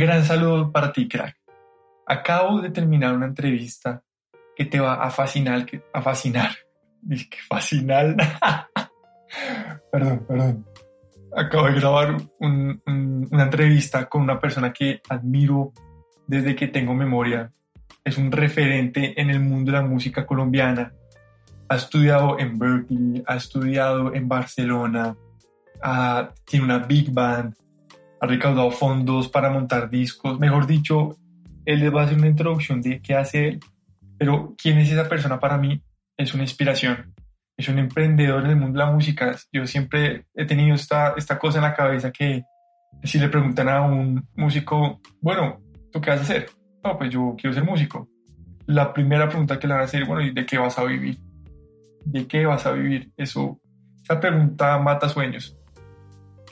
gran 0.00 0.24
saludo 0.24 0.72
para 0.72 0.92
ti, 0.92 1.06
crack. 1.06 1.36
Acabo 2.06 2.60
de 2.60 2.70
terminar 2.70 3.14
una 3.14 3.26
entrevista 3.26 4.02
que 4.56 4.64
te 4.64 4.80
va 4.80 4.94
a 4.94 5.10
fascinar, 5.10 5.66
a 5.92 6.02
fascinar. 6.02 6.50
Dije 7.02 7.28
que 7.28 7.36
fascinar. 7.46 8.16
perdón, 9.92 10.24
perdón. 10.26 10.66
Acabo 11.36 11.66
de 11.66 11.74
grabar 11.74 12.16
una 12.40 13.42
entrevista 13.44 14.08
con 14.08 14.22
una 14.22 14.40
persona 14.40 14.72
que 14.72 15.00
admiro 15.08 15.72
desde 16.26 16.56
que 16.56 16.66
tengo 16.66 16.94
memoria. 16.94 17.52
Es 18.02 18.18
un 18.18 18.32
referente 18.32 19.20
en 19.20 19.30
el 19.30 19.38
mundo 19.38 19.70
de 19.70 19.78
la 19.78 19.84
música 19.84 20.26
colombiana. 20.26 20.92
Ha 21.68 21.76
estudiado 21.76 22.38
en 22.38 22.58
Berkeley, 22.58 23.22
ha 23.26 23.36
estudiado 23.36 24.12
en 24.12 24.26
Barcelona, 24.26 25.14
tiene 26.44 26.64
una 26.64 26.78
big 26.78 27.12
band, 27.12 27.54
ha 28.20 28.26
recaudado 28.26 28.70
fondos 28.70 29.28
para 29.28 29.50
montar 29.50 29.88
discos. 29.90 30.38
Mejor 30.38 30.66
dicho, 30.66 31.16
él 31.64 31.80
les 31.80 31.94
va 31.94 32.02
a 32.02 32.04
hacer 32.04 32.18
una 32.18 32.28
introducción 32.28 32.82
de 32.82 33.00
qué 33.00 33.14
hace 33.14 33.48
él. 33.48 33.60
Pero 34.18 34.54
quién 34.60 34.78
es 34.78 34.90
esa 34.90 35.08
persona 35.08 35.40
para 35.40 35.56
mí 35.56 35.82
es 36.16 36.34
una 36.34 36.42
inspiración. 36.42 37.14
Es 37.56 37.68
un 37.68 37.78
emprendedor 37.78 38.44
en 38.44 38.50
el 38.50 38.56
mundo 38.56 38.78
de 38.78 38.84
la 38.84 38.92
música. 38.92 39.34
Yo 39.52 39.66
siempre 39.66 40.26
he 40.34 40.44
tenido 40.44 40.74
esta, 40.74 41.14
esta 41.16 41.38
cosa 41.38 41.58
en 41.58 41.64
la 41.64 41.74
cabeza 41.74 42.12
que 42.12 42.44
si 43.02 43.18
le 43.18 43.28
preguntan 43.28 43.68
a 43.68 43.82
un 43.82 44.26
músico, 44.34 45.00
bueno, 45.20 45.60
¿tú 45.90 46.00
qué 46.00 46.10
vas 46.10 46.20
a 46.20 46.22
hacer? 46.22 46.50
No, 46.84 46.98
pues 46.98 47.10
yo 47.10 47.34
quiero 47.38 47.54
ser 47.54 47.64
músico. 47.64 48.08
La 48.66 48.92
primera 48.92 49.28
pregunta 49.28 49.58
que 49.58 49.66
le 49.66 49.74
van 49.74 49.82
a 49.82 49.86
hacer, 49.86 50.04
bueno, 50.04 50.22
¿y 50.22 50.32
de 50.32 50.44
qué 50.44 50.58
vas 50.58 50.78
a 50.78 50.84
vivir? 50.84 51.18
¿De 52.04 52.26
qué 52.26 52.44
vas 52.44 52.66
a 52.66 52.72
vivir? 52.72 53.10
Eso, 53.16 53.58
esa 54.02 54.20
pregunta 54.20 54.78
mata 54.78 55.08
sueños. 55.08 55.56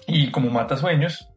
Y 0.06 0.30
como 0.30 0.50
mata 0.50 0.76
sueños, 0.76 1.28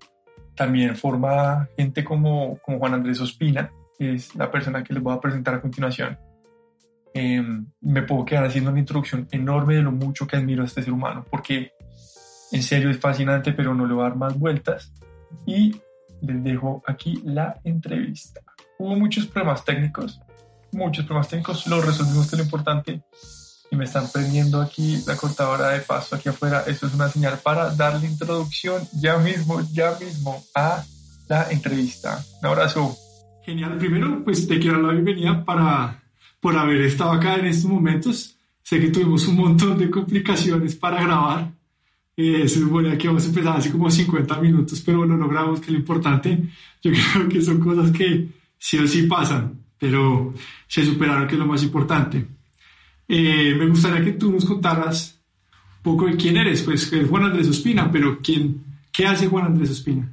también 0.55 0.95
forma 0.95 1.67
gente 1.77 2.03
como, 2.03 2.57
como 2.59 2.79
Juan 2.79 2.93
Andrés 2.93 3.21
Ospina, 3.21 3.71
que 3.97 4.13
es 4.13 4.35
la 4.35 4.51
persona 4.51 4.83
que 4.83 4.93
les 4.93 5.03
voy 5.03 5.16
a 5.16 5.19
presentar 5.19 5.55
a 5.55 5.61
continuación. 5.61 6.17
Em, 7.13 7.66
me 7.81 8.03
puedo 8.03 8.23
quedar 8.23 8.45
haciendo 8.45 8.71
una 8.71 8.80
introducción 8.80 9.27
enorme 9.31 9.75
de 9.75 9.81
lo 9.81 9.91
mucho 9.91 10.25
que 10.27 10.38
admiro 10.38 10.63
a 10.63 10.66
este 10.66 10.81
ser 10.83 10.93
humano, 10.93 11.25
porque 11.30 11.71
en 12.52 12.63
serio 12.63 12.89
es 12.89 12.99
fascinante, 12.99 13.53
pero 13.53 13.73
no 13.73 13.85
le 13.85 13.93
voy 13.93 14.05
a 14.05 14.09
dar 14.09 14.17
más 14.17 14.38
vueltas. 14.38 14.93
Y 15.45 15.75
les 16.21 16.43
dejo 16.43 16.83
aquí 16.86 17.21
la 17.23 17.59
entrevista. 17.63 18.41
Hubo 18.77 18.95
muchos 18.95 19.25
problemas 19.27 19.65
técnicos, 19.65 20.21
muchos 20.71 21.05
problemas 21.05 21.30
técnicos, 21.30 21.67
lo 21.67 21.81
resolvimos 21.81 22.30
que 22.30 22.38
lo 22.38 22.43
importante 22.43 23.03
y 23.72 23.77
me 23.77 23.86
están 23.86 24.11
prendiendo 24.11 24.61
aquí 24.61 25.02
la 25.08 25.16
cortadora 25.16 25.69
de 25.69 25.80
paso 25.80 26.16
aquí 26.16 26.27
afuera. 26.27 26.66
Eso 26.67 26.88
es 26.88 26.94
una 26.94 27.08
señal 27.08 27.39
para 27.41 27.73
darle 27.73 28.05
introducción 28.05 28.83
ya 29.00 29.17
mismo, 29.17 29.61
ya 29.72 29.97
mismo 29.97 30.44
a 30.53 30.83
la 31.30 31.50
entrevista. 31.50 32.22
Un 32.42 32.47
abrazo. 32.49 32.97
Genial. 33.45 33.77
Primero, 33.77 34.23
pues 34.25 34.45
te 34.45 34.59
quiero 34.59 34.75
dar 34.75 34.88
la 34.88 34.92
bienvenida 34.92 35.45
para, 35.45 36.03
por 36.42 36.58
haber 36.58 36.81
estado 36.81 37.11
acá 37.11 37.36
en 37.36 37.45
estos 37.45 37.72
momentos. 37.72 38.36
Sé 38.61 38.80
que 38.80 38.89
tuvimos 38.89 39.25
un 39.30 39.38
montón 39.38 39.77
de 39.77 39.89
complicaciones 39.89 40.75
para 40.75 41.02
grabar. 41.02 41.52
Eh, 42.17 42.47
se 42.49 42.59
supone 42.59 42.97
que 42.97 43.08
vamos 43.08 43.23
a 43.23 43.27
empezar 43.27 43.55
así 43.55 43.72
como 43.72 43.89
50 43.89 44.38
minutos, 44.42 44.81
pero 44.86 45.05
lo 45.05 45.16
logramos, 45.16 45.61
que 45.61 45.67
es 45.67 45.72
lo 45.72 45.80
importante. 45.80 46.44
Yo 46.83 46.92
creo 47.14 47.30
que 47.30 47.42
son 47.42 47.58
cosas 47.61 47.89
que 47.92 48.27
sí 48.59 48.77
o 48.77 48.86
sí 48.86 49.03
pasan, 49.03 49.64
pero 49.80 50.33
se 50.67 50.86
superaron, 50.86 51.25
que 51.25 51.36
es 51.36 51.39
lo 51.39 51.47
más 51.47 51.64
importante. 51.64 52.41
Eh, 53.14 53.54
me 53.56 53.67
gustaría 53.67 54.06
que 54.06 54.14
tú 54.14 54.31
nos 54.31 54.45
contaras 54.45 55.20
un 55.52 55.84
poco 55.84 56.06
de 56.06 56.16
quién 56.16 56.38
eres, 56.38 56.62
pues 56.62 56.94
es 56.94 57.09
Juan 57.09 57.26
Andrés 57.26 57.50
Ospina, 57.50 57.92
pero 57.92 58.20
quién, 58.23 58.64
¿qué 58.90 59.06
hace 59.06 59.28
Juan 59.28 59.48
Andrés 59.48 59.70
Ospina? 59.70 60.09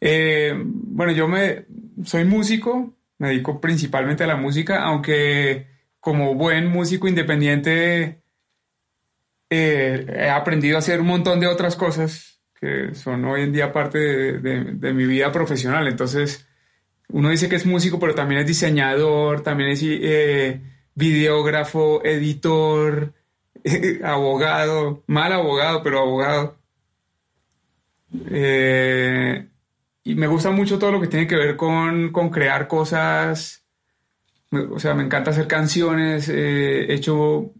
Eh, 0.00 0.54
bueno, 0.56 1.10
yo 1.10 1.26
me, 1.26 1.64
soy 2.04 2.24
músico, 2.24 2.94
me 3.18 3.30
dedico 3.30 3.60
principalmente 3.60 4.22
a 4.22 4.28
la 4.28 4.36
música, 4.36 4.84
aunque 4.84 5.66
como 5.98 6.36
buen 6.36 6.68
músico 6.68 7.08
independiente 7.08 8.22
eh, 9.50 10.06
he 10.16 10.30
aprendido 10.30 10.76
a 10.76 10.78
hacer 10.78 11.00
un 11.00 11.08
montón 11.08 11.40
de 11.40 11.48
otras 11.48 11.74
cosas 11.74 12.40
que 12.54 12.94
son 12.94 13.24
hoy 13.24 13.42
en 13.42 13.52
día 13.52 13.72
parte 13.72 13.98
de, 13.98 14.92
mi 14.92 15.06
vida 15.06 15.32
profesional. 15.32 15.88
Entonces, 15.88 16.46
uno 17.08 17.30
dice 17.30 17.48
que 17.48 17.56
es 17.56 17.66
músico, 17.66 17.98
pero 17.98 18.14
también 18.14 18.42
es 18.42 18.46
diseñador, 18.46 19.42
también 19.42 19.70
es 19.70 19.82
videógrafo, 20.98 22.04
editor, 22.04 23.14
abogado, 24.04 25.04
mal 25.06 25.32
abogado, 25.32 25.82
pero 25.82 26.00
abogado. 26.00 26.58
Eh, 28.30 29.46
y 30.04 30.14
me 30.16 30.26
gusta 30.26 30.50
mucho 30.50 30.78
todo 30.78 30.92
lo 30.92 31.00
que 31.00 31.06
tiene 31.06 31.26
que 31.26 31.36
ver 31.36 31.56
con, 31.56 32.10
crear 32.30 32.66
cosas. 32.66 33.64
O 34.50 34.80
sea, 34.80 34.94
me 34.94 35.04
encanta 35.04 35.30
hacer 35.30 35.46
canciones. 35.46 36.28
he 36.28 36.92
hecho 36.92 37.52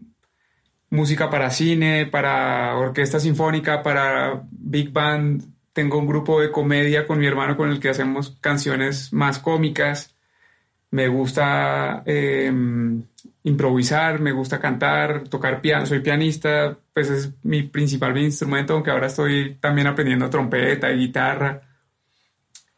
música 0.89 1.29
para 1.29 1.51
cine, 1.51 2.07
para 2.07 2.75
orquesta 2.75 3.19
sinfónica, 3.19 3.83
para 3.83 4.43
big 4.51 4.91
band. 4.91 5.43
Tengo 5.71 5.97
un 5.97 6.07
grupo 6.07 6.41
de 6.41 6.51
comedia 6.51 7.07
con 7.07 7.19
mi 7.19 7.27
hermano 7.27 7.55
con 7.55 7.69
el 7.69 7.79
que 7.79 7.89
hacemos 7.89 8.37
canciones 8.41 9.13
más 9.13 9.39
cómicas. 9.39 10.15
Me 10.91 11.07
gusta 11.07 12.01
em, 12.05 13.03
improvisar, 13.43 14.19
me 14.19 14.31
gusta 14.31 14.59
cantar, 14.59 15.27
tocar 15.27 15.61
piano, 15.61 15.85
soy 15.85 15.99
pianista, 15.99 16.77
pues 16.93 17.09
es 17.09 17.33
mi 17.43 17.63
principal 17.63 18.17
instrumento, 18.17 18.73
aunque 18.73 18.91
ahora 18.91 19.07
estoy 19.07 19.55
también 19.61 19.87
aprendiendo 19.87 20.29
trompeta 20.29 20.91
y 20.91 20.97
guitarra. 20.97 21.61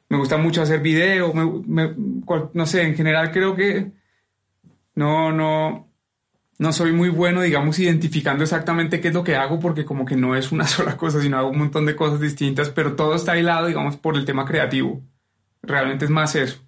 Me 0.09 0.17
gusta 0.17 0.37
mucho 0.37 0.61
hacer 0.61 0.81
video, 0.81 1.33
no 1.33 2.65
sé, 2.65 2.83
en 2.83 2.95
general 2.95 3.31
creo 3.31 3.55
que 3.55 3.91
no, 4.95 5.31
no, 5.31 5.91
no 6.61 6.71
soy 6.73 6.91
muy 6.91 7.09
bueno, 7.09 7.41
digamos, 7.41 7.79
identificando 7.79 8.43
exactamente 8.43 9.01
qué 9.01 9.07
es 9.07 9.13
lo 9.15 9.23
que 9.23 9.35
hago, 9.35 9.59
porque 9.59 9.83
como 9.83 10.05
que 10.05 10.15
no 10.15 10.35
es 10.35 10.51
una 10.51 10.67
sola 10.67 10.95
cosa, 10.95 11.19
sino 11.19 11.37
hago 11.37 11.49
un 11.49 11.57
montón 11.57 11.87
de 11.87 11.95
cosas 11.95 12.19
distintas, 12.19 12.69
pero 12.69 12.95
todo 12.95 13.15
está 13.15 13.31
aislado, 13.31 13.65
digamos, 13.65 13.97
por 13.97 14.15
el 14.15 14.25
tema 14.25 14.45
creativo. 14.45 15.01
Realmente 15.63 16.05
es 16.05 16.11
más 16.11 16.35
eso. 16.35 16.61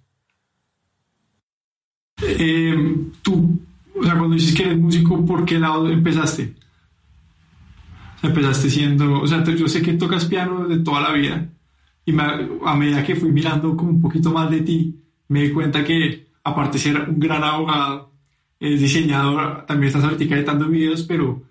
Eh, 2.22 3.10
tú 3.22 3.58
o 3.96 4.02
sea, 4.02 4.18
cuando 4.18 4.34
dices 4.34 4.54
que 4.54 4.64
eres 4.64 4.78
músico, 4.78 5.24
¿por 5.24 5.44
qué 5.44 5.58
lado 5.58 5.88
empezaste? 5.88 6.54
O 8.16 8.20
sea, 8.20 8.30
empezaste 8.30 8.70
siendo, 8.70 9.20
o 9.20 9.26
sea, 9.26 9.44
yo 9.44 9.68
sé 9.68 9.82
que 9.82 9.94
tocas 9.94 10.24
piano 10.24 10.66
de 10.66 10.78
toda 10.78 11.00
la 11.00 11.12
vida 11.12 11.48
y 12.04 12.14
a 12.18 12.74
medida 12.74 13.04
que 13.04 13.16
fui 13.16 13.30
mirando 13.30 13.76
como 13.76 13.90
un 13.90 14.00
poquito 14.00 14.30
más 14.30 14.50
de 14.50 14.60
ti, 14.60 15.00
me 15.28 15.42
di 15.42 15.52
cuenta 15.52 15.84
que 15.84 16.26
aparte 16.42 16.76
de 16.76 16.84
ser 16.84 17.08
un 17.08 17.18
gran 17.18 17.42
abogado, 17.42 18.12
es 18.60 18.80
diseñador, 18.80 19.64
también 19.66 19.88
estás 19.88 20.04
ahorita 20.04 20.34
editando 20.34 20.68
videos, 20.68 21.02
pero 21.02 21.42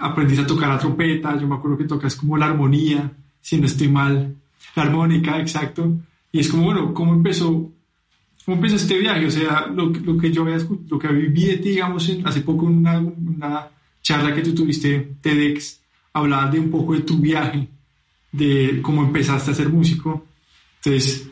aprendiste 0.00 0.44
a 0.44 0.46
tocar 0.46 0.70
la 0.70 0.78
trompeta, 0.78 1.38
yo 1.38 1.46
me 1.46 1.54
acuerdo 1.54 1.78
que 1.78 1.84
tocas 1.84 2.16
como 2.16 2.36
la 2.36 2.46
armonía, 2.46 3.12
si 3.40 3.58
no 3.58 3.66
estoy 3.66 3.88
mal, 3.88 4.36
la 4.74 4.82
armónica, 4.82 5.38
exacto. 5.38 5.98
Y 6.32 6.40
es 6.40 6.48
como, 6.48 6.64
bueno, 6.64 6.94
¿cómo 6.94 7.12
empezó 7.14 7.70
¿Cómo 8.44 8.56
empezó 8.56 8.76
este 8.76 8.98
viaje? 8.98 9.26
O 9.26 9.30
sea, 9.30 9.66
lo, 9.66 9.86
lo 9.86 10.18
que 10.18 10.32
yo 10.32 10.44
lo 10.44 10.98
que 10.98 11.08
viví 11.08 11.46
de 11.46 11.58
ti, 11.58 11.70
digamos, 11.70 12.10
hace 12.24 12.40
poco 12.40 12.68
en 12.68 12.78
una, 12.78 12.98
una, 12.98 13.68
charla 14.02 14.34
que 14.34 14.42
tú 14.42 14.52
tuviste, 14.52 15.14
TEDx, 15.20 15.80
hablabas 16.12 16.50
de 16.50 16.58
un 16.58 16.70
poco 16.70 16.94
de 16.94 17.02
tu 17.02 17.18
viaje, 17.18 17.68
de 18.32 18.80
cómo 18.82 19.04
empezaste 19.04 19.52
a 19.52 19.54
ser 19.54 19.68
músico. 19.68 20.26
Entonces, 20.84 21.30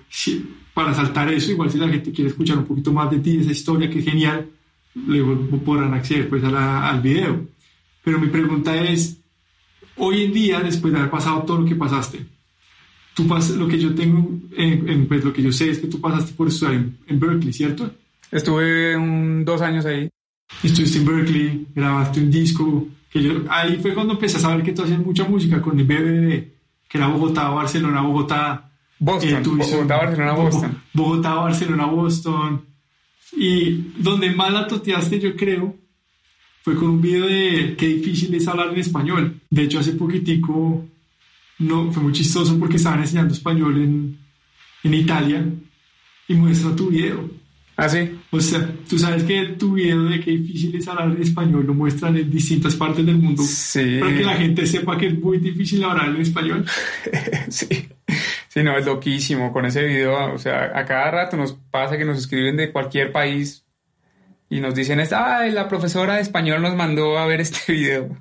para 0.72 0.94
saltar 0.94 1.32
eso, 1.32 1.50
igual 1.50 1.69
si 1.69 1.78
la 1.78 1.88
gente 1.88 2.12
quiere 2.12 2.31
escuchar 2.31 2.59
un 2.59 2.65
poquito 2.65 2.93
más 2.93 3.10
de 3.10 3.19
ti, 3.19 3.37
de 3.37 3.42
esa 3.42 3.50
historia 3.50 3.91
que 3.91 3.98
es 3.98 4.04
genial, 4.04 4.48
luego 4.94 5.37
podrán 5.65 5.94
acceder 5.94 6.28
pues 6.28 6.44
al 6.44 7.00
video. 7.00 7.44
Pero 8.04 8.21
mi 8.21 8.28
pregunta 8.28 8.81
es, 8.82 9.19
hoy 9.97 10.25
en 10.25 10.32
día, 10.32 10.60
después 10.60 10.92
de 10.92 11.00
haber 11.00 11.10
pasado 11.10 11.42
todo 11.42 11.59
lo 11.59 11.66
que 11.66 11.75
pasaste, 11.75 12.25
tú 13.15 13.26
lo 13.56 13.69
que 13.69 13.78
yo 13.78 13.94
tengo, 13.94 14.28
en, 14.56 15.07
pues 15.07 15.24
lo 15.24 15.33
que 15.33 15.42
yo 15.42 15.53
sé 15.53 15.71
es 15.71 15.78
que 15.78 15.86
tú 15.86 16.01
pasaste 16.01 16.33
por 16.34 16.48
estudiar 16.48 16.74
en, 16.74 17.21
Berkeley, 17.21 17.53
¿cierto? 17.53 17.91
Estuve 18.30 18.97
un, 18.97 19.45
dos 19.45 19.60
años 19.60 19.84
ahí. 19.86 20.09
Estuviste 20.62 20.98
en 20.98 21.04
Berkeley, 21.04 21.66
grabaste 21.74 22.21
un 22.21 22.30
disco, 22.30 22.89
que 23.10 23.22
yo, 23.22 23.33
ahí 23.48 23.78
fue 23.83 23.95
cuando 23.95 24.15
empecé 24.15 24.36
a 24.36 24.41
saber 24.41 24.65
que 24.65 24.72
tú 24.72 24.83
hacías 24.83 24.98
mucha 24.98 25.24
música 25.24 25.60
con 25.60 25.78
el 25.78 25.84
BBB, 25.84 26.48
que 26.89 26.98
era 26.98 27.09
Bogotá, 27.09 27.48
Barcelona, 27.48 28.03
Bogotá. 28.03 28.71
Boston, 28.98 29.60
eh, 29.60 29.66
Bogotá, 29.72 29.97
Barcelona, 29.97 30.33
Boston. 30.33 30.83
Bogotá, 30.92 31.34
Barcelona, 31.34 31.86
Boston. 31.86 32.65
Y 33.36 33.71
donde 33.97 34.30
más 34.30 34.53
la 34.53 34.66
toteaste, 34.66 35.18
yo 35.21 35.36
creo, 35.36 35.77
fue 36.63 36.74
con 36.74 36.91
un 36.91 37.01
video 37.01 37.27
de 37.27 37.74
qué 37.77 37.86
difícil 37.86 38.34
es 38.34 38.47
hablar 38.47 38.68
en 38.71 38.78
español. 38.78 39.41
De 39.48 39.63
hecho, 39.63 39.78
hace 39.78 39.92
poquitico 39.92 40.84
no, 41.60 41.92
fue 41.92 42.03
muy 42.03 42.12
chistoso 42.12 42.59
porque 42.59 42.77
estaban 42.77 43.01
enseñando 43.01 43.33
español 43.33 43.80
en, 43.80 44.18
en 44.83 44.95
Italia 44.95 45.45
y 46.27 46.34
muestra 46.34 46.74
tu 46.74 46.89
video. 46.89 47.30
¿Ah, 47.77 47.89
sí? 47.89 48.18
O 48.30 48.41
sea, 48.41 48.68
tú 48.89 48.98
sabes 48.98 49.24
que 49.24 49.42
tu 49.59 49.72
video 49.72 50.03
de 50.04 50.21
qué 50.21 50.33
difícil 50.33 50.77
es 50.77 50.86
hablar 50.86 51.18
español 51.18 51.65
lo 51.66 51.72
muestran 51.72 52.15
en 52.16 52.30
distintas 52.30 52.74
partes 52.74 53.07
del 53.07 53.16
mundo 53.16 53.42
sí. 53.42 53.98
para 53.98 54.15
que 54.15 54.22
la 54.22 54.34
gente 54.34 54.66
sepa 54.66 54.98
que 54.98 55.07
es 55.07 55.18
muy 55.18 55.39
difícil 55.39 55.83
hablar 55.84 56.09
en 56.09 56.21
español. 56.21 56.66
sí. 57.48 57.89
Sí, 58.48 58.63
no, 58.63 58.77
es 58.77 58.84
loquísimo 58.84 59.53
con 59.53 59.65
ese 59.65 59.84
video. 59.84 60.34
O 60.34 60.39
sea, 60.39 60.72
a 60.74 60.84
cada 60.84 61.10
rato 61.10 61.36
nos 61.36 61.53
pasa 61.71 61.97
que 61.97 62.04
nos 62.04 62.18
escriben 62.18 62.56
de 62.56 62.72
cualquier 62.72 63.13
país 63.13 63.65
y 64.51 64.60
nos 64.60 64.74
dicen, 64.74 65.01
ay, 65.16 65.53
la 65.53 65.68
profesora 65.68 66.16
de 66.16 66.22
español 66.22 66.60
nos 66.60 66.74
mandó 66.74 67.16
a 67.16 67.27
ver 67.27 67.41
este 67.41 67.72
video. 67.72 68.16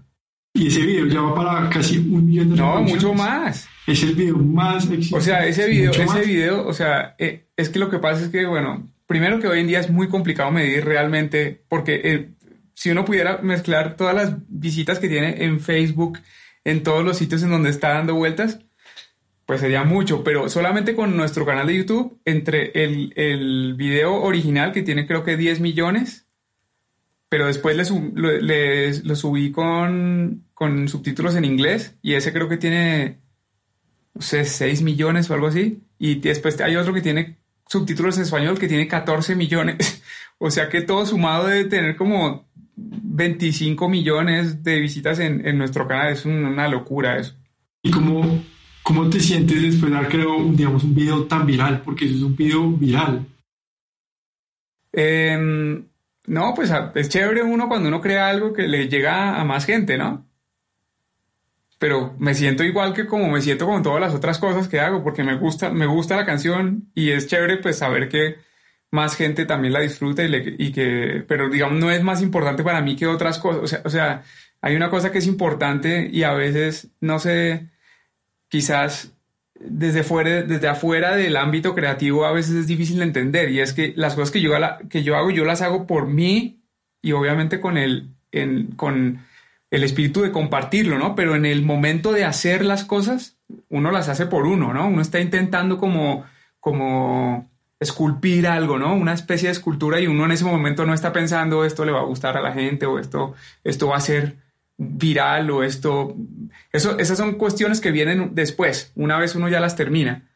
Y 0.59 0.67
ese 0.67 0.81
video 0.81 1.07
ya 1.07 1.21
va 1.21 1.35
para 1.35 1.69
casi 1.69 1.97
un 2.00 2.25
millón 2.25 2.50
de 2.50 2.57
No, 2.57 2.81
mucho 2.81 3.13
más. 3.13 3.69
Es 3.88 4.03
el 4.03 4.13
video 4.13 4.38
más 4.38 4.89
exitoso. 4.89 5.15
O 5.15 5.21
sea, 5.21 5.47
ese 5.47 5.67
video, 5.67 5.91
ese 5.91 6.21
video, 6.21 6.67
o 6.67 6.73
sea, 6.73 7.15
eh, 7.17 7.45
es 7.56 7.69
que 7.69 7.79
lo 7.79 7.89
que 7.89 8.00
pasa 8.00 8.25
es 8.25 8.29
que, 8.29 8.45
bueno, 8.45 8.85
primero 9.07 9.39
que 9.39 9.47
hoy 9.47 9.61
en 9.61 9.67
día 9.67 9.79
es 9.79 9.89
muy 9.89 10.09
complicado 10.09 10.51
medir 10.51 10.83
realmente, 10.83 11.63
porque 11.69 12.01
eh, 12.03 12.29
si 12.73 12.91
uno 12.91 13.06
pudiera 13.06 13.38
mezclar 13.38 13.95
todas 13.95 14.13
las 14.13 14.35
visitas 14.50 15.00
que 15.00 15.07
tiene 15.07 15.45
en 15.45 15.61
Facebook, 15.61 16.19
en 16.65 16.83
todos 16.83 17.06
los 17.06 17.17
sitios 17.17 17.41
en 17.44 17.51
donde 17.51 17.69
está 17.69 17.94
dando 17.94 18.15
vueltas, 18.15 18.59
pues 19.45 19.61
sería 19.61 19.85
mucho, 19.85 20.25
pero 20.25 20.50
solamente 20.50 20.94
con 20.94 21.15
nuestro 21.15 21.45
canal 21.45 21.67
de 21.67 21.77
YouTube, 21.77 22.19
entre 22.25 22.71
el, 22.83 23.13
el 23.15 23.75
video 23.75 24.21
original 24.21 24.73
que 24.73 24.83
tiene 24.83 25.07
creo 25.07 25.23
que 25.23 25.38
10 25.38 25.61
millones, 25.61 26.28
pero 27.29 27.47
después 27.47 27.77
le, 27.77 29.03
lo 29.03 29.15
subí 29.15 29.51
con, 29.51 30.45
con, 30.53 30.87
subtítulos 30.87 31.35
en 31.35 31.45
inglés 31.45 31.95
y 32.01 32.15
ese 32.15 32.33
creo 32.33 32.49
que 32.49 32.57
tiene, 32.57 33.19
no 34.13 34.21
sé, 34.21 34.45
6 34.45 34.81
millones 34.81 35.29
o 35.29 35.35
algo 35.35 35.47
así, 35.47 35.81
y 35.97 36.15
después 36.15 36.59
hay 36.61 36.75
otro 36.75 36.93
que 36.93 37.01
tiene 37.01 37.37
subtítulos 37.67 38.17
en 38.17 38.23
español 38.23 38.59
que 38.59 38.67
tiene 38.67 38.87
14 38.87 39.35
millones, 39.35 40.03
o 40.39 40.49
sea 40.49 40.69
que 40.69 40.81
todo 40.81 41.05
sumado 41.05 41.47
debe 41.47 41.65
tener 41.65 41.95
como 41.95 42.49
25 42.75 43.87
millones 43.87 44.63
de 44.63 44.79
visitas 44.79 45.19
en, 45.19 45.45
en 45.47 45.57
nuestro 45.57 45.87
canal, 45.87 46.13
es 46.13 46.25
una 46.25 46.67
locura 46.67 47.19
eso. 47.19 47.35
¿Y 47.81 47.91
cómo, 47.91 48.41
¿Cómo 48.83 49.07
te 49.07 49.19
sientes 49.19 49.61
después 49.61 49.91
de 49.91 49.97
haber 49.97 50.09
creado, 50.09 50.43
digamos, 50.51 50.83
un 50.83 50.95
video 50.95 51.25
tan 51.25 51.45
viral? 51.45 51.81
Porque 51.83 52.05
eso 52.05 52.15
es 52.15 52.21
un 52.23 52.35
video 52.35 52.71
viral. 52.71 53.25
Em, 54.91 55.85
no, 56.29 56.53
pues 56.53 56.71
es 56.95 57.09
chévere 57.09 57.43
uno 57.43 57.67
cuando 57.67 57.89
uno 57.89 58.01
crea 58.01 58.29
algo 58.29 58.53
que 58.53 58.67
le 58.67 58.87
llega 58.87 59.39
a 59.39 59.43
más 59.43 59.65
gente, 59.65 59.97
¿no? 59.97 60.27
Pero 61.79 62.15
me 62.19 62.35
siento 62.35 62.63
igual 62.63 62.93
que 62.93 63.07
como 63.07 63.29
me 63.29 63.41
siento 63.41 63.65
con 63.65 63.81
todas 63.83 64.01
las 64.01 64.13
otras 64.13 64.37
cosas 64.37 64.67
que 64.67 64.79
hago, 64.79 65.03
porque 65.03 65.23
me 65.23 65.35
gusta, 65.37 65.69
me 65.71 65.85
gusta 65.87 66.15
la 66.15 66.25
canción 66.25 66.91
y 66.93 67.11
es 67.11 67.27
chévere 67.27 67.57
pues 67.57 67.77
saber 67.77 68.09
que 68.09 68.37
más 68.91 69.15
gente 69.15 69.45
también 69.45 69.73
la 69.73 69.79
disfruta 69.81 70.23
y, 70.23 70.55
y 70.57 70.71
que, 70.71 71.23
pero 71.27 71.49
digamos, 71.49 71.79
no 71.79 71.91
es 71.91 72.03
más 72.03 72.21
importante 72.21 72.63
para 72.63 72.81
mí 72.81 72.95
que 72.95 73.07
otras 73.07 73.39
cosas. 73.39 73.63
O 73.63 73.67
sea, 73.67 73.81
o 73.85 73.89
sea, 73.89 74.23
hay 74.61 74.75
una 74.75 74.89
cosa 74.89 75.11
que 75.11 75.19
es 75.19 75.27
importante 75.27 76.09
y 76.11 76.23
a 76.23 76.33
veces 76.33 76.89
no 76.99 77.19
sé 77.19 77.69
quizás 78.49 79.13
desde, 79.59 80.03
fuera, 80.03 80.41
desde 80.44 80.67
afuera 80.67 81.15
del 81.15 81.35
ámbito 81.35 81.75
creativo 81.75 82.25
a 82.25 82.31
veces 82.31 82.56
es 82.56 82.67
difícil 82.67 82.97
de 82.97 83.03
entender 83.03 83.51
y 83.51 83.59
es 83.59 83.73
que 83.73 83.94
las 83.95 84.15
cosas 84.15 84.31
que 84.31 84.41
yo, 84.41 84.51
que 84.89 85.03
yo 85.03 85.17
hago, 85.17 85.29
yo 85.29 85.45
las 85.45 85.61
hago 85.61 85.85
por 85.85 86.07
mí 86.07 86.61
y 87.01 87.11
obviamente 87.11 87.59
con 87.59 87.77
el, 87.77 88.15
con 88.75 89.25
el 89.71 89.83
espíritu 89.83 90.21
de 90.21 90.31
compartirlo, 90.31 90.97
¿no? 90.97 91.15
Pero 91.15 91.35
en 91.35 91.45
el 91.45 91.61
momento 91.63 92.11
de 92.11 92.25
hacer 92.25 92.63
las 92.65 92.85
cosas, 92.85 93.38
uno 93.69 93.91
las 93.91 94.09
hace 94.09 94.25
por 94.25 94.45
uno, 94.45 94.73
¿no? 94.73 94.88
Uno 94.88 95.01
está 95.01 95.19
intentando 95.19 95.77
como, 95.77 96.25
como 96.59 97.50
esculpir 97.79 98.47
algo, 98.47 98.77
¿no? 98.77 98.95
Una 98.95 99.13
especie 99.13 99.47
de 99.47 99.53
escultura 99.53 100.00
y 100.00 100.07
uno 100.07 100.25
en 100.25 100.31
ese 100.31 100.45
momento 100.45 100.85
no 100.85 100.94
está 100.94 101.13
pensando 101.13 101.65
esto 101.65 101.85
le 101.85 101.91
va 101.91 102.00
a 102.00 102.06
gustar 102.06 102.38
a 102.38 102.41
la 102.41 102.53
gente 102.53 102.85
o 102.85 103.00
esto, 103.00 103.35
esto 103.63 103.88
va 103.88 103.97
a 103.97 104.01
ser 104.01 104.38
viral 104.79 105.51
o 105.51 105.61
esto. 105.61 106.15
Eso, 106.71 106.97
esas 106.97 107.17
son 107.17 107.35
cuestiones 107.35 107.81
que 107.81 107.91
vienen 107.91 108.33
después, 108.33 108.91
una 108.95 109.19
vez 109.19 109.35
uno 109.35 109.49
ya 109.49 109.59
las 109.59 109.75
termina. 109.75 110.29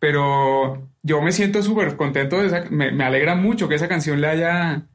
Pero 0.00 0.90
yo 1.02 1.22
me 1.22 1.32
siento 1.32 1.62
súper 1.62 1.96
contento, 1.96 2.40
de 2.40 2.46
esa, 2.46 2.64
me, 2.70 3.04
alegra 3.04 3.36
mucho 3.36 3.68
que 3.68 3.76
esa 3.76 3.88
canción 3.88 4.20
le 4.20 4.26
haya, 4.26 4.86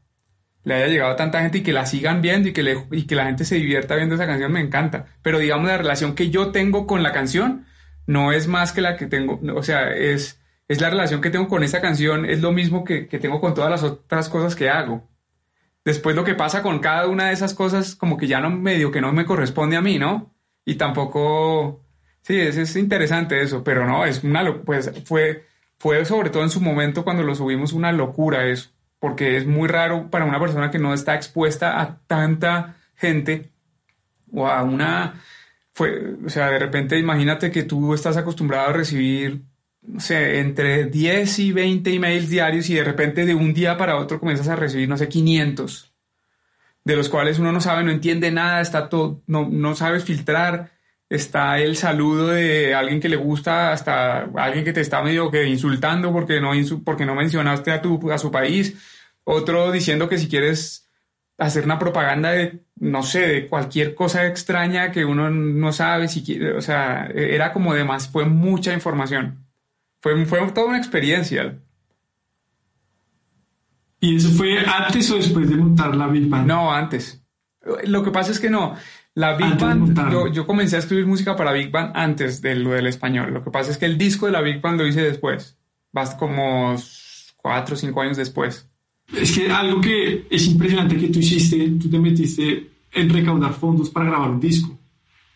le 0.64 0.74
haya 0.74 0.88
llegado 0.88 1.12
a 1.12 1.16
tanta 1.16 1.42
gente 1.42 1.60
y 1.60 1.64
que 1.64 1.74
la 1.74 1.86
sigan 1.86 2.22
viendo 2.22 2.50
y 2.50 2.54
que, 2.54 2.64
le, 2.64 2.86
y 2.92 3.04
que 3.08 3.16
la 3.16 3.26
gente 3.26 3.46
se 3.46 3.56
divierta 3.56 3.96
viendo 3.96 4.16
esa 4.16 4.28
canción, 4.28 4.52
me 4.52 4.60
encanta. 4.60 5.06
Pero 5.22 5.40
digamos, 5.40 5.68
la 5.68 5.78
relación 5.78 6.16
que 6.16 6.30
yo 6.30 6.52
tengo 6.52 6.86
con 6.88 7.04
la 7.04 7.14
canción 7.14 7.66
no 8.08 8.32
es 8.34 8.48
más 8.48 8.72
que 8.72 8.82
la 8.82 8.98
que 8.98 9.06
tengo, 9.06 9.40
o 9.56 9.64
sea, 9.64 9.92
es, 9.92 10.42
es 10.68 10.82
la 10.82 10.90
relación 10.90 11.22
que 11.22 11.30
tengo 11.30 11.48
con 11.48 11.64
esa 11.64 11.82
canción, 11.82 12.26
es 12.26 12.42
lo 12.42 12.52
mismo 12.52 12.84
que, 12.84 13.08
que 13.08 13.20
tengo 13.20 13.40
con 13.40 13.54
todas 13.54 13.70
las 13.70 13.84
otras 13.84 14.30
cosas 14.30 14.56
que 14.56 14.70
hago. 14.70 15.09
Después 15.90 16.16
lo 16.16 16.24
que 16.24 16.36
pasa 16.36 16.62
con 16.62 16.78
cada 16.78 17.08
una 17.08 17.30
de 17.30 17.34
esas 17.34 17.56
cosas, 17.56 17.96
como 17.96 18.16
que 18.16 18.28
ya 18.28 18.40
no 18.40 18.52
medio 18.52 18.92
que 18.92 19.02
no 19.02 19.12
me 19.12 19.26
corresponde 19.26 19.76
a 19.76 19.82
mí, 19.82 19.98
¿no? 19.98 20.32
Y 20.64 20.76
tampoco, 20.76 21.84
sí, 22.22 22.40
es, 22.40 22.58
es 22.58 22.76
interesante 22.76 23.42
eso, 23.42 23.64
pero 23.64 23.88
no, 23.88 24.06
es 24.06 24.24
una, 24.24 24.62
pues 24.62 24.92
fue, 25.06 25.48
fue 25.80 26.06
sobre 26.06 26.30
todo 26.30 26.44
en 26.44 26.52
su 26.52 26.62
momento 26.62 27.04
cuando 27.04 27.24
lo 27.24 27.34
subimos 27.34 27.74
una 27.74 27.92
locura 27.92 28.46
eso, 28.46 28.70
porque 29.00 29.36
es 29.36 29.48
muy 29.48 29.68
raro 29.68 30.12
para 30.12 30.26
una 30.26 30.40
persona 30.40 30.70
que 30.70 30.78
no 30.78 30.94
está 30.94 31.16
expuesta 31.16 31.82
a 31.82 31.98
tanta 32.06 32.76
gente 32.96 33.50
o 34.32 34.48
a 34.48 34.62
una, 34.62 35.24
fue, 35.74 36.18
o 36.24 36.30
sea, 36.30 36.52
de 36.52 36.60
repente 36.60 37.00
imagínate 37.00 37.50
que 37.50 37.64
tú 37.64 37.96
estás 37.96 38.16
acostumbrado 38.16 38.70
a 38.70 38.74
recibir 38.74 39.42
no 39.82 40.00
sé, 40.00 40.40
entre 40.40 40.86
10 40.86 41.40
y 41.40 41.52
20 41.52 41.94
emails 41.94 42.30
diarios 42.30 42.70
y 42.70 42.76
de 42.76 42.84
repente 42.84 43.26
de 43.26 43.36
un 43.36 43.54
día 43.54 43.78
para 43.78 43.98
otro 43.98 44.20
comienzas 44.20 44.48
a 44.48 44.56
recibir, 44.56 44.90
no 44.90 44.98
sé, 44.98 45.10
500, 45.10 45.94
de 46.84 46.96
los 46.96 47.10
cuales 47.10 47.40
uno 47.40 47.52
no 47.52 47.62
sabe, 47.62 47.84
no 47.84 47.92
entiende 47.92 48.32
nada, 48.32 48.62
está 48.62 48.90
todo, 48.90 49.22
no, 49.28 49.48
no 49.50 49.76
sabes 49.76 50.04
filtrar, 50.04 50.72
está 51.10 51.60
el 51.60 51.76
saludo 51.76 52.28
de 52.28 52.76
alguien 52.76 53.00
que 53.00 53.10
le 53.10 53.16
gusta, 53.16 53.72
hasta 53.72 54.30
alguien 54.36 54.64
que 54.66 54.74
te 54.74 54.82
está 54.82 55.02
medio 55.02 55.32
que 55.32 55.48
insultando 55.48 56.12
porque 56.12 56.40
no, 56.40 56.52
porque 56.84 57.06
no 57.06 57.16
mencionaste 57.16 57.72
a, 57.72 57.82
tu, 57.82 58.12
a 58.12 58.18
su 58.18 58.32
país, 58.32 58.76
otro 59.24 59.72
diciendo 59.72 60.10
que 60.10 60.18
si 60.18 60.28
quieres 60.28 60.90
hacer 61.38 61.64
una 61.64 61.80
propaganda 61.80 62.32
de, 62.32 62.64
no 62.76 63.02
sé, 63.02 63.22
de 63.28 63.48
cualquier 63.48 63.96
cosa 63.96 64.28
extraña 64.28 64.92
que 64.92 65.06
uno 65.06 65.30
no 65.30 65.72
sabe 65.72 66.08
si 66.10 66.24
quiere, 66.24 66.54
o 66.54 66.62
sea, 66.62 67.08
era 67.14 67.54
como 67.54 67.74
de 67.74 67.86
más, 67.86 68.10
fue 68.10 68.26
mucha 68.26 68.74
información. 68.74 69.49
Fue, 70.02 70.26
fue 70.26 70.40
toda 70.52 70.68
una 70.68 70.78
experiencia. 70.78 71.60
¿Y 74.02 74.16
eso 74.16 74.30
fue 74.30 74.60
antes 74.60 75.12
o 75.12 75.16
después 75.16 75.50
de 75.50 75.58
montar 75.58 75.96
la 75.96 76.08
Big 76.08 76.28
Band? 76.30 76.48
No, 76.48 76.72
antes. 76.74 77.22
Lo 77.86 78.04
que 78.04 78.12
pasa 78.12 78.32
es 78.32 78.40
que 78.40 78.50
no. 78.50 78.76
La 79.16 79.36
Big 79.36 79.58
Band, 79.58 80.12
yo, 80.12 80.28
yo, 80.28 80.48
comencé 80.48 80.78
a 80.78 80.80
escribir 80.80 81.06
música 81.06 81.36
para 81.36 81.52
Big 81.52 81.72
Band 81.72 81.92
antes 81.96 82.42
de 82.42 82.56
lo 82.56 82.72
del 82.72 82.88
español. 82.88 83.34
Lo 83.34 83.44
que 83.44 83.52
pasa 83.52 83.72
es 83.72 83.78
que 83.78 83.86
el 83.86 83.98
disco 83.98 84.28
de 84.28 84.32
la 84.32 84.42
Big 84.42 84.62
Band 84.62 84.80
lo 84.80 84.88
hice 84.88 85.02
después. 85.02 85.58
Vas 85.92 86.16
como 86.16 86.76
cuatro 87.36 87.76
o 87.76 87.78
cinco 87.78 88.02
años 88.02 88.16
después. 88.16 88.70
Es 89.14 89.38
que 89.38 89.52
algo 89.52 89.82
que 89.82 90.28
es 90.30 90.48
impresionante 90.48 90.96
que 90.96 91.10
tú 91.10 91.20
hiciste, 91.20 91.70
tú 91.82 91.90
te 91.90 92.00
metiste 92.00 92.70
en 92.92 93.10
recaudar 93.10 93.54
fondos 93.54 93.90
para 93.90 94.06
grabar 94.06 94.30
un 94.30 94.40
disco, 94.40 94.78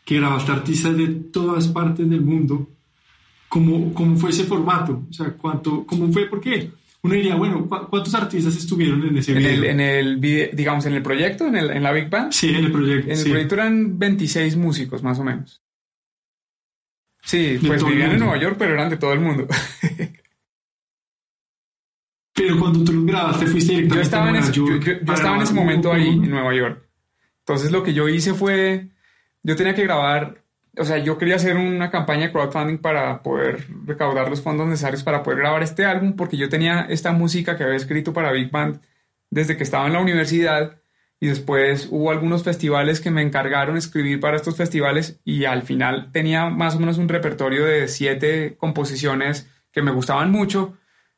que 0.05 0.17
grabaste 0.17 0.51
artistas 0.51 0.95
de 0.95 1.07
todas 1.07 1.67
partes 1.67 2.09
del 2.09 2.21
mundo 2.21 2.69
cómo, 3.53 3.93
cómo 3.93 4.17
fue 4.17 4.31
ese 4.31 4.45
formato, 4.45 5.05
o 5.07 5.13
sea, 5.13 5.31
cuánto, 5.33 5.85
cómo 5.85 6.11
fue, 6.11 6.27
por 6.27 6.41
qué. 6.41 6.71
Uno 7.03 7.13
diría, 7.13 7.35
bueno, 7.35 7.69
¿cuántos 7.69 8.15
artistas 8.15 8.55
estuvieron 8.55 9.05
en 9.05 9.15
ese 9.15 9.31
video? 9.31 9.65
En 9.65 9.79
el, 9.79 10.19
digamos, 10.19 10.87
en 10.87 10.93
el 10.93 11.03
proyecto, 11.03 11.45
en, 11.45 11.57
el, 11.57 11.69
en 11.69 11.83
la 11.83 11.91
Big 11.91 12.09
Band. 12.09 12.31
Sí, 12.31 12.49
en 12.49 12.65
el 12.65 12.71
proyecto. 12.71 13.11
En 13.11 13.17
el 13.19 13.23
proyecto 13.23 13.53
eran 13.53 13.99
26 13.99 14.55
músicos, 14.55 15.03
más 15.03 15.19
o 15.19 15.23
menos. 15.23 15.61
Sí, 17.21 17.59
pues 17.63 17.85
vivían 17.85 18.13
en 18.13 18.21
Nueva 18.21 18.39
York, 18.39 18.55
pero 18.57 18.73
eran 18.73 18.89
de 18.89 18.97
todo 18.97 19.13
el 19.13 19.19
mundo. 19.19 19.47
pero 22.33 22.59
cuando 22.59 22.83
tú 22.83 22.91
los 22.91 23.05
grabaste, 23.05 23.45
fuiste 23.45 23.73
directamente 23.73 23.95
yo 23.95 24.01
estaba 24.01 24.29
en 24.29 24.35
ese, 24.37 24.51
yo, 24.51 24.65
yo 24.79 25.13
estaba 25.13 25.35
en 25.35 25.43
ese 25.43 25.53
momento 25.53 25.93
ahí, 25.93 26.09
en 26.09 26.31
Nueva 26.31 26.55
York. 26.55 26.89
Entonces 27.39 27.71
lo 27.71 27.83
que 27.83 27.93
yo 27.93 28.09
hice 28.09 28.33
fue, 28.33 28.89
yo 29.43 29.55
tenía 29.55 29.75
que 29.75 29.83
grabar 29.83 30.42
o 30.77 30.85
sea, 30.85 30.97
yo 30.97 31.17
quería 31.17 31.35
hacer 31.35 31.55
una 31.55 31.91
campaña 31.91 32.27
de 32.27 32.31
crowdfunding 32.31 32.79
para 32.79 33.21
poder 33.21 33.67
recaudar 33.85 34.29
los 34.29 34.41
fondos 34.41 34.67
necesarios 34.67 35.03
para 35.03 35.21
poder 35.21 35.39
grabar 35.39 35.61
este 35.61 35.85
álbum, 35.85 36.15
porque 36.15 36.37
yo 36.37 36.49
tenía 36.49 36.87
esta 36.89 37.11
música 37.11 37.57
que 37.57 37.63
había 37.63 37.75
escrito 37.75 38.13
para 38.13 38.31
Big 38.31 38.49
Band 38.49 38.81
desde 39.29 39.55
que 39.55 39.63
estaba 39.63 39.85
en 39.87 39.93
la 39.93 39.99
universidad 39.99 40.79
y 41.19 41.27
después 41.27 41.87
hubo 41.91 42.11
algunos 42.11 42.43
festivales 42.43 42.99
que 42.99 43.11
me 43.11 43.21
encargaron 43.21 43.77
escribir 43.77 44.19
para 44.19 44.35
estos 44.35 44.57
festivales 44.57 45.21
y 45.23 45.45
al 45.45 45.61
final 45.61 46.11
tenía 46.11 46.49
más 46.49 46.75
o 46.75 46.79
menos 46.79 46.97
un 46.97 47.07
repertorio 47.07 47.65
de 47.65 47.87
siete 47.87 48.55
composiciones 48.57 49.49
que 49.71 49.81
me 49.81 49.91
gustaban 49.91 50.31
mucho, 50.31 50.77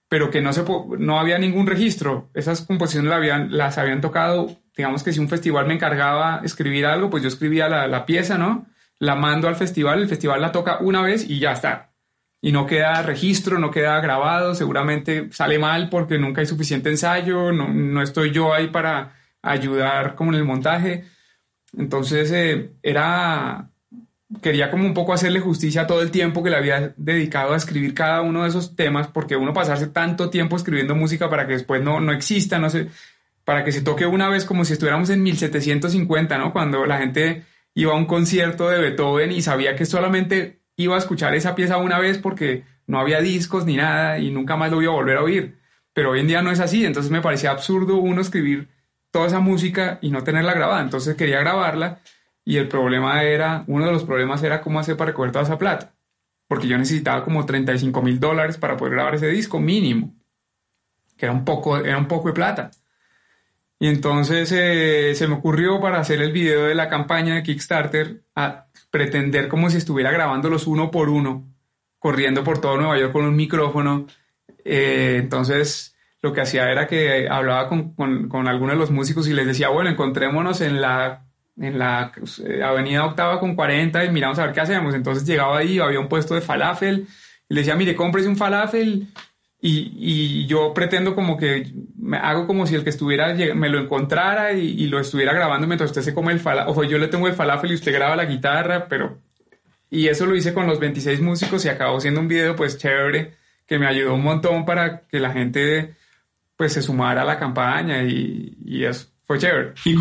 pero 0.10 0.30
que 0.32 0.42
no, 0.42 0.54
se, 0.54 0.64
no 1.00 1.20
había 1.20 1.40
ningún 1.40 1.66
registro. 1.66 2.30
Esas 2.34 2.62
composiciones 2.62 3.10
las 3.10 3.18
habían, 3.18 3.58
las 3.58 3.78
habían 3.78 4.02
tocado, 4.02 4.62
digamos 4.76 5.02
que 5.02 5.14
si 5.14 5.20
un 5.20 5.30
festival 5.30 5.66
me 5.66 5.74
encargaba 5.74 6.42
escribir 6.44 6.86
algo, 6.86 7.10
pues 7.10 7.24
yo 7.24 7.30
escribía 7.30 7.70
la, 7.70 7.88
la 7.88 8.06
pieza, 8.06 8.38
¿no? 8.38 8.68
La 9.00 9.16
mando 9.16 9.48
al 9.48 9.56
festival, 9.56 10.02
el 10.02 10.10
festival 10.10 10.42
la 10.42 10.52
toca 10.52 10.80
una 10.80 11.02
vez 11.02 11.30
y 11.30 11.40
ya 11.40 11.52
está. 11.52 11.92
Y 12.42 12.52
no 12.52 12.66
queda 12.68 13.02
registro, 13.02 13.58
no 13.60 13.72
queda 13.72 14.00
grabado, 14.02 14.56
seguramente 14.56 15.30
sale 15.32 15.58
mal 15.58 15.90
porque 15.90 16.18
nunca 16.18 16.42
hay 16.42 16.48
suficiente 16.48 16.90
ensayo, 16.90 17.52
no, 17.52 18.02
estoy 18.02 18.32
yo 18.32 18.54
ahí 18.54 18.68
para 18.68 19.16
ayudar 19.42 20.16
como 20.16 20.32
en 20.32 20.38
el 20.38 20.46
montaje. 20.46 21.06
Entonces 21.78 22.32
eh, 22.32 22.72
era, 22.84 23.70
quería 24.42 24.70
como 24.70 24.86
un 24.86 24.94
poco 24.94 25.14
hacerle 25.14 25.40
justicia 25.40 25.82
a 25.82 25.88
todo 25.88 26.02
el 26.02 26.12
tiempo 26.12 26.44
que 26.44 26.50
le 26.50 26.58
había 26.58 26.94
dedicado 26.98 27.54
a 27.54 27.58
escribir 27.58 27.94
cada 27.94 28.22
uno 28.22 28.44
de 28.44 28.50
esos 28.50 28.76
temas, 28.76 29.08
porque 29.08 29.36
uno 29.36 29.54
pasarse 29.54 29.88
tanto 29.88 30.30
tiempo 30.30 30.56
escribiendo 30.56 30.96
música 30.96 31.30
para 31.30 31.48
que 31.48 31.54
después 31.54 31.82
no, 31.82 32.00
no 32.00 32.14
exista, 32.14 32.60
no 32.60 32.70
sé, 32.70 32.90
para 33.44 33.64
que 33.64 33.72
se 33.72 33.82
toque 33.82 34.06
una 34.06 34.30
vez 34.30 34.46
como 34.46 34.66
si 34.66 34.74
estuviéramos 34.74 35.10
en 35.10 35.24
1750, 35.24 36.38
¿no? 36.38 36.54
Cuando 36.54 36.86
la 36.86 36.98
gente 37.00 37.44
iba 37.76 37.94
a 37.94 37.98
un 37.98 38.06
concierto 38.06 38.70
de 38.70 38.80
Beethoven 38.80 39.32
y 39.32 39.42
sabía 39.42 39.76
que 39.76 39.86
solamente 39.86 40.62
iba 40.78 40.96
a 40.96 41.00
escuchar 41.00 41.36
esa 41.36 41.54
pieza 41.54 41.78
una 41.78 42.00
vez 42.00 42.18
porque 42.18 42.64
no 42.88 43.00
había 43.00 43.22
discos 43.22 43.66
ni 43.66 43.76
nada 43.76 44.18
y 44.18 44.32
nunca 44.32 44.56
más 44.56 44.72
lo 44.72 44.82
iba 44.82 44.92
a 44.92 44.96
volver 44.96 45.18
a 45.18 45.24
oír. 45.24 45.60
Pero 45.94 46.12
hoy 46.12 46.22
en 46.22 46.28
día 46.28 46.42
no 46.42 46.52
es 46.52 46.60
así, 46.60 46.86
entonces 46.86 47.12
me 47.12 47.22
parecía 47.22 47.52
absurdo 47.52 47.98
uno 47.98 48.22
escribir 48.22 48.70
toda 49.12 49.28
esa 49.28 49.40
música 49.40 50.00
y 50.02 50.10
no 50.10 50.24
tenerla 50.24 50.54
grabada, 50.54 50.82
entonces 50.82 51.16
quería 51.16 51.40
grabarla 51.40 52.02
y 52.44 52.58
el 52.58 52.68
problema 52.68 53.24
era, 53.24 53.64
uno 53.68 53.86
de 53.86 53.92
los 53.92 54.04
problemas 54.04 54.44
era 54.44 54.62
cómo 54.62 54.80
hacer 54.80 54.98
para 54.98 55.12
recoger 55.12 55.32
toda 55.32 55.46
esa 55.46 55.58
plata, 55.58 55.94
porque 56.48 56.68
yo 56.68 56.78
necesitaba 56.78 57.24
como 57.24 57.46
35 57.46 58.02
mil 58.02 58.20
dólares 58.20 58.58
para 58.58 58.78
poder 58.78 58.94
grabar 58.94 59.16
ese 59.16 59.28
disco 59.28 59.60
mínimo, 59.60 60.14
que 61.18 61.26
era 61.26 61.34
un 61.34 61.46
poco, 61.46 61.78
era 61.78 61.98
un 61.98 62.08
poco 62.08 62.28
de 62.28 62.34
plata. 62.34 62.72
Y 63.80 63.88
entonces 63.88 64.52
eh, 64.54 65.14
se 65.16 65.28
me 65.28 65.36
ocurrió 65.36 65.82
para 65.82 66.00
hacer 66.00 66.22
el 66.22 66.32
video 66.32 66.66
de 66.66 66.76
la 66.76 66.88
campaña 66.88 67.36
de 67.36 67.44
Kickstarter 67.44 68.24
a 68.36 68.68
pretender 68.90 69.50
como 69.50 69.70
si 69.70 69.78
estuviera 69.78 70.12
grabándolos 70.12 70.68
uno 70.68 70.92
por 70.92 71.10
uno, 71.10 71.46
corriendo 72.00 72.44
por 72.44 72.62
todo 72.62 72.78
Nueva 72.78 72.98
York 72.98 73.12
con 73.12 73.26
un 73.26 73.36
micrófono. 73.36 74.08
Eh, 74.64 75.18
entonces 75.20 75.96
lo 76.22 76.32
que 76.34 76.42
hacía 76.42 76.72
era 76.72 76.88
que 76.88 77.28
hablaba 77.30 77.68
con, 77.68 77.94
con, 77.94 78.30
con, 78.30 78.48
algunos 78.48 78.76
de 78.76 78.80
los 78.80 78.92
músicos 78.92 79.28
y 79.28 79.34
les 79.34 79.46
decía, 79.46 79.70
bueno, 79.70 79.90
encontrémonos 79.90 80.62
en 80.62 80.82
la, 80.82 81.26
en 81.60 81.78
la 81.78 82.14
eh, 82.48 82.64
avenida 82.64 83.06
Octava 83.06 83.40
con 83.40 83.56
40 83.56 84.06
y 84.06 84.10
miramos 84.10 84.40
a 84.40 84.46
ver 84.46 84.54
qué 84.54 84.62
hacemos. 84.62 84.96
Entonces 84.96 85.26
llegaba 85.26 85.58
ahí, 85.58 85.80
había 85.80 86.00
un 86.00 86.08
puesto 86.08 86.34
de 86.34 86.42
falafel 86.42 87.08
y 87.50 87.54
le 87.54 87.62
decía, 87.62 87.76
mire, 87.76 87.96
cómprese 87.96 88.30
un 88.30 88.38
falafel 88.38 89.08
y, 89.68 90.46
yo 90.46 90.74
pretendo 90.74 91.16
como 91.16 91.38
que 91.38 91.72
me 91.98 92.18
hago 92.18 92.46
como 92.46 92.68
si 92.68 92.76
el 92.76 92.84
que 92.84 92.92
estuviera 92.92 93.34
me 93.56 93.70
lo 93.70 93.80
encontrara 93.80 94.54
y, 94.54 94.88
lo 94.88 95.00
estuviera 95.00 95.34
grabando 95.34 95.66
mientras 95.66 95.90
usted 95.90 96.04
se 96.04 96.14
come 96.14 96.34
el 96.34 96.40
falafel. 96.40 96.70
Ojo, 96.72 96.84
yo 96.84 96.98
le 96.98 97.08
tengo 97.08 97.28
el 97.28 97.34
falafel 97.34 97.72
y 97.72 97.76
usted 97.76 97.94
graba 97.94 98.16
la 98.16 98.26
guitarra, 98.26 98.88
pero... 98.88 99.20
Y 99.90 100.08
eso 100.08 100.26
lo 100.26 100.36
hice 100.36 100.54
con 100.54 100.68
los 100.68 100.80
26 100.80 101.22
músicos 101.22 101.64
y 101.66 101.70
acabó 101.70 102.00
siendo 102.02 102.20
un 102.20 102.28
video 102.28 102.56
pues 102.56 102.78
chévere 102.78 103.36
que 103.66 103.80
me 103.80 103.88
ayudó 103.88 104.16
un 104.16 104.24
montón 104.24 104.66
para 104.66 105.08
que 105.08 105.20
la 105.20 105.32
gente 105.32 105.96
pues 106.58 106.74
se 106.74 106.82
sumara 106.82 107.22
a 107.22 107.26
la 107.26 107.40
campaña 107.40 108.04
y, 108.04 108.58
y 108.66 108.84
eso 108.84 109.08
fue 109.26 109.40
chévere. 109.40 109.74
¿Y, 109.86 109.96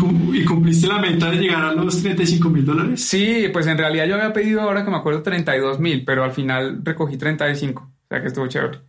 cumpliste 0.45 0.87
la 0.87 0.99
meta 0.99 1.31
de 1.31 1.37
llegar 1.37 1.63
a 1.63 1.73
los 1.73 2.01
35 2.01 2.49
mil 2.49 2.65
dólares? 2.65 3.01
Sí, 3.01 3.47
pues 3.51 3.65
en 3.67 3.77
realidad 3.77 4.05
yo 4.05 4.15
había 4.15 4.33
pedido 4.33 4.61
ahora 4.61 4.83
que 4.83 4.91
me 4.91 4.97
acuerdo 4.97 5.23
32 5.23 5.79
mil, 5.79 6.03
pero 6.03 6.23
al 6.23 6.31
final 6.31 6.81
recogí 6.83 7.17
35, 7.17 7.81
o 7.81 8.07
sea 8.07 8.21
que 8.21 8.27
estuvo 8.27 8.47
chévere. 8.47 8.79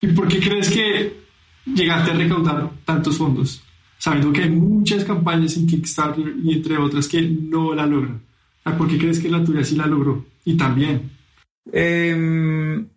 ¿Y 0.00 0.08
por 0.08 0.28
qué 0.28 0.40
crees 0.40 0.70
que 0.70 1.12
llegaste 1.66 2.10
a 2.10 2.14
recaudar 2.14 2.70
tantos 2.84 3.18
fondos? 3.18 3.62
Sabiendo 3.98 4.32
que 4.32 4.44
hay 4.44 4.50
muchas 4.50 5.04
campañas 5.04 5.56
en 5.56 5.66
Kickstarter 5.66 6.34
y 6.42 6.54
entre 6.54 6.78
otras 6.78 7.06
que 7.06 7.20
no 7.20 7.74
la 7.74 7.84
logran. 7.84 8.22
¿Por 8.78 8.88
qué 8.88 8.96
crees 8.96 9.18
que 9.18 9.28
la 9.28 9.44
tuya 9.44 9.62
sí 9.62 9.76
la 9.76 9.86
logró? 9.86 10.24
Y 10.44 10.56
también. 10.56 11.10
Em, 11.70 12.88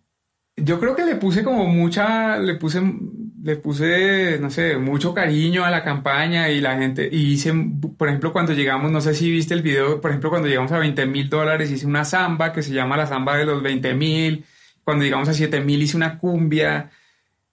yo 0.56 0.80
creo 0.80 0.96
que 0.96 1.04
le 1.04 1.16
puse 1.16 1.44
como 1.44 1.66
mucha, 1.66 2.38
le 2.38 2.54
puse, 2.54 2.80
le 3.42 3.56
puse, 3.56 4.38
no 4.40 4.50
sé, 4.50 4.78
mucho 4.78 5.12
cariño 5.12 5.64
a 5.64 5.70
la 5.70 5.84
campaña 5.84 6.48
y 6.50 6.60
la 6.60 6.78
gente, 6.78 7.08
y 7.10 7.32
hice, 7.32 7.52
por 7.98 8.08
ejemplo, 8.08 8.32
cuando 8.32 8.52
llegamos, 8.54 8.90
no 8.90 9.00
sé 9.00 9.14
si 9.14 9.30
viste 9.30 9.52
el 9.52 9.62
video, 9.62 10.00
por 10.00 10.10
ejemplo, 10.10 10.30
cuando 10.30 10.48
llegamos 10.48 10.72
a 10.72 10.78
20 10.78 11.06
mil 11.06 11.28
dólares, 11.28 11.70
hice 11.70 11.86
una 11.86 12.04
samba 12.04 12.52
que 12.52 12.62
se 12.62 12.72
llama 12.72 12.96
la 12.96 13.06
samba 13.06 13.36
de 13.36 13.44
los 13.44 13.62
20 13.62 13.94
mil 13.94 14.44
cuando 14.84 15.04
llegamos 15.04 15.28
a 15.28 15.34
7000 15.34 15.82
hice 15.82 15.96
una 15.96 16.18
cumbia 16.18 16.90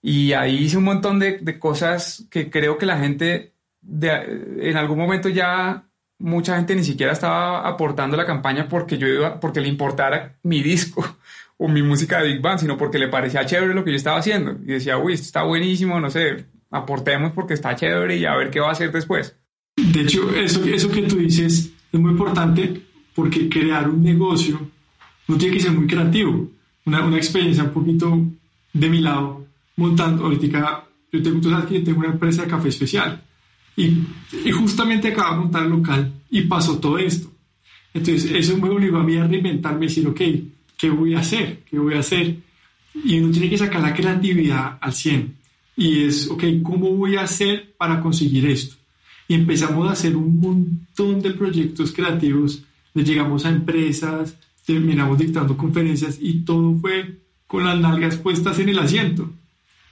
y 0.00 0.32
ahí 0.32 0.56
hice 0.64 0.76
un 0.76 0.84
montón 0.84 1.18
de, 1.18 1.38
de 1.38 1.58
cosas 1.58 2.26
que 2.30 2.50
creo 2.50 2.78
que 2.78 2.86
la 2.86 2.98
gente 2.98 3.52
de, 3.80 4.68
en 4.68 4.76
algún 4.76 4.98
momento 4.98 5.28
ya 5.28 5.84
mucha 6.18 6.56
gente 6.56 6.74
ni 6.74 6.84
siquiera 6.84 7.12
estaba 7.12 7.66
aportando 7.66 8.16
la 8.16 8.24
campaña 8.24 8.68
porque 8.68 8.96
yo 8.96 9.06
iba, 9.06 9.40
porque 9.40 9.60
le 9.60 9.68
importara 9.68 10.38
mi 10.44 10.62
disco 10.62 11.04
o 11.56 11.68
mi 11.68 11.82
música 11.82 12.20
de 12.20 12.32
Big 12.32 12.40
Bang, 12.40 12.58
sino 12.58 12.78
porque 12.78 12.98
le 12.98 13.08
parecía 13.08 13.44
chévere 13.44 13.74
lo 13.74 13.84
que 13.84 13.90
yo 13.90 13.96
estaba 13.96 14.18
haciendo. 14.18 14.52
Y 14.62 14.72
decía, 14.72 14.98
uy, 14.98 15.14
esto 15.14 15.26
está 15.26 15.42
buenísimo, 15.42 16.00
no 16.00 16.10
sé, 16.10 16.46
aportemos 16.70 17.32
porque 17.32 17.54
está 17.54 17.76
chévere 17.76 18.16
y 18.16 18.24
a 18.24 18.36
ver 18.36 18.50
qué 18.50 18.60
va 18.60 18.68
a 18.68 18.72
hacer 18.72 18.90
después. 18.92 19.36
De 19.76 20.00
hecho, 20.00 20.30
eso, 20.34 20.64
eso 20.64 20.90
que 20.90 21.02
tú 21.02 21.16
dices 21.16 21.72
es 21.92 22.00
muy 22.00 22.12
importante 22.12 22.82
porque 23.14 23.48
crear 23.48 23.88
un 23.88 24.02
negocio 24.02 24.60
no 25.28 25.36
tiene 25.36 25.56
que 25.56 25.62
ser 25.62 25.72
muy 25.72 25.86
creativo 25.86 26.50
una, 26.84 27.04
una, 27.04 27.16
experiencia 27.16 27.64
un 27.64 27.70
poquito 27.70 28.26
de 28.72 28.88
mi 28.88 29.00
lado, 29.00 29.46
montando, 29.76 30.24
ahorita 30.24 30.86
yo 31.12 31.22
tengo, 31.22 31.40
tú 31.40 31.50
sabes 31.50 31.66
que 31.66 31.80
tengo 31.80 32.00
una 32.00 32.08
empresa 32.08 32.42
de 32.42 32.48
café 32.48 32.68
especial 32.68 33.22
y, 33.76 33.98
y 34.44 34.50
justamente 34.50 35.08
acabo 35.08 35.34
de 35.34 35.40
montar 35.40 35.64
el 35.64 35.70
local 35.70 36.12
y 36.30 36.42
pasó 36.42 36.78
todo 36.78 36.98
esto. 36.98 37.30
Entonces 37.94 38.30
eso 38.30 38.56
me 38.56 38.70
obligó 38.70 38.98
a 38.98 39.04
mí 39.04 39.16
a 39.16 39.26
reinventarme 39.26 39.84
y 39.84 39.88
decir, 39.88 40.06
ok, 40.06 40.20
¿qué 40.78 40.90
voy 40.90 41.14
a 41.14 41.20
hacer? 41.20 41.62
¿Qué 41.68 41.78
voy 41.78 41.94
a 41.94 42.00
hacer? 42.00 42.36
Y 43.04 43.18
uno 43.18 43.30
tiene 43.30 43.50
que 43.50 43.58
sacar 43.58 43.82
la 43.82 43.94
creatividad 43.94 44.78
al 44.80 44.92
100. 44.92 45.36
Y 45.76 46.04
es, 46.04 46.28
ok, 46.28 46.44
¿cómo 46.62 46.90
voy 46.90 47.16
a 47.16 47.22
hacer 47.22 47.74
para 47.76 48.00
conseguir 48.00 48.46
esto? 48.46 48.76
Y 49.28 49.34
empezamos 49.34 49.88
a 49.88 49.92
hacer 49.92 50.16
un 50.16 50.40
montón 50.40 51.22
de 51.22 51.30
proyectos 51.30 51.92
creativos. 51.92 52.62
Le 52.94 53.04
llegamos 53.04 53.44
a 53.46 53.50
empresas, 53.50 54.36
terminamos 54.64 55.18
dictando 55.18 55.56
conferencias 55.56 56.18
y 56.20 56.40
todo 56.40 56.74
fue 56.76 57.20
con 57.46 57.64
las 57.64 57.78
nalgas 57.78 58.16
puestas 58.16 58.58
en 58.58 58.68
el 58.70 58.78
asiento, 58.78 59.30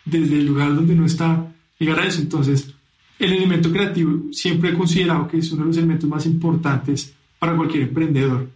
desde 0.04 0.36
el 0.36 0.46
lugar 0.46 0.74
donde 0.74 0.94
no 0.94 1.04
está 1.04 1.52
llegar 1.78 2.00
a 2.00 2.06
eso. 2.06 2.20
Entonces, 2.20 2.72
el 3.18 3.32
elemento 3.32 3.70
creativo 3.70 4.32
siempre 4.32 4.70
he 4.70 4.74
considerado 4.74 5.28
que 5.28 5.38
es 5.38 5.52
uno 5.52 5.62
de 5.62 5.68
los 5.68 5.76
elementos 5.76 6.08
más 6.08 6.24
importantes 6.26 7.12
para 7.38 7.56
cualquier 7.56 7.84
emprendedor. 7.84 8.48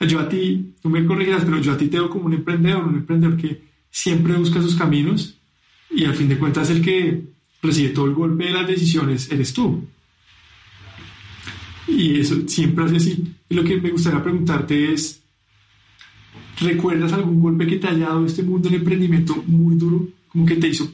Yo 0.00 0.20
a 0.20 0.28
ti, 0.28 0.74
tú 0.82 0.90
me 0.90 1.04
corregirás, 1.04 1.44
pero 1.44 1.60
yo 1.60 1.72
a 1.72 1.76
ti 1.76 1.88
te 1.88 1.98
veo 1.98 2.10
como 2.10 2.26
un 2.26 2.34
emprendedor, 2.34 2.84
un 2.84 2.96
emprendedor 2.96 3.36
que 3.36 3.62
siempre 3.90 4.34
busca 4.34 4.60
sus 4.60 4.74
caminos 4.74 5.38
y 5.90 6.04
al 6.04 6.14
fin 6.14 6.28
de 6.28 6.38
cuentas 6.38 6.68
el 6.70 6.82
que 6.82 7.22
recibe 7.62 7.90
todo 7.90 8.06
el 8.06 8.14
golpe 8.14 8.44
de 8.44 8.52
las 8.52 8.66
decisiones 8.66 9.30
eres 9.30 9.52
tú. 9.52 9.84
Y 11.88 12.20
eso 12.20 12.36
siempre 12.46 12.84
hace 12.84 12.96
así. 12.96 13.34
Y 13.48 13.54
lo 13.54 13.64
que 13.64 13.80
me 13.80 13.90
gustaría 13.90 14.22
preguntarte 14.22 14.92
es, 14.92 15.22
¿Recuerdas 16.60 17.12
algún 17.12 17.40
golpe 17.40 17.66
que 17.66 17.76
te 17.76 17.88
haya 17.88 18.06
dado 18.06 18.24
este 18.24 18.42
mundo 18.42 18.68
del 18.68 18.80
emprendimiento 18.80 19.34
muy 19.46 19.76
duro? 19.76 20.08
Como 20.28 20.46
que 20.46 20.56
te 20.56 20.68
hizo 20.68 20.88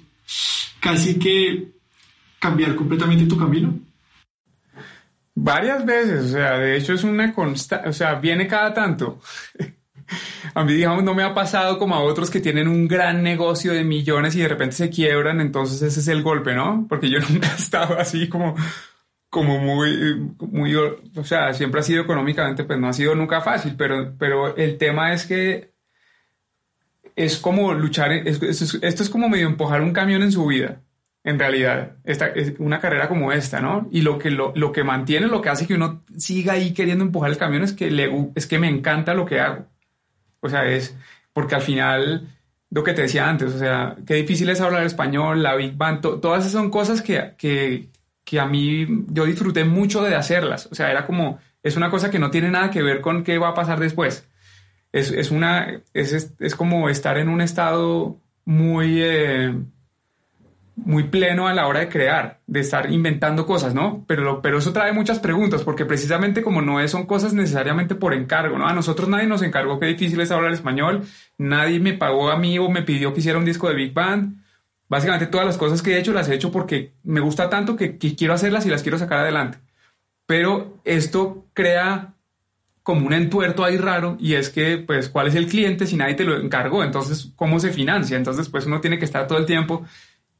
casi 0.81 1.19
que 1.19 1.73
cambiar 2.39 2.75
completamente 2.75 3.27
tu 3.27 3.39
camino. 3.39 3.79
Varias 5.35 5.87
veces, 5.87 6.25
o 6.27 6.29
sea, 6.29 6.59
de 6.59 6.77
hecho 6.77 6.93
es 6.93 7.05
una 7.05 7.33
constante, 7.33 7.89
o 7.89 7.93
sea, 7.93 8.17
viene 8.17 8.47
cada 8.47 8.75
tanto. 8.75 9.21
a 10.55 10.65
mí, 10.65 10.75
digamos, 10.75 11.05
no 11.05 11.15
me 11.15 11.23
ha 11.23 11.33
pasado 11.33 11.79
como 11.79 11.95
a 11.95 12.01
otros 12.01 12.31
que 12.31 12.41
tienen 12.41 12.69
un 12.69 12.87
gran 12.87 13.23
negocio 13.23 13.73
de 13.73 13.85
millones 13.85 14.35
y 14.35 14.41
de 14.41 14.49
repente 14.49 14.77
se 14.77 14.91
quiebran, 14.91 15.41
entonces 15.41 15.81
ese 15.81 16.01
es 16.01 16.09
el 16.09 16.23
golpe, 16.23 16.55
¿no? 16.55 16.87
Porque 16.89 17.09
yo 17.09 17.19
nunca 17.29 17.51
he 17.53 17.61
estado 17.61 17.99
así 17.99 18.29
como 18.29 18.57
como 19.33 19.59
muy, 19.59 20.35
muy, 20.41 20.75
o 20.77 21.25
sea, 21.25 21.55
siempre 21.55 21.81
ha 21.81 21.83
sido 21.83 22.03
económicamente, 22.03 22.65
pues 22.65 22.79
no 22.79 22.89
ha 22.89 22.93
sido 22.93 23.15
nunca 23.15 23.41
fácil, 23.41 23.77
pero, 23.79 24.13
pero 24.19 24.55
el 24.59 24.77
tema 24.77 25.15
es 25.15 25.25
que 25.25 25.73
es 27.17 27.39
como 27.39 27.73
luchar, 27.73 28.13
esto 28.13 29.03
es 29.03 29.09
como 29.09 29.31
medio 29.31 29.47
empujar 29.47 29.81
un 29.81 29.95
camión 29.95 30.21
en 30.21 30.33
su 30.33 30.45
vida, 30.45 30.83
en 31.25 31.39
realidad, 31.39 31.97
esta, 32.05 32.27
es 32.27 32.53
una 32.59 32.79
carrera 32.79 33.09
como 33.09 33.33
esta, 33.33 33.61
¿no? 33.61 33.89
Y 33.91 34.03
lo 34.03 34.19
que, 34.19 34.31
lo, 34.31 34.53
lo, 34.55 34.71
que 34.71 34.85
mantiene, 34.85 35.29
lo 35.29 35.41
que 35.41 35.49
hace 35.49 35.67
que 35.67 35.77
uno 35.77 36.03
siga 36.19 36.53
ahí 36.53 36.75
queriendo 36.75 37.03
empujar 37.03 37.31
el 37.31 37.39
camión 37.39 37.63
es 37.63 37.73
que, 37.73 37.91
le, 37.91 38.13
es 38.35 38.47
que 38.47 38.59
me 38.59 38.69
encanta 38.69 39.15
lo 39.15 39.25
que 39.25 39.41
hago. 39.41 39.65
O 40.41 40.51
sea, 40.51 40.67
es 40.67 40.95
porque 41.33 41.55
al 41.55 41.63
final, 41.63 42.29
lo 42.69 42.85
que 42.85 42.93
te 42.93 43.01
decía 43.01 43.31
antes, 43.31 43.55
o 43.55 43.59
sea, 43.59 43.97
qué 44.07 44.13
difícil 44.13 44.51
es 44.51 44.61
hablar 44.61 44.85
español, 44.85 45.43
la 45.43 45.57
Big 45.57 45.75
Band, 45.75 46.03
todas 46.03 46.41
esas 46.41 46.53
son 46.53 46.69
cosas 46.69 47.01
que, 47.01 47.33
que, 47.39 47.89
que 48.25 48.41
a 48.41 48.47
mí 48.47 48.87
yo 49.09 49.25
disfruté 49.25 49.65
mucho 49.65 50.03
de 50.03 50.15
hacerlas. 50.15 50.69
O 50.71 50.75
sea, 50.75 50.91
era 50.91 51.07
como, 51.07 51.39
es 51.63 51.77
una 51.77 51.91
cosa 51.91 52.11
que 52.11 52.19
no 52.19 52.31
tiene 52.31 52.51
nada 52.51 52.71
que 52.71 52.83
ver 52.83 53.01
con 53.01 53.25
qué 53.25 53.39
va 53.39 53.49
a 53.49 53.55
pasar 53.55 53.81
después. 53.81 54.29
Es, 54.93 55.11
es 55.11 55.31
una, 55.31 55.81
es, 55.95 56.35
es, 56.39 56.55
como 56.55 56.89
estar 56.89 57.17
en 57.19 57.29
un 57.29 57.41
estado 57.41 58.19
muy, 58.45 59.03
eh, 59.03 59.55
muy 60.77 61.05
pleno 61.05 61.49
a 61.49 61.55
la 61.55 61.67
hora 61.67 61.81
de 61.81 61.89
crear, 61.89 62.41
de 62.47 62.61
estar 62.61 62.91
inventando 62.91 63.47
cosas, 63.47 63.75
¿no? 63.75 64.05
Pero, 64.07 64.43
pero 64.43 64.59
eso 64.59 64.73
trae 64.73 64.93
muchas 64.93 65.19
preguntas, 65.19 65.63
porque 65.63 65.87
precisamente 65.87 66.43
como 66.43 66.61
no 66.61 66.81
es, 66.81 66.91
son 66.91 67.07
cosas 67.07 67.33
necesariamente 67.33 67.95
por 67.95 68.13
encargo, 68.13 68.59
¿no? 68.59 68.67
A 68.67 68.75
nosotros 68.75 69.09
nadie 69.09 69.27
nos 69.27 69.43
encargó 69.43 69.81
qué 69.81 69.87
difícil 69.87 70.21
es 70.21 70.31
hablar 70.31 70.53
español, 70.53 71.03
nadie 71.39 71.81
me 71.81 71.95
pagó 71.95 72.31
a 72.31 72.37
mí 72.37 72.59
o 72.59 72.69
me 72.69 72.83
pidió 72.83 73.15
que 73.15 73.21
hiciera 73.21 73.39
un 73.39 73.47
disco 73.47 73.69
de 73.69 73.77
Big 73.77 73.95
Band, 73.95 74.42
Básicamente 74.93 75.27
todas 75.27 75.47
las 75.47 75.57
cosas 75.57 75.81
que 75.81 75.95
he 75.95 75.99
hecho 75.99 76.13
las 76.13 76.29
he 76.29 76.35
hecho 76.35 76.53
porque 76.53 76.93
me 77.03 77.21
gusta 77.21 77.49
tanto 77.49 77.77
que, 77.77 77.97
quiero 77.97 78.35
hacerlas 78.35 78.67
y 78.67 78.69
las 78.69 78.83
quiero 78.83 78.99
sacar 78.99 79.21
adelante. 79.21 79.57
Pero 80.27 80.83
esto 80.85 81.47
crea 81.55 82.13
como 82.83 83.07
un 83.07 83.15
entuerto 83.15 83.65
ahí 83.65 83.79
raro 83.79 84.19
y 84.21 84.35
es 84.35 84.51
que, 84.51 84.77
pues, 84.77 85.09
¿cuál 85.09 85.29
es 85.29 85.35
el 85.35 85.47
cliente 85.47 85.87
si 85.87 85.97
nadie 85.97 86.15
te 86.15 86.25
lo 86.25 86.37
encargó? 86.37 86.85
Entonces, 86.85 87.33
¿cómo 87.37 87.59
se 87.59 87.73
financia? 87.73 88.19
Entonces, 88.19 88.51
pues 88.51 88.67
uno 88.67 88.83
tiene 88.83 88.99
que 88.99 89.07
estar 89.07 89.27
todo 89.27 89.39
el 89.39 89.47
tiempo 89.47 89.83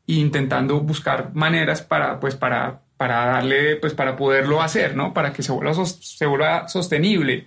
intentando 0.05 0.81
buscar 0.81 1.35
maneras 1.35 1.81
para, 1.81 2.21
pues, 2.21 2.37
para, 2.37 2.83
para 2.99 3.25
darle, 3.25 3.77
pues, 3.77 3.95
para 3.95 4.17
poderlo 4.17 4.61
hacer, 4.61 4.95
¿no? 4.95 5.15
Para 5.15 5.33
que 5.33 5.43
se 5.43 5.51
vuelva, 5.53 5.73
se 5.87 6.27
vuelva 6.27 6.69
sostenible. 6.69 7.47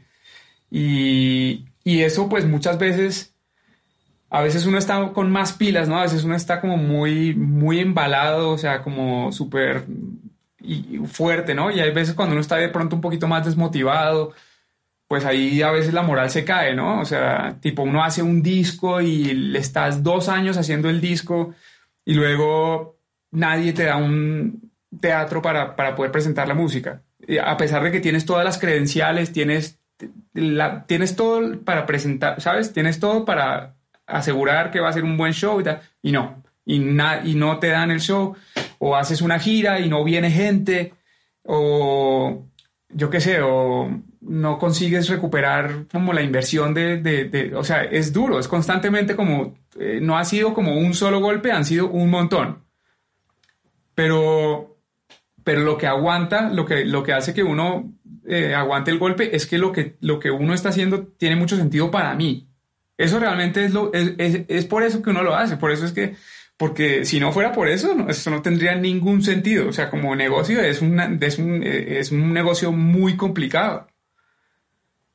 Y, 0.71 1.65
y 1.83 2.01
eso, 2.01 2.27
pues, 2.29 2.45
muchas 2.45 2.79
veces 2.79 3.34
a 4.35 4.41
veces 4.41 4.65
uno 4.65 4.77
está 4.77 5.13
con 5.13 5.31
más 5.31 5.53
pilas, 5.53 5.87
¿no? 5.87 5.97
A 5.97 6.01
veces 6.01 6.25
uno 6.25 6.35
está 6.35 6.59
como 6.59 6.75
muy, 6.75 7.33
muy 7.33 7.79
embalado, 7.79 8.49
o 8.49 8.57
sea, 8.57 8.81
como 8.81 9.31
súper 9.31 9.85
fuerte, 11.05 11.55
¿no? 11.55 11.71
Y 11.71 11.79
hay 11.79 11.91
veces 11.91 12.15
cuando 12.15 12.33
uno 12.33 12.41
está 12.41 12.57
de 12.57 12.67
pronto 12.67 12.97
un 12.97 13.01
poquito 13.01 13.29
más 13.29 13.45
desmotivado, 13.45 14.33
pues 15.07 15.23
ahí 15.23 15.61
a 15.61 15.71
veces 15.71 15.93
la 15.93 16.01
moral 16.01 16.29
se 16.31 16.43
cae, 16.43 16.75
¿no? 16.75 16.99
O 16.99 17.05
sea, 17.05 17.59
tipo 17.61 17.83
uno 17.83 18.03
hace 18.03 18.23
un 18.23 18.43
disco 18.43 18.99
y 18.99 19.33
le 19.33 19.59
estás 19.59 20.03
dos 20.03 20.27
años 20.27 20.57
haciendo 20.57 20.89
el 20.89 20.99
disco 20.99 21.55
y 22.03 22.13
luego 22.13 22.97
nadie 23.31 23.71
te 23.71 23.85
da 23.85 23.95
un 23.95 24.69
teatro 24.99 25.41
para, 25.41 25.77
para 25.77 25.95
poder 25.95 26.11
presentar 26.11 26.45
la 26.49 26.55
música. 26.55 27.03
a 27.41 27.55
pesar 27.55 27.83
de 27.83 27.91
que 27.91 28.01
tienes 28.01 28.25
todas 28.25 28.43
las 28.43 28.57
credenciales, 28.57 29.31
tienes, 29.31 29.79
la, 30.33 30.85
tienes 30.87 31.15
todo 31.15 31.61
para 31.61 31.85
presentar, 31.85 32.41
¿sabes? 32.41 32.73
Tienes 32.73 32.99
todo 32.99 33.23
para 33.23 33.74
asegurar 34.07 34.71
que 34.71 34.79
va 34.79 34.89
a 34.89 34.93
ser 34.93 35.03
un 35.03 35.17
buen 35.17 35.33
show 35.33 35.59
y, 35.59 35.63
tal, 35.63 35.81
y 36.01 36.11
no, 36.11 36.43
y, 36.65 36.75
y 36.75 37.35
no 37.35 37.59
te 37.59 37.67
dan 37.67 37.91
el 37.91 37.99
show, 37.99 38.35
o 38.79 38.95
haces 38.95 39.21
una 39.21 39.39
gira 39.39 39.79
y 39.79 39.89
no 39.89 40.03
viene 40.03 40.31
gente, 40.31 40.93
o 41.43 42.45
yo 42.89 43.09
qué 43.09 43.19
sé, 43.19 43.41
o 43.41 43.89
no 44.21 44.57
consigues 44.57 45.09
recuperar 45.09 45.85
como 45.91 46.13
la 46.13 46.21
inversión 46.21 46.73
de, 46.73 46.97
de, 46.97 47.55
o 47.55 47.63
sea, 47.63 47.83
es 47.83 48.11
duro, 48.11 48.39
es 48.39 48.47
constantemente 48.47 49.15
como, 49.15 49.55
eh, 49.79 49.99
no 50.01 50.17
ha 50.17 50.25
sido 50.25 50.53
como 50.53 50.77
un 50.77 50.93
solo 50.93 51.19
golpe, 51.19 51.51
han 51.51 51.65
sido 51.65 51.89
un 51.89 52.09
montón. 52.09 52.63
Pero, 53.93 54.77
pero 55.43 55.61
lo 55.61 55.77
que 55.77 55.87
aguanta, 55.87 56.49
lo 56.49 56.65
que, 56.65 56.85
lo 56.85 57.03
que 57.03 57.13
hace 57.13 57.33
que 57.33 57.43
uno 57.43 57.93
eh, 58.27 58.55
aguante 58.55 58.91
el 58.91 58.99
golpe 58.99 59.35
es 59.35 59.45
que 59.45 59.57
lo, 59.57 59.71
que 59.71 59.95
lo 60.01 60.19
que 60.19 60.31
uno 60.31 60.53
está 60.53 60.69
haciendo 60.69 61.03
tiene 61.03 61.35
mucho 61.35 61.55
sentido 61.55 61.91
para 61.91 62.13
mí. 62.15 62.49
Eso 62.97 63.19
realmente 63.19 63.65
es, 63.65 63.73
lo, 63.73 63.91
es, 63.93 64.13
es, 64.47 64.65
por 64.65 64.83
eso 64.83 65.01
que 65.01 65.09
uno 65.09 65.21
lo 65.21 65.35
hace, 65.35 65.57
por 65.57 65.71
eso 65.71 65.85
es 65.85 65.91
que, 65.91 66.15
porque 66.57 67.03
si 67.03 67.19
no 67.19 67.31
fuera 67.31 67.51
por 67.51 67.67
eso, 67.67 68.07
eso 68.07 68.29
no 68.29 68.41
tendría 68.41 68.75
ningún 68.75 69.21
sentido. 69.21 69.67
O 69.67 69.73
sea, 69.73 69.89
como 69.89 70.15
negocio 70.15 70.61
es, 70.61 70.81
una, 70.81 71.05
es, 71.19 71.37
un, 71.37 71.61
es 71.63 72.11
un 72.11 72.33
negocio 72.33 72.71
muy 72.71 73.17
complicado, 73.17 73.87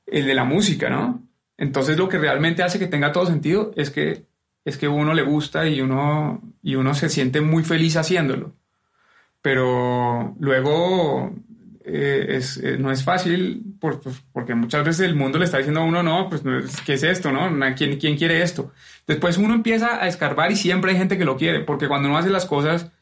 el 0.07 0.27
de 0.27 0.35
la 0.35 0.45
música, 0.45 0.91
¿no? 0.91 1.23
Entonces 1.57 1.97
lo 1.97 2.09
que 2.09 2.19
realmente 2.19 2.63
hace 2.63 2.79
que 2.79 2.87
tenga 2.87 3.13
todo 3.13 3.27
sentido 3.27 3.73
es 3.77 3.91
que, 3.91 4.25
es 4.65 4.77
que 4.77 4.89
uno 4.89 5.15
le 5.15 5.23
gusta 5.23 5.67
y 5.69 5.81
uno, 5.81 6.43
y 6.63 6.75
uno 6.75 6.95
se 6.95 7.09
siente 7.09 7.41
muy 7.41 7.65
feliz 7.65 7.97
haciéndolo. 7.97 8.55
Pero 9.43 10.37
luego 10.39 11.35
eh, 11.85 12.27
es, 12.31 12.57
eh, 12.59 12.77
no 12.79 12.91
es 12.91 13.05
fácil 13.05 13.70
pues, 13.81 14.23
porque 14.33 14.55
muchas 14.55 14.85
veces 14.85 15.07
el 15.07 15.17
mundo 15.17 15.39
le 15.39 15.47
está 15.47 15.59
diciendo 15.59 15.81
a 15.81 15.85
uno, 15.85 16.03
no, 16.03 16.29
pues 16.29 16.43
¿qué 16.85 16.95
es 16.95 17.03
esto? 17.03 17.33
¿no? 17.33 17.51
¿Quién, 17.75 17.99
¿Quién 17.99 18.17
quiere 18.17 18.43
esto? 18.43 18.73
Después 19.07 19.39
uno 19.39 19.55
empieza 19.55 20.03
a 20.03 20.07
escarbar 20.07 20.53
y 20.53 20.57
siempre 20.57 20.93
hay 20.93 20.99
gente 20.99 21.19
que 21.19 21.25
lo 21.25 21.37
quiere, 21.37 21.61
porque 21.61 21.89
cuando 21.89 22.09
uno 22.09 22.19
hace 22.19 22.31
las 22.31 22.47
cosas 22.47 22.93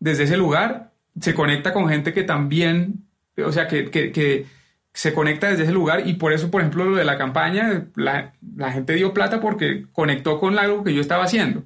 desde 0.00 0.24
ese 0.24 0.36
lugar, 0.36 0.92
se 1.20 1.34
conecta 1.34 1.72
con 1.72 1.88
gente 1.88 2.12
que 2.12 2.24
también, 2.24 3.06
o 3.42 3.52
sea, 3.52 3.68
que, 3.68 3.90
que, 3.90 4.12
que 4.12 4.46
se 4.92 5.12
conecta 5.12 5.48
desde 5.48 5.64
ese 5.64 5.72
lugar 5.72 6.06
y 6.06 6.14
por 6.14 6.32
eso, 6.32 6.50
por 6.50 6.60
ejemplo, 6.60 6.84
lo 6.84 6.96
de 6.96 7.04
la 7.04 7.18
campaña, 7.18 7.86
la, 7.94 8.34
la 8.56 8.72
gente 8.72 8.94
dio 8.94 9.14
plata 9.14 9.40
porque 9.40 9.86
conectó 9.92 10.38
con 10.38 10.58
algo 10.58 10.84
que 10.84 10.94
yo 10.94 11.00
estaba 11.00 11.24
haciendo. 11.24 11.64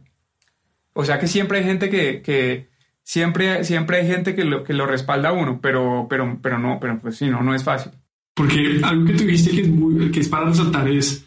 O 0.93 1.05
sea 1.05 1.19
que 1.19 1.27
siempre 1.27 1.59
hay 1.59 1.65
gente 1.65 1.91
que, 1.91 2.23
que 2.23 2.69
siempre, 3.03 3.65
siempre 3.65 3.99
hay 3.99 4.07
gente 4.07 4.35
que 4.35 4.45
lo, 4.45 4.65
que 4.65 4.73
lo 4.73 4.87
respalda 4.87 5.29
a 5.29 5.33
uno, 5.33 5.61
pero, 5.63 6.07
pero, 6.11 6.39
pero 6.43 6.59
no, 6.59 6.79
pero 6.81 6.99
pues 7.01 7.17
sí, 7.17 7.29
no, 7.29 7.43
no 7.43 7.55
es 7.55 7.65
fácil. 7.65 7.93
Porque 8.39 8.79
algo 8.85 9.05
que 9.05 9.15
tuviste 9.15 9.51
que 9.51 9.63
es, 9.63 9.69
muy, 9.69 10.13
que 10.13 10.21
es 10.21 10.29
para 10.29 10.45
resaltar 10.45 10.89
es, 10.89 11.25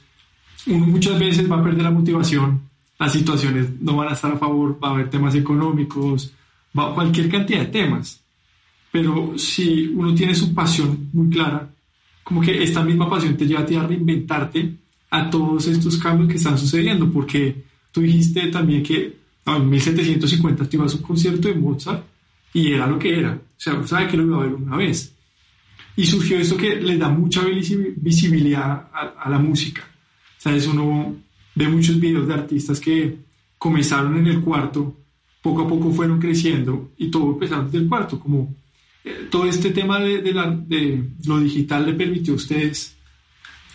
uno 0.65 0.87
muchas 0.87 1.19
veces 1.19 1.51
va 1.51 1.57
a 1.57 1.63
perder 1.63 1.83
la 1.83 1.91
motivación, 1.91 2.61
las 2.97 3.11
situaciones 3.11 3.81
no 3.81 3.97
van 3.97 4.07
a 4.07 4.13
estar 4.13 4.31
a 4.31 4.37
favor, 4.37 4.79
va 4.81 4.87
a 4.87 4.91
haber 4.91 5.09
temas 5.09 5.35
económicos, 5.35 6.31
va 6.77 6.95
cualquier 6.95 7.29
cantidad 7.29 7.59
de 7.59 7.65
temas. 7.65 8.23
Pero 8.93 9.33
si 9.37 9.87
uno 9.87 10.15
tiene 10.15 10.33
su 10.33 10.53
pasión 10.53 11.09
muy 11.11 11.29
clara, 11.29 11.67
como 12.23 12.39
que 12.39 12.63
esta 12.63 12.81
misma 12.81 13.09
pasión 13.09 13.35
te 13.35 13.45
lleva 13.45 13.59
a 13.59 13.65
ti 13.65 13.75
a 13.75 13.83
reinventarte 13.83 14.73
a 15.09 15.29
todos 15.29 15.67
estos 15.67 15.97
cambios 15.97 16.29
que 16.29 16.37
están 16.37 16.57
sucediendo, 16.57 17.11
porque 17.11 17.61
tú 17.91 17.99
dijiste 17.99 18.47
también 18.47 18.83
que 18.83 19.17
en 19.47 19.69
1750 19.69 20.69
te 20.69 20.77
ibas 20.77 20.93
a 20.93 20.95
un 20.95 21.03
concierto 21.03 21.49
de 21.49 21.55
Mozart 21.55 22.05
y 22.53 22.71
era 22.71 22.87
lo 22.87 22.97
que 22.97 23.19
era. 23.19 23.33
O 23.33 23.39
sea, 23.57 23.85
sabe 23.85 24.07
que 24.07 24.15
lo 24.15 24.23
iba 24.23 24.37
a 24.37 24.43
ver 24.43 24.53
una 24.53 24.77
vez. 24.77 25.13
Y 26.01 26.05
surgió 26.07 26.39
esto 26.39 26.57
que 26.57 26.77
le 26.77 26.97
da 26.97 27.09
mucha 27.09 27.43
visibilidad 27.45 28.89
a, 28.91 29.29
la 29.29 29.37
música. 29.37 29.83
¿Sabes? 30.35 30.65
Uno 30.65 31.15
ve 31.53 31.67
muchos 31.67 31.99
videos 31.99 32.27
de 32.27 32.33
artistas 32.33 32.79
que 32.79 33.19
comenzaron 33.59 34.17
en 34.17 34.25
el 34.25 34.41
cuarto, 34.41 34.97
poco 35.43 35.61
a 35.61 35.67
poco 35.67 35.91
fueron 35.91 36.19
creciendo 36.19 36.93
y 36.97 37.11
todo 37.11 37.33
empezaron 37.33 37.65
desde 37.65 37.77
el 37.77 37.87
cuarto. 37.87 38.19
Como 38.19 38.51
eh, 39.03 39.27
todo 39.29 39.45
este 39.45 39.69
tema 39.69 39.99
de, 39.99 40.23
de, 40.23 41.03
lo 41.27 41.39
digital 41.39 41.85
le 41.85 41.93
permitió 41.93 42.33
a 42.33 42.37
ustedes 42.37 42.97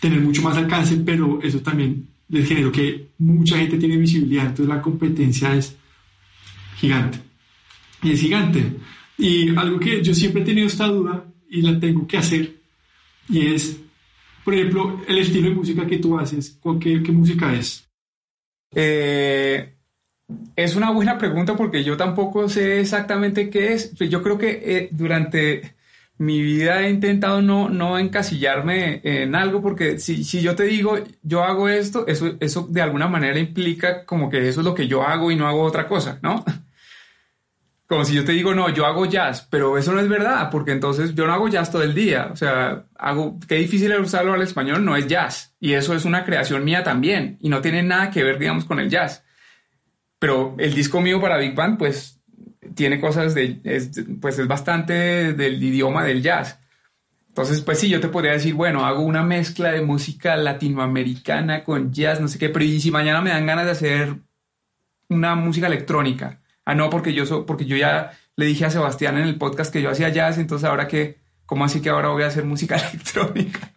tener 0.01 0.19
mucho 0.19 0.41
más 0.41 0.57
alcance, 0.57 0.97
pero 0.97 1.39
eso 1.41 1.61
también 1.61 2.09
les 2.27 2.45
generó 2.45 2.73
que 2.73 3.07
mucha 3.19 3.57
gente 3.57 3.77
tiene 3.77 3.95
visibilidad, 3.95 4.47
entonces 4.47 4.67
la 4.67 4.81
competencia 4.81 5.55
es 5.55 5.77
gigante. 6.75 7.19
Y 8.03 8.11
es 8.11 8.19
gigante. 8.19 8.73
Y 9.17 9.55
algo 9.55 9.79
que 9.79 10.03
yo 10.03 10.13
siempre 10.13 10.41
he 10.41 10.45
tenido 10.45 10.67
esta 10.67 10.87
duda 10.87 11.23
y 11.49 11.61
la 11.61 11.79
tengo 11.79 12.07
que 12.07 12.17
hacer, 12.17 12.55
y 13.29 13.53
es, 13.53 13.79
por 14.43 14.53
ejemplo, 14.53 15.01
el 15.07 15.17
estilo 15.19 15.49
de 15.49 15.55
música 15.55 15.85
que 15.85 15.97
tú 15.97 16.17
haces, 16.17 16.59
¿qué, 16.79 16.99
música 17.11 17.53
es? 17.53 17.87
Eh, 18.73 19.73
es 20.55 20.75
una 20.75 20.91
buena 20.91 21.17
pregunta 21.17 21.55
porque 21.55 21.83
yo 21.83 21.95
tampoco 21.95 22.49
sé 22.49 22.81
exactamente 22.81 23.49
qué 23.49 23.73
es. 23.73 23.93
Yo 23.95 24.21
creo 24.21 24.37
que 24.37 24.61
eh, 24.63 24.89
durante 24.91 25.75
mi 26.17 26.41
vida 26.41 26.81
he 26.81 26.89
intentado 26.89 27.41
no, 27.41 27.69
no 27.69 27.99
encasillarme 27.99 29.01
en 29.03 29.35
algo 29.35 29.61
porque 29.61 29.99
si, 29.99 30.23
si 30.23 30.41
yo 30.41 30.55
te 30.55 30.63
digo 30.63 30.97
yo 31.21 31.43
hago 31.43 31.69
esto, 31.69 32.07
eso, 32.07 32.35
eso 32.39 32.67
de 32.69 32.81
alguna 32.81 33.07
manera 33.07 33.37
implica 33.37 34.03
como 34.03 34.29
que 34.29 34.47
eso 34.47 34.61
es 34.61 34.65
lo 34.65 34.73
que 34.73 34.87
yo 34.87 35.03
hago 35.03 35.31
y 35.31 35.35
no 35.35 35.47
hago 35.47 35.61
otra 35.61 35.87
cosa, 35.87 36.19
¿no? 36.21 36.43
Como 37.87 38.03
si 38.03 38.13
yo 38.13 38.25
te 38.25 38.33
digo, 38.33 38.53
no, 38.53 38.69
yo 38.69 38.85
hago 38.85 39.05
jazz, 39.05 39.47
pero 39.49 39.77
eso 39.77 39.93
no 39.93 40.01
es 40.01 40.09
verdad, 40.09 40.49
porque 40.51 40.71
entonces 40.71 41.15
yo 41.15 41.25
no 41.25 41.33
hago 41.33 41.47
jazz 41.47 41.71
todo 41.71 41.83
el 41.83 41.95
día. 41.95 42.29
O 42.31 42.35
sea, 42.35 42.85
hago, 42.97 43.39
qué 43.47 43.55
difícil 43.55 43.91
es 43.93 43.99
usarlo 43.99 44.33
al 44.33 44.41
español, 44.41 44.83
no 44.83 44.97
es 44.97 45.07
jazz. 45.07 45.55
Y 45.59 45.73
eso 45.73 45.93
es 45.95 46.03
una 46.03 46.25
creación 46.25 46.65
mía 46.65 46.83
también, 46.83 47.37
y 47.39 47.47
no 47.47 47.61
tiene 47.61 47.83
nada 47.83 48.11
que 48.11 48.23
ver, 48.23 48.39
digamos, 48.39 48.65
con 48.65 48.79
el 48.79 48.89
jazz. 48.89 49.23
Pero 50.19 50.55
el 50.59 50.73
disco 50.73 50.99
mío 50.99 51.21
para 51.21 51.37
Big 51.37 51.55
Band, 51.55 51.77
pues 51.77 52.19
tiene 52.75 52.99
cosas 52.99 53.33
de, 53.33 53.61
pues 54.21 54.37
es 54.37 54.47
bastante 54.47 55.33
del 55.33 55.63
idioma 55.63 56.03
del 56.03 56.21
jazz. 56.21 56.59
Entonces, 57.29 57.61
pues 57.61 57.79
sí, 57.79 57.87
yo 57.87 57.99
te 57.99 58.07
podría 58.07 58.31
decir, 58.31 58.55
bueno, 58.55 58.85
hago 58.85 59.01
una 59.01 59.23
mezcla 59.23 59.71
de 59.71 59.81
música 59.81 60.35
latinoamericana 60.35 61.63
con 61.63 61.93
jazz, 61.93 62.19
no 62.19 62.27
sé 62.27 62.39
qué, 62.39 62.49
pero 62.49 62.65
y 62.65 62.81
si 62.81 62.89
mañana 62.89 63.21
me 63.21 63.29
dan 63.29 63.45
ganas 63.45 63.65
de 63.65 63.71
hacer 63.71 64.15
una 65.07 65.35
música 65.35 65.67
electrónica. 65.67 66.41
Ah, 66.67 66.75
no, 66.75 66.89
porque 66.89 67.13
yo, 67.13 67.45
porque 67.45 67.65
yo 67.65 67.77
ya 67.77 68.11
le 68.35 68.45
dije 68.45 68.65
a 68.65 68.69
Sebastián 68.69 69.17
en 69.17 69.23
el 69.23 69.37
podcast 69.37 69.71
que 69.71 69.81
yo 69.81 69.89
hacía 69.89 70.09
jazz, 70.09 70.37
entonces 70.37 70.67
ahora 70.67 70.89
que, 70.89 71.17
¿cómo 71.45 71.63
así 71.63 71.81
que 71.81 71.89
ahora 71.89 72.09
voy 72.09 72.23
a 72.23 72.27
hacer 72.27 72.43
música 72.43 72.75
electrónica? 72.93 73.71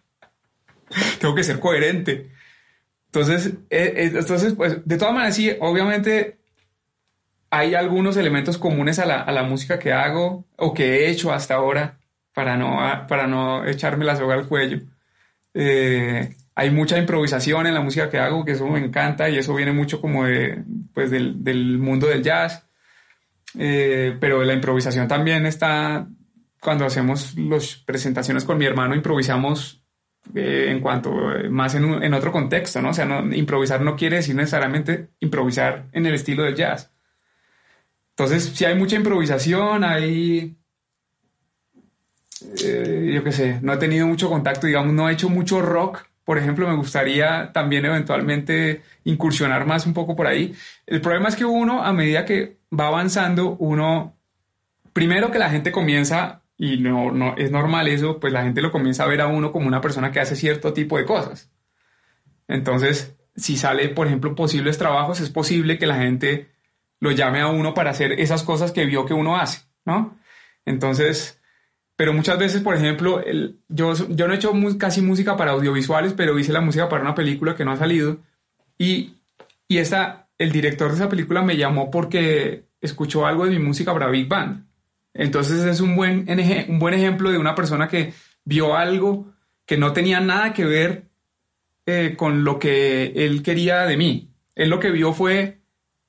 Tengo 1.19 1.33
que 1.33 1.45
ser 1.45 1.59
coherente. 1.59 2.31
Entonces, 3.05 3.53
eh, 3.69 3.93
eh, 3.95 4.11
entonces, 4.13 4.55
pues, 4.55 4.85
de 4.85 4.97
todas 4.97 5.13
maneras, 5.13 5.37
sí, 5.37 5.55
obviamente 5.61 6.41
hay 7.49 7.75
algunos 7.75 8.17
elementos 8.17 8.57
comunes 8.57 8.99
a 8.99 9.05
la, 9.05 9.43
música 9.43 9.79
que 9.79 9.93
hago 9.93 10.43
o 10.57 10.73
que 10.73 11.05
he 11.05 11.09
hecho 11.09 11.31
hasta 11.31 11.55
ahora 11.55 11.97
para 12.33 12.57
no, 12.57 12.77
para 13.07 13.25
no 13.25 13.65
echarme 13.65 14.03
la 14.03 14.17
soga 14.17 14.35
al 14.35 14.49
cuello. 14.49 14.81
Eh, 15.53 16.35
hay 16.55 16.69
mucha 16.71 16.97
improvisación 16.97 17.67
en 17.67 17.73
la 17.73 17.79
música 17.81 18.09
que 18.09 18.19
hago, 18.19 18.43
que 18.43 18.51
eso 18.51 18.67
me 18.67 18.83
encanta 18.83 19.29
y 19.29 19.37
eso 19.37 19.55
viene 19.55 19.71
mucho 19.71 20.01
como 20.01 20.25
de, 20.25 20.61
pues 20.93 21.09
del, 21.09 21.77
mundo 21.77 22.07
del 22.07 22.21
jazz. 22.21 22.65
Eh, 23.57 24.17
pero 24.19 24.43
la 24.43 24.53
improvisación 24.53 25.07
también 25.07 25.45
está, 25.45 26.07
cuando 26.59 26.85
hacemos 26.85 27.35
las 27.37 27.75
presentaciones 27.75 28.45
con 28.45 28.57
mi 28.57 28.65
hermano, 28.65 28.95
improvisamos 28.95 29.83
eh, 30.35 30.67
en 30.69 30.79
cuanto, 30.79 31.11
más 31.49 31.75
en, 31.75 32.03
en, 32.03 32.13
otro 32.13 32.31
contexto, 32.31 32.81
¿no? 32.81 32.89
O 32.89 32.93
sea, 32.93 33.05
no, 33.05 33.33
improvisar 33.35 33.81
no 33.81 33.95
quiere 33.95 34.17
decir 34.17 34.35
necesariamente 34.35 35.09
improvisar 35.19 35.87
en 35.91 36.05
el 36.05 36.13
estilo 36.13 36.43
del 36.43 36.55
jazz 36.55 36.91
entonces, 38.21 38.55
si 38.55 38.65
hay 38.65 38.75
mucha 38.75 38.95
improvisación, 38.95 39.83
hay... 39.83 40.55
eh, 42.63 43.11
yo 43.15 43.23
qué 43.23 43.31
sé, 43.31 43.59
no 43.63 43.73
he 43.73 43.77
tenido 43.77 44.05
mucho 44.05 44.29
contacto, 44.29 44.67
digamos, 44.67 44.93
no 44.93 45.09
he 45.09 45.13
hecho 45.13 45.27
mucho 45.27 45.59
rock. 45.61 46.05
Por 46.23 46.37
ejemplo, 46.37 46.67
me 46.67 46.75
gustaría 46.75 47.51
también 47.51 47.85
eventualmente 47.85 48.83
incursionar 49.03 49.65
más 49.65 49.85
un 49.85 49.93
poco 49.93 50.15
por 50.15 50.27
ahí. 50.27 50.53
El 50.85 51.01
problema 51.01 51.29
es 51.29 51.35
que 51.35 51.45
uno, 51.45 51.83
a 51.83 51.93
medida 51.93 52.25
que 52.25 52.57
va 52.77 52.87
avanzando, 52.87 53.55
uno, 53.59 54.15
primero 54.93 55.31
que 55.31 55.39
la 55.39 55.49
gente 55.49 55.71
comienza, 55.71 56.43
y 56.57 56.77
no, 56.77 57.11
no 57.11 57.35
es 57.37 57.49
normal 57.49 57.87
eso, 57.87 58.19
pues 58.19 58.31
la 58.31 58.43
gente 58.43 58.61
lo 58.61 58.71
comienza 58.71 59.03
a 59.03 59.07
ver 59.07 59.21
a 59.21 59.27
uno 59.27 59.51
como 59.51 59.67
una 59.67 59.81
persona 59.81 60.11
que 60.11 60.19
hace 60.19 60.35
cierto 60.35 60.73
tipo 60.73 60.97
de 60.97 61.05
cosas. 61.05 61.49
Entonces, 62.47 63.15
si 63.35 63.57
sale, 63.57 63.89
por 63.89 64.07
ejemplo, 64.07 64.35
posibles 64.35 64.77
trabajos, 64.77 65.19
es 65.21 65.29
posible 65.31 65.79
que 65.79 65.87
la 65.87 65.95
gente 65.95 66.51
lo 66.99 67.11
llame 67.11 67.41
a 67.41 67.47
uno 67.47 67.73
para 67.73 67.89
hacer 67.89 68.13
esas 68.13 68.43
cosas 68.43 68.71
que 68.71 68.85
vio 68.85 69.05
que 69.05 69.15
uno 69.15 69.37
hace, 69.37 69.63
¿no? 69.85 70.17
Entonces, 70.65 71.40
pero 72.01 72.13
muchas 72.13 72.39
veces, 72.39 72.63
por 72.63 72.75
ejemplo, 72.75 73.23
el, 73.23 73.59
yo, 73.69 73.93
yo 74.09 74.27
no 74.27 74.33
he 74.33 74.37
hecho 74.37 74.51
casi 74.79 75.03
música 75.03 75.37
para 75.37 75.51
audiovisuales, 75.51 76.13
pero 76.13 76.39
hice 76.39 76.51
la 76.51 76.59
música 76.59 76.89
para 76.89 77.03
una 77.03 77.13
película 77.13 77.55
que 77.55 77.63
no 77.63 77.73
ha 77.73 77.77
salido 77.77 78.17
y, 78.75 79.17
y 79.67 79.77
el 79.77 80.51
director 80.51 80.89
de 80.89 80.95
esa 80.95 81.09
película 81.09 81.43
me 81.43 81.57
llamó 81.57 81.91
porque 81.91 82.63
escuchó 82.81 83.27
algo 83.27 83.45
de 83.45 83.51
mi 83.51 83.59
música 83.59 83.93
para 83.93 84.09
Big 84.09 84.27
Band. 84.27 84.65
Entonces 85.13 85.63
es 85.63 85.79
un 85.79 85.95
buen, 85.95 86.25
un 86.69 86.79
buen 86.79 86.95
ejemplo 86.95 87.29
de 87.29 87.37
una 87.37 87.53
persona 87.53 87.87
que 87.87 88.13
vio 88.45 88.75
algo 88.75 89.31
que 89.67 89.77
no 89.77 89.93
tenía 89.93 90.19
nada 90.21 90.53
que 90.53 90.65
ver 90.65 91.03
eh, 91.85 92.15
con 92.17 92.43
lo 92.43 92.57
que 92.57 93.13
él 93.15 93.43
quería 93.43 93.83
de 93.83 93.97
mí. 93.97 94.31
Él 94.55 94.71
lo 94.71 94.79
que 94.79 94.89
vio 94.89 95.13
fue 95.13 95.59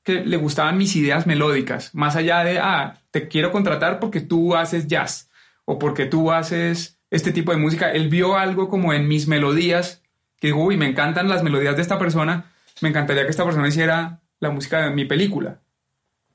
que 0.03 0.25
le 0.25 0.39
gustaban 0.39 0.79
mis 0.79 0.97
ideas 0.97 1.27
melódicas, 1.27 1.95
más 1.95 2.17
allá 2.17 2.45
de, 2.45 2.59
ah, 2.61 3.03
te 3.11 3.29
quiero 3.29 3.53
contratar 3.53 4.01
porque 4.01 4.23
tú 4.23 4.57
haces 4.57 4.87
jazz 4.87 5.29
o 5.65 5.79
porque 5.79 6.07
tú 6.07 6.33
haces 6.33 6.99
este 7.11 7.33
tipo 7.33 7.53
de 7.53 7.59
música. 7.59 7.93
Él 7.93 8.09
vio 8.09 8.37
algo 8.37 8.69
como 8.69 8.93
en 8.93 9.09
mis 9.09 9.29
melodías, 9.29 10.03
que 10.41 10.49
dijo, 10.49 10.61
uy, 10.61 10.77
me 10.77 10.87
encantan 10.87 11.29
las 11.29 11.43
melodías 11.43 11.77
de 11.77 11.83
esta 11.83 11.99
persona, 11.99 12.53
me 12.81 12.89
encantaría 12.89 13.25
que 13.25 13.31
esta 13.31 13.45
persona 13.45 13.69
hiciera 13.69 14.21
la 14.41 14.51
música 14.51 14.83
de 14.83 14.91
mi 14.91 15.05
película. 15.05 15.61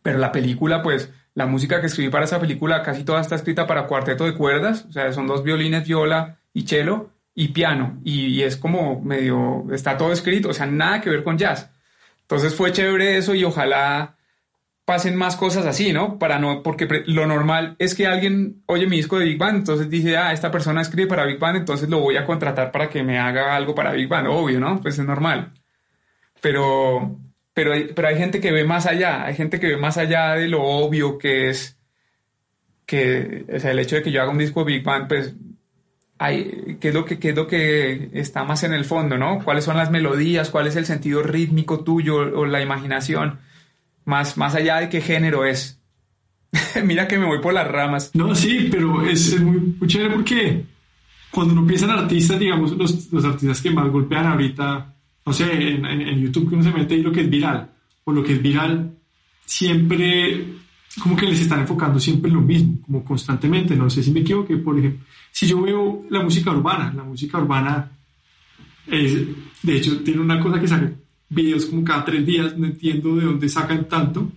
Pero 0.01 0.19
la 0.19 0.31
película, 0.31 0.81
pues, 0.81 1.11
la 1.33 1.45
música 1.45 1.81
que 1.81 1.87
escribí 1.87 2.09
para 2.09 2.25
esa 2.25 2.39
película 2.39 2.81
casi 2.81 3.03
toda 3.03 3.21
está 3.21 3.35
escrita 3.35 3.67
para 3.67 3.85
cuarteto 3.85 4.25
de 4.25 4.33
cuerdas, 4.33 4.85
o 4.89 4.91
sea, 4.91 5.13
son 5.13 5.27
dos 5.27 5.43
violines, 5.43 5.87
viola 5.87 6.37
y 6.53 6.63
cello 6.63 7.11
y 7.35 7.49
piano, 7.49 7.99
y, 8.03 8.41
es 8.41 8.57
como 8.57 9.01
medio, 9.01 9.65
está 9.71 9.97
todo 9.97 10.11
escrito, 10.11 10.49
o 10.49 10.53
sea, 10.53 10.65
nada 10.65 10.99
que 11.01 11.11
ver 11.11 11.23
con 11.23 11.37
jazz. 11.37 11.69
Entonces 12.21 12.55
fue 12.55 12.71
chévere 12.71 13.17
eso 13.17 13.35
y 13.35 13.43
ojalá 13.43 14.16
pasen 14.87 15.17
más 15.17 15.35
cosas 15.35 15.65
así, 15.65 15.91
¿no? 15.91 16.17
Para 16.17 16.39
no, 16.39 16.63
porque 16.63 16.87
lo 17.07 17.27
normal 17.27 17.75
es 17.77 17.93
que 17.93 18.07
alguien 18.07 18.63
oye 18.67 18.87
mi 18.87 18.95
disco 18.95 19.19
de 19.19 19.25
Big 19.25 19.37
Band, 19.37 19.57
entonces 19.57 19.89
dice, 19.89 20.15
ah, 20.15 20.31
esta 20.31 20.49
persona 20.49 20.79
escribe 20.79 21.09
para 21.09 21.25
Big 21.25 21.39
Band, 21.39 21.57
entonces 21.57 21.89
lo 21.89 21.99
voy 21.99 22.15
a 22.15 22.25
contratar 22.25 22.71
para 22.71 22.89
que 22.89 23.03
me 23.03 23.19
haga 23.19 23.53
algo 23.53 23.75
para 23.75 23.91
Big 23.91 24.07
Band, 24.07 24.27
obvio, 24.29 24.61
¿no? 24.61 24.79
Pues 24.79 24.97
es 24.97 25.05
normal. 25.05 25.51
Pero, 26.39 27.19
pero, 27.53 27.73
pero 27.93 28.07
hay 28.07 28.17
gente 28.17 28.39
que 28.39 28.53
ve 28.53 28.63
más 28.63 28.85
allá, 28.85 29.25
hay 29.25 29.35
gente 29.35 29.59
que 29.59 29.67
ve 29.67 29.75
más 29.75 29.97
allá 29.97 30.35
de 30.35 30.47
lo 30.47 30.63
obvio 30.63 31.17
que 31.17 31.49
es 31.49 31.77
que, 32.85 33.45
o 33.53 33.59
sea, 33.59 33.71
el 33.71 33.79
hecho 33.79 33.97
de 33.97 34.03
que 34.03 34.11
yo 34.13 34.21
haga 34.21 34.31
un 34.31 34.37
disco 34.37 34.63
de 34.63 34.71
Big 34.71 34.85
Band, 34.85 35.09
pues 35.09 35.35
hay, 36.17 36.77
¿qué, 36.79 36.87
es 36.87 36.93
lo 36.93 37.03
que, 37.03 37.19
qué 37.19 37.31
es 37.31 37.35
lo 37.35 37.45
que 37.45 38.09
está 38.13 38.45
más 38.45 38.63
en 38.63 38.71
el 38.71 38.85
fondo, 38.85 39.17
¿no? 39.17 39.43
¿Cuáles 39.43 39.65
son 39.65 39.75
las 39.75 39.91
melodías? 39.91 40.49
¿Cuál 40.49 40.67
es 40.67 40.77
el 40.77 40.85
sentido 40.85 41.23
rítmico 41.23 41.83
tuyo 41.83 42.15
o 42.15 42.45
la 42.45 42.61
imaginación? 42.61 43.41
Más, 44.07 44.37
más 44.37 44.55
allá 44.55 44.77
de 44.79 44.87
qué 44.87 45.01
género 45.01 45.43
es. 45.43 45.81
Mira 46.85 47.09
que 47.09 47.19
me 47.19 47.25
voy 47.25 47.41
por 47.41 47.53
las 47.53 47.67
ramas. 47.67 48.11
No, 48.13 48.33
sí, 48.33 48.69
pero 48.71 49.05
es, 49.05 49.37
muy, 49.41 49.75
chévere 49.85 50.15
porque 50.15 50.63
cuando 51.29 51.53
uno 51.53 51.67
piensa 51.67 51.87
en 51.87 51.91
artistas, 51.91 52.39
digamos, 52.39 52.71
los, 52.71 53.11
los 53.11 53.25
artistas 53.25 53.61
que 53.61 53.69
más 53.69 53.91
golpean 53.91 54.27
ahorita, 54.27 54.95
no 55.25 55.33
sé, 55.33 55.51
en, 55.51 55.85
en, 55.85 56.21
YouTube 56.21 56.47
que 56.47 56.55
uno 56.55 56.63
se 56.63 56.71
mete 56.71 56.95
y 56.95 57.03
lo 57.03 57.11
que 57.11 57.19
es 57.19 57.29
viral, 57.29 57.69
o 58.05 58.13
lo 58.13 58.23
que 58.23 58.31
es 58.31 58.41
viral, 58.41 58.97
siempre 59.45 60.55
como 61.03 61.17
que 61.17 61.25
les 61.25 61.41
están 61.41 61.59
enfocando 61.59 61.99
siempre 61.99 62.29
en 62.29 62.37
lo 62.37 62.41
mismo, 62.41 62.81
como 62.85 63.03
constantemente. 63.03 63.75
No 63.75 63.89
sé 63.89 64.01
si 64.01 64.11
me 64.11 64.21
equivoqué, 64.21 64.55
por 64.55 64.79
ejemplo, 64.79 65.05
si 65.33 65.47
yo 65.47 65.61
veo 65.61 66.05
la 66.09 66.23
música 66.23 66.51
urbana, 66.51 66.93
la 66.95 67.03
música 67.03 67.39
urbana 67.39 67.91
es, 68.87 69.17
de 69.63 69.75
hecho, 69.75 70.01
tiene 70.01 70.21
una 70.21 70.39
cosa 70.39 70.61
que 70.61 70.67
saca 70.69 70.93
videos 71.29 71.65
como 71.65 71.83
cada 71.83 72.05
tres 72.05 72.25
días, 72.25 72.57
no 72.57 72.67
entiendo 72.67 73.15
de 73.15 73.25
dónde 73.25 73.49
sacan 73.49 73.87
tanto, 73.87 74.31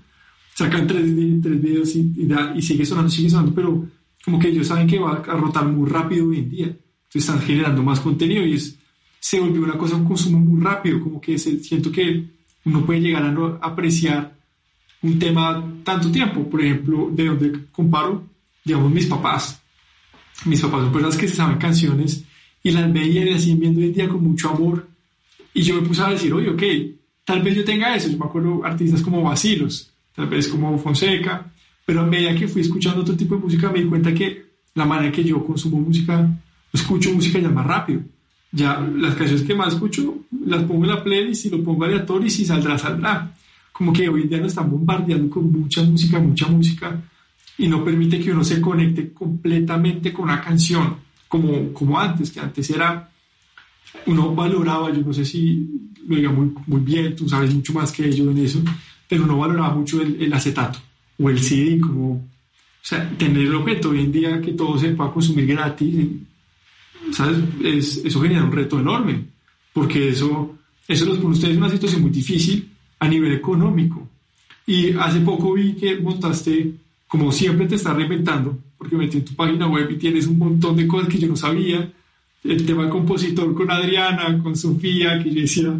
sacan 0.55 0.87
tres, 0.87 1.05
tres 1.43 1.63
videos 1.63 1.95
y, 1.97 2.13
y, 2.57 2.63
sigue 2.63 2.85
sonando, 2.85 3.11
sigue 3.11 3.31
sonando, 3.31 3.55
pero 3.55 3.89
como 4.25 4.39
que 4.39 4.49
ellos 4.49 4.67
saben 4.67 4.87
que 4.87 4.99
va 4.99 5.13
a 5.13 5.37
rotar 5.37 5.67
muy 5.67 5.89
rápido 5.89 6.29
hoy 6.29 6.39
en 6.39 6.51
día, 6.51 6.67
entonces 6.67 7.29
están 7.29 7.41
generando 7.41 7.83
más 7.83 8.01
contenido 8.01 8.45
y 8.45 8.55
es, 8.55 8.79
se 9.19 9.41
volvió 9.41 9.63
una 9.63 9.79
cosa, 9.79 9.97
un 9.97 10.05
consumo 10.05 10.39
muy 10.39 10.61
rápido, 10.63 11.01
como 11.01 11.21
que 11.21 11.39
siento 11.39 11.91
que 11.93 12.29
uno 12.65 12.85
puede 12.85 13.01
llegar 13.01 13.25
a 13.25 13.33
no 13.33 13.59
apreciar 13.61 14.41
un 15.03 15.19
tema 15.19 15.65
tanto 15.85 16.11
tiempo. 16.11 16.49
Por 16.49 16.63
ejemplo, 16.63 17.11
de 17.13 17.27
donde 17.27 17.67
comparo, 17.73 18.27
digamos, 18.65 18.91
mis 18.91 19.07
papás. 19.07 19.61
Mis 20.45 20.61
papás 20.61 20.83
son 20.83 20.93
personas 20.93 21.17
que 21.17 21.29
se 21.29 21.37
saben 21.37 21.59
canciones 21.59 22.25
y 22.63 22.71
las 22.71 22.93
veían 22.93 23.29
y 23.29 23.31
las 23.33 23.43
siguen 23.43 23.61
viendo 23.61 23.81
hoy 23.81 23.87
en 23.87 23.93
día 23.93 24.09
con 24.09 24.23
mucho 24.23 24.51
amor. 24.51 24.89
Y 25.55 25.63
yo 25.63 25.81
me 25.81 25.87
puse 25.87 26.03
a 26.03 26.11
decir, 26.11 26.33
oye, 26.33 26.51
ok, 26.51 26.63
tal 27.25 27.43
vez 27.43 27.57
yo 27.57 27.65
tenga 27.65 27.95
eso. 27.95 28.09
Yo 28.09 28.19
me 28.19 28.27
acuerdo 28.27 28.65
artistas 28.65 29.03
como 29.03 29.23
Basilos, 29.23 29.93
tal 30.15 30.27
vez 30.27 30.49
como 30.49 30.79
Fonseca, 30.79 31.51
pero 31.85 32.01
a 32.01 32.07
medida 32.07 32.35
que 32.35 32.49
fui 32.49 32.63
escuchando 32.63 33.03
otro 33.03 33.17
tipo 33.17 33.35
de 33.35 33.43
música 33.43 33.71
me 33.71 33.81
di 33.81 33.87
cuenta 33.87 34.15
que 34.15 34.51
la 34.75 34.85
manera 34.85 35.11
que 35.11 35.25
yo 35.25 35.45
consumo 35.45 35.81
música, 35.81 36.29
escucho 36.73 37.13
música 37.13 37.39
ya 37.39 37.49
más 37.49 37.67
rápido. 37.67 38.03
Ya 38.53 38.81
las 38.81 39.15
canciones 39.15 39.45
que 39.45 39.55
más 39.55 39.75
escucho 39.75 40.25
las 40.47 40.63
pongo 40.65 40.85
en 40.85 40.91
la 40.91 41.05
playlist 41.05 41.47
y 41.47 41.51
lo 41.51 41.63
pongo 41.63 41.85
aleatorio 41.85 42.27
y 42.27 42.31
si 42.31 42.45
saldrá, 42.45 42.77
saldrá 42.79 43.33
como 43.81 43.95
que 43.95 44.11
hoy 44.11 44.21
en 44.21 44.29
día 44.29 44.39
nos 44.39 44.49
están 44.49 44.71
bombardeando 44.71 45.31
con 45.31 45.51
mucha 45.51 45.83
música, 45.83 46.19
mucha 46.19 46.47
música, 46.49 47.01
y 47.57 47.67
no 47.67 47.83
permite 47.83 48.21
que 48.21 48.31
uno 48.31 48.45
se 48.45 48.61
conecte 48.61 49.11
completamente 49.11 50.13
con 50.13 50.25
una 50.25 50.39
canción, 50.39 50.97
como, 51.27 51.73
como 51.73 51.99
antes, 51.99 52.31
que 52.31 52.41
antes 52.41 52.69
era, 52.69 53.10
uno 54.07 54.35
valoraba, 54.35 54.93
yo 54.93 55.03
no 55.03 55.13
sé 55.13 55.25
si 55.25 55.69
lo 56.07 56.17
diga 56.17 56.31
muy, 56.31 56.53
muy 56.67 56.81
bien, 56.81 57.15
tú 57.15 57.29
sabes 57.29 57.55
mucho 57.55 57.73
más 57.73 57.93
que 57.93 58.11
yo 58.13 58.31
en 58.31 58.39
eso, 58.39 58.63
pero 59.09 59.25
uno 59.25 59.39
valoraba 59.39 59.75
mucho 59.75 60.01
el, 60.03 60.33
acetato 60.33 60.79
o 61.19 61.29
el 61.29 61.39
CD, 61.41 61.81
como, 61.81 62.13
o 62.13 62.23
sea, 62.83 63.09
tener 63.19 63.47
el 63.47 63.55
objeto 63.55 63.91
hoy 63.91 64.01
en 64.01 64.13
día 64.13 64.41
que 64.41 64.53
todo 64.53 64.79
se 64.79 64.91
pueda 64.91 65.13
consumir 65.13 65.47
gratis, 65.47 66.07
¿sabes? 67.13 67.39
Es, 67.63 68.05
eso 68.05 68.21
genera 68.21 68.45
un 68.45 68.53
reto 68.53 68.79
enorme, 68.79 69.25
porque 69.73 70.11
eso, 70.11 70.57
eso 70.87 71.05
los 71.07 71.19
pone 71.19 71.35
ustedes 71.35 71.55
en 71.55 71.63
una 71.63 71.71
situación 71.71 72.03
muy 72.03 72.11
difícil 72.11 72.71
a 73.01 73.09
nivel 73.09 73.33
económico. 73.33 74.09
Y 74.67 74.93
hace 74.93 75.21
poco 75.21 75.55
vi 75.55 75.75
que 75.75 75.99
montaste, 75.99 76.73
como 77.09 77.33
siempre 77.33 77.67
te 77.67 77.75
estás 77.75 77.97
reinventando, 77.97 78.57
porque 78.79 78.97
metí 78.97 79.19
en 79.19 79.25
tu 79.25 79.35
página 79.35 79.67
web 79.67 79.91
y 79.91 79.97
tienes 79.97 80.27
un 80.27 80.39
montón 80.39 80.77
de 80.77 80.87
cosas 80.87 81.09
que 81.09 81.19
yo 81.19 81.29
no 81.29 81.37
sabía. 81.37 81.93
El 82.43 82.65
tema 82.65 82.85
de 82.85 82.91
compositor 82.91 83.55
con 83.55 83.71
Adriana, 83.71 84.39
con 84.43 84.57
Sofía, 84.57 85.23
que 85.23 85.31
yo 85.31 85.43
decía, 85.43 85.75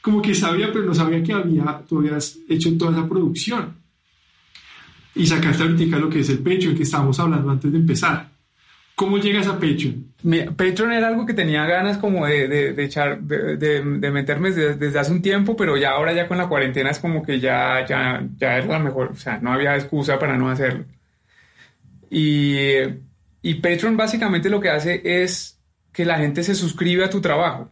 como 0.00 0.22
que 0.22 0.34
sabía, 0.34 0.72
pero 0.72 0.84
no 0.84 0.94
sabía 0.94 1.22
que 1.22 1.32
había, 1.32 1.82
tú 1.88 1.98
habías 1.98 2.38
hecho 2.48 2.76
toda 2.78 2.92
esa 2.92 3.08
producción. 3.08 3.74
Y 5.14 5.26
sacaste 5.26 5.64
ahorita 5.64 5.98
lo 5.98 6.08
que 6.08 6.20
es 6.20 6.28
el 6.30 6.46
el 6.46 6.76
que 6.76 6.82
estábamos 6.82 7.18
hablando 7.18 7.50
antes 7.50 7.72
de 7.72 7.78
empezar. 7.78 8.30
¿Cómo 8.94 9.18
llegas 9.18 9.46
a 9.46 9.54
Patreon? 9.54 10.12
Patreon 10.56 10.92
era 10.92 11.08
algo 11.08 11.24
que 11.24 11.32
tenía 11.32 11.64
ganas 11.64 11.96
como 11.96 12.26
de, 12.26 12.74
echar, 12.84 13.20
de, 13.22 13.82
meterme 13.82 14.50
desde, 14.50 14.98
hace 14.98 15.10
un 15.10 15.22
tiempo, 15.22 15.56
pero 15.56 15.76
ya 15.78 15.92
ahora 15.92 16.12
ya 16.12 16.28
con 16.28 16.36
la 16.36 16.48
cuarentena 16.48 16.90
es 16.90 16.98
como 16.98 17.22
que 17.22 17.40
ya, 17.40 17.86
ya, 17.86 18.22
ya 18.36 18.58
era 18.58 18.66
la 18.66 18.78
mejor, 18.78 19.12
o 19.12 19.16
sea, 19.16 19.38
no 19.38 19.52
había 19.52 19.74
excusa 19.74 20.18
para 20.18 20.36
no 20.36 20.50
hacerlo. 20.50 20.84
Y, 22.10 22.56
y 23.40 23.54
Patreon 23.54 23.96
básicamente 23.96 24.50
lo 24.50 24.60
que 24.60 24.68
hace 24.68 25.00
es 25.02 25.58
que 25.92 26.04
la 26.04 26.18
gente 26.18 26.42
se 26.42 26.54
suscribe 26.54 27.04
a 27.04 27.10
tu 27.10 27.20
trabajo. 27.20 27.70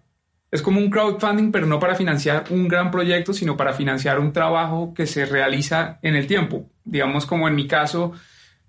Es 0.51 0.63
como 0.63 0.81
un 0.81 0.91
crowdfunding, 0.91 1.53
pero 1.53 1.67
no 1.67 1.79
para 1.79 1.95
financiar 1.95 2.45
un 2.51 2.69
gran 2.69 2.91
proyecto, 2.91 3.33
sino 3.33 3.57
para 3.57 3.75
financiar 3.75 4.19
un 4.19 4.33
trabajo 4.33 4.95
que 4.95 5.07
se 5.07 5.27
realiza 5.27 5.99
en 6.03 6.17
el 6.17 6.27
tiempo. 6.27 6.71
Digamos 6.85 7.27
como 7.27 7.49
en 7.49 7.55
mi 7.55 7.67
caso, 7.67 8.13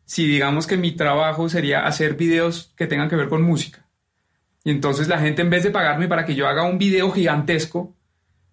si 0.04 0.28
digamos 0.28 0.68
que 0.68 0.76
mi 0.76 0.92
trabajo 0.92 1.48
sería 1.48 1.86
hacer 1.86 2.16
videos 2.16 2.74
que 2.76 2.88
tengan 2.88 3.10
que 3.10 3.16
ver 3.16 3.30
con 3.30 3.44
música. 3.44 3.86
Y 4.64 4.72
entonces 4.72 5.08
la 5.08 5.20
gente 5.20 5.42
en 5.42 5.50
vez 5.50 5.64
de 5.64 5.72
pagarme 5.72 6.08
para 6.08 6.26
que 6.26 6.36
yo 6.36 6.48
haga 6.48 6.64
un 6.64 6.78
video 6.78 7.12
gigantesco, 7.12 7.96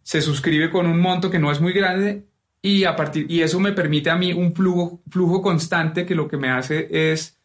se 0.02 0.22
suscribe 0.22 0.70
con 0.70 0.86
un 0.86 1.00
monto 1.00 1.30
que 1.30 1.40
no 1.40 1.50
es 1.50 1.60
muy 1.60 1.72
grande 1.72 2.26
y, 2.62 2.84
a 2.84 2.94
partir, 2.94 3.26
y 3.28 3.42
eso 3.42 3.58
me 3.58 3.72
permite 3.72 4.10
a 4.10 4.16
mí 4.16 4.32
un 4.32 4.54
flujo, 4.54 5.02
flujo 5.10 5.42
constante 5.42 6.06
que 6.06 6.14
lo 6.14 6.28
que 6.28 6.36
me 6.36 6.50
hace 6.50 6.88
es 6.90 7.38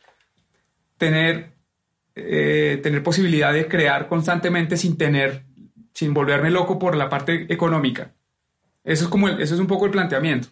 tener, 0.98 1.51
eh, 2.16 2.80
tener 2.84 3.04
posibilidad 3.04 3.54
de 3.54 3.68
crear 3.68 4.08
constantemente 4.08 4.78
sin 4.78 4.98
tener, 4.98 5.44
sin 5.94 6.14
volverme 6.14 6.52
loco 6.52 6.78
por 6.78 6.96
la 6.96 7.10
parte 7.10 7.46
económica. 7.54 8.14
Eso 8.84 9.06
es, 9.06 9.10
como 9.10 9.30
eso 9.30 9.54
es 9.54 9.60
un 9.60 9.68
poco 9.68 9.86
el 9.86 9.92
planteamiento. 9.92 10.50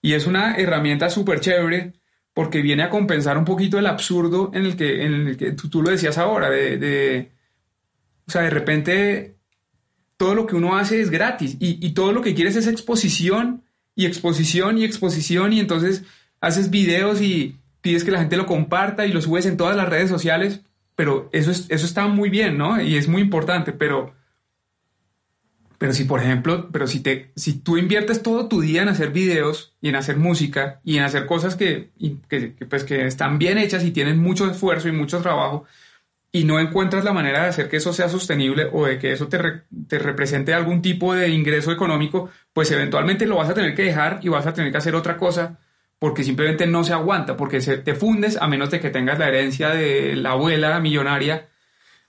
Y 0.00 0.12
es 0.12 0.26
una 0.26 0.54
herramienta 0.56 1.10
súper 1.10 1.40
chévere 1.40 1.94
porque 2.32 2.62
viene 2.62 2.84
a 2.84 2.90
compensar 2.90 3.36
un 3.36 3.44
poquito 3.44 3.78
el 3.78 3.86
absurdo 3.86 4.50
en 4.54 4.64
el 4.64 4.76
que, 4.76 5.04
en 5.04 5.28
el 5.28 5.36
que 5.36 5.52
tú, 5.52 5.82
lo 5.82 5.90
decías 5.90 6.18
ahora, 6.18 6.50
de, 6.50 7.32
o 8.26 8.30
sea, 8.30 8.42
de 8.42 8.50
repente 8.50 9.36
todo 10.16 10.34
lo 10.34 10.46
que 10.46 10.54
uno 10.54 10.76
hace 10.76 11.00
es 11.00 11.10
gratis 11.10 11.56
y, 11.58 11.84
y 11.84 11.94
todo 11.94 12.12
lo 12.12 12.22
que 12.22 12.34
quieres 12.34 12.54
es 12.54 12.68
exposición 12.68 13.64
y 13.96 14.06
exposición 14.06 14.78
y 14.78 14.84
exposición 14.84 15.52
y 15.52 15.58
entonces 15.58 16.04
haces 16.40 16.70
videos 16.70 17.20
y 17.20 17.56
pides 17.80 18.04
que 18.04 18.10
la 18.10 18.20
gente 18.20 18.36
lo 18.36 18.46
comparta 18.46 19.06
y 19.06 19.12
lo 19.12 19.20
subes 19.20 19.46
en 19.46 19.56
todas 19.56 19.76
las 19.76 19.88
redes 19.88 20.08
sociales, 20.08 20.60
pero 20.98 21.28
eso, 21.30 21.52
es, 21.52 21.66
eso 21.68 21.86
está 21.86 22.08
muy 22.08 22.28
bien, 22.28 22.58
¿no? 22.58 22.82
Y 22.82 22.96
es 22.96 23.06
muy 23.06 23.22
importante, 23.22 23.72
pero 23.72 24.16
pero 25.78 25.92
si, 25.92 26.02
por 26.02 26.20
ejemplo, 26.20 26.70
pero 26.72 26.88
si, 26.88 26.98
te, 26.98 27.30
si 27.36 27.60
tú 27.60 27.76
inviertes 27.76 28.20
todo 28.20 28.48
tu 28.48 28.60
día 28.60 28.82
en 28.82 28.88
hacer 28.88 29.10
videos 29.10 29.76
y 29.80 29.90
en 29.90 29.94
hacer 29.94 30.16
música 30.16 30.80
y 30.82 30.96
en 30.96 31.04
hacer 31.04 31.26
cosas 31.26 31.54
que, 31.54 31.90
que, 32.28 32.52
pues, 32.68 32.82
que 32.82 33.06
están 33.06 33.38
bien 33.38 33.58
hechas 33.58 33.84
y 33.84 33.92
tienen 33.92 34.18
mucho 34.18 34.50
esfuerzo 34.50 34.88
y 34.88 34.92
mucho 34.92 35.22
trabajo 35.22 35.66
y 36.32 36.42
no 36.42 36.58
encuentras 36.58 37.04
la 37.04 37.12
manera 37.12 37.44
de 37.44 37.50
hacer 37.50 37.68
que 37.68 37.76
eso 37.76 37.92
sea 37.92 38.08
sostenible 38.08 38.68
o 38.72 38.86
de 38.86 38.98
que 38.98 39.12
eso 39.12 39.28
te, 39.28 39.38
te 39.86 40.00
represente 40.00 40.52
algún 40.52 40.82
tipo 40.82 41.14
de 41.14 41.28
ingreso 41.28 41.70
económico, 41.70 42.28
pues 42.52 42.72
eventualmente 42.72 43.24
lo 43.24 43.36
vas 43.36 43.50
a 43.50 43.54
tener 43.54 43.76
que 43.76 43.84
dejar 43.84 44.18
y 44.24 44.30
vas 44.30 44.48
a 44.48 44.52
tener 44.52 44.72
que 44.72 44.78
hacer 44.78 44.96
otra 44.96 45.16
cosa 45.16 45.60
porque 45.98 46.22
simplemente 46.22 46.66
no 46.66 46.84
se 46.84 46.92
aguanta, 46.92 47.36
porque 47.36 47.60
se, 47.60 47.78
te 47.78 47.94
fundes 47.94 48.36
a 48.40 48.46
menos 48.46 48.70
de 48.70 48.80
que 48.80 48.90
tengas 48.90 49.18
la 49.18 49.28
herencia 49.28 49.70
de 49.70 50.14
la 50.16 50.30
abuela 50.30 50.78
millonaria. 50.80 51.48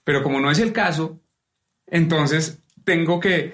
Pero 0.03 0.23
como 0.23 0.39
no 0.39 0.51
es 0.51 0.59
el 0.59 0.73
caso, 0.73 1.21
entonces 1.87 2.63
tengo 2.83 3.19
que, 3.19 3.53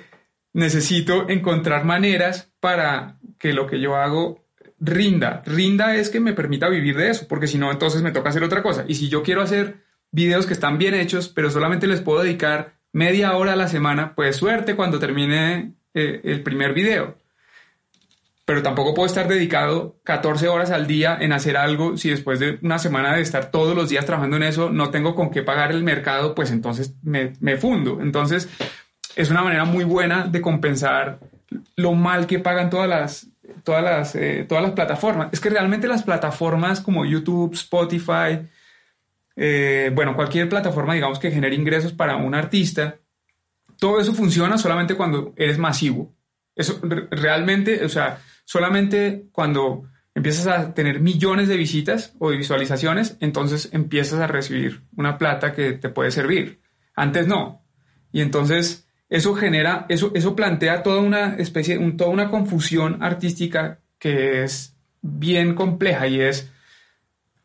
necesito 0.54 1.30
encontrar 1.30 1.86
maneras 1.86 2.54
para 2.60 3.20
que 3.40 3.54
lo 3.54 3.68
que 3.68 3.80
yo 3.80 3.96
hago 3.96 4.46
rinda. 4.80 5.42
Rinda 5.46 5.96
es 5.96 6.10
que 6.10 6.20
me 6.20 6.34
permita 6.34 6.70
vivir 6.70 6.98
de 6.98 7.10
eso, 7.10 7.28
porque 7.28 7.48
si 7.48 7.58
no, 7.58 7.72
entonces 7.72 8.02
me 8.02 8.12
toca 8.12 8.30
hacer 8.30 8.44
otra 8.44 8.62
cosa. 8.62 8.86
Y 8.88 8.96
si 8.96 9.10
yo 9.10 9.24
quiero 9.24 9.42
hacer 9.42 9.84
videos 10.12 10.46
que 10.46 10.54
están 10.54 10.78
bien 10.78 10.94
hechos, 10.94 11.30
pero 11.30 11.50
solamente 11.50 11.88
les 11.88 12.02
puedo 12.02 12.24
dedicar 12.24 12.76
media 12.92 13.36
hora 13.36 13.54
a 13.54 13.58
la 13.58 13.68
semana, 13.68 14.16
pues 14.16 14.38
suerte 14.38 14.76
cuando 14.76 15.00
termine 15.00 15.76
eh, 15.94 16.22
el 16.24 16.44
primer 16.44 16.74
video. 16.74 17.18
Pero 18.46 18.62
tampoco 18.62 18.94
puedo 18.94 19.08
estar 19.08 19.28
dedicado 19.28 20.00
14 20.04 20.48
horas 20.48 20.70
al 20.70 20.86
día 20.86 21.18
en 21.20 21.34
hacer 21.34 21.58
algo 21.58 21.98
si 21.98 22.12
después 22.12 22.40
de 22.40 22.60
una 22.62 22.78
semana 22.78 23.16
de 23.16 23.22
estar 23.22 23.50
todos 23.50 23.76
los 23.76 23.90
días 23.90 24.06
trabajando 24.06 24.38
en 24.38 24.44
eso 24.44 24.70
no 24.70 24.92
tengo 24.92 25.16
con 25.16 25.32
qué 25.32 25.42
pagar 25.42 25.72
el 25.72 25.84
mercado, 25.84 26.36
pues 26.36 26.52
entonces 26.52 26.94
me, 27.02 27.34
me 27.40 27.58
fundo. 27.58 28.00
Entonces, 28.02 28.48
es 29.16 29.32
una 29.32 29.42
manera 29.42 29.66
muy 29.66 29.84
buena 29.84 30.28
de 30.28 30.42
compensar 30.42 31.20
lo 31.76 31.94
mal 31.94 32.28
que 32.28 32.40
pagan 32.40 32.70
todas 32.70 32.88
las, 32.88 33.28
todas 33.64 33.84
las, 33.84 34.16
eh, 34.16 34.46
todas 34.48 34.64
las 34.64 34.74
plataformas. 34.74 35.30
Es 35.32 35.40
que 35.40 35.50
realmente 35.50 35.88
las 35.88 36.04
plataformas 36.04 36.82
como 36.82 37.06
YouTube, 37.06 37.54
Spotify, 37.54 38.48
eh, 39.36 39.92
bueno, 39.94 40.16
cualquier 40.16 40.50
plataforma, 40.50 40.94
digamos, 40.94 41.20
que 41.20 41.32
genere 41.32 41.56
ingresos 41.56 41.94
para 41.94 42.16
un 42.16 42.36
artista, 42.36 42.98
todo 43.80 44.00
eso 44.00 44.14
funciona 44.14 44.58
solamente 44.58 44.96
cuando 44.96 45.34
eres 45.36 45.58
masivo. 45.58 46.14
Eso 46.56 46.80
realmente, 47.12 47.84
o 47.84 47.90
sea, 47.90 48.20
solamente 48.46 49.28
cuando 49.32 49.90
empiezas 50.14 50.48
a 50.48 50.74
tener 50.74 51.02
millones 51.02 51.50
de 51.50 51.58
visitas 51.58 52.14
o 52.20 52.32
de 52.32 52.38
visualizaciones, 52.38 53.18
entonces 53.20 53.70
empiezas 53.74 54.22
a 54.22 54.28
recibir 54.28 54.84
una 54.96 55.18
plata 55.18 55.52
que 55.54 55.74
te 55.74 55.90
puede 55.90 56.12
servir. 56.12 56.62
Antes 56.96 57.28
no. 57.28 57.64
Y 58.14 58.22
entonces 58.22 58.88
eso 59.10 59.36
genera, 59.36 59.86
eso, 59.90 60.12
eso 60.16 60.36
plantea 60.36 60.84
toda 60.84 61.02
una 61.02 61.36
especie, 61.36 61.78
toda 61.98 62.10
una 62.10 62.30
confusión 62.30 63.04
artística 63.04 63.80
que 64.00 64.44
es 64.44 64.78
bien 65.02 65.54
compleja 65.54 66.08
y 66.08 66.22
es 66.22 66.50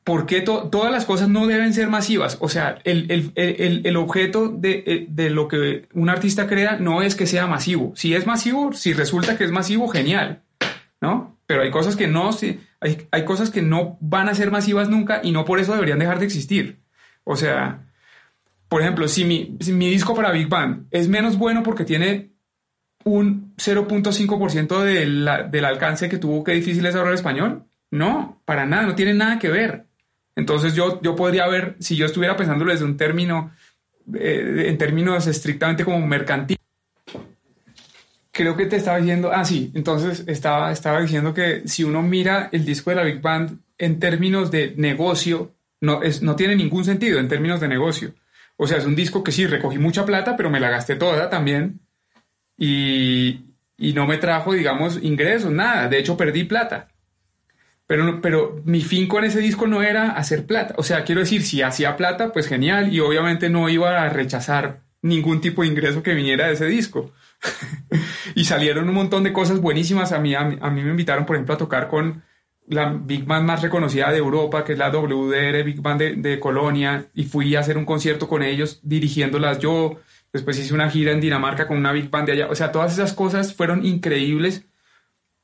por 0.04 0.26
qué 0.26 0.40
todas 0.40 0.90
las 0.90 1.04
cosas 1.04 1.28
no 1.28 1.46
deben 1.46 1.74
ser 1.74 1.88
masivas. 1.88 2.38
O 2.40 2.48
sea, 2.48 2.78
el, 2.84 3.96
objeto 3.96 4.58
eh, 4.62 5.06
de, 5.08 5.30
lo 5.30 5.46
que 5.46 5.88
un 5.92 6.08
artista 6.08 6.46
crea 6.46 6.76
no 6.76 7.02
es 7.02 7.14
que 7.14 7.26
sea 7.26 7.46
masivo. 7.46 7.92
Si 7.94 8.14
es 8.14 8.26
masivo, 8.26 8.72
si 8.72 8.92
resulta 8.92 9.36
que 9.36 9.44
es 9.44 9.52
masivo, 9.52 9.88
genial, 9.88 10.42
¿no? 11.00 11.38
Pero 11.46 11.62
hay 11.62 11.70
cosas 11.70 11.96
que 11.96 12.06
no, 12.06 12.30
hay, 12.80 13.08
hay 13.10 13.24
cosas 13.24 13.50
que 13.50 13.62
no 13.62 13.98
van 14.00 14.28
a 14.28 14.34
ser 14.34 14.50
masivas 14.50 14.88
nunca 14.88 15.20
y 15.22 15.32
no 15.32 15.44
por 15.44 15.58
eso 15.58 15.72
deberían 15.72 15.98
dejar 15.98 16.18
de 16.18 16.26
existir. 16.26 16.80
O 17.24 17.36
sea, 17.36 17.86
por 18.68 18.82
ejemplo, 18.82 19.08
si 19.08 19.24
mi, 19.24 19.56
disco 19.58 20.14
para 20.14 20.30
Big 20.30 20.48
Band 20.48 20.86
es 20.90 21.08
menos 21.08 21.36
bueno 21.36 21.62
porque 21.62 21.84
tiene 21.84 22.30
un 23.04 23.54
0.5% 23.56 24.82
del, 24.82 25.28
del 25.50 25.64
alcance 25.64 26.08
que 26.08 26.18
tuvo 26.18 26.44
que 26.44 26.52
difícil 26.52 26.86
es 26.86 26.94
el 26.94 27.12
español, 27.12 27.64
no, 27.90 28.40
para 28.44 28.66
nada, 28.66 28.84
no 28.86 28.94
tiene 28.94 29.14
nada 29.14 29.38
que 29.38 29.48
ver. 29.48 29.86
Entonces 30.36 30.74
yo, 30.74 31.00
yo 31.02 31.16
podría 31.16 31.48
ver, 31.48 31.76
si 31.80 31.96
yo 31.96 32.06
estuviera 32.06 32.36
pensándolo 32.36 32.70
desde 32.70 32.84
un 32.84 32.96
término, 32.96 33.50
eh, 34.14 34.66
en 34.68 34.78
términos 34.78 35.26
estrictamente 35.26 35.84
como 35.84 36.06
mercantil, 36.06 36.59
creo 38.32 38.56
que 38.56 38.66
te 38.66 38.76
estaba 38.76 38.98
diciendo, 38.98 39.30
ah, 39.32 39.44
sí, 39.44 39.70
entonces 39.74 40.24
estaba, 40.26 40.72
estaba 40.72 41.00
diciendo 41.00 41.34
que 41.34 41.66
si 41.66 41.84
uno 41.84 42.02
mira 42.02 42.48
el 42.52 42.64
disco 42.64 42.90
de 42.90 42.96
la 42.96 43.02
Big 43.02 43.20
Band 43.20 43.58
en 43.78 43.98
términos 43.98 44.50
de 44.50 44.74
negocio, 44.76 45.54
no, 45.80 46.02
es, 46.02 46.22
no 46.22 46.36
tiene 46.36 46.56
ningún 46.56 46.84
sentido 46.84 47.18
en 47.18 47.28
términos 47.28 47.60
de 47.60 47.68
negocio. 47.68 48.14
O 48.56 48.66
sea, 48.66 48.76
es 48.76 48.84
un 48.84 48.94
disco 48.94 49.24
que 49.24 49.32
sí, 49.32 49.46
recogí 49.46 49.78
mucha 49.78 50.04
plata, 50.04 50.36
pero 50.36 50.50
me 50.50 50.60
la 50.60 50.68
gasté 50.68 50.94
toda 50.94 51.30
también. 51.30 51.80
Y, 52.58 53.46
no 53.78 54.06
me 54.06 54.18
trajo, 54.18 54.52
digamos, 54.52 55.02
ingresos, 55.02 55.50
nada. 55.50 55.88
De 55.88 55.98
hecho, 55.98 56.18
perdí 56.18 56.44
plata. 56.44 56.88
Pero, 57.86 58.20
pero 58.20 58.60
mi 58.66 58.82
fin 58.82 59.08
con 59.08 59.24
ese 59.24 59.40
disco 59.40 59.66
no 59.66 59.82
era 59.82 60.10
hacer 60.10 60.44
plata. 60.44 60.74
O 60.76 60.82
sea, 60.82 61.04
quiero 61.04 61.22
decir, 61.22 61.42
si 61.42 61.62
hacía 61.62 61.96
plata, 61.96 62.34
pues 62.34 62.46
genial. 62.46 62.92
Y 62.92 63.00
obviamente 63.00 63.48
no 63.48 63.70
iba 63.70 64.02
a 64.02 64.10
rechazar 64.10 64.82
ningún 65.00 65.40
tipo 65.40 65.62
de 65.62 65.68
ingreso 65.68 66.02
que 66.02 66.12
viniera 66.12 66.48
de 66.48 66.52
ese 66.52 66.66
disco. 66.66 67.14
y 68.34 68.44
salieron 68.44 68.88
un 68.88 68.94
montón 68.94 69.24
de 69.24 69.32
cosas 69.32 69.60
buenísimas. 69.60 70.12
A 70.12 70.18
mí, 70.18 70.34
a 70.34 70.44
me 70.44 70.80
invitaron, 70.80 71.26
por 71.26 71.36
ejemplo, 71.36 71.54
a 71.54 71.58
tocar 71.58 71.88
con 71.88 72.22
la 72.70 72.92
Big 72.92 73.24
Band 73.24 73.46
más 73.46 73.62
reconocida 73.62 74.12
de 74.12 74.18
Europa, 74.18 74.64
que 74.64 74.72
es 74.72 74.78
la 74.78 74.90
WDR 74.90 75.64
Big 75.64 75.80
Band 75.80 76.00
de, 76.00 76.40
Colonia, 76.40 77.06
y 77.14 77.24
fui 77.24 77.56
a 77.56 77.60
hacer 77.60 77.76
un 77.76 77.84
concierto 77.84 78.28
con 78.28 78.42
ellos 78.42 78.80
dirigiéndolas 78.82 79.58
yo. 79.58 79.98
Después 80.32 80.58
hice 80.58 80.72
una 80.72 80.88
gira 80.88 81.10
en 81.10 81.20
Dinamarca 81.20 81.66
con 81.66 81.78
una 81.78 81.92
Big 81.92 82.10
Band 82.10 82.26
de 82.26 82.32
allá. 82.34 82.48
O 82.48 82.54
sea, 82.54 82.70
todas 82.70 82.92
esas 82.92 83.12
cosas 83.12 83.54
fueron 83.54 83.84
increíbles, 83.84 84.66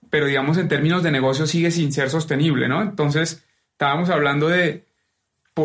pero 0.09 0.27
digamos 0.27 0.57
en 0.57 0.69
términos 0.69 1.03
de 1.03 1.11
negocio 1.11 1.47
sigue 1.47 1.73
sin 1.73 1.93
ser 1.93 2.11
sostenible, 2.11 2.69
¿no? 2.69 2.81
Entonces, 2.81 3.45
estábamos 3.73 4.09
hablando 4.09 4.49
de, 4.49 4.86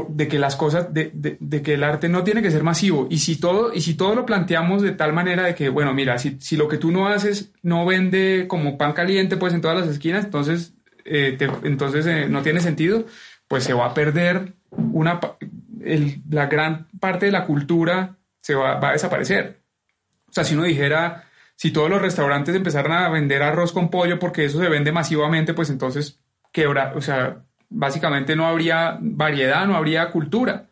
de 0.09 0.27
que 0.29 0.39
las 0.39 0.55
cosas, 0.55 0.93
de, 0.93 1.11
de, 1.13 1.61
que 1.61 1.73
el 1.73 1.83
arte 1.83 2.07
no 2.07 2.23
tiene 2.23 2.41
que 2.41 2.49
ser 2.49 2.63
masivo. 2.63 3.07
Y 3.09 3.17
si 3.17 3.35
todo, 3.35 3.73
y 3.73 3.81
si 3.81 3.95
todo 3.95 4.15
lo 4.15 4.25
planteamos 4.25 4.81
de 4.81 4.91
tal 4.91 5.11
manera 5.11 5.43
de 5.43 5.53
que, 5.53 5.67
bueno, 5.67 5.93
mira, 5.93 6.17
si, 6.17 6.37
si 6.39 6.55
lo 6.55 6.69
que 6.69 6.77
tú 6.77 6.91
no 6.91 7.07
haces 7.07 7.51
no 7.61 7.85
vende 7.85 8.45
como 8.47 8.77
pan 8.77 8.93
caliente, 8.93 9.35
pues 9.35 9.53
en 9.53 9.59
todas 9.59 9.77
las 9.77 9.89
esquinas, 9.89 10.23
entonces 10.23 10.73
eh, 11.05 11.37
entonces 11.63 12.05
eh, 12.05 12.27
no 12.29 12.41
tiene 12.41 12.61
sentido, 12.61 13.05
pues 13.47 13.63
se 13.63 13.73
va 13.73 13.87
a 13.87 13.93
perder 13.93 14.53
una, 14.69 15.19
la 16.29 16.45
gran 16.47 16.87
parte 16.99 17.25
de 17.25 17.31
la 17.31 17.45
cultura 17.45 18.17
se 18.41 18.55
va, 18.55 18.79
a 18.79 18.91
desaparecer. 18.93 19.61
O 20.29 20.33
sea, 20.33 20.43
si 20.43 20.55
uno 20.55 20.63
dijera, 20.63 21.25
si 21.55 21.71
todos 21.71 21.89
los 21.89 22.01
restaurantes 22.01 22.55
empezaran 22.55 22.93
a 22.93 23.09
vender 23.09 23.43
arroz 23.43 23.73
con 23.73 23.89
pollo 23.89 24.19
porque 24.19 24.45
eso 24.45 24.59
se 24.59 24.69
vende 24.69 24.91
masivamente, 24.91 25.53
pues 25.53 25.69
entonces 25.69 26.21
quebra, 26.51 26.93
o 26.95 27.01
sea, 27.01 27.43
básicamente 27.71 28.35
no 28.35 28.45
habría 28.45 28.99
variedad, 29.01 29.65
no 29.65 29.75
habría 29.75 30.11
cultura. 30.11 30.67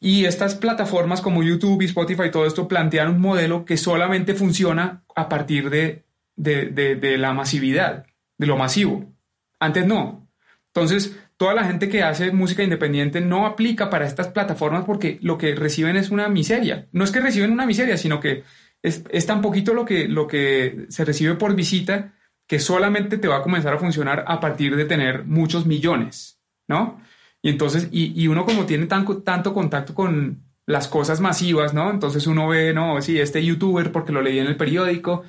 Y 0.00 0.26
estas 0.26 0.54
plataformas 0.54 1.22
como 1.22 1.42
YouTube 1.42 1.82
y 1.82 1.86
Spotify, 1.86 2.30
todo 2.30 2.46
esto 2.46 2.68
plantean 2.68 3.08
un 3.08 3.20
modelo 3.20 3.64
que 3.64 3.76
solamente 3.76 4.34
funciona 4.34 5.02
a 5.16 5.28
partir 5.28 5.70
de, 5.70 6.04
de 6.36 7.18
la 7.18 7.32
masividad 7.32 8.04
de 8.36 8.46
lo 8.46 8.56
masivo. 8.56 9.12
Antes 9.58 9.86
no. 9.86 10.28
Entonces, 10.68 11.18
toda 11.36 11.54
la 11.54 11.64
gente 11.64 11.88
que 11.88 12.02
hace 12.02 12.30
música 12.30 12.62
independiente 12.62 13.20
no 13.20 13.46
aplica 13.46 13.90
para 13.90 14.06
estas 14.06 14.28
plataformas 14.28 14.84
porque 14.84 15.18
lo 15.22 15.38
que 15.38 15.54
reciben 15.54 15.96
es 15.96 16.10
una 16.10 16.28
miseria. 16.28 16.86
No 16.92 17.04
es 17.04 17.10
que 17.10 17.20
reciben 17.20 17.52
una 17.52 17.66
miseria, 17.66 17.96
sino 17.96 18.20
que 18.20 18.44
es, 18.82 19.26
tan 19.26 19.42
poquito 19.42 19.74
lo 19.74 19.84
que, 19.84 20.08
lo 20.08 20.28
que 20.28 20.86
se 20.88 21.04
recibe 21.04 21.34
por 21.34 21.54
visita 21.54 22.14
que 22.48 22.58
solamente 22.58 23.18
te 23.18 23.28
va 23.28 23.36
a 23.36 23.42
comenzar 23.42 23.74
a 23.74 23.78
funcionar 23.78 24.24
a 24.26 24.40
partir 24.40 24.74
de 24.74 24.86
tener 24.86 25.24
muchos 25.24 25.66
millones, 25.66 26.40
¿no? 26.66 27.00
Y 27.42 27.50
entonces, 27.50 27.88
y, 27.92 28.26
uno 28.26 28.44
como 28.44 28.64
tiene 28.64 28.86
tanto, 28.86 29.18
tanto 29.18 29.54
contacto 29.54 29.94
con 29.94 30.42
las 30.66 30.88
cosas 30.88 31.20
masivas, 31.20 31.74
¿no? 31.74 31.90
Entonces 31.90 32.26
uno 32.26 32.48
ve, 32.48 32.72
no, 32.74 33.00
sí, 33.02 33.20
este 33.20 33.44
youtuber 33.44 33.92
porque 33.92 34.12
lo 34.12 34.22
leí 34.22 34.38
en 34.38 34.46
el 34.46 34.56
periódico, 34.56 35.24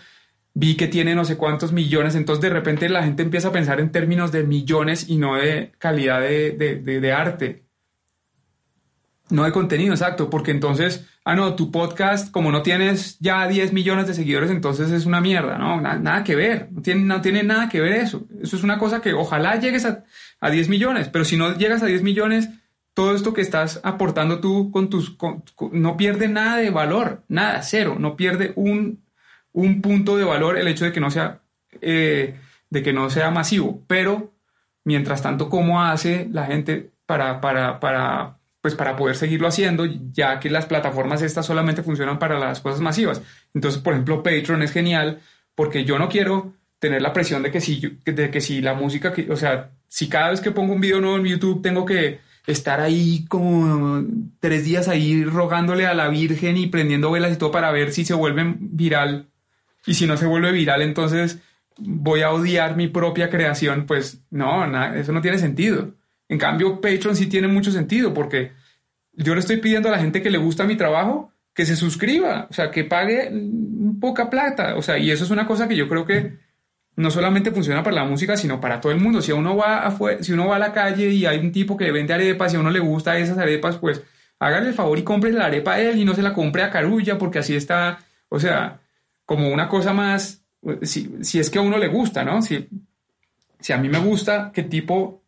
vi 0.54 0.76
que 0.76 0.88
tiene 0.88 1.14
no 1.14 1.26
sé 1.26 1.38
cuántos 1.38 1.72
millones, 1.74 2.16
entonces 2.16 2.42
de 2.42 2.50
repente 2.50 2.90
la 2.90 3.04
gente 3.04 3.24
empieza 3.24 3.50
a 3.50 3.52
pensar 3.52 3.80
en 3.80 3.92
términos 3.92 4.32
de 4.32 4.44
millones 4.44 5.10
y 5.10 5.18
no 5.18 5.36
de 5.36 5.74
calidad 5.78 6.22
de, 6.22 7.14
arte. 7.14 7.66
No 9.30 9.44
hay 9.44 9.52
contenido, 9.52 9.94
exacto, 9.94 10.30
porque 10.30 10.52
entonces, 10.52 11.08
ah, 11.24 11.36
no, 11.36 11.56
tu 11.56 11.72
podcast, 11.72 12.32
como 12.32 12.52
no 12.52 12.64
tienes 12.64 13.20
ya 13.20 13.48
10 13.48 13.74
millones 13.74 14.08
de 14.08 14.16
seguidores, 14.16 14.50
entonces 14.50 14.92
es 14.92 15.06
una 15.06 15.22
mierda, 15.22 15.58
¿no? 15.58 15.80
Nada, 15.80 16.24
que 16.24 16.36
ver, 16.36 16.70
no 16.72 16.82
tiene, 16.82 17.04
no 17.04 17.22
tiene 17.22 17.44
nada 17.44 17.70
que 17.70 17.80
ver 17.80 17.94
eso. 17.94 18.28
Eso 18.42 18.56
es 18.56 18.64
una 18.64 18.80
cosa 18.80 19.02
que 19.02 19.14
ojalá 19.14 19.60
llegues 19.60 19.86
a, 19.86 20.04
a 20.40 20.50
10 20.50 20.70
millones, 20.70 21.10
pero 21.10 21.26
si 21.26 21.38
no 21.38 21.56
llegas 21.56 21.84
a 21.84 21.86
10 21.86 22.02
millones, 22.02 22.50
todo 22.94 23.16
esto 23.16 23.34
que 23.34 23.42
estás 23.42 23.80
aportando 23.84 24.40
tú 24.40 24.72
con 24.72 24.90
tus, 24.90 25.16
no 25.72 25.96
pierde 25.96 26.28
nada 26.28 26.58
de 26.58 26.70
valor, 26.70 27.24
nada, 27.28 27.62
cero, 27.62 27.96
no 27.98 28.16
pierde 28.16 28.52
un, 28.56 29.04
un 29.54 29.82
punto 29.82 30.18
de 30.18 30.26
valor 30.26 30.58
el 30.58 30.68
hecho 30.68 30.86
de 30.86 30.92
que 30.92 31.00
no 31.00 31.12
sea, 31.12 31.42
eh, 31.82 32.40
de 32.70 32.84
que 32.84 32.92
no 32.92 33.10
sea 33.10 33.32
masivo, 33.32 33.84
pero 33.88 34.34
mientras 34.84 35.22
tanto, 35.22 35.50
¿cómo 35.50 35.82
hace 35.82 36.28
la 36.32 36.46
gente 36.46 36.92
para, 37.06 37.42
para, 37.42 37.80
para, 37.80 38.39
pues 38.62 38.76
para 38.76 38.96
poder 38.96 39.16
seguirlo 39.16 39.48
haciendo, 39.48 39.86
ya 40.12 40.40
que 40.40 40.50
las 40.50 40.66
plataformas 40.66 41.22
estas 41.22 41.46
solamente 41.46 41.84
funcionan 41.84 42.20
para 42.20 42.38
las 42.38 42.60
cosas 42.60 42.82
masivas? 42.82 43.22
Entonces, 43.54 43.82
por 43.82 43.94
ejemplo, 43.94 44.24
Patreon 44.24 44.64
es 44.64 44.72
genial 44.72 45.20
porque 45.56 45.86
yo 45.86 45.98
no 45.98 46.10
quiero 46.10 46.54
tener 46.80 47.02
la 47.02 47.14
presión 47.14 47.44
de 47.44 47.52
que 47.52 47.62
si, 47.62 48.00
de 48.06 48.32
que 48.32 48.42
si 48.42 48.62
la 48.62 48.74
música, 48.74 49.14
que, 49.14 49.32
o 49.32 49.36
sea, 49.36 49.72
si 49.88 50.08
cada 50.08 50.32
vez 50.32 50.42
que 50.42 50.52
pongo 50.52 50.74
un 50.74 50.82
video 50.82 51.02
nuevo 51.02 51.18
en 51.18 51.26
YouTube 51.26 51.62
tengo 51.62 51.86
que 51.86 52.20
estar 52.48 52.80
ahí 52.80 53.26
como 53.28 54.04
tres 54.40 54.66
días 54.66 54.88
ahí 54.88 55.24
rogándole 55.24 55.86
a 55.86 55.94
la 55.94 56.08
Virgen 56.08 56.58
y 56.58 56.68
prendiendo 56.68 57.12
velas 57.12 57.34
y 57.34 57.38
todo 57.38 57.52
para 57.52 57.72
ver 57.72 57.92
si 57.92 58.06
se 58.06 58.14
vuelve 58.14 58.56
viral. 58.58 59.28
Y 59.86 59.94
si 59.94 60.08
no 60.08 60.18
se 60.18 60.26
vuelve 60.26 60.52
viral, 60.52 60.82
entonces 60.82 61.40
voy 61.78 62.22
a 62.22 62.32
odiar 62.32 62.76
mi 62.76 62.88
propia 62.88 63.30
creación. 63.30 63.86
Pues 63.86 64.22
no, 64.30 64.66
eso 64.94 65.12
no 65.12 65.22
tiene 65.22 65.38
sentido. 65.38 65.94
En 66.30 66.38
cambio, 66.38 66.80
Patreon 66.80 67.16
sí 67.16 67.28
tiene 67.28 67.48
mucho 67.48 67.72
sentido 67.72 68.14
porque 68.14 68.54
yo 69.14 69.34
le 69.34 69.42
estoy 69.42 69.58
pidiendo 69.58 69.90
a 69.90 69.92
la 69.92 70.00
gente 70.00 70.22
que 70.22 70.30
le 70.30 70.38
gusta 70.38 70.64
mi 70.64 70.78
trabajo 70.78 71.34
que 71.54 71.66
se 71.66 71.76
suscriba, 71.76 72.48
o 72.50 72.54
sea, 72.54 72.72
que 72.72 72.86
pague 72.86 73.32
poca 74.00 74.30
plata. 74.30 74.76
O 74.76 74.82
sea, 74.82 74.98
y 74.98 75.12
eso 75.12 75.26
es 75.26 75.30
una 75.30 75.46
cosa 75.46 75.68
que 75.68 75.76
yo 75.76 75.90
creo 75.90 76.06
que 76.06 76.38
no 76.96 77.12
solamente 77.12 77.52
funciona 77.52 77.84
para 77.84 77.98
la 77.98 78.06
música, 78.06 78.38
sino 78.38 78.62
para 78.62 78.80
todo 78.80 78.92
el 78.92 79.00
mundo. 79.00 79.22
Si 79.22 79.32
uno 79.32 79.58
va 79.58 79.86
a, 79.88 79.98
si 80.24 80.32
uno 80.32 80.48
va 80.48 80.56
a 80.56 80.60
la 80.60 80.72
calle 80.72 81.10
y 81.10 81.26
hay 81.26 81.40
un 81.40 81.52
tipo 81.52 81.76
que 81.76 81.92
vende 81.92 82.14
arepas 82.14 82.54
y 82.54 82.58
a 82.58 82.60
uno 82.60 82.72
le 82.72 82.80
gusta 82.80 83.18
esas 83.18 83.38
arepas, 83.38 83.78
pues 83.78 84.02
hágale 84.40 84.70
el 84.70 84.74
favor 84.74 84.98
y 85.00 85.04
compre 85.04 85.32
la 85.32 85.48
arepa 85.48 85.74
a 85.74 85.82
él 85.82 85.98
y 85.98 86.06
no 86.06 86.14
se 86.14 86.22
la 86.22 86.34
compre 86.34 86.64
a 86.64 86.70
Carulla 86.70 87.18
porque 87.18 87.40
así 87.40 87.56
está, 87.56 88.00
o 88.30 88.40
sea, 88.40 88.80
como 89.26 89.50
una 89.50 89.68
cosa 89.68 89.92
más, 89.92 90.44
si, 90.84 91.18
si 91.22 91.40
es 91.40 91.50
que 91.50 91.60
a 91.60 91.62
uno 91.62 91.78
le 91.78 91.88
gusta, 91.88 92.24
¿no? 92.24 92.42
Si, 92.42 92.70
si 93.60 93.74
a 93.74 93.78
mí 93.78 93.90
me 93.90 94.00
gusta 94.00 94.52
que 94.54 94.64
tipo 94.64 95.19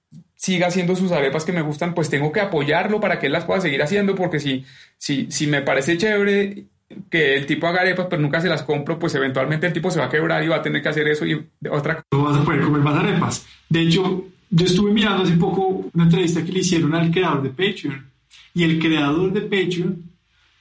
siga 0.41 0.65
haciendo 0.65 0.95
sus 0.95 1.11
arepas 1.11 1.45
que 1.45 1.51
me 1.51 1.61
gustan, 1.61 1.93
pues 1.93 2.09
tengo 2.09 2.31
que 2.31 2.39
apoyarlo 2.41 2.99
para 2.99 3.19
que 3.19 3.27
él 3.27 3.31
las 3.31 3.45
pueda 3.45 3.61
seguir 3.61 3.83
haciendo, 3.83 4.15
porque 4.15 4.39
si, 4.39 4.65
si, 4.97 5.27
si 5.29 5.45
me 5.45 5.61
parece 5.61 5.99
chévere 5.99 6.65
que 7.11 7.35
el 7.35 7.45
tipo 7.45 7.67
haga 7.67 7.81
arepas, 7.81 8.07
pero 8.09 8.23
nunca 8.23 8.41
se 8.41 8.49
las 8.49 8.63
compro, 8.63 8.97
pues 8.97 9.13
eventualmente 9.13 9.67
el 9.67 9.73
tipo 9.73 9.91
se 9.91 9.99
va 9.99 10.05
a 10.05 10.09
quebrar 10.09 10.43
y 10.43 10.47
va 10.47 10.55
a 10.55 10.61
tener 10.63 10.81
que 10.81 10.89
hacer 10.89 11.07
eso 11.07 11.27
y 11.27 11.35
otra 11.69 11.93
cosa. 11.93 12.05
No 12.11 12.23
vas 12.23 12.37
a 12.37 12.43
poder 12.43 12.61
comer 12.61 12.81
más 12.81 12.95
arepas. 12.95 13.45
De 13.69 13.81
hecho, 13.83 14.25
yo 14.49 14.65
estuve 14.65 14.91
mirando 14.91 15.21
hace 15.21 15.33
poco 15.33 15.91
una 15.93 16.05
entrevista 16.05 16.43
que 16.43 16.51
le 16.51 16.59
hicieron 16.61 16.95
al 16.95 17.11
creador 17.11 17.43
de 17.43 17.49
Patreon 17.49 18.03
y 18.55 18.63
el 18.63 18.79
creador 18.79 19.31
de 19.31 19.41
Patreon 19.41 20.03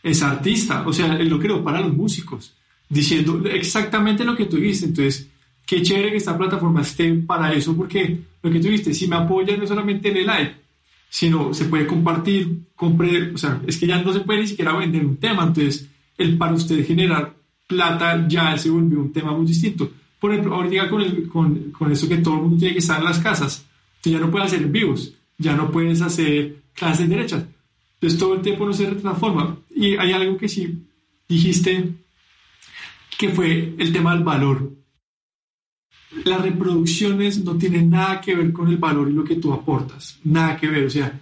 es 0.02 0.22
artista, 0.22 0.86
o 0.86 0.92
sea, 0.92 1.14
él 1.14 1.28
lo 1.30 1.38
creó 1.38 1.64
para 1.64 1.80
los 1.80 1.94
músicos, 1.94 2.52
diciendo 2.86 3.42
exactamente 3.46 4.24
lo 4.24 4.36
que 4.36 4.44
tú 4.44 4.58
dijiste. 4.58 4.84
Entonces, 4.84 5.26
qué 5.64 5.80
chévere 5.80 6.10
que 6.10 6.18
esta 6.18 6.36
plataforma 6.36 6.82
esté 6.82 7.14
para 7.14 7.50
eso, 7.54 7.74
porque 7.74 8.28
lo 8.42 8.50
que 8.50 8.58
tú 8.58 8.68
dijiste, 8.68 8.94
si 8.94 9.06
me 9.06 9.16
apoyas 9.16 9.58
no 9.58 9.66
solamente 9.66 10.10
en 10.10 10.16
el 10.18 10.26
like, 10.26 10.54
sino 11.08 11.52
se 11.52 11.66
puede 11.66 11.86
compartir, 11.86 12.66
compre, 12.74 13.32
o 13.32 13.38
sea, 13.38 13.60
es 13.66 13.76
que 13.76 13.86
ya 13.86 14.00
no 14.02 14.12
se 14.12 14.20
puede 14.20 14.40
ni 14.40 14.46
siquiera 14.46 14.76
vender 14.76 15.04
un 15.04 15.16
tema, 15.16 15.42
entonces 15.42 15.88
el 16.16 16.38
para 16.38 16.54
usted 16.54 16.86
generar 16.86 17.34
plata 17.66 18.26
ya 18.28 18.56
se 18.56 18.70
volvió 18.70 19.00
un 19.00 19.12
tema 19.12 19.32
muy 19.32 19.46
distinto. 19.46 19.90
Por 20.18 20.32
ejemplo, 20.32 20.54
ahorita 20.54 20.88
con, 20.88 21.00
el, 21.00 21.28
con, 21.28 21.70
con 21.72 21.92
eso 21.92 22.08
que 22.08 22.18
todo 22.18 22.34
el 22.34 22.40
mundo 22.42 22.58
tiene 22.58 22.74
que 22.74 22.80
estar 22.80 22.98
en 22.98 23.04
las 23.04 23.18
casas, 23.18 23.64
tú 24.00 24.10
ya 24.10 24.18
no 24.18 24.30
puedes 24.30 24.52
hacer 24.52 24.66
vivos, 24.66 25.14
ya 25.38 25.54
no 25.56 25.70
puedes 25.70 26.00
hacer 26.02 26.56
clases 26.74 27.08
derechas. 27.08 27.44
Entonces 27.94 28.18
todo 28.18 28.34
el 28.34 28.40
tiempo 28.40 28.66
no 28.66 28.72
se 28.72 28.86
transforma. 28.86 29.58
Y 29.74 29.96
hay 29.96 30.12
algo 30.12 30.36
que 30.36 30.48
sí 30.48 30.86
dijiste, 31.28 31.92
que 33.18 33.28
fue 33.28 33.74
el 33.78 33.92
tema 33.92 34.14
del 34.14 34.24
valor. 34.24 34.70
Las 36.24 36.42
reproducciones 36.42 37.44
no 37.44 37.56
tienen 37.56 37.90
nada 37.90 38.20
que 38.20 38.34
ver 38.34 38.52
con 38.52 38.68
el 38.68 38.76
valor 38.76 39.08
y 39.08 39.12
lo 39.12 39.24
que 39.24 39.36
tú 39.36 39.52
aportas, 39.52 40.18
nada 40.24 40.56
que 40.56 40.68
ver. 40.68 40.84
O 40.84 40.90
sea, 40.90 41.20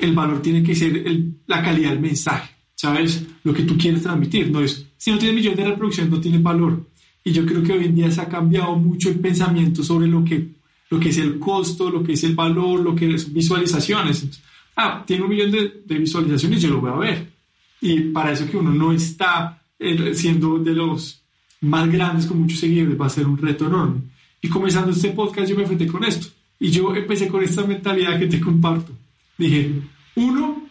el 0.00 0.12
valor 0.14 0.40
tiene 0.40 0.62
que 0.62 0.74
ser 0.74 1.04
la 1.46 1.62
calidad 1.62 1.90
del 1.90 2.00
mensaje. 2.00 2.56
¿sabes? 2.76 3.26
Lo 3.42 3.52
que 3.52 3.64
tú 3.64 3.76
quieres 3.76 4.02
transmitir. 4.02 4.50
No 4.50 4.60
es, 4.60 4.86
si 4.96 5.10
no 5.10 5.18
tienes 5.18 5.34
millones 5.34 5.58
de 5.58 5.64
reproducciones, 5.64 6.12
no 6.12 6.20
tiene 6.20 6.38
valor. 6.38 6.86
Y 7.24 7.32
yo 7.32 7.44
creo 7.44 7.62
que 7.62 7.72
hoy 7.72 7.86
en 7.86 7.94
día 7.94 8.10
se 8.10 8.20
ha 8.20 8.28
cambiado 8.28 8.76
mucho 8.76 9.08
el 9.08 9.18
pensamiento 9.18 9.82
sobre 9.82 10.06
lo 10.06 10.22
que, 10.22 10.46
lo 10.90 11.00
que 11.00 11.08
es 11.08 11.18
el 11.18 11.40
costo, 11.40 11.90
lo 11.90 12.04
que 12.04 12.12
es 12.12 12.22
el 12.22 12.36
valor, 12.36 12.80
lo 12.80 12.94
que 12.94 13.14
es 13.14 13.32
visualizaciones. 13.32 14.40
Ah, 14.76 15.02
tiene 15.04 15.24
un 15.24 15.30
millón 15.30 15.50
de, 15.50 15.82
de 15.84 15.98
visualizaciones, 15.98 16.62
yo 16.62 16.70
lo 16.70 16.80
voy 16.80 16.90
a 16.90 16.96
ver. 16.96 17.32
Y 17.80 18.00
para 18.10 18.32
eso 18.32 18.48
que 18.48 18.56
uno 18.56 18.72
no 18.72 18.92
está 18.92 19.62
eh, 19.78 20.14
siendo 20.14 20.58
de 20.58 20.74
los 20.74 21.22
más 21.60 21.90
grandes 21.90 22.26
con 22.26 22.40
muchos 22.40 22.60
seguidores, 22.60 23.00
va 23.00 23.06
a 23.06 23.10
ser 23.10 23.26
un 23.26 23.38
reto 23.38 23.66
enorme. 23.66 24.00
Y 24.40 24.48
comenzando 24.48 24.92
este 24.92 25.10
podcast, 25.10 25.48
yo 25.48 25.56
me 25.56 25.62
enfrenté 25.62 25.86
con 25.86 26.04
esto. 26.04 26.28
Y 26.58 26.70
yo 26.70 26.94
empecé 26.94 27.28
con 27.28 27.42
esta 27.42 27.64
mentalidad 27.64 28.18
que 28.18 28.26
te 28.26 28.40
comparto. 28.40 28.92
Dije, 29.36 29.72
uno 30.14 30.68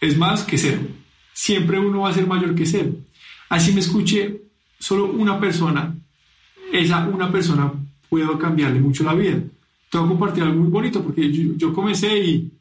es 0.00 0.18
más 0.18 0.42
que 0.42 0.58
cero 0.58 0.80
siempre 1.34 1.78
uno 1.78 2.00
va 2.00 2.10
a 2.10 2.14
ser 2.14 2.26
mayor 2.26 2.54
que 2.54 2.64
cero. 2.64 2.92
Así 3.50 3.72
me 3.72 3.80
escuche 3.80 4.40
solo 4.78 5.06
una 5.06 5.38
persona, 5.38 5.94
esa 6.72 7.06
una 7.08 7.30
persona 7.30 7.70
puedo 8.08 8.38
cambiarle 8.38 8.80
mucho 8.80 9.04
la 9.04 9.14
vida. 9.14 9.38
Tengo 9.90 10.06
que 10.06 10.10
compartir 10.10 10.44
algo 10.44 10.62
muy 10.62 10.70
bonito 10.70 11.02
porque 11.02 11.30
yo, 11.30 11.72
comencé 11.74 12.18
y 12.18 12.52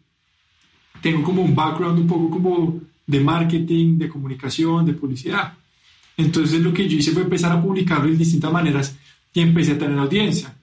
tengo 1.01 1.23
como 1.23 1.43
un 1.43 1.55
background 1.55 1.99
un 1.99 2.07
poco 2.07 2.29
como 2.29 2.81
de 3.05 3.19
marketing, 3.19 3.97
de 3.97 4.09
comunicación, 4.09 4.85
de 4.85 4.93
publicidad. 4.93 5.53
Entonces 6.17 6.61
lo 6.61 6.73
que 6.73 6.87
yo 6.87 6.97
hice 6.97 7.11
fue 7.11 7.23
empezar 7.23 7.51
a 7.51 7.61
publicarlo 7.61 8.09
de 8.09 8.17
distintas 8.17 8.51
maneras 8.51 8.97
y 9.33 9.41
empecé 9.41 9.73
a 9.73 9.77
tener 9.77 9.97
audiencia. 9.97 10.55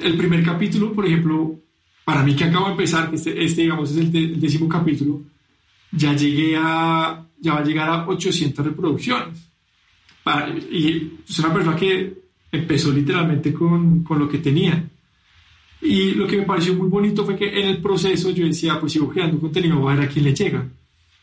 El 0.00 0.16
primer 0.16 0.42
capítulo, 0.42 0.92
por 0.92 1.06
ejemplo, 1.06 1.60
para 2.04 2.22
mí 2.22 2.34
que 2.34 2.44
acabo 2.44 2.66
de 2.66 2.72
empezar, 2.72 3.10
este, 3.14 3.42
este 3.44 3.62
digamos 3.62 3.90
es 3.92 3.96
el 3.96 4.40
décimo 4.40 4.68
capítulo, 4.68 5.22
ya 5.92 6.14
llegué 6.14 6.56
a, 6.56 7.24
ya 7.38 7.54
va 7.54 7.60
a 7.60 7.64
llegar 7.64 7.88
a 7.88 8.08
800 8.08 8.64
reproducciones. 8.64 9.38
y 10.70 11.12
es 11.28 11.38
una 11.38 11.54
persona 11.54 11.76
que 11.76 12.24
empezó 12.52 12.92
literalmente 12.92 13.52
con, 13.52 14.02
con, 14.02 14.18
lo 14.18 14.28
que 14.28 14.38
tenía. 14.38 14.88
Y 15.80 16.12
lo 16.12 16.26
que 16.26 16.38
me 16.38 16.44
pareció 16.44 16.74
muy 16.74 16.88
bonito 16.88 17.24
fue 17.24 17.36
que 17.36 17.60
en 17.60 17.68
el 17.68 17.82
proceso 17.82 18.30
yo 18.30 18.46
decía, 18.46 18.80
pues 18.80 18.92
sigo 18.92 19.08
creando 19.08 19.38
contenido, 19.38 19.78
voy 19.78 19.92
a 19.92 19.96
ver 19.96 20.08
a 20.08 20.12
quién 20.12 20.24
le 20.24 20.34
llega. 20.34 20.66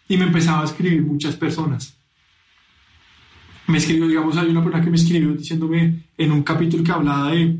Y 0.07 0.17
me 0.17 0.25
empezaba 0.25 0.61
a 0.61 0.65
escribir 0.65 1.01
muchas 1.01 1.35
personas. 1.35 2.00
Me 3.71 3.77
escribió, 3.77 4.07
digamos, 4.07 4.37
hay 4.37 4.49
una 4.49 4.63
persona 4.63 4.83
que 4.83 4.89
me 4.89 4.97
escribió 4.97 5.33
diciéndome 5.33 6.03
en 6.17 6.31
un 6.31 6.43
capítulo 6.43 6.83
que 6.83 6.91
hablaba 6.91 7.31
de, 7.31 7.57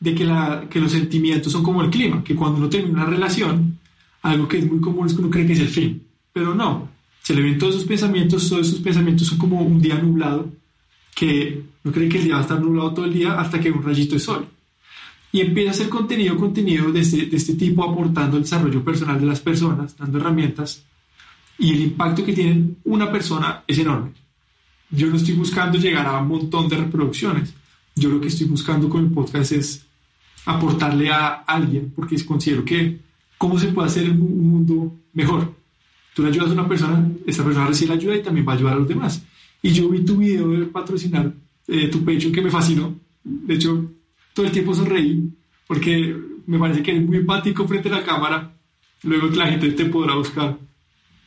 de 0.00 0.14
que, 0.14 0.24
la, 0.24 0.66
que 0.68 0.80
los 0.80 0.92
sentimientos 0.92 1.52
son 1.52 1.62
como 1.62 1.82
el 1.82 1.90
clima, 1.90 2.24
que 2.24 2.34
cuando 2.34 2.58
uno 2.58 2.68
termina 2.68 3.02
una 3.02 3.06
relación, 3.06 3.78
algo 4.22 4.48
que 4.48 4.58
es 4.58 4.70
muy 4.70 4.80
común 4.80 5.06
es 5.06 5.14
que 5.14 5.20
uno 5.20 5.30
cree 5.30 5.46
que 5.46 5.52
es 5.52 5.60
el 5.60 5.68
fin 5.68 6.02
pero 6.32 6.54
no, 6.54 6.88
se 7.22 7.34
le 7.34 7.42
ven 7.42 7.58
todos 7.58 7.74
esos 7.76 7.86
pensamientos, 7.86 8.48
todos 8.48 8.68
esos 8.68 8.80
pensamientos 8.80 9.26
son 9.26 9.38
como 9.38 9.60
un 9.60 9.80
día 9.80 9.98
nublado, 9.98 10.50
que 11.14 11.62
no 11.84 11.92
cree 11.92 12.08
que 12.08 12.18
el 12.18 12.24
día 12.24 12.34
va 12.34 12.40
a 12.40 12.42
estar 12.42 12.60
nublado 12.60 12.94
todo 12.94 13.04
el 13.04 13.12
día 13.12 13.38
hasta 13.38 13.60
que 13.60 13.70
un 13.70 13.82
rayito 13.82 14.14
de 14.14 14.20
sol. 14.20 14.46
Y 15.30 15.40
empieza 15.40 15.70
a 15.70 15.72
hacer 15.72 15.88
contenido, 15.88 16.36
contenido 16.36 16.90
de 16.90 17.00
este, 17.00 17.26
de 17.26 17.36
este 17.36 17.54
tipo, 17.54 17.84
aportando 17.84 18.36
el 18.36 18.42
desarrollo 18.42 18.82
personal 18.82 19.20
de 19.20 19.26
las 19.26 19.40
personas, 19.40 19.96
dando 19.96 20.18
herramientas, 20.18 20.84
y 21.58 21.72
el 21.72 21.80
impacto 21.80 22.24
que 22.24 22.32
tiene 22.32 22.74
una 22.84 23.10
persona 23.10 23.62
es 23.66 23.78
enorme. 23.78 24.10
Yo 24.94 25.06
no 25.08 25.16
estoy 25.16 25.34
buscando 25.34 25.78
llegar 25.78 26.06
a 26.06 26.20
un 26.20 26.28
montón 26.28 26.68
de 26.68 26.76
reproducciones. 26.76 27.54
Yo 27.96 28.10
lo 28.10 28.20
que 28.20 28.28
estoy 28.28 28.46
buscando 28.46 28.90
con 28.90 29.04
el 29.04 29.10
podcast 29.10 29.52
es 29.52 29.86
aportarle 30.44 31.10
a 31.10 31.28
alguien, 31.46 31.92
porque 31.96 32.22
considero 32.26 32.62
que 32.62 32.98
cómo 33.38 33.58
se 33.58 33.68
puede 33.68 33.88
hacer 33.88 34.10
un 34.10 34.50
mundo 34.50 34.94
mejor. 35.14 35.54
Tú 36.14 36.22
le 36.22 36.28
ayudas 36.28 36.50
a 36.50 36.52
una 36.52 36.68
persona, 36.68 37.10
esta 37.26 37.42
persona 37.42 37.66
recibe 37.66 37.88
la 37.88 37.94
ayuda 37.94 38.16
y 38.16 38.22
también 38.22 38.46
va 38.46 38.52
a 38.52 38.56
ayudar 38.56 38.74
a 38.74 38.80
los 38.80 38.88
demás. 38.88 39.22
Y 39.62 39.70
yo 39.72 39.88
vi 39.88 40.04
tu 40.04 40.18
video 40.18 40.48
de 40.50 40.66
patrocinar 40.66 41.32
eh, 41.68 41.88
tu 41.88 42.04
pecho 42.04 42.30
que 42.30 42.42
me 42.42 42.50
fascinó. 42.50 42.94
De 43.24 43.54
hecho, 43.54 43.90
todo 44.34 44.44
el 44.44 44.52
tiempo 44.52 44.74
sonreí 44.74 45.26
porque 45.66 46.14
me 46.46 46.58
parece 46.58 46.82
que 46.82 46.90
eres 46.90 47.06
muy 47.06 47.16
empático 47.16 47.66
frente 47.66 47.88
a 47.88 47.92
la 47.92 48.04
cámara. 48.04 48.54
Luego 49.04 49.28
la 49.28 49.46
gente 49.46 49.70
te 49.70 49.86
podrá 49.86 50.16
buscar. 50.16 50.58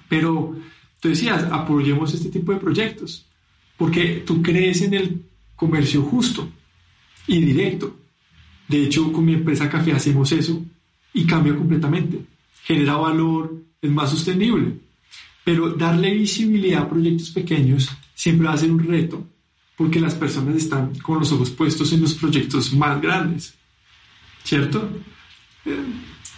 Pero 0.08 0.56
tú 1.00 1.10
decías, 1.10 1.44
apoyemos 1.52 2.14
este 2.14 2.30
tipo 2.30 2.52
de 2.52 2.60
proyectos 2.60 3.26
porque 3.78 4.24
tú 4.26 4.42
crees 4.42 4.82
en 4.82 4.94
el 4.94 5.22
comercio 5.56 6.02
justo 6.02 6.50
y 7.28 7.40
directo. 7.40 7.96
De 8.68 8.84
hecho, 8.84 9.12
con 9.12 9.26
mi 9.26 9.34
empresa 9.34 9.70
Café 9.70 9.94
hacemos 9.94 10.32
eso 10.32 10.64
y 11.14 11.26
cambia 11.26 11.56
completamente. 11.56 12.20
Genera 12.64 12.96
valor, 12.96 13.62
es 13.82 13.92
más 13.92 14.10
sostenible. 14.10 14.74
Pero 15.44 15.74
darle 15.74 16.12
visibilidad 16.14 16.84
a 16.84 16.90
proyectos 16.90 17.30
pequeños 17.30 17.90
siempre 18.16 18.48
va 18.48 18.54
a 18.54 18.58
ser 18.58 18.72
un 18.72 18.80
reto, 18.80 19.28
porque 19.78 20.00
las 20.00 20.16
personas 20.16 20.56
están 20.56 20.98
con 21.00 21.20
los 21.20 21.32
ojos 21.32 21.52
puestos 21.52 21.92
en 21.94 22.02
los 22.02 22.16
proyectos 22.16 22.74
más 22.74 23.00
grandes, 23.02 23.54
¿cierto? 24.44 24.90
Eh, 25.66 25.76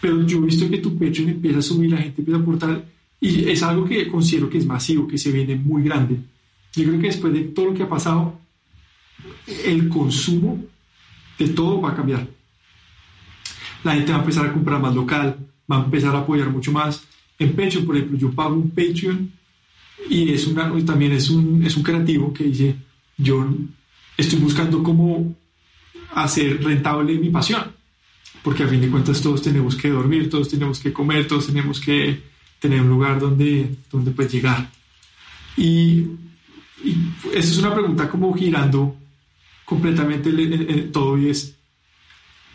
pero 0.01 0.25
yo 0.25 0.39
he 0.39 0.41
visto 0.41 0.69
que 0.69 0.79
tu 0.79 0.97
Patreon 0.97 1.29
empieza 1.29 1.59
a 1.59 1.61
subir, 1.61 1.91
la 1.91 1.97
gente 1.97 2.21
empieza 2.21 2.39
a 2.39 2.41
aportar, 2.41 2.85
y 3.21 3.49
es 3.49 3.63
algo 3.63 3.85
que 3.85 4.07
considero 4.07 4.49
que 4.49 4.57
es 4.57 4.65
masivo, 4.65 5.07
que 5.07 5.17
se 5.17 5.31
viene 5.31 5.55
muy 5.55 5.83
grande. 5.83 6.17
Yo 6.77 6.83
creo 6.83 7.01
que 7.01 7.07
después 7.07 7.33
de 7.33 7.41
todo 7.41 7.67
lo 7.67 7.73
que 7.73 7.83
ha 7.83 7.89
pasado, 7.89 8.39
el 9.65 9.89
consumo 9.89 10.63
de 11.39 11.49
todo 11.49 11.81
va 11.81 11.89
a 11.89 11.95
cambiar. 11.95 12.27
La 13.83 13.95
gente 13.95 14.11
va 14.11 14.19
a 14.19 14.21
empezar 14.21 14.45
a 14.45 14.53
comprar 14.53 14.79
más 14.79 14.93
local, 14.93 15.37
va 15.71 15.81
a 15.81 15.85
empezar 15.85 16.15
a 16.15 16.19
apoyar 16.19 16.51
mucho 16.51 16.71
más. 16.71 17.03
En 17.39 17.55
Patreon, 17.55 17.85
por 17.85 17.95
ejemplo, 17.95 18.17
yo 18.17 18.31
pago 18.31 18.53
un 18.53 18.69
Patreon 18.69 19.31
y 20.07 20.31
es 20.31 20.45
una, 20.45 20.71
también 20.85 21.13
es 21.13 21.31
un, 21.31 21.65
es 21.65 21.75
un 21.75 21.81
creativo 21.81 22.31
que 22.31 22.43
dice, 22.43 22.75
yo 23.17 23.47
estoy 24.15 24.37
buscando 24.39 24.83
cómo 24.83 25.35
hacer 26.13 26.63
rentable 26.63 27.17
mi 27.17 27.29
pasión, 27.29 27.71
porque 28.43 28.63
a 28.63 28.67
fin 28.67 28.81
de 28.81 28.89
cuentas 28.89 29.19
todos 29.19 29.41
tenemos 29.41 29.75
que 29.75 29.89
dormir, 29.89 30.29
todos 30.29 30.47
tenemos 30.47 30.79
que 30.79 30.93
comer, 30.93 31.27
todos 31.27 31.47
tenemos 31.47 31.79
que 31.79 32.21
tener 32.59 32.81
un 32.81 32.89
lugar 32.89 33.19
donde, 33.19 33.75
donde 33.91 34.11
pues 34.11 34.31
llegar. 34.31 34.69
Y, 35.55 36.05
y 36.83 36.95
esa 37.33 37.49
es 37.49 37.57
una 37.57 37.73
pregunta 37.73 38.09
como 38.09 38.33
girando 38.33 38.95
completamente 39.65 40.31
todo 40.93 41.17
y 41.17 41.29
es, 41.29 41.55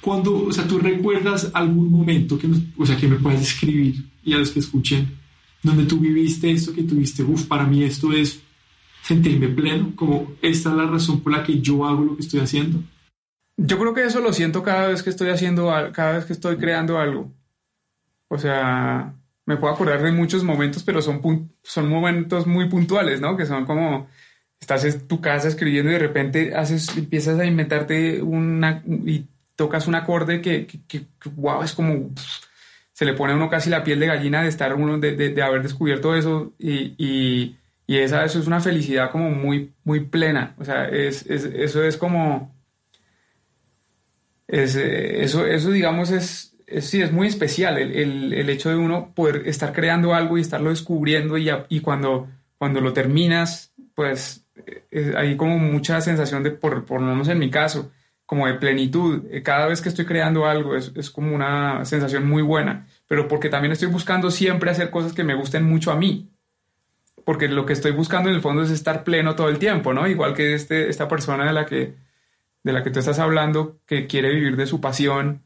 cuando, 0.01 0.47
o 0.47 0.53
sea, 0.53 0.66
tú 0.66 0.79
recuerdas 0.79 1.51
algún 1.53 1.91
momento 1.91 2.39
que, 2.39 2.49
o 2.77 2.87
sea, 2.87 2.97
que 2.97 3.07
me 3.07 3.16
puedas 3.16 3.41
describir 3.41 4.05
y 4.25 4.33
a 4.33 4.39
los 4.39 4.51
que 4.51 4.61
escuchen, 4.61 5.16
donde 5.62 5.85
tú 5.85 5.99
viviste 5.99 6.51
esto 6.51 6.73
que 6.73 6.83
tuviste, 6.83 7.23
uff, 7.23 7.47
para 7.47 7.64
mí 7.64 7.85
esto 7.85 8.12
es 8.12 8.41
sentirme 9.03 9.49
pleno, 9.49 9.93
como 9.95 10.33
esta 10.43 10.70
es 10.70 10.77
la 10.77 10.87
razón 10.87 11.20
por 11.20 11.33
la 11.33 11.45
que 11.45 11.61
yo 11.61 11.85
hago 11.85 12.05
lo 12.05 12.16
que 12.16 12.23
estoy 12.23 12.41
haciendo. 12.41 12.83
Yo 13.57 13.79
creo 13.79 13.95
que 13.95 14.05
eso 14.05 14.20
lo 14.20 14.33
siento 14.33 14.62
cada 14.62 14.89
vez 14.89 15.03
que 15.03 15.11
estoy 15.11 15.29
haciendo, 15.29 15.66
cada 15.93 16.12
vez 16.12 16.25
que 16.25 16.33
estoy 16.33 16.57
creando 16.57 16.99
algo. 16.99 17.31
O 18.29 18.39
sea, 18.39 19.14
me 19.45 19.57
puedo 19.57 19.72
acordar 19.72 20.03
de 20.03 20.12
muchos 20.12 20.45
momentos, 20.45 20.82
pero 20.82 21.03
son, 21.03 21.53
son 21.62 21.88
momentos 21.88 22.47
muy 22.47 22.68
puntuales, 22.68 23.20
¿no? 23.20 23.36
Que 23.36 23.47
son 23.47 23.64
como, 23.64 24.09
estás 24.61 24.84
en 24.84 25.09
tu 25.09 25.20
casa 25.20 25.49
escribiendo 25.49 25.90
y 25.90 25.95
de 25.95 25.99
repente 25.99 26.55
haces, 26.55 26.97
empiezas 26.97 27.38
a 27.38 27.45
inventarte 27.45 28.22
una, 28.22 28.82
y 28.86 29.26
tocas 29.57 29.88
un 29.88 29.97
acorde 29.97 30.40
que, 30.40 30.66
que, 30.66 31.07
wow, 31.34 31.62
es 31.62 31.72
como, 31.72 32.11
se 32.93 33.05
le 33.05 33.14
pone 33.14 33.32
a 33.32 33.36
uno 33.36 33.51
casi 33.51 33.70
la 33.70 33.82
piel 33.82 33.99
de 33.99 34.07
gallina 34.07 34.43
de 34.43 34.49
estar 34.49 34.74
uno, 34.74 34.99
de, 34.99 35.16
de, 35.16 35.43
haber 35.43 35.62
descubierto 35.62 36.14
eso 36.14 36.53
y, 36.59 36.95
y, 36.97 37.59
y, 37.86 37.99
esa, 37.99 38.24
eso 38.24 38.38
es 38.38 38.47
una 38.47 38.61
felicidad 38.61 39.11
como 39.11 39.30
muy, 39.30 39.72
muy 39.82 40.01
plena, 40.01 40.55
o 40.59 40.64
sea, 40.64 40.88
es, 40.88 41.26
es, 41.26 41.45
eso 41.45 41.82
es 41.82 41.97
como, 41.97 42.55
es, 44.47 44.76
eso, 44.76 45.45
eso 45.45 45.70
digamos 45.72 46.11
es, 46.12 46.52
sí, 46.81 47.03
es 47.03 47.13
muy 47.13 47.29
especial 47.29 47.79
el, 47.79 47.93
el, 47.93 48.33
el, 48.33 48.51
hecho 48.51 48.71
de 48.71 48.77
uno 48.77 49.13
poder 49.15 49.43
estar 49.47 49.73
creando 49.73 50.15
algo 50.15 50.39
y 50.39 50.41
estarlo 50.41 50.71
descubriendo 50.71 51.39
y, 51.39 51.51
y 51.69 51.81
cuando, 51.81 52.29
cuando 52.59 52.81
lo 52.81 52.93
terminas, 52.93 53.73
pues 53.95 54.47
eh, 54.91 55.15
hay 55.17 55.37
como 55.37 55.59
mucha 55.59 56.01
sensación 56.01 56.43
de, 56.43 56.51
por, 56.51 56.85
por 56.85 57.01
lo 57.01 57.09
menos 57.09 57.29
en 57.29 57.39
mi 57.39 57.51
caso, 57.51 57.91
como 58.27 58.47
de 58.47 58.55
plenitud. 58.55 59.25
Eh, 59.31 59.43
cada 59.43 59.67
vez 59.67 59.81
que 59.81 59.89
estoy 59.89 60.05
creando 60.05 60.47
algo 60.47 60.77
es, 60.77 60.93
es, 60.95 61.11
como 61.11 61.35
una 61.35 61.85
sensación 61.85 62.27
muy 62.29 62.43
buena, 62.43 62.87
pero 63.07 63.29
porque 63.29 63.49
también 63.49 63.73
estoy 63.73 63.89
buscando 63.89 64.31
siempre 64.31 64.71
hacer 64.71 64.91
cosas 64.91 65.13
que 65.13 65.25
me 65.25 65.35
gusten 65.35 65.65
mucho 65.65 65.91
a 65.91 65.97
mí. 65.97 66.31
Porque 67.25 67.49
lo 67.49 67.67
que 67.67 67.73
estoy 67.73 67.93
buscando 67.93 68.29
en 68.29 68.35
el 68.35 68.43
fondo 68.43 68.63
es 68.63 68.71
estar 68.71 69.05
pleno 69.05 69.37
todo 69.37 69.49
el 69.49 69.59
tiempo, 69.59 69.93
¿no? 69.93 70.09
Igual 70.09 70.35
que 70.35 70.55
este, 70.55 70.89
esta 70.89 71.07
persona 71.09 71.47
de 71.47 71.53
la, 71.53 71.67
que, 71.67 71.95
de 72.65 72.73
la 72.73 72.83
que 72.83 72.91
tú 72.91 72.99
estás 72.99 73.21
hablando, 73.21 73.79
que 73.87 74.07
quiere 74.07 74.31
vivir 74.31 74.57
de 74.57 74.67
su 74.67 74.81
pasión, 74.81 75.43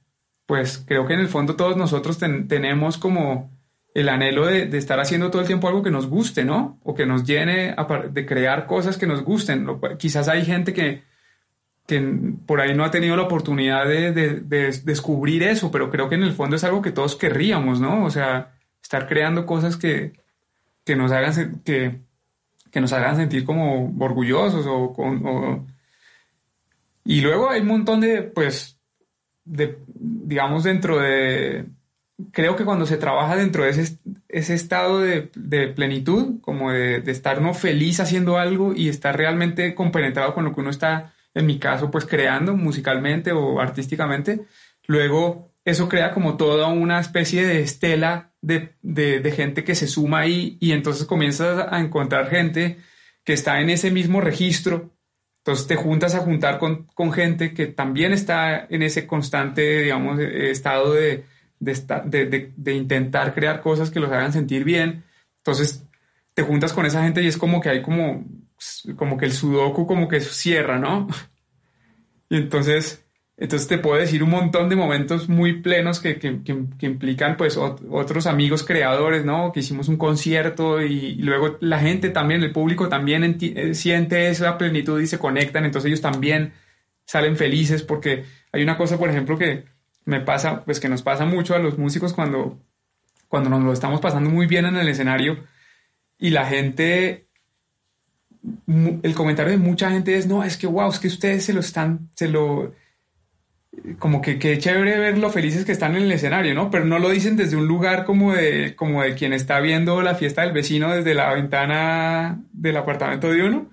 pues 0.47 0.85
creo 0.87 1.07
que 1.07 1.15
en 1.15 1.21
el 1.21 1.29
fondo 1.29 1.57
todos 1.57 1.77
nosotros 1.77 2.19
tenemos 2.19 2.99
como 2.99 3.51
el 3.97 4.11
anhelo 4.11 4.47
de, 4.47 4.65
estar 4.77 5.01
haciendo 5.01 5.31
todo 5.31 5.41
el 5.41 5.49
tiempo 5.49 5.69
algo 5.69 5.83
que 5.83 5.91
nos 5.91 6.07
guste, 6.07 6.45
¿no? 6.45 6.79
O 6.85 6.95
que 6.95 7.07
nos 7.07 7.25
llene 7.25 7.75
de 8.11 8.27
crear 8.27 8.67
cosas 8.67 8.99
que 8.99 9.07
nos 9.07 9.25
gusten. 9.25 9.67
Quizás 9.99 10.29
hay 10.29 10.45
gente 10.45 10.75
que, 10.75 11.03
que 11.87 12.01
por 12.45 12.61
ahí 12.61 12.75
no 12.75 12.85
ha 12.85 12.91
tenido 12.91 13.17
la 13.17 13.23
oportunidad 13.23 13.87
de, 13.87 14.13
descubrir 14.85 15.43
eso, 15.43 15.71
pero 15.71 15.91
creo 15.91 16.11
que 16.11 16.15
en 16.15 16.25
el 16.25 16.33
fondo 16.33 16.57
es 16.57 16.65
algo 16.65 16.83
que 16.83 16.93
todos 16.93 17.17
querríamos, 17.17 17.81
¿no? 17.81 18.05
O 18.05 18.11
sea, 18.11 18.55
estar 18.83 19.09
creando 19.09 19.47
cosas 19.47 19.79
que, 19.79 20.13
nos, 20.95 21.11
hagan, 21.11 21.63
que, 21.65 22.01
que 22.71 22.81
nos 22.83 22.93
hagan 22.93 23.17
sentir 23.17 23.45
como 23.47 23.97
orgullosos 23.99 24.67
o, 24.67 24.95
o, 24.95 25.67
Y 27.03 27.23
luego 27.23 27.49
hay 27.49 27.63
un 27.63 27.69
montón 27.69 28.03
de, 28.03 28.23
pues, 28.23 28.76
de, 29.47 29.79
digamos, 29.87 30.65
dentro 30.65 30.99
de 30.99 31.65
creo 32.33 32.57
que 32.57 32.65
cuando 32.65 32.87
se 32.87 32.97
trabaja 32.97 33.37
dentro 33.37 33.65
de 33.65 33.71
ese, 33.71 33.99
ese 34.29 34.55
estado 34.55 35.01
de, 35.01 35.29
plenitud, 35.75 36.41
como 36.41 36.73
de, 36.73 37.03
estar 37.07 37.41
no 37.41 37.55
feliz 37.55 38.01
haciendo 38.01 38.39
algo 38.39 38.75
y 38.75 38.89
estar 38.89 39.17
realmente 39.17 39.75
compenetrado 39.75 40.35
con 40.35 40.45
lo 40.45 40.55
que 40.55 40.61
uno 40.61 40.71
está, 40.71 41.13
en 41.35 41.47
mi 41.47 41.59
caso, 41.59 41.91
pues 41.91 42.07
creando 42.07 42.57
musicalmente 42.57 43.33
o 43.33 43.61
artísticamente, 43.61 44.47
luego 44.87 45.53
eso 45.65 45.89
crea 45.89 46.13
como 46.13 46.37
toda 46.37 46.69
una 46.69 47.01
especie 47.01 47.47
de 47.47 47.61
estela 47.61 48.33
de, 48.41 49.33
gente 49.35 49.65
que 49.65 49.75
se 49.75 49.89
suma 49.89 50.21
ahí 50.21 50.57
y 50.61 50.73
entonces 50.73 51.05
comienzas 51.05 51.67
a 51.71 51.81
encontrar 51.81 52.31
gente 52.31 52.79
que 53.25 53.33
está 53.33 53.61
en 53.61 53.71
ese 53.71 53.91
mismo 53.91 54.21
registro. 54.21 54.96
Entonces 55.47 55.69
te 55.69 55.77
juntas 55.77 56.17
a 56.17 56.23
juntar 56.23 56.59
con, 56.59 56.89
con 56.93 57.13
gente 57.13 57.55
que 57.55 57.67
también 57.69 58.13
está 58.13 58.67
en 58.69 58.83
ese 58.83 59.07
constante, 59.07 59.83
digamos, 59.83 60.19
estado 60.19 60.93
de, 60.93 61.25
de, 61.61 62.53
de, 62.57 62.75
intentar 62.75 63.33
crear 63.33 63.61
cosas 63.61 63.93
que 63.93 64.01
los 64.01 64.11
hagan 64.11 64.33
sentir 64.33 64.65
bien. 64.65 65.05
Entonces 65.37 65.87
te 66.35 66.43
juntas 66.43 66.73
con 66.73 66.85
esa 66.85 67.05
gente 67.05 67.23
y 67.23 67.29
es 67.29 67.37
como 67.37 67.61
que 67.61 67.69
hay 67.69 67.81
como, 67.81 68.25
como 68.97 69.17
que 69.17 69.27
el 69.27 69.33
sudoku 69.33 69.87
como 69.87 70.09
que 70.09 70.21
cierra, 70.21 70.81
¿no? 70.81 71.07
Y 72.29 72.39
entonces, 72.39 73.06
entonces 73.39 73.69
te 73.69 73.77
puedo 73.77 74.01
decir 74.01 74.23
un 74.23 74.31
montón 74.31 74.71
de 74.71 74.77
momentos 74.77 75.29
muy 75.29 75.61
plenos 75.61 76.01
que, 76.01 76.19
que, 76.19 76.41
que, 76.43 76.87
implican 76.87 77.37
pues 77.37 77.59
otros 77.59 78.27
amigos 78.27 78.65
creadores, 78.65 79.27
¿no? 79.27 79.53
Que 79.53 79.61
hicimos 79.61 79.89
un 79.89 79.99
concierto 79.99 80.81
y, 80.81 81.17
luego 81.17 81.59
la 81.61 81.79
gente 81.79 82.09
también, 82.09 82.43
el 82.43 82.53
público 82.53 82.89
también 82.89 83.37
eh, 83.41 83.75
siente 83.75 84.29
esa 84.29 84.57
plenitud 84.57 85.01
y 85.01 85.07
se 85.07 85.19
conectan, 85.19 85.67
entonces 85.67 85.89
ellos 85.89 86.01
también 86.01 86.55
salen 87.05 87.37
felices 87.37 87.83
porque 87.83 88.25
hay 88.53 88.63
una 88.63 88.79
cosa, 88.79 88.99
por 88.99 89.11
ejemplo, 89.11 89.37
que 89.37 89.65
me 90.07 90.21
pasa, 90.21 90.65
pues 90.65 90.81
que 90.81 90.89
nos 90.89 91.03
pasa 91.03 91.27
mucho 91.27 91.55
a 91.55 91.59
los 91.59 91.77
músicos 91.77 92.15
cuando, 92.15 92.59
cuando 93.29 93.51
nos 93.51 93.63
lo 93.63 93.73
estamos 93.73 94.01
pasando 94.01 94.31
muy 94.31 94.47
bien 94.47 94.65
en 94.65 94.77
el 94.77 94.89
escenario 94.89 95.45
y 96.19 96.31
la 96.31 96.47
gente, 96.47 97.27
el 98.67 99.15
comentario 99.15 99.53
de 99.53 99.59
mucha 99.59 99.91
gente 99.91 100.17
es, 100.17 100.27
no, 100.27 100.43
es 100.43 100.57
que 100.57 100.67
wow, 100.67 100.89
es 100.89 100.99
que 100.99 101.09
ustedes 101.09 101.45
se 101.45 101.53
lo 101.53 101.61
están, 101.61 102.09
se 102.15 102.29
lo, 102.29 102.73
como 103.99 104.21
que 104.21 104.39
qué 104.39 104.59
chévere 104.59 104.99
ver 104.99 105.19
lo 105.19 105.31
felices 105.31 105.65
que 105.65 105.73
están 105.73 105.97
en 105.97 106.03
el 106.03 106.13
escenario, 106.13 106.55
¿no? 106.55 106.71
Pero 106.71 106.85
no 106.85 106.99
lo 106.99 107.11
dicen 107.11 107.37
desde 107.37 107.57
un 107.57 107.69
lugar 107.69 108.05
como 108.05 108.35
de, 108.35 108.75
como 108.77 109.03
de 109.03 109.15
quien 109.15 109.33
está 109.33 109.61
viendo 109.61 110.03
la 110.03 110.15
fiesta 110.15 110.43
del 110.43 110.53
vecino 110.53 110.95
desde 110.95 111.15
la 111.15 111.33
ventana 111.33 112.41
del 112.53 112.77
apartamento 112.77 113.31
de 113.31 113.43
uno, 113.45 113.71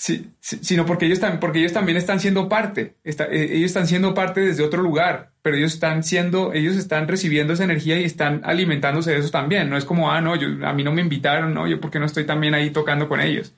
Sí, 0.00 0.32
sino 0.40 0.86
porque 0.86 1.04
ellos, 1.04 1.20
también, 1.20 1.40
porque 1.40 1.58
ellos 1.58 1.74
también 1.74 1.98
están 1.98 2.20
siendo 2.20 2.48
parte, 2.48 2.96
eh, 3.04 3.50
ellos 3.52 3.66
están 3.66 3.86
siendo 3.86 4.14
parte 4.14 4.40
desde 4.40 4.64
otro 4.64 4.80
lugar, 4.80 5.32
pero 5.42 5.58
ellos 5.58 5.74
están 5.74 6.04
siendo, 6.04 6.54
ellos 6.54 6.76
están 6.76 7.06
recibiendo 7.06 7.52
esa 7.52 7.64
energía 7.64 8.00
y 8.00 8.04
están 8.04 8.40
alimentándose 8.44 9.10
de 9.10 9.18
eso 9.18 9.28
también. 9.28 9.68
No 9.68 9.76
es 9.76 9.84
como, 9.84 10.10
ah, 10.10 10.22
no, 10.22 10.36
yo, 10.36 10.66
a 10.66 10.72
mí 10.72 10.84
no 10.84 10.92
me 10.92 11.02
invitaron, 11.02 11.52
no, 11.52 11.66
yo 11.66 11.82
porque 11.82 11.98
no 11.98 12.06
estoy 12.06 12.24
también 12.24 12.54
ahí 12.54 12.70
tocando 12.70 13.10
con 13.10 13.20
ellos. 13.20 13.54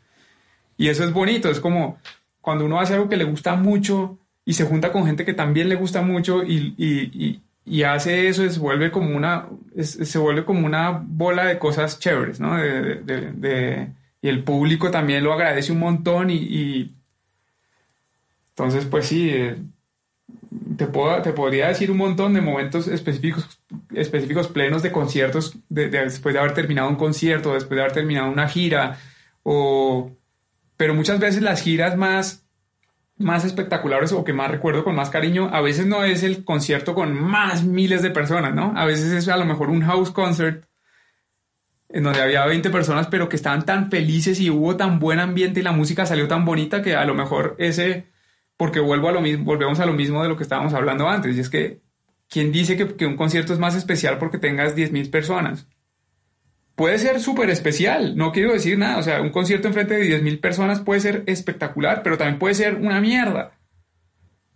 Y 0.76 0.88
eso 0.88 1.04
es 1.04 1.12
bonito, 1.12 1.48
es 1.48 1.60
como 1.60 2.00
cuando 2.40 2.64
uno 2.64 2.80
hace 2.80 2.94
algo 2.94 3.08
que 3.08 3.16
le 3.16 3.22
gusta 3.22 3.54
mucho 3.54 4.18
y 4.44 4.54
se 4.54 4.64
junta 4.64 4.92
con 4.92 5.06
gente 5.06 5.24
que 5.24 5.34
también 5.34 5.68
le 5.68 5.76
gusta 5.76 6.02
mucho 6.02 6.42
y, 6.42 6.74
y, 6.76 7.40
y, 7.64 7.82
hace 7.84 8.28
eso, 8.28 8.48
se 8.48 8.58
vuelve 8.58 8.90
como 8.90 9.16
una, 9.16 9.48
se 9.80 10.18
vuelve 10.18 10.44
como 10.44 10.66
una 10.66 10.90
bola 10.90 11.44
de 11.44 11.58
cosas 11.58 11.98
chéveres, 11.98 12.40
¿no? 12.40 12.56
de 12.56 13.92
y 14.22 14.28
el 14.28 14.44
público 14.44 14.90
también 14.90 15.24
lo 15.24 15.32
agradece 15.32 15.72
un 15.72 15.80
montón 15.80 16.30
y, 16.30 16.94
entonces 18.50 18.84
pues 18.84 19.06
sí, 19.08 19.28
eh, 19.30 19.56
te, 20.76 20.86
puedo, 20.86 21.20
te 21.22 21.32
podría 21.32 21.66
decir 21.68 21.90
un 21.90 21.96
montón 21.96 22.32
de 22.32 22.40
momentos 22.40 22.86
específicos, 22.86 23.60
específicos 23.92 24.46
plenos 24.46 24.82
de 24.84 24.92
conciertos 24.92 25.56
después 25.68 26.34
de 26.34 26.38
haber 26.38 26.54
terminado 26.54 26.88
un 26.88 26.96
concierto, 26.96 27.54
después 27.54 27.76
de 27.76 27.80
haber 27.82 27.92
terminado 27.92 28.30
una 28.30 28.48
gira, 28.48 29.00
o, 29.42 30.12
pero 30.76 30.94
muchas 30.94 31.18
veces 31.18 31.42
las 31.42 31.60
giras 31.60 31.96
más, 31.96 32.46
más 33.22 33.44
espectaculares 33.44 34.12
o 34.12 34.24
que 34.24 34.32
más 34.32 34.50
recuerdo 34.50 34.84
con 34.84 34.94
más 34.94 35.10
cariño, 35.10 35.48
a 35.52 35.60
veces 35.60 35.86
no 35.86 36.04
es 36.04 36.22
el 36.22 36.44
concierto 36.44 36.94
con 36.94 37.14
más 37.14 37.64
miles 37.64 38.02
de 38.02 38.10
personas, 38.10 38.54
¿no? 38.54 38.72
A 38.76 38.84
veces 38.84 39.12
es 39.12 39.28
a 39.28 39.36
lo 39.36 39.44
mejor 39.44 39.70
un 39.70 39.82
house 39.82 40.10
concert 40.10 40.64
en 41.88 42.02
donde 42.04 42.22
había 42.22 42.46
20 42.46 42.70
personas, 42.70 43.06
pero 43.08 43.28
que 43.28 43.36
estaban 43.36 43.64
tan 43.64 43.90
felices 43.90 44.40
y 44.40 44.50
hubo 44.50 44.76
tan 44.76 44.98
buen 44.98 45.20
ambiente 45.20 45.60
y 45.60 45.62
la 45.62 45.72
música 45.72 46.06
salió 46.06 46.26
tan 46.26 46.44
bonita 46.44 46.82
que 46.82 46.96
a 46.96 47.04
lo 47.04 47.14
mejor 47.14 47.54
ese, 47.58 48.06
porque 48.56 48.80
vuelvo 48.80 49.08
a 49.08 49.12
lo 49.12 49.20
mismo, 49.20 49.44
volvemos 49.44 49.78
a 49.80 49.86
lo 49.86 49.92
mismo 49.92 50.22
de 50.22 50.28
lo 50.28 50.36
que 50.36 50.42
estábamos 50.42 50.72
hablando 50.72 51.08
antes, 51.08 51.36
y 51.36 51.40
es 51.40 51.50
que, 51.50 51.82
¿quién 52.28 52.50
dice 52.50 52.76
que, 52.76 52.96
que 52.96 53.06
un 53.06 53.16
concierto 53.16 53.52
es 53.52 53.58
más 53.58 53.74
especial 53.74 54.18
porque 54.18 54.38
tengas 54.38 54.74
10.000 54.74 55.10
personas? 55.10 55.66
Puede 56.74 56.98
ser 56.98 57.20
súper 57.20 57.50
especial, 57.50 58.16
no 58.16 58.32
quiero 58.32 58.52
decir 58.52 58.78
nada, 58.78 58.98
o 58.98 59.02
sea, 59.02 59.20
un 59.20 59.30
concierto 59.30 59.68
enfrente 59.68 59.94
de 59.94 60.22
10.000 60.22 60.40
personas 60.40 60.80
puede 60.80 61.00
ser 61.00 61.22
espectacular, 61.26 62.02
pero 62.02 62.16
también 62.16 62.38
puede 62.38 62.54
ser 62.54 62.76
una 62.76 63.00
mierda. 63.00 63.58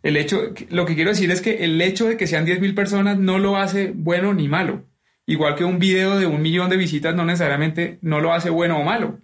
El 0.02 0.16
hecho, 0.16 0.54
lo 0.70 0.86
que 0.86 0.94
quiero 0.94 1.10
decir 1.10 1.30
es 1.30 1.40
que 1.40 1.64
el 1.64 1.80
hecho 1.82 2.06
de 2.06 2.16
que 2.16 2.26
sean 2.26 2.46
10.000 2.46 2.74
personas 2.74 3.18
no 3.18 3.38
lo 3.38 3.56
hace 3.56 3.92
bueno 3.94 4.32
ni 4.32 4.48
malo. 4.48 4.84
Igual 5.26 5.56
que 5.56 5.64
un 5.64 5.78
video 5.78 6.18
de 6.18 6.26
un 6.26 6.40
millón 6.40 6.70
de 6.70 6.76
visitas 6.76 7.14
no 7.14 7.24
necesariamente 7.24 7.98
no 8.00 8.20
lo 8.20 8.32
hace 8.32 8.48
bueno 8.48 8.78
o 8.78 8.84
malo. 8.84 9.18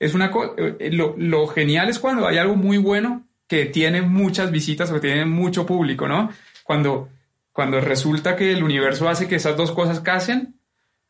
Es 0.00 0.14
una 0.14 0.32
eh, 0.56 0.90
lo, 0.90 1.14
lo, 1.18 1.46
genial 1.46 1.90
es 1.90 1.98
cuando 1.98 2.26
hay 2.26 2.38
algo 2.38 2.56
muy 2.56 2.78
bueno 2.78 3.28
que 3.46 3.66
tiene 3.66 4.00
muchas 4.02 4.50
visitas 4.50 4.90
o 4.90 4.94
que 4.94 5.00
tiene 5.00 5.26
mucho 5.26 5.66
público, 5.66 6.08
¿no? 6.08 6.30
Cuando, 6.64 7.10
cuando 7.52 7.80
resulta 7.80 8.34
que 8.34 8.50
el 8.52 8.64
universo 8.64 9.08
hace 9.08 9.28
que 9.28 9.36
esas 9.36 9.56
dos 9.56 9.72
cosas 9.72 10.00
casen, 10.00 10.56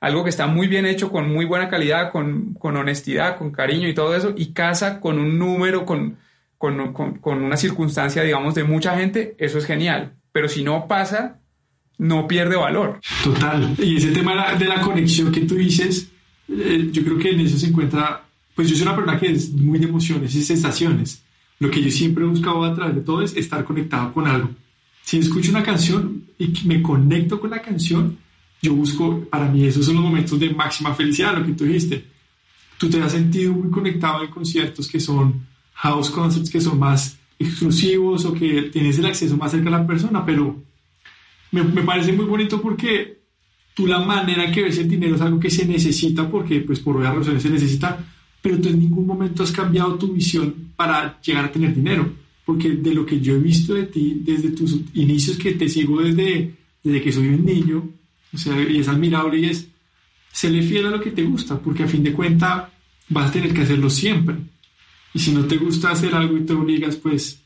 algo 0.02 0.24
que 0.24 0.30
está 0.30 0.48
muy 0.48 0.66
bien 0.66 0.84
hecho, 0.84 1.12
con 1.12 1.32
muy 1.32 1.44
buena 1.44 1.68
calidad, 1.68 2.10
con, 2.10 2.54
con 2.54 2.76
honestidad, 2.76 3.38
con 3.38 3.52
cariño 3.52 3.86
y 3.88 3.94
todo 3.94 4.16
eso, 4.16 4.34
y 4.36 4.46
casa 4.46 4.98
con 4.98 5.16
un 5.20 5.38
número, 5.38 5.86
con, 5.86 6.16
con, 6.58 6.92
con, 6.92 7.42
una 7.42 7.56
circunstancia, 7.56 8.24
digamos, 8.24 8.56
de 8.56 8.64
mucha 8.64 8.98
gente, 8.98 9.36
eso 9.38 9.58
es 9.58 9.64
genial. 9.64 10.14
Pero 10.32 10.48
si 10.48 10.64
no 10.64 10.88
pasa, 10.88 11.38
no 11.98 12.26
pierde 12.26 12.56
valor. 12.56 12.98
Total. 13.22 13.76
Y 13.78 13.98
ese 13.98 14.10
tema 14.10 14.52
de 14.54 14.64
la 14.64 14.80
conexión 14.80 15.30
que 15.30 15.42
tú 15.42 15.54
dices, 15.54 16.10
eh, 16.48 16.88
yo 16.90 17.04
creo 17.04 17.18
que 17.18 17.30
en 17.30 17.38
eso 17.38 17.56
se 17.56 17.68
encuentra, 17.68 18.24
pues 18.56 18.68
yo 18.68 18.74
soy 18.74 18.82
una 18.82 18.96
persona 18.96 19.20
que 19.20 19.30
es 19.30 19.50
muy 19.50 19.78
de 19.78 19.86
emociones 19.86 20.34
y 20.34 20.42
sensaciones. 20.42 21.22
Lo 21.60 21.70
que 21.70 21.80
yo 21.80 21.92
siempre 21.92 22.24
he 22.24 22.26
buscado 22.26 22.64
a 22.64 22.74
través 22.74 22.96
de 22.96 23.02
todo 23.02 23.22
es 23.22 23.36
estar 23.36 23.64
conectado 23.64 24.12
con 24.12 24.26
algo. 24.26 24.50
Si 25.04 25.18
escucho 25.18 25.52
una 25.52 25.62
canción 25.62 26.24
y 26.40 26.52
me 26.64 26.82
conecto 26.82 27.38
con 27.38 27.50
la 27.50 27.62
canción, 27.62 28.18
yo 28.62 28.74
busco, 28.74 29.24
para 29.28 29.48
mí 29.48 29.64
esos 29.64 29.84
son 29.84 29.96
los 29.96 30.04
momentos 30.04 30.38
de 30.38 30.50
máxima 30.50 30.94
felicidad, 30.94 31.36
lo 31.36 31.44
que 31.44 31.52
tú 31.52 31.64
dijiste. 31.64 32.04
Tú 32.78 32.88
te 32.88 33.02
has 33.02 33.10
sentido 33.10 33.52
muy 33.52 33.70
conectado 33.70 34.22
en 34.22 34.30
conciertos 34.30 34.88
que 34.88 35.00
son 35.00 35.44
house 35.74 36.10
concerts, 36.10 36.48
que 36.48 36.60
son 36.60 36.78
más 36.78 37.18
exclusivos 37.38 38.24
o 38.24 38.32
que 38.32 38.62
tienes 38.72 38.98
el 38.98 39.06
acceso 39.06 39.36
más 39.36 39.50
cerca 39.50 39.68
a 39.68 39.78
la 39.78 39.86
persona, 39.86 40.24
pero 40.24 40.62
me, 41.50 41.64
me, 41.64 41.82
parece 41.82 42.12
muy 42.12 42.24
bonito 42.24 42.62
porque 42.62 43.22
tú 43.74 43.86
la 43.86 43.98
manera 43.98 44.50
que 44.52 44.62
ves 44.62 44.78
el 44.78 44.88
dinero 44.88 45.16
es 45.16 45.20
algo 45.20 45.40
que 45.40 45.50
se 45.50 45.66
necesita 45.66 46.30
porque 46.30 46.60
pues 46.60 46.78
por 46.78 46.96
varias 46.96 47.16
razones 47.16 47.42
se 47.42 47.50
necesita, 47.50 47.98
pero 48.40 48.60
tú 48.60 48.68
en 48.68 48.78
ningún 48.78 49.06
momento 49.06 49.42
has 49.42 49.50
cambiado 49.50 49.96
tu 49.96 50.12
visión 50.12 50.72
para 50.76 51.20
llegar 51.20 51.46
a 51.46 51.52
tener 51.52 51.74
dinero, 51.74 52.12
porque 52.44 52.70
de 52.70 52.94
lo 52.94 53.04
que 53.04 53.20
yo 53.20 53.34
he 53.34 53.38
visto 53.38 53.74
de 53.74 53.84
ti 53.84 54.22
desde 54.24 54.50
tus 54.50 54.78
inicios 54.94 55.36
que 55.36 55.52
te 55.52 55.68
sigo 55.68 56.00
desde, 56.00 56.54
desde 56.82 57.02
que 57.02 57.12
soy 57.12 57.28
un 57.28 57.44
niño, 57.44 57.88
o 58.32 58.38
sea, 58.38 58.60
y 58.62 58.78
es 58.78 58.88
admirable 58.88 59.38
y 59.38 59.44
es, 59.46 59.68
se 60.32 60.50
le 60.50 60.62
fiel 60.62 60.86
a 60.86 60.90
lo 60.90 61.00
que 61.00 61.10
te 61.10 61.22
gusta, 61.22 61.58
porque 61.58 61.82
a 61.82 61.88
fin 61.88 62.02
de 62.02 62.12
cuentas 62.12 62.64
vas 63.08 63.28
a 63.28 63.32
tener 63.32 63.52
que 63.52 63.62
hacerlo 63.62 63.90
siempre. 63.90 64.36
Y 65.14 65.18
si 65.18 65.32
no 65.32 65.44
te 65.44 65.58
gusta 65.58 65.90
hacer 65.90 66.14
algo 66.14 66.38
y 66.38 66.46
te 66.46 66.54
obligas, 66.54 66.96
pues 66.96 67.38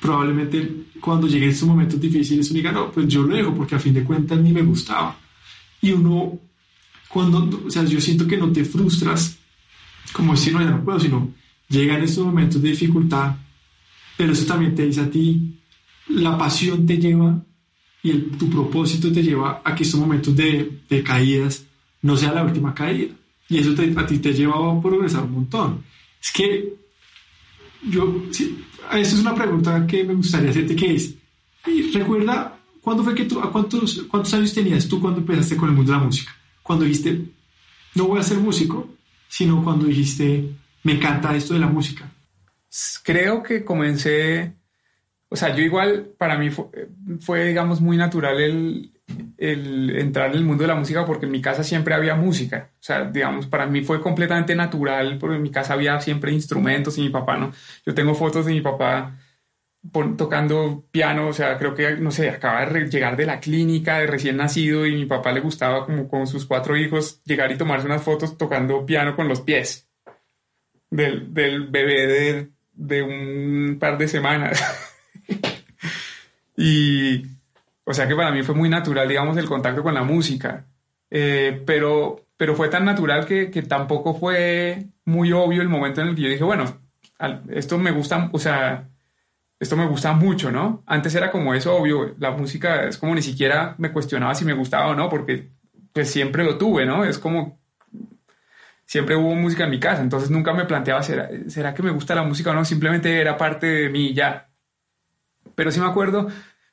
probablemente 0.00 0.86
cuando 0.98 1.26
lleguen 1.26 1.50
esos 1.50 1.68
momentos 1.68 2.00
difíciles 2.00 2.50
uno 2.50 2.56
diga, 2.56 2.72
no, 2.72 2.90
pues 2.90 3.06
yo 3.06 3.22
lo 3.22 3.34
dejo 3.34 3.54
porque 3.54 3.74
a 3.74 3.78
fin 3.78 3.92
de 3.92 4.02
cuentas 4.02 4.40
ni 4.40 4.52
me 4.52 4.62
gustaba. 4.62 5.18
Y 5.82 5.92
uno, 5.92 6.38
cuando, 7.08 7.62
o 7.66 7.70
sea, 7.70 7.84
yo 7.84 8.00
siento 8.00 8.26
que 8.26 8.38
no 8.38 8.50
te 8.50 8.64
frustras, 8.64 9.38
como 10.12 10.36
si 10.36 10.50
no, 10.50 10.60
ya 10.60 10.70
no 10.70 10.82
puedo, 10.82 10.98
sino 10.98 11.32
llegan 11.68 12.02
estos 12.02 12.24
momentos 12.24 12.62
de 12.62 12.70
dificultad, 12.70 13.36
pero 14.16 14.32
eso 14.32 14.46
también 14.46 14.74
te 14.74 14.86
dice 14.86 15.02
a 15.02 15.10
ti, 15.10 15.58
la 16.08 16.36
pasión 16.36 16.86
te 16.86 16.96
lleva 16.98 17.42
y 18.02 18.10
el, 18.10 18.30
tu 18.38 18.48
propósito 18.48 19.12
te 19.12 19.22
lleva 19.22 19.62
a 19.64 19.74
que 19.74 19.82
estos 19.82 20.00
momentos 20.00 20.34
de, 20.34 20.80
de 20.88 21.02
caídas 21.02 21.64
no 22.02 22.16
sea 22.16 22.32
la 22.32 22.44
última 22.44 22.74
caída. 22.74 23.14
Y 23.48 23.58
eso 23.58 23.74
te, 23.74 23.92
a 23.96 24.06
ti 24.06 24.18
te 24.18 24.32
lleva 24.32 24.54
a 24.54 24.80
progresar 24.80 25.24
un 25.24 25.32
montón. 25.32 25.84
Es 26.22 26.32
que 26.32 26.74
yo, 27.82 28.24
sí, 28.30 28.64
esa 28.92 29.14
es 29.14 29.20
una 29.20 29.34
pregunta 29.34 29.86
que 29.86 30.04
me 30.04 30.14
gustaría 30.14 30.50
hacerte, 30.50 30.76
que 30.76 30.94
es, 30.94 31.14
recuerda, 31.92 32.58
¿cuándo 32.80 33.02
fue 33.04 33.14
que 33.14 33.24
tú, 33.24 33.40
a 33.40 33.50
cuántos, 33.50 34.02
cuántos 34.08 34.32
años 34.34 34.52
tenías 34.52 34.86
tú 34.86 35.00
cuando 35.00 35.20
empezaste 35.20 35.56
con 35.56 35.70
el 35.70 35.74
mundo 35.74 35.92
de 35.92 35.98
la 35.98 36.04
música? 36.04 36.34
Cuando 36.62 36.84
dijiste, 36.84 37.22
no 37.94 38.06
voy 38.06 38.20
a 38.20 38.22
ser 38.22 38.38
músico, 38.38 38.88
sino 39.28 39.62
cuando 39.62 39.86
dijiste, 39.86 40.50
me 40.84 40.92
encanta 40.92 41.34
esto 41.36 41.54
de 41.54 41.60
la 41.60 41.66
música. 41.66 42.10
Creo 43.02 43.42
que 43.42 43.64
comencé, 43.64 44.54
o 45.32 45.36
sea, 45.36 45.54
yo 45.54 45.62
igual, 45.62 46.12
para 46.18 46.36
mí 46.36 46.50
fue, 46.50 46.66
fue 47.20 47.44
digamos, 47.46 47.80
muy 47.80 47.96
natural 47.96 48.40
el, 48.40 48.92
el 49.38 49.96
entrar 49.96 50.30
en 50.30 50.38
el 50.38 50.44
mundo 50.44 50.64
de 50.64 50.68
la 50.68 50.74
música 50.74 51.06
porque 51.06 51.26
en 51.26 51.32
mi 51.32 51.40
casa 51.40 51.62
siempre 51.62 51.94
había 51.94 52.16
música. 52.16 52.70
O 52.74 52.82
sea, 52.82 53.04
digamos, 53.04 53.46
para 53.46 53.66
mí 53.66 53.82
fue 53.82 54.00
completamente 54.00 54.56
natural 54.56 55.18
porque 55.18 55.36
en 55.36 55.42
mi 55.42 55.50
casa 55.50 55.74
había 55.74 56.00
siempre 56.00 56.32
instrumentos 56.32 56.98
y 56.98 57.02
mi 57.02 57.10
papá 57.10 57.36
no. 57.36 57.52
Yo 57.86 57.94
tengo 57.94 58.14
fotos 58.14 58.46
de 58.46 58.52
mi 58.52 58.60
papá 58.60 59.16
tocando 60.16 60.84
piano, 60.90 61.28
o 61.28 61.32
sea, 61.32 61.56
creo 61.56 61.74
que, 61.74 61.96
no 61.96 62.10
sé, 62.10 62.28
acaba 62.28 62.66
de 62.66 62.88
llegar 62.88 63.16
de 63.16 63.24
la 63.24 63.40
clínica 63.40 63.98
de 63.98 64.08
recién 64.08 64.36
nacido 64.36 64.84
y 64.84 64.94
mi 64.94 65.06
papá 65.06 65.32
le 65.32 65.40
gustaba 65.40 65.86
como 65.86 66.08
con 66.08 66.26
sus 66.26 66.44
cuatro 66.44 66.76
hijos 66.76 67.22
llegar 67.24 67.50
y 67.50 67.56
tomarse 67.56 67.86
unas 67.86 68.02
fotos 68.02 68.36
tocando 68.36 68.84
piano 68.84 69.16
con 69.16 69.28
los 69.28 69.40
pies 69.40 69.88
del, 70.90 71.32
del 71.32 71.68
bebé 71.68 72.06
de, 72.06 72.50
de 72.72 73.02
un 73.02 73.78
par 73.78 73.96
de 73.96 74.08
semanas. 74.08 74.86
y 76.56 77.22
o 77.84 77.94
sea 77.94 78.06
que 78.06 78.14
para 78.14 78.30
mí 78.30 78.42
fue 78.42 78.54
muy 78.54 78.68
natural, 78.68 79.08
digamos, 79.08 79.36
el 79.36 79.46
contacto 79.46 79.82
con 79.82 79.94
la 79.94 80.02
música. 80.02 80.66
Eh, 81.10 81.62
pero, 81.66 82.24
pero 82.36 82.54
fue 82.54 82.68
tan 82.68 82.84
natural 82.84 83.26
que, 83.26 83.50
que, 83.50 83.62
tampoco 83.62 84.14
fue 84.14 84.86
muy 85.04 85.32
obvio 85.32 85.60
el 85.60 85.68
momento 85.68 86.00
en 86.00 86.08
el 86.08 86.14
que 86.14 86.22
yo 86.22 86.28
dije, 86.28 86.44
bueno, 86.44 86.64
esto 87.50 87.78
me 87.78 87.90
gusta, 87.90 88.30
o 88.32 88.38
sea, 88.38 88.88
esto 89.58 89.76
me 89.76 89.86
gusta 89.86 90.12
mucho, 90.12 90.52
¿no? 90.52 90.82
Antes 90.86 91.14
era 91.14 91.30
como 91.30 91.52
eso, 91.52 91.76
obvio, 91.76 92.14
la 92.18 92.30
música 92.30 92.84
es 92.84 92.96
como 92.96 93.14
ni 93.14 93.22
siquiera 93.22 93.74
me 93.78 93.92
cuestionaba 93.92 94.34
si 94.34 94.44
me 94.44 94.54
gustaba 94.54 94.88
o 94.88 94.94
no, 94.94 95.08
porque 95.08 95.50
pues 95.92 96.10
siempre 96.10 96.44
lo 96.44 96.56
tuve, 96.56 96.86
¿no? 96.86 97.04
Es 97.04 97.18
como, 97.18 97.60
siempre 98.86 99.16
hubo 99.16 99.34
música 99.34 99.64
en 99.64 99.70
mi 99.70 99.80
casa, 99.80 100.02
entonces 100.02 100.30
nunca 100.30 100.52
me 100.54 100.64
planteaba, 100.64 101.02
¿será, 101.02 101.28
¿será 101.48 101.74
que 101.74 101.82
me 101.82 101.90
gusta 101.90 102.14
la 102.14 102.22
música 102.22 102.52
o 102.52 102.54
no? 102.54 102.64
Simplemente 102.64 103.20
era 103.20 103.36
parte 103.36 103.66
de 103.66 103.88
mí 103.90 104.14
ya. 104.14 104.49
Pero 105.60 105.70
sí 105.70 105.78
me 105.78 105.84
acuerdo 105.84 106.26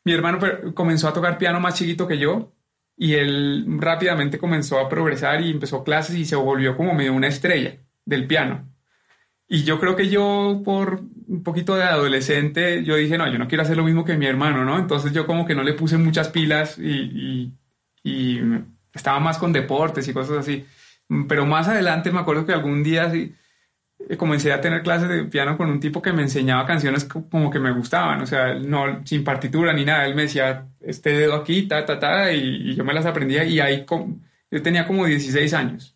mi 0.06 0.14
hermano 0.14 0.40
comenzó 0.74 1.10
a 1.10 1.14
tocar 1.14 1.38
piano 1.38 1.60
más 1.60 1.74
chiquito 1.74 2.08
que 2.08 2.18
yo 2.18 2.54
y 2.96 3.16
él 3.16 3.66
rápidamente 3.78 4.38
comenzó 4.38 4.80
a 4.80 4.88
progresar 4.88 5.42
y 5.42 5.52
empezó 5.52 5.84
clases 5.84 6.16
y 6.16 6.24
se 6.24 6.38
volvió 6.38 6.78
como 6.78 6.94
medio 6.94 7.14
una 7.14 7.28
estrella 7.28 7.80
del 8.06 8.26
piano. 8.26 8.74
Y 9.50 9.66
yo 9.66 9.82
creo 9.82 9.98
que 9.98 10.08
yo 10.08 10.62
por 10.64 11.02
un 11.28 11.44
poquito 11.44 11.76
de 11.76 11.84
adolescente, 11.84 12.86
yo 12.86 12.96
dije, 12.96 13.18
no, 13.18 13.30
yo 13.30 13.38
no 13.38 13.50
quiero 13.50 13.64
hacer 13.64 13.76
lo 13.76 13.84
mismo 13.84 14.06
que 14.06 14.16
mi 14.16 14.28
hermano, 14.28 14.64
¿no? 14.64 14.80
Entonces 14.80 15.12
yo 15.12 15.28
como 15.28 15.46
que 15.46 15.56
no 15.56 15.64
le 15.64 15.74
puse 15.74 15.98
muchas 15.98 16.30
pilas 16.30 16.80
y, 16.80 17.52
y, 18.02 18.42
estaba 18.94 19.20
más 19.20 19.38
con 19.38 19.52
deportes 19.52 20.08
y 20.08 20.14
cosas 20.14 20.38
así. 20.38 20.66
Pero 21.28 21.46
más 21.46 21.68
adelante 21.68 22.14
me 22.14 22.20
acuerdo 22.20 22.46
que 22.46 22.54
algún 22.54 22.82
día 22.82 23.12
sí, 23.12 23.36
comencé 24.18 24.54
a 24.54 24.62
tener 24.62 24.84
clases 24.84 25.10
de 25.10 25.24
piano 25.26 25.58
con 25.58 25.70
un 25.70 25.80
tipo 25.80 26.02
que 26.02 26.14
me 26.14 26.22
enseñaba 26.22 26.66
canciones 26.66 27.06
como 27.06 27.50
que 27.50 27.60
me 27.60 27.72
gustaban, 27.72 28.22
o 28.22 28.26
sea, 28.26 28.54
no 28.54 29.06
sin 29.06 29.24
partitura 29.24 29.74
ni 29.74 29.86
nada. 29.86 30.06
Él 30.06 30.16
me 30.16 30.24
decía, 30.24 30.68
este 30.82 31.12
dedo 31.12 31.36
aquí, 31.36 31.68
ta, 31.68 31.86
ta, 31.86 32.00
ta, 32.00 32.32
y, 32.32 32.76
yo 32.76 32.84
me 32.84 32.94
las 32.94 33.06
aprendía 33.06 33.44
y 33.44 33.60
ahí 33.60 33.86
yo 34.52 34.62
tenía 34.62 34.88
como 34.88 35.06
16 35.06 35.54
años. 35.54 35.96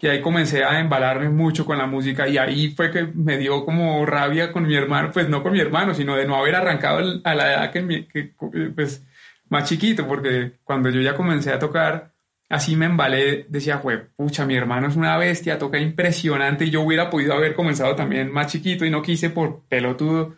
Y 0.00 0.08
ahí 0.08 0.20
comencé 0.20 0.64
a 0.64 0.80
embalarme 0.80 1.28
mucho 1.28 1.64
con 1.64 1.78
la 1.78 1.86
música 1.86 2.26
y 2.26 2.36
ahí 2.36 2.70
fue 2.70 2.90
que 2.90 3.04
me 3.14 3.38
dio 3.38 3.64
como 3.64 4.04
rabia 4.04 4.50
con 4.52 4.66
mi 4.66 4.74
hermano, 4.74 5.12
pues 5.12 5.28
no 5.28 5.42
con 5.44 5.52
mi 5.52 5.60
hermano, 5.60 5.94
sino 5.94 6.16
de 6.16 6.26
no 6.26 6.36
haber 6.36 6.56
arrancado 6.56 7.20
a 7.22 7.34
la 7.34 7.52
edad 7.52 7.70
que, 7.70 8.08
que 8.08 8.34
pues 8.74 9.04
más 9.48 9.68
chiquito, 9.68 10.08
porque 10.08 10.54
cuando 10.64 10.90
yo 10.90 11.00
ya 11.00 11.14
comencé 11.14 11.52
a 11.52 11.58
tocar, 11.58 12.11
así 12.52 12.76
me 12.76 12.84
embalé, 12.84 13.46
decía, 13.48 13.78
fue, 13.78 13.96
pucha, 13.96 14.44
mi 14.44 14.54
hermano 14.54 14.86
es 14.86 14.94
una 14.94 15.16
bestia, 15.16 15.58
toca 15.58 15.78
impresionante 15.78 16.66
y 16.66 16.70
yo 16.70 16.82
hubiera 16.82 17.08
podido 17.08 17.32
haber 17.32 17.54
comenzado 17.54 17.96
también 17.96 18.30
más 18.30 18.52
chiquito 18.52 18.84
y 18.84 18.90
no 18.90 19.00
quise 19.00 19.30
por 19.30 19.62
pelotudo. 19.70 20.36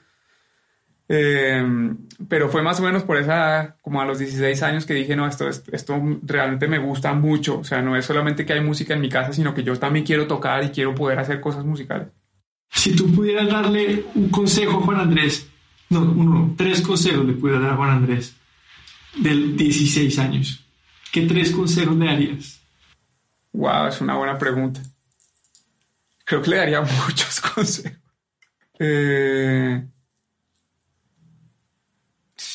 Em, 1.08 2.06
pero 2.28 2.48
fue 2.48 2.62
más 2.62 2.78
o 2.78 2.84
menos 2.84 3.02
por 3.02 3.16
esa, 3.16 3.76
como 3.82 4.00
a 4.00 4.04
los 4.04 4.20
16 4.20 4.62
años 4.62 4.86
que 4.86 4.94
dije, 4.94 5.16
no, 5.16 5.26
esto, 5.26 5.48
esto, 5.48 6.00
realmente 6.22 6.68
me 6.68 6.78
gusta 6.78 7.12
mucho. 7.14 7.58
O 7.58 7.64
sea, 7.64 7.82
no 7.82 7.96
es 7.96 8.04
solamente 8.04 8.46
que 8.46 8.52
hay 8.52 8.60
música 8.60 8.94
en 8.94 9.00
mi 9.00 9.08
casa, 9.08 9.32
sino 9.32 9.52
que 9.52 9.64
yo 9.64 9.76
también 9.76 10.06
quiero 10.06 10.28
tocar 10.28 10.62
y 10.62 10.68
quiero 10.68 10.94
poder 10.94 11.18
hacer 11.18 11.40
cosas 11.40 11.64
musicales. 11.64 12.06
Si 12.70 12.94
tú 12.94 13.12
pudieras 13.12 13.48
darle 13.48 14.04
un 14.14 14.28
consejo 14.28 14.78
a 14.78 14.82
Juan 14.82 15.00
Andrés, 15.00 15.48
no, 15.90 16.02
uno, 16.02 16.54
tres 16.56 16.80
consejos 16.80 17.26
le 17.26 17.32
pudieras 17.32 17.64
dar 17.64 17.72
a 17.72 17.76
Juan 17.76 17.90
Andrés 17.90 18.36
del 19.16 19.56
16 19.56 20.16
años, 20.20 20.63
¿qué 21.14 21.22
tres 21.28 21.52
consejos 21.52 21.96
le 21.96 22.06
darías? 22.06 22.60
Wow, 23.52 23.86
es 23.86 24.00
una 24.00 24.16
buena 24.16 24.36
pregunta. 24.36 24.80
Creo 26.24 26.42
que 26.42 26.50
le 26.50 26.56
daría 26.56 26.80
muchos 27.06 27.40
consejos. 27.40 28.00
Eh, 28.80 29.86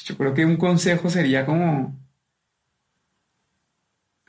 yo 0.04 0.18
creo 0.18 0.34
que 0.34 0.44
un 0.44 0.58
consejo 0.58 1.10
sería 1.10 1.46
como 1.46 1.98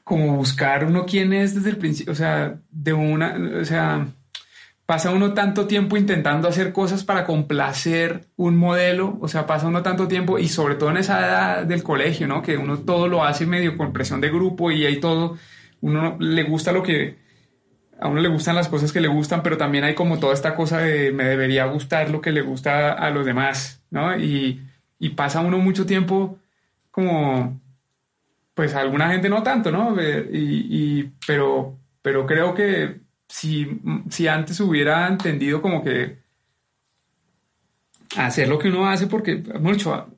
como 0.04 0.36
buscar 0.36 0.84
uno 0.84 1.06
quién 1.06 1.32
es 1.32 1.56
desde 1.56 1.70
el 1.70 1.78
principio, 1.78 2.12
o 2.12 2.16
sea, 2.16 2.60
de 2.70 2.92
una, 2.92 3.36
o 3.60 3.64
sea, 3.64 4.06
pasa 4.90 5.12
uno 5.12 5.34
tanto 5.34 5.68
tiempo 5.68 5.96
intentando 5.96 6.48
hacer 6.48 6.72
cosas 6.72 7.04
para 7.04 7.24
complacer 7.24 8.26
un 8.34 8.56
modelo, 8.56 9.18
o 9.20 9.28
sea, 9.28 9.46
pasa 9.46 9.68
uno 9.68 9.84
tanto 9.84 10.08
tiempo 10.08 10.36
y 10.36 10.48
sobre 10.48 10.74
todo 10.74 10.90
en 10.90 10.96
esa 10.96 11.20
edad 11.20 11.64
del 11.64 11.84
colegio, 11.84 12.26
¿no? 12.26 12.42
Que 12.42 12.56
uno 12.56 12.76
todo 12.78 13.06
lo 13.06 13.22
hace 13.22 13.46
medio 13.46 13.76
con 13.76 13.92
presión 13.92 14.20
de 14.20 14.30
grupo 14.30 14.72
y 14.72 14.84
ahí 14.86 14.98
todo, 14.98 15.38
uno 15.80 16.16
le 16.18 16.42
gusta 16.42 16.72
lo 16.72 16.82
que, 16.82 17.18
a 18.00 18.08
uno 18.08 18.20
le 18.20 18.28
gustan 18.30 18.56
las 18.56 18.66
cosas 18.66 18.92
que 18.92 19.00
le 19.00 19.06
gustan, 19.06 19.44
pero 19.44 19.56
también 19.56 19.84
hay 19.84 19.94
como 19.94 20.18
toda 20.18 20.34
esta 20.34 20.56
cosa 20.56 20.78
de 20.78 21.12
me 21.12 21.22
debería 21.22 21.66
gustar 21.66 22.10
lo 22.10 22.20
que 22.20 22.32
le 22.32 22.40
gusta 22.40 22.92
a 22.92 23.10
los 23.10 23.24
demás, 23.24 23.84
¿no? 23.90 24.18
Y, 24.18 24.60
pasa 25.14 25.38
uno 25.38 25.58
mucho 25.58 25.86
tiempo 25.86 26.36
como 26.90 27.60
pues 28.54 28.74
alguna 28.74 29.12
gente 29.12 29.28
no 29.28 29.44
tanto, 29.44 29.70
¿no? 29.70 29.94
Y, 30.02 31.12
pero, 31.28 31.78
pero 32.02 32.26
creo 32.26 32.54
que 32.54 33.08
si, 33.30 33.80
si 34.08 34.26
antes 34.26 34.58
hubiera 34.60 35.06
entendido 35.06 35.62
como 35.62 35.84
que 35.84 36.18
hacer 38.16 38.48
lo 38.48 38.58
que 38.58 38.68
uno 38.68 38.88
hace, 38.88 39.06
porque 39.06 39.36
mucho 39.60 40.08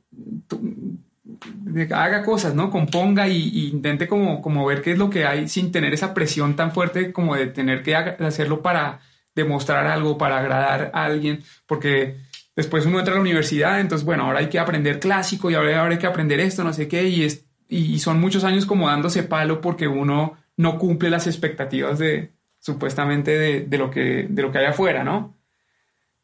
haga 1.94 2.22
cosas, 2.24 2.54
¿no? 2.54 2.70
Componga 2.70 3.28
y, 3.28 3.68
intente 3.68 4.08
como, 4.08 4.40
como 4.40 4.64
ver 4.64 4.80
qué 4.80 4.92
es 4.92 4.98
lo 4.98 5.10
que 5.10 5.26
hay 5.26 5.46
sin 5.46 5.70
tener 5.70 5.92
esa 5.92 6.14
presión 6.14 6.56
tan 6.56 6.72
fuerte 6.72 7.12
como 7.12 7.36
de 7.36 7.46
tener 7.48 7.82
que 7.82 7.94
hacerlo 7.94 8.62
para 8.62 9.00
demostrar 9.34 9.86
algo, 9.86 10.16
para 10.16 10.38
agradar 10.38 10.90
a 10.94 11.04
alguien, 11.04 11.42
porque 11.66 12.16
después 12.56 12.86
uno 12.86 12.98
entra 12.98 13.12
a 13.12 13.16
la 13.16 13.22
universidad, 13.22 13.80
entonces, 13.80 14.06
bueno, 14.06 14.24
ahora 14.24 14.40
hay 14.40 14.48
que 14.48 14.58
aprender 14.58 15.00
clásico 15.00 15.50
y 15.50 15.54
ahora, 15.54 15.86
hay 15.86 15.98
que 15.98 16.06
aprender 16.06 16.40
esto, 16.40 16.64
no 16.64 16.72
sé 16.72 16.88
qué, 16.88 17.08
y 17.08 17.24
es 17.24 17.44
y 17.68 17.98
son 18.00 18.20
muchos 18.20 18.44
años 18.44 18.66
como 18.66 18.88
dándose 18.88 19.22
palo 19.22 19.62
porque 19.62 19.88
uno 19.88 20.36
no 20.58 20.78
cumple 20.78 21.08
las 21.08 21.26
expectativas 21.26 21.98
de 21.98 22.32
supuestamente 22.62 23.66
de, 23.66 23.78
lo, 23.78 23.90
que, 23.90 24.26
de 24.30 24.42
lo 24.42 24.50
que 24.50 24.58
hay 24.58 24.66
afuera, 24.66 25.04
¿no? 25.04 25.36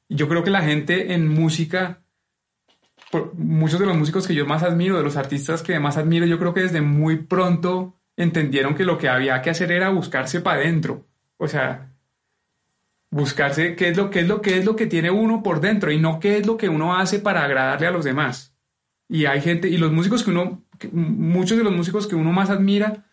yo 0.08 0.28
creo 0.28 0.42
que 0.42 0.50
la 0.50 0.62
gente 0.62 1.12
en 1.12 1.28
música, 1.28 2.02
muchos 3.34 3.78
de 3.78 3.86
los 3.86 3.96
músicos 3.96 4.26
que 4.26 4.34
yo 4.34 4.46
más 4.46 4.62
admiro, 4.62 4.96
de 4.96 5.02
los 5.02 5.16
artistas 5.16 5.62
que 5.62 5.78
más 5.78 5.96
admiro, 5.96 6.26
yo 6.26 6.38
creo 6.38 6.54
que 6.54 6.62
desde 6.62 6.80
muy 6.80 7.16
pronto 7.16 7.96
entendieron 8.16 8.74
que 8.74 8.84
lo 8.84 8.98
que 8.98 9.08
había 9.08 9.42
que 9.42 9.50
hacer 9.50 9.70
era 9.70 9.90
buscarse 9.90 10.40
para 10.40 10.60
adentro. 10.60 11.06
O 11.36 11.46
sea, 11.46 11.92
buscarse 13.10 13.76
qué 13.76 13.88
es 13.88 13.96
lo 13.96 14.10
qué 14.10 14.20
es 14.20 14.28
lo 14.28 14.40
que 14.40 14.58
es 14.58 14.64
lo 14.64 14.76
que 14.76 14.86
tiene 14.86 15.10
uno 15.10 15.42
por 15.42 15.60
dentro 15.60 15.92
y 15.92 15.98
no 15.98 16.20
qué 16.20 16.38
es 16.38 16.46
lo 16.46 16.56
que 16.56 16.68
uno 16.68 16.96
hace 16.96 17.18
para 17.18 17.44
agradarle 17.44 17.86
a 17.86 17.92
los 17.92 18.04
demás. 18.04 18.54
Y 19.08 19.26
hay 19.26 19.40
gente, 19.40 19.68
y 19.68 19.76
los 19.76 19.92
músicos 19.92 20.24
que 20.24 20.30
uno 20.30 20.64
muchos 20.92 21.58
de 21.58 21.64
los 21.64 21.74
músicos 21.74 22.06
que 22.06 22.14
uno 22.14 22.32
más 22.32 22.50
admira 22.50 23.06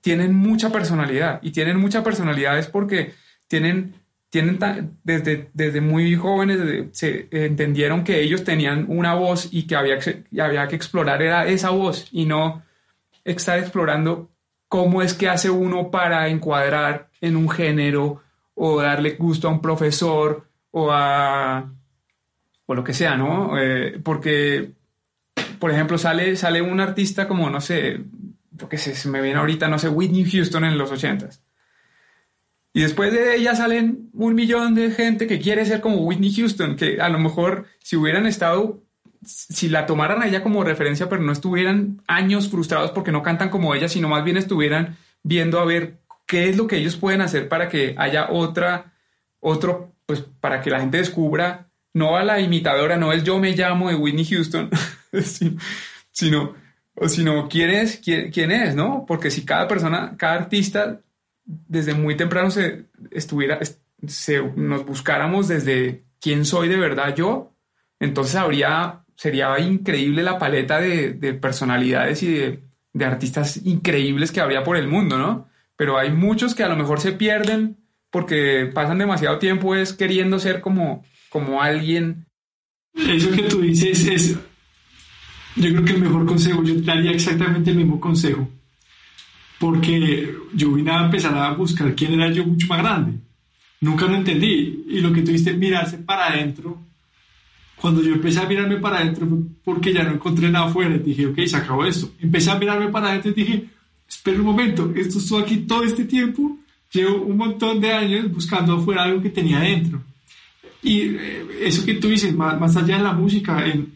tienen 0.00 0.34
mucha 0.34 0.70
personalidad 0.70 1.40
y 1.42 1.50
tienen 1.50 1.78
mucha 1.78 2.02
personalidad 2.02 2.58
es 2.58 2.66
porque 2.66 3.14
tienen, 3.48 3.94
tienen 4.30 4.58
desde, 5.04 5.50
desde 5.52 5.80
muy 5.80 6.14
jóvenes 6.16 6.58
se 6.92 7.28
entendieron 7.30 8.04
que 8.04 8.20
ellos 8.20 8.44
tenían 8.44 8.86
una 8.88 9.14
voz 9.14 9.48
y 9.52 9.66
que 9.66 9.76
había, 9.76 9.98
que 9.98 10.24
había 10.40 10.68
que 10.68 10.76
explorar 10.76 11.22
era 11.22 11.46
esa 11.46 11.70
voz 11.70 12.08
y 12.12 12.24
no 12.24 12.62
estar 13.24 13.58
explorando 13.58 14.30
cómo 14.68 15.02
es 15.02 15.14
que 15.14 15.28
hace 15.28 15.50
uno 15.50 15.90
para 15.90 16.28
encuadrar 16.28 17.10
en 17.20 17.36
un 17.36 17.48
género 17.48 18.22
o 18.54 18.80
darle 18.80 19.12
gusto 19.12 19.48
a 19.48 19.52
un 19.52 19.60
profesor 19.60 20.48
o 20.70 20.90
a 20.90 21.72
o 22.68 22.74
lo 22.74 22.82
que 22.82 22.94
sea, 22.94 23.16
¿no? 23.16 23.56
Eh, 23.58 24.00
porque 24.02 24.72
por 25.58 25.70
ejemplo, 25.70 25.98
sale, 25.98 26.36
sale 26.36 26.62
un 26.62 26.80
artista 26.80 27.26
como, 27.28 27.50
no 27.50 27.60
sé, 27.60 28.00
que 28.68 28.78
se 28.78 29.08
me 29.08 29.20
viene 29.20 29.38
ahorita, 29.38 29.68
no 29.68 29.78
sé, 29.78 29.88
Whitney 29.88 30.30
Houston 30.30 30.64
en 30.64 30.78
los 30.78 30.90
ochentas. 30.90 31.42
Y 32.76 32.82
después 32.82 33.10
de 33.10 33.36
ella 33.36 33.54
salen 33.54 34.10
un 34.12 34.34
millón 34.34 34.74
de 34.74 34.90
gente 34.90 35.26
que 35.26 35.40
quiere 35.40 35.64
ser 35.64 35.80
como 35.80 35.96
Whitney 36.04 36.30
Houston, 36.34 36.76
que 36.76 37.00
a 37.00 37.08
lo 37.08 37.18
mejor 37.18 37.64
si 37.78 37.96
hubieran 37.96 38.26
estado, 38.26 38.82
si 39.24 39.68
la 39.68 39.86
tomaran 39.86 40.22
a 40.22 40.28
ella 40.28 40.42
como 40.42 40.62
referencia, 40.62 41.08
pero 41.08 41.22
no 41.22 41.32
estuvieran 41.32 42.02
años 42.06 42.50
frustrados 42.50 42.90
porque 42.90 43.12
no 43.12 43.22
cantan 43.22 43.48
como 43.48 43.74
ella, 43.74 43.88
sino 43.88 44.08
más 44.08 44.24
bien 44.24 44.36
estuvieran 44.36 44.98
viendo 45.22 45.58
a 45.58 45.64
ver 45.64 46.00
qué 46.26 46.50
es 46.50 46.58
lo 46.58 46.66
que 46.66 46.76
ellos 46.76 46.96
pueden 46.96 47.22
hacer 47.22 47.48
para 47.48 47.70
que 47.70 47.94
haya 47.96 48.28
otra, 48.30 48.92
otro, 49.40 49.94
pues 50.04 50.20
para 50.40 50.60
que 50.60 50.68
la 50.68 50.80
gente 50.80 50.98
descubra, 50.98 51.70
no 51.94 52.18
a 52.18 52.24
la 52.24 52.40
imitadora, 52.40 52.98
no 52.98 53.10
el 53.10 53.24
yo 53.24 53.38
me 53.38 53.56
llamo 53.56 53.88
de 53.88 53.94
Whitney 53.94 54.26
Houston, 54.26 54.68
sino, 56.12 56.54
o 56.96 57.08
sino 57.08 57.48
quién 57.48 57.70
es, 57.70 57.98
quién, 57.98 58.50
es, 58.50 58.74
¿no? 58.74 59.04
Porque 59.06 59.30
si 59.30 59.44
cada 59.44 59.68
persona, 59.68 60.14
cada 60.16 60.34
artista, 60.34 61.00
desde 61.44 61.94
muy 61.94 62.16
temprano 62.16 62.50
se 62.50 62.86
estuviera, 63.10 63.60
se, 64.06 64.42
nos 64.56 64.84
buscáramos 64.84 65.48
desde 65.48 66.04
quién 66.20 66.44
soy 66.44 66.68
de 66.68 66.76
verdad 66.76 67.14
yo, 67.14 67.52
entonces 68.00 68.34
habría, 68.36 69.04
sería 69.14 69.58
increíble 69.60 70.22
la 70.22 70.38
paleta 70.38 70.80
de, 70.80 71.12
personalidades 71.34 72.22
y 72.22 72.32
de, 72.32 72.62
de, 72.94 73.04
artistas 73.04 73.58
increíbles 73.64 74.32
que 74.32 74.40
habría 74.40 74.64
por 74.64 74.76
el 74.76 74.88
mundo, 74.88 75.18
¿no? 75.18 75.48
Pero 75.76 75.98
hay 75.98 76.10
muchos 76.10 76.54
que 76.54 76.62
a 76.62 76.68
lo 76.68 76.76
mejor 76.76 77.00
se 77.00 77.12
pierden 77.12 77.76
porque 78.10 78.70
pasan 78.72 78.96
demasiado 78.96 79.38
tiempo 79.38 79.74
es 79.74 79.92
queriendo 79.92 80.38
ser 80.38 80.62
como, 80.62 81.04
como 81.28 81.60
alguien. 81.60 82.26
Eso 82.94 83.30
que 83.30 83.42
tú 83.42 83.60
dices 83.60 84.06
es 84.06 84.38
yo 85.56 85.70
creo 85.70 85.84
que 85.84 85.92
el 85.92 86.00
mejor 86.00 86.26
consejo, 86.26 86.62
yo 86.62 86.74
daría 86.82 87.12
exactamente 87.12 87.70
el 87.70 87.76
mismo 87.76 87.98
consejo, 87.98 88.48
porque 89.58 90.34
yo 90.54 90.72
vine 90.72 90.90
a 90.90 91.04
empezar 91.04 91.36
a 91.36 91.52
buscar 91.52 91.94
quién 91.94 92.14
era 92.14 92.30
yo 92.30 92.44
mucho 92.44 92.66
más 92.66 92.78
grande. 92.78 93.18
Nunca 93.80 94.06
lo 94.06 94.16
entendí. 94.16 94.84
Y 94.88 95.00
lo 95.00 95.12
que 95.12 95.22
tuviste 95.22 95.54
mirarse 95.54 95.98
para 95.98 96.26
adentro, 96.26 96.78
cuando 97.76 98.02
yo 98.02 98.14
empecé 98.14 98.40
a 98.40 98.46
mirarme 98.46 98.76
para 98.76 98.98
adentro 98.98 99.26
porque 99.64 99.92
ya 99.92 100.02
no 100.04 100.12
encontré 100.12 100.50
nada 100.50 100.66
afuera. 100.66 100.98
Dije, 100.98 101.26
ok, 101.26 101.38
se 101.46 101.56
acabó 101.56 101.84
esto. 101.84 102.10
Empecé 102.20 102.50
a 102.50 102.58
mirarme 102.58 102.88
para 102.88 103.10
adentro 103.10 103.30
y 103.30 103.34
dije, 103.34 103.64
espera 104.08 104.38
un 104.38 104.46
momento, 104.46 104.92
esto 104.94 105.18
estuvo 105.18 105.38
aquí 105.38 105.58
todo 105.58 105.84
este 105.84 106.04
tiempo, 106.04 106.58
llevo 106.92 107.22
un 107.22 107.36
montón 107.36 107.80
de 107.80 107.92
años 107.92 108.30
buscando 108.30 108.74
afuera 108.74 109.04
algo 109.04 109.22
que 109.22 109.30
tenía 109.30 109.58
adentro. 109.58 110.02
Y 110.82 111.00
eh, 111.00 111.46
eso 111.62 111.84
que 111.84 111.94
tú 111.94 112.08
dices, 112.08 112.34
más, 112.34 112.60
más 112.60 112.76
allá 112.76 112.98
de 112.98 113.02
la 113.02 113.12
música, 113.12 113.66
en, 113.66 113.95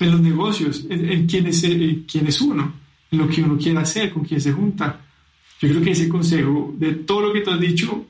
en 0.00 0.10
los 0.10 0.20
negocios, 0.20 0.86
en, 0.88 1.26
quién, 1.26 1.46
es, 1.46 1.60
quién 1.60 2.26
es 2.26 2.40
uno, 2.40 2.72
en 3.10 3.18
lo 3.18 3.28
que 3.28 3.42
uno 3.42 3.58
quiere 3.58 3.78
hacer, 3.78 4.12
con 4.12 4.24
quién 4.24 4.40
se 4.40 4.52
junta. 4.52 5.00
Yo 5.60 5.68
creo 5.68 5.82
que 5.82 5.90
ese 5.90 6.08
consejo 6.08 6.74
de 6.76 6.92
todo 6.94 7.22
lo 7.22 7.32
que 7.32 7.40
tú 7.40 7.50
has 7.50 7.60
dicho, 7.60 8.06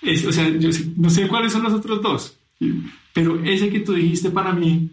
es, 0.00 0.24
o 0.24 0.32
sea, 0.32 0.48
yo 0.48 0.68
no 0.96 1.10
sé 1.10 1.26
cuáles 1.26 1.52
son 1.52 1.62
los 1.62 1.72
otros 1.72 2.00
dos, 2.00 2.36
pero 3.12 3.42
ese 3.42 3.68
que 3.68 3.80
tú 3.80 3.94
dijiste 3.94 4.30
para 4.30 4.52
mí 4.52 4.90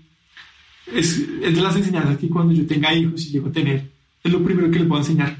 es, 0.87 1.19
es 1.19 1.55
de 1.55 1.61
las 1.61 1.75
enseñanzas 1.75 2.17
que 2.17 2.29
cuando 2.29 2.53
yo 2.53 2.65
tenga 2.65 2.93
hijos 2.93 3.25
y 3.25 3.31
llego 3.31 3.49
a 3.49 3.51
tener, 3.51 3.89
es 4.23 4.31
lo 4.31 4.43
primero 4.43 4.71
que 4.71 4.79
les 4.79 4.87
voy 4.87 4.97
a 4.97 5.01
enseñar. 5.01 5.37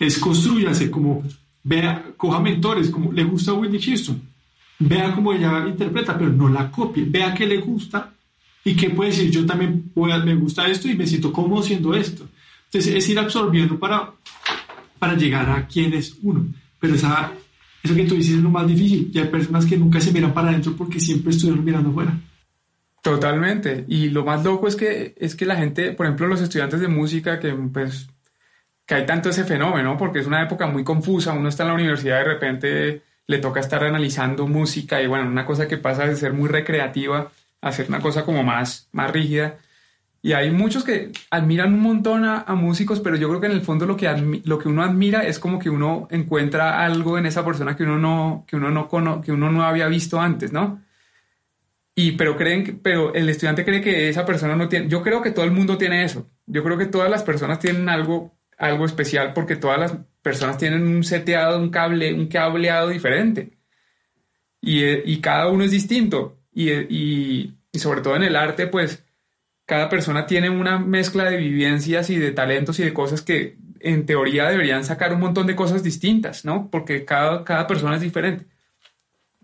Es 0.00 0.18
construyase 0.18 0.90
como, 0.90 1.22
vea, 1.62 2.12
coja 2.16 2.40
mentores, 2.40 2.90
como 2.90 3.12
le 3.12 3.24
gusta 3.24 3.52
a 3.52 3.54
Whitney 3.54 3.80
Houston, 3.80 4.20
vea 4.78 5.14
cómo 5.14 5.32
ella 5.32 5.66
interpreta, 5.68 6.18
pero 6.18 6.30
no 6.30 6.48
la 6.48 6.70
copie, 6.70 7.04
vea 7.04 7.34
qué 7.34 7.46
le 7.46 7.58
gusta 7.58 8.13
y 8.64 8.74
qué 8.74 8.90
puede 8.90 9.10
decir, 9.10 9.30
yo 9.30 9.44
también 9.44 9.92
me 9.94 10.34
gusta 10.34 10.66
esto 10.66 10.88
y 10.88 10.94
me 10.94 11.06
siento 11.06 11.32
cómodo 11.32 11.60
haciendo 11.60 11.94
esto. 11.94 12.26
Entonces 12.66 12.94
es 12.94 13.08
ir 13.08 13.18
absorbiendo 13.18 13.78
para, 13.78 14.12
para 14.98 15.14
llegar 15.14 15.48
a 15.50 15.66
quién 15.66 15.92
es 15.92 16.16
uno. 16.22 16.46
Pero 16.80 16.94
esa, 16.94 17.32
eso 17.82 17.94
que 17.94 18.04
tú 18.04 18.14
dices 18.14 18.36
es 18.36 18.42
lo 18.42 18.50
más 18.50 18.66
difícil. 18.66 19.10
Y 19.12 19.18
hay 19.18 19.26
personas 19.26 19.66
que 19.66 19.76
nunca 19.76 20.00
se 20.00 20.12
miran 20.12 20.32
para 20.32 20.48
adentro 20.48 20.74
porque 20.76 20.98
siempre 20.98 21.30
estuvieron 21.30 21.64
mirando 21.64 21.90
afuera. 21.90 22.18
Totalmente. 23.02 23.84
Y 23.86 24.08
lo 24.08 24.24
más 24.24 24.42
loco 24.42 24.66
es 24.66 24.76
que, 24.76 25.14
es 25.18 25.36
que 25.36 25.44
la 25.44 25.56
gente, 25.56 25.92
por 25.92 26.06
ejemplo, 26.06 26.26
los 26.26 26.40
estudiantes 26.40 26.80
de 26.80 26.88
música, 26.88 27.38
que 27.38 27.52
pues 27.52 28.08
que 28.86 28.94
hay 28.94 29.06
tanto 29.06 29.30
ese 29.30 29.44
fenómeno, 29.44 29.96
porque 29.96 30.18
es 30.18 30.26
una 30.26 30.42
época 30.42 30.66
muy 30.66 30.84
confusa, 30.84 31.32
uno 31.32 31.48
está 31.48 31.62
en 31.62 31.68
la 31.68 31.74
universidad 31.74 32.16
y 32.16 32.24
de 32.24 32.32
repente 32.34 33.02
le 33.26 33.38
toca 33.38 33.60
estar 33.60 33.82
analizando 33.82 34.46
música 34.46 35.00
y 35.00 35.06
bueno, 35.06 35.26
una 35.26 35.46
cosa 35.46 35.66
que 35.66 35.78
pasa 35.78 36.06
de 36.06 36.16
ser 36.16 36.34
muy 36.34 36.48
recreativa 36.48 37.30
hacer 37.68 37.86
una 37.88 38.00
cosa 38.00 38.24
como 38.24 38.42
más, 38.42 38.88
más 38.92 39.10
rígida. 39.10 39.58
Y 40.22 40.32
hay 40.32 40.50
muchos 40.50 40.84
que 40.84 41.12
admiran 41.30 41.74
un 41.74 41.80
montón 41.80 42.24
a, 42.24 42.44
músicos, 42.54 43.00
pero 43.00 43.16
yo 43.16 43.28
creo 43.28 43.40
que 43.40 43.46
en 43.46 43.52
el 43.52 43.60
fondo 43.60 43.84
lo 43.84 43.96
que, 43.96 44.08
lo 44.44 44.58
que 44.58 44.68
uno 44.68 44.82
admira 44.82 45.26
es 45.26 45.38
como 45.38 45.58
que 45.58 45.68
uno 45.68 46.08
encuentra 46.10 46.82
algo 46.82 47.18
en 47.18 47.26
esa 47.26 47.44
persona 47.44 47.76
que 47.76 47.82
uno 47.82 47.98
no, 47.98 48.44
que 48.46 48.56
uno 48.56 48.70
no, 48.70 49.20
que 49.20 49.32
uno 49.32 49.50
no 49.50 49.64
había 49.64 49.86
visto 49.86 50.18
antes, 50.20 50.50
¿no? 50.52 50.82
Y 51.94 52.12
pero 52.12 52.36
creen 52.36 52.80
pero 52.82 53.14
el 53.14 53.28
estudiante 53.28 53.64
cree 53.64 53.80
que 53.80 54.08
esa 54.08 54.24
persona 54.24 54.56
no 54.56 54.68
tiene, 54.68 54.88
yo 54.88 55.02
creo 55.02 55.22
que 55.22 55.30
todo 55.30 55.44
el 55.44 55.52
mundo 55.52 55.76
tiene 55.78 56.04
eso. 56.04 56.30
Yo 56.46 56.64
creo 56.64 56.78
que 56.78 56.86
todas 56.86 57.10
las 57.10 57.22
personas 57.22 57.58
tienen 57.58 57.88
algo, 57.88 58.34
algo 58.58 58.86
especial 58.86 59.34
porque 59.34 59.56
todas 59.56 59.78
las, 59.78 59.92
personas 60.24 60.56
tienen 60.56 60.86
un 60.86 61.04
seteado, 61.04 61.60
un 61.60 61.68
cable, 61.68 62.14
un 62.14 62.28
cableado 62.28 62.88
diferente. 62.88 63.58
Y, 64.60 64.82
y 64.82 65.20
cada 65.20 65.48
uno 65.50 65.64
es 65.64 65.70
distinto. 65.70 66.38
Y, 66.54 66.70
y, 66.70 67.54
y 67.72 67.78
sobre 67.78 68.00
todo 68.00 68.16
en 68.16 68.22
el 68.22 68.36
arte, 68.36 68.66
pues 68.66 69.02
cada 69.66 69.88
persona 69.88 70.26
tiene 70.26 70.50
una 70.50 70.78
mezcla 70.78 71.24
de 71.24 71.36
vivencias 71.36 72.10
y 72.10 72.16
de 72.16 72.32
talentos 72.32 72.78
y 72.78 72.84
de 72.84 72.92
cosas 72.92 73.22
que 73.22 73.56
en 73.80 74.06
teoría 74.06 74.48
deberían 74.48 74.84
sacar 74.84 75.12
un 75.12 75.20
montón 75.20 75.46
de 75.46 75.56
cosas 75.56 75.82
distintas, 75.82 76.44
¿no? 76.44 76.68
Porque 76.70 77.04
cada, 77.04 77.44
cada 77.44 77.66
persona 77.66 77.96
es 77.96 78.00
diferente. 78.00 78.46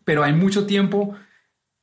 Pero 0.05 0.25
hay 0.25 0.33
mucho 0.33 0.67
tiempo, 0.67 1.15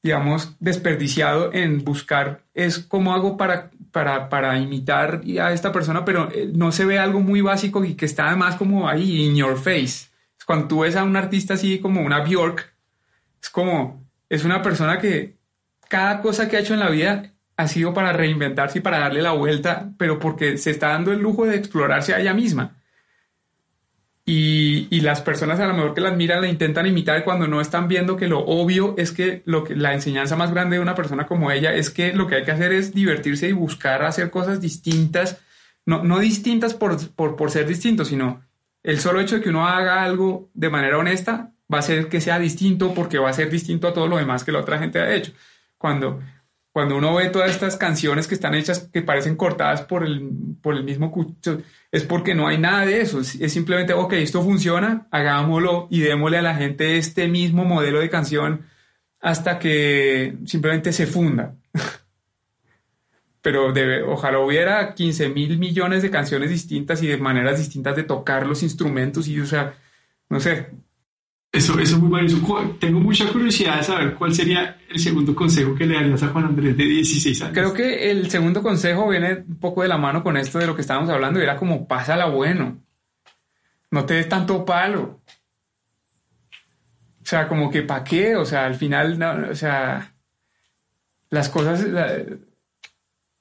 digamos, 0.01 0.55
desperdiciado 0.59 1.53
en 1.53 1.83
buscar 1.83 2.43
es 2.53 2.79
cómo 2.79 3.13
hago 3.13 3.37
para, 3.37 3.69
para, 3.91 4.29
para 4.29 4.57
imitar 4.57 5.21
a 5.39 5.53
esta 5.53 5.71
persona, 5.71 6.03
pero 6.03 6.31
eh, 6.31 6.49
no 6.53 6.71
se 6.71 6.85
ve 6.85 6.97
algo 6.97 7.19
muy 7.19 7.41
básico 7.41 7.83
y 7.85 7.93
que 7.93 8.05
está 8.05 8.27
además 8.27 8.55
como 8.55 8.89
ahí, 8.89 9.25
in 9.25 9.35
your 9.35 9.57
face. 9.57 10.07
Cuando 10.45 10.67
tú 10.67 10.79
ves 10.79 10.95
a 10.95 11.03
un 11.03 11.15
artista 11.15 11.55
así 11.55 11.79
como 11.79 12.01
una 12.01 12.21
Bjork, 12.21 12.73
es 13.41 13.49
como, 13.49 14.06
es 14.29 14.43
una 14.43 14.61
persona 14.61 14.99
que 14.99 15.37
cada 15.87 16.21
cosa 16.21 16.47
que 16.47 16.57
ha 16.57 16.59
hecho 16.59 16.73
en 16.73 16.79
la 16.79 16.89
vida 16.89 17.33
ha 17.55 17.67
sido 17.67 17.93
para 17.93 18.13
reinventarse 18.13 18.79
y 18.79 18.81
para 18.81 18.99
darle 18.99 19.21
la 19.21 19.31
vuelta, 19.31 19.91
pero 19.97 20.19
porque 20.19 20.57
se 20.57 20.71
está 20.71 20.89
dando 20.89 21.11
el 21.11 21.19
lujo 21.19 21.45
de 21.45 21.55
explorarse 21.55 22.13
a 22.13 22.19
ella 22.19 22.33
misma. 22.33 22.75
Y, 24.29 24.87
y, 24.91 24.99
las 25.01 25.21
personas 25.21 25.57
a 25.61 25.67
lo 25.67 25.73
mejor 25.73 25.93
que 25.93 26.01
la 26.01 26.09
admiran 26.09 26.41
la 26.41 26.49
intentan 26.49 26.85
imitar 26.85 27.23
cuando 27.23 27.47
no 27.47 27.61
están 27.61 27.87
viendo 27.87 28.17
que 28.17 28.27
lo 28.27 28.39
obvio 28.39 28.93
es 28.97 29.13
que, 29.13 29.41
lo 29.45 29.63
que 29.63 29.73
la 29.73 29.93
enseñanza 29.93 30.35
más 30.35 30.51
grande 30.51 30.75
de 30.75 30.81
una 30.81 30.95
persona 30.95 31.25
como 31.25 31.49
ella 31.49 31.73
es 31.73 31.89
que 31.89 32.11
lo 32.11 32.27
que 32.27 32.35
hay 32.35 32.43
que 32.43 32.51
hacer 32.51 32.73
es 32.73 32.93
divertirse 32.93 33.47
y 33.47 33.53
buscar 33.53 34.03
hacer 34.03 34.29
cosas 34.29 34.59
distintas, 34.59 35.39
no, 35.85 36.03
no 36.03 36.19
distintas 36.19 36.73
por, 36.73 37.09
por, 37.11 37.37
por 37.37 37.51
ser 37.51 37.65
distintos, 37.67 38.09
sino 38.09 38.43
el 38.83 38.99
solo 38.99 39.21
hecho 39.21 39.35
de 39.35 39.41
que 39.41 39.49
uno 39.49 39.65
haga 39.65 40.03
algo 40.03 40.49
de 40.53 40.69
manera 40.69 40.97
honesta 40.97 41.53
va 41.71 41.77
a 41.77 41.79
hacer 41.79 42.07
que 42.09 42.21
sea 42.21 42.39
distinto 42.39 42.93
porque 42.93 43.19
va 43.19 43.29
a 43.29 43.33
ser 43.33 43.49
distinto 43.49 43.87
a 43.87 43.93
todo 43.93 44.07
lo 44.07 44.17
demás 44.17 44.43
que 44.43 44.51
la 44.51 44.59
otra 44.59 44.79
gente 44.79 44.99
ha 44.99 45.13
hecho. 45.13 45.33
Cuando 45.77 46.19
cuando 46.77 46.95
uno 46.95 47.15
ve 47.15 47.29
todas 47.29 47.49
estas 47.49 47.75
canciones 47.75 48.27
que 48.27 48.35
están 48.35 48.53
hechas 48.53 48.87
que 48.93 49.01
parecen 49.01 49.35
cortadas 49.35 49.81
por 49.81 50.05
el, 50.05 50.29
por 50.61 50.75
el 50.75 50.83
mismo 50.83 51.11
cucho, 51.11 51.63
es 51.91 52.03
porque 52.03 52.35
no 52.35 52.47
hay 52.47 52.59
nada 52.59 52.85
de 52.85 53.01
eso. 53.01 53.19
Es, 53.19 53.51
simplemente, 53.51 53.93
ok, 53.93 54.13
esto 54.13 54.43
funciona, 54.43 55.07
hagámoslo 55.09 55.87
y 55.89 56.01
démosle 56.01 56.37
a 56.37 56.43
la 56.43 56.53
gente 56.53 56.99
este 56.99 57.27
mismo 57.27 57.65
modelo 57.65 57.99
de 57.99 58.11
canción 58.11 58.67
hasta 59.19 59.57
que 59.57 60.37
simplemente 60.45 60.93
se 60.93 61.07
funda. 61.07 61.55
Pero 63.41 63.73
debe, 63.73 64.03
ojalá 64.03 64.37
hubiera 64.37 64.93
15 64.93 65.29
mil 65.29 65.57
millones 65.57 66.03
de 66.03 66.11
canciones 66.11 66.51
distintas 66.51 67.01
y 67.01 67.07
de 67.07 67.17
maneras 67.17 67.57
distintas 67.57 67.95
de 67.95 68.03
tocar 68.03 68.45
los 68.45 68.61
instrumentos 68.61 69.27
y, 69.27 69.39
o 69.39 69.47
sea, 69.47 69.73
no 70.29 70.39
sé, 70.39 70.67
eso, 71.51 71.79
eso 71.79 71.95
es 71.95 72.01
muy 72.01 72.09
valioso. 72.09 72.77
Tengo 72.79 72.99
mucha 72.99 73.27
curiosidad 73.31 73.77
de 73.77 73.83
saber 73.83 74.13
cuál 74.15 74.33
sería 74.33 74.77
el 74.89 74.99
segundo 74.99 75.33
consejo 75.33 75.73
que 75.75 75.85
le 75.85 75.95
darías 75.95 76.21
a 76.23 76.27
Juan 76.27 76.45
Andrés 76.45 76.75
de 76.75 76.83
16 76.83 77.41
años. 77.41 77.53
Creo 77.53 77.73
que 77.73 78.11
el 78.11 78.29
segundo 78.29 78.61
consejo 78.61 79.09
viene 79.09 79.45
un 79.47 79.59
poco 79.59 79.81
de 79.81 79.87
la 79.87 79.97
mano 79.97 80.23
con 80.23 80.37
esto 80.37 80.59
de 80.59 80.67
lo 80.67 80.75
que 80.75 80.81
estábamos 80.81 81.09
hablando 81.09 81.39
y 81.39 81.43
era 81.43 81.57
como 81.57 81.87
pásala 81.87 82.25
bueno. 82.27 82.77
No 83.91 84.05
te 84.05 84.15
des 84.15 84.29
tanto 84.29 84.65
palo. 84.65 85.21
O 87.21 87.29
sea, 87.29 87.47
como 87.47 87.69
que 87.71 87.81
¿para 87.81 88.03
qué? 88.03 88.35
O 88.35 88.45
sea, 88.45 88.65
al 88.65 88.75
final, 88.75 89.21
o 89.49 89.55
sea, 89.55 90.13
las 91.29 91.49
cosas, 91.49 91.85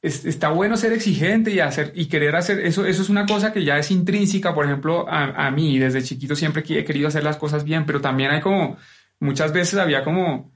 está 0.06 0.50
bueno 0.50 0.76
ser 0.76 0.92
exigente 0.92 1.50
y 1.50 1.60
hacer 1.60 1.92
y 1.94 2.06
querer 2.06 2.36
hacer 2.36 2.60
eso 2.60 2.86
eso 2.86 3.02
es 3.02 3.08
una 3.08 3.26
cosa 3.26 3.52
que 3.52 3.64
ya 3.64 3.76
es 3.78 3.90
intrínseca 3.90 4.54
por 4.54 4.64
ejemplo 4.64 5.06
a, 5.08 5.46
a, 5.46 5.50
mí 5.50 5.78
desde 5.78 6.02
chiquito 6.02 6.36
siempre 6.36 6.62
he 6.66 6.84
querido 6.84 7.08
hacer 7.08 7.24
las 7.24 7.36
cosas 7.36 7.64
bien 7.64 7.84
pero 7.86 8.00
también 8.00 8.30
hay 8.30 8.40
como 8.40 8.76
muchas 9.18 9.52
veces 9.52 9.78
había 9.78 10.04
como 10.04 10.34
o 10.34 10.52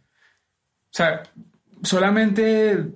sea 0.92 1.22
solamente 1.82 2.92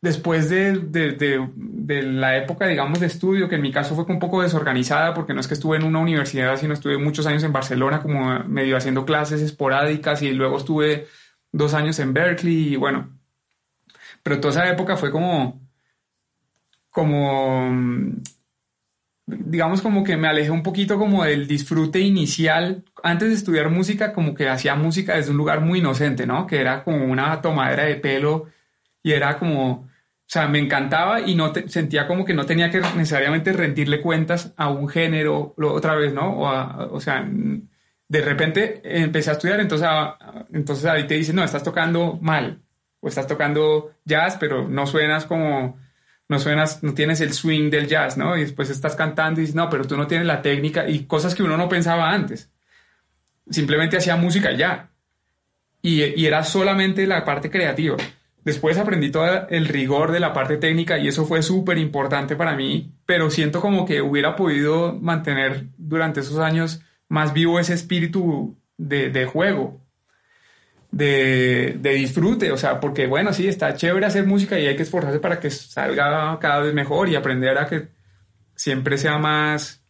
después 0.00 0.48
de, 0.48 0.78
de, 0.78 1.12
de, 1.12 1.48
de, 1.54 2.02
la 2.02 2.36
época 2.36 2.66
digamos 2.66 3.00
de 3.00 3.06
estudio 3.06 3.48
que 3.48 3.56
en 3.56 3.62
mi 3.62 3.72
caso 3.72 3.94
fue 3.94 4.04
un 4.06 4.18
poco 4.18 4.42
desorganizada 4.42 5.12
porque 5.12 5.34
no 5.34 5.40
es 5.40 5.48
que 5.48 5.54
estuve 5.54 5.76
en 5.76 5.84
una 5.84 5.98
universidad 5.98 6.56
sino 6.56 6.72
estuve 6.74 6.96
muchos 6.96 7.26
años 7.26 7.42
en 7.42 7.52
Barcelona 7.52 8.00
como 8.00 8.38
medio 8.44 8.76
haciendo 8.76 9.04
clases 9.04 9.42
esporádicas 9.42 10.22
y 10.22 10.32
luego 10.32 10.56
estuve 10.58 11.08
dos 11.52 11.74
años 11.74 11.98
en 11.98 12.14
Berkeley 12.14 12.74
y 12.74 12.76
bueno 12.76 13.15
pero 14.26 14.40
toda 14.40 14.54
esa 14.54 14.68
época 14.68 14.96
fue 14.96 15.12
como, 15.12 15.60
como, 16.90 17.72
digamos 19.24 19.80
como 19.80 20.02
que 20.02 20.16
me 20.16 20.26
alejé 20.26 20.50
un 20.50 20.64
poquito 20.64 20.98
como 20.98 21.22
del 21.22 21.46
disfrute 21.46 22.00
inicial. 22.00 22.82
Antes 23.04 23.28
de 23.28 23.34
estudiar 23.36 23.70
música, 23.70 24.12
como 24.12 24.34
que 24.34 24.48
hacía 24.48 24.74
música 24.74 25.14
desde 25.14 25.30
un 25.30 25.36
lugar 25.36 25.60
muy 25.60 25.78
inocente, 25.78 26.26
¿no? 26.26 26.44
Que 26.48 26.60
era 26.60 26.82
como 26.82 27.04
una 27.04 27.40
tomadera 27.40 27.84
de 27.84 27.94
pelo 27.94 28.46
y 29.00 29.12
era 29.12 29.38
como, 29.38 29.70
o 29.70 29.88
sea, 30.26 30.48
me 30.48 30.58
encantaba 30.58 31.20
y 31.20 31.36
no 31.36 31.52
sentía 31.68 32.08
como 32.08 32.24
que 32.24 32.34
no 32.34 32.46
tenía 32.46 32.68
que 32.68 32.80
necesariamente 32.80 33.52
rendirle 33.52 34.02
cuentas 34.02 34.54
a 34.56 34.70
un 34.70 34.88
género 34.88 35.54
otra 35.56 35.94
vez, 35.94 36.12
¿no? 36.12 36.40
O, 36.40 36.96
o 36.96 37.00
sea, 37.00 37.24
de 38.08 38.20
repente 38.22 38.80
empecé 38.82 39.30
a 39.30 39.34
estudiar, 39.34 39.60
entonces, 39.60 39.88
entonces 40.52 40.84
ahí 40.86 41.06
te 41.06 41.14
dicen, 41.14 41.36
no, 41.36 41.44
estás 41.44 41.62
tocando 41.62 42.18
mal 42.20 42.65
o 43.06 43.08
estás 43.08 43.28
tocando 43.28 43.92
jazz, 44.04 44.36
pero 44.36 44.66
no 44.68 44.84
suenas 44.84 45.26
como, 45.26 45.78
no 46.28 46.40
suenas, 46.40 46.82
no 46.82 46.92
tienes 46.92 47.20
el 47.20 47.32
swing 47.32 47.70
del 47.70 47.86
jazz, 47.86 48.16
¿no? 48.16 48.36
Y 48.36 48.40
después 48.40 48.68
estás 48.68 48.96
cantando 48.96 49.38
y 49.38 49.42
dices, 49.42 49.54
no, 49.54 49.70
pero 49.70 49.84
tú 49.84 49.96
no 49.96 50.08
tienes 50.08 50.26
la 50.26 50.42
técnica 50.42 50.88
y 50.88 51.04
cosas 51.04 51.36
que 51.36 51.44
uno 51.44 51.56
no 51.56 51.68
pensaba 51.68 52.10
antes. 52.10 52.50
Simplemente 53.48 53.96
hacía 53.96 54.16
música 54.16 54.50
ya. 54.50 54.90
Y, 55.82 56.02
y 56.20 56.26
era 56.26 56.42
solamente 56.42 57.06
la 57.06 57.24
parte 57.24 57.48
creativa. 57.48 57.96
Después 58.44 58.76
aprendí 58.76 59.12
todo 59.12 59.46
el 59.50 59.68
rigor 59.68 60.10
de 60.10 60.18
la 60.18 60.32
parte 60.32 60.56
técnica 60.56 60.98
y 60.98 61.06
eso 61.06 61.26
fue 61.26 61.44
súper 61.44 61.78
importante 61.78 62.34
para 62.34 62.56
mí, 62.56 62.92
pero 63.06 63.30
siento 63.30 63.60
como 63.60 63.86
que 63.86 64.02
hubiera 64.02 64.34
podido 64.34 64.94
mantener 64.94 65.66
durante 65.78 66.20
esos 66.20 66.40
años 66.40 66.82
más 67.08 67.32
vivo 67.32 67.60
ese 67.60 67.74
espíritu 67.74 68.58
de, 68.76 69.10
de 69.10 69.26
juego 69.26 69.85
de, 70.96 71.76
de, 71.78 71.90
disfrute, 71.92 72.50
o 72.52 72.56
sea, 72.56 72.80
porque 72.80 73.06
bueno, 73.06 73.32
sí, 73.32 73.46
está 73.46 73.74
chévere 73.74 74.06
hacer 74.06 74.26
música 74.26 74.58
y 74.58 74.66
hay 74.66 74.76
que 74.76 74.82
esforzarse 74.82 75.18
para 75.18 75.38
que 75.38 75.50
salga 75.50 76.38
cada 76.38 76.60
vez 76.60 76.72
mejor 76.72 77.08
y 77.08 77.16
aprender 77.16 77.58
a 77.58 77.66
que 77.66 77.88
siempre 78.54 78.96
sea 78.96 79.18
más, 79.18 79.82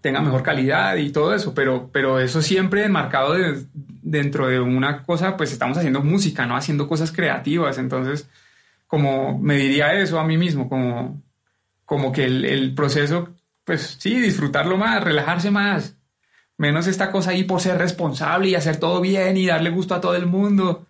tenga 0.00 0.20
mejor 0.20 0.42
calidad 0.42 0.96
y 0.96 1.10
todo 1.12 1.34
eso, 1.34 1.54
pero, 1.54 1.88
pero 1.92 2.18
eso 2.18 2.42
siempre 2.42 2.84
enmarcado 2.84 3.36
dentro 4.02 4.48
de 4.48 4.58
una 4.58 5.04
cosa, 5.04 5.36
pues 5.36 5.52
estamos 5.52 5.78
haciendo 5.78 6.02
música, 6.02 6.46
¿no? 6.46 6.56
Haciendo 6.56 6.88
cosas 6.88 7.12
creativas, 7.12 7.78
entonces, 7.78 8.28
como 8.88 9.38
me 9.38 9.56
diría 9.56 9.94
eso 9.94 10.18
a 10.18 10.26
mí 10.26 10.36
mismo, 10.36 10.68
como, 10.68 11.22
como 11.84 12.10
que 12.10 12.24
el, 12.24 12.44
el 12.44 12.74
proceso, 12.74 13.34
pues 13.62 13.96
sí, 14.00 14.18
disfrutarlo 14.18 14.76
más, 14.76 15.02
relajarse 15.02 15.52
más, 15.52 15.96
menos 16.58 16.86
esta 16.86 17.10
cosa 17.10 17.30
ahí 17.30 17.44
por 17.44 17.60
ser 17.60 17.78
responsable 17.78 18.48
y 18.48 18.54
hacer 18.54 18.78
todo 18.78 19.00
bien 19.00 19.36
y 19.36 19.46
darle 19.46 19.70
gusto 19.70 19.94
a 19.94 20.00
todo 20.00 20.14
el 20.14 20.26
mundo. 20.26 20.86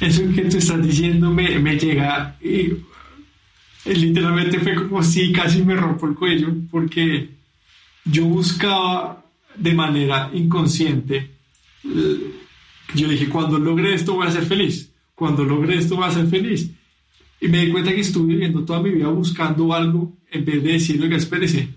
Eso 0.00 0.22
que 0.34 0.42
tú 0.42 0.58
estás 0.58 0.82
diciendo 0.82 1.30
me, 1.30 1.58
me 1.58 1.76
llega 1.76 2.36
y 2.40 2.72
literalmente 3.84 4.60
fue 4.60 4.74
como 4.74 5.02
si 5.02 5.32
casi 5.32 5.62
me 5.62 5.74
rompo 5.74 6.06
el 6.06 6.14
cuello 6.14 6.54
porque 6.70 7.30
yo 8.04 8.24
buscaba 8.24 9.24
de 9.56 9.74
manera 9.74 10.30
inconsciente, 10.32 11.30
eh, 11.84 12.32
yo 12.94 13.08
dije, 13.08 13.28
cuando 13.28 13.58
logre 13.58 13.94
esto 13.94 14.14
voy 14.14 14.26
a 14.26 14.30
ser 14.30 14.44
feliz, 14.44 14.92
cuando 15.14 15.44
logre 15.44 15.78
esto 15.78 15.96
voy 15.96 16.06
a 16.06 16.10
ser 16.10 16.26
feliz. 16.26 16.70
Y 17.40 17.48
me 17.48 17.64
di 17.64 17.72
cuenta 17.72 17.90
que 17.92 18.00
estuve 18.00 18.34
viviendo 18.34 18.64
toda 18.64 18.80
mi 18.80 18.90
vida 18.90 19.08
buscando 19.08 19.72
algo 19.72 20.12
en 20.30 20.44
vez 20.44 20.62
de 20.62 20.72
decirle 20.72 21.08
que 21.08 21.16
espérese, 21.16 21.68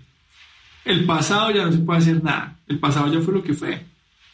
el 0.86 1.04
pasado 1.04 1.50
ya 1.50 1.66
no 1.66 1.72
se 1.72 1.78
puede 1.78 1.98
hacer 1.98 2.22
nada. 2.22 2.60
El 2.68 2.78
pasado 2.78 3.12
ya 3.12 3.20
fue 3.20 3.34
lo 3.34 3.42
que 3.42 3.54
fue. 3.54 3.84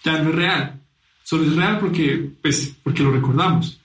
Ya 0.04 0.22
no 0.22 0.28
es 0.28 0.34
real. 0.34 0.80
Solo 1.24 1.44
es 1.44 1.56
real 1.56 1.78
porque, 1.78 2.30
pues, 2.42 2.76
porque 2.82 3.02
lo 3.02 3.10
recordamos. 3.10 3.80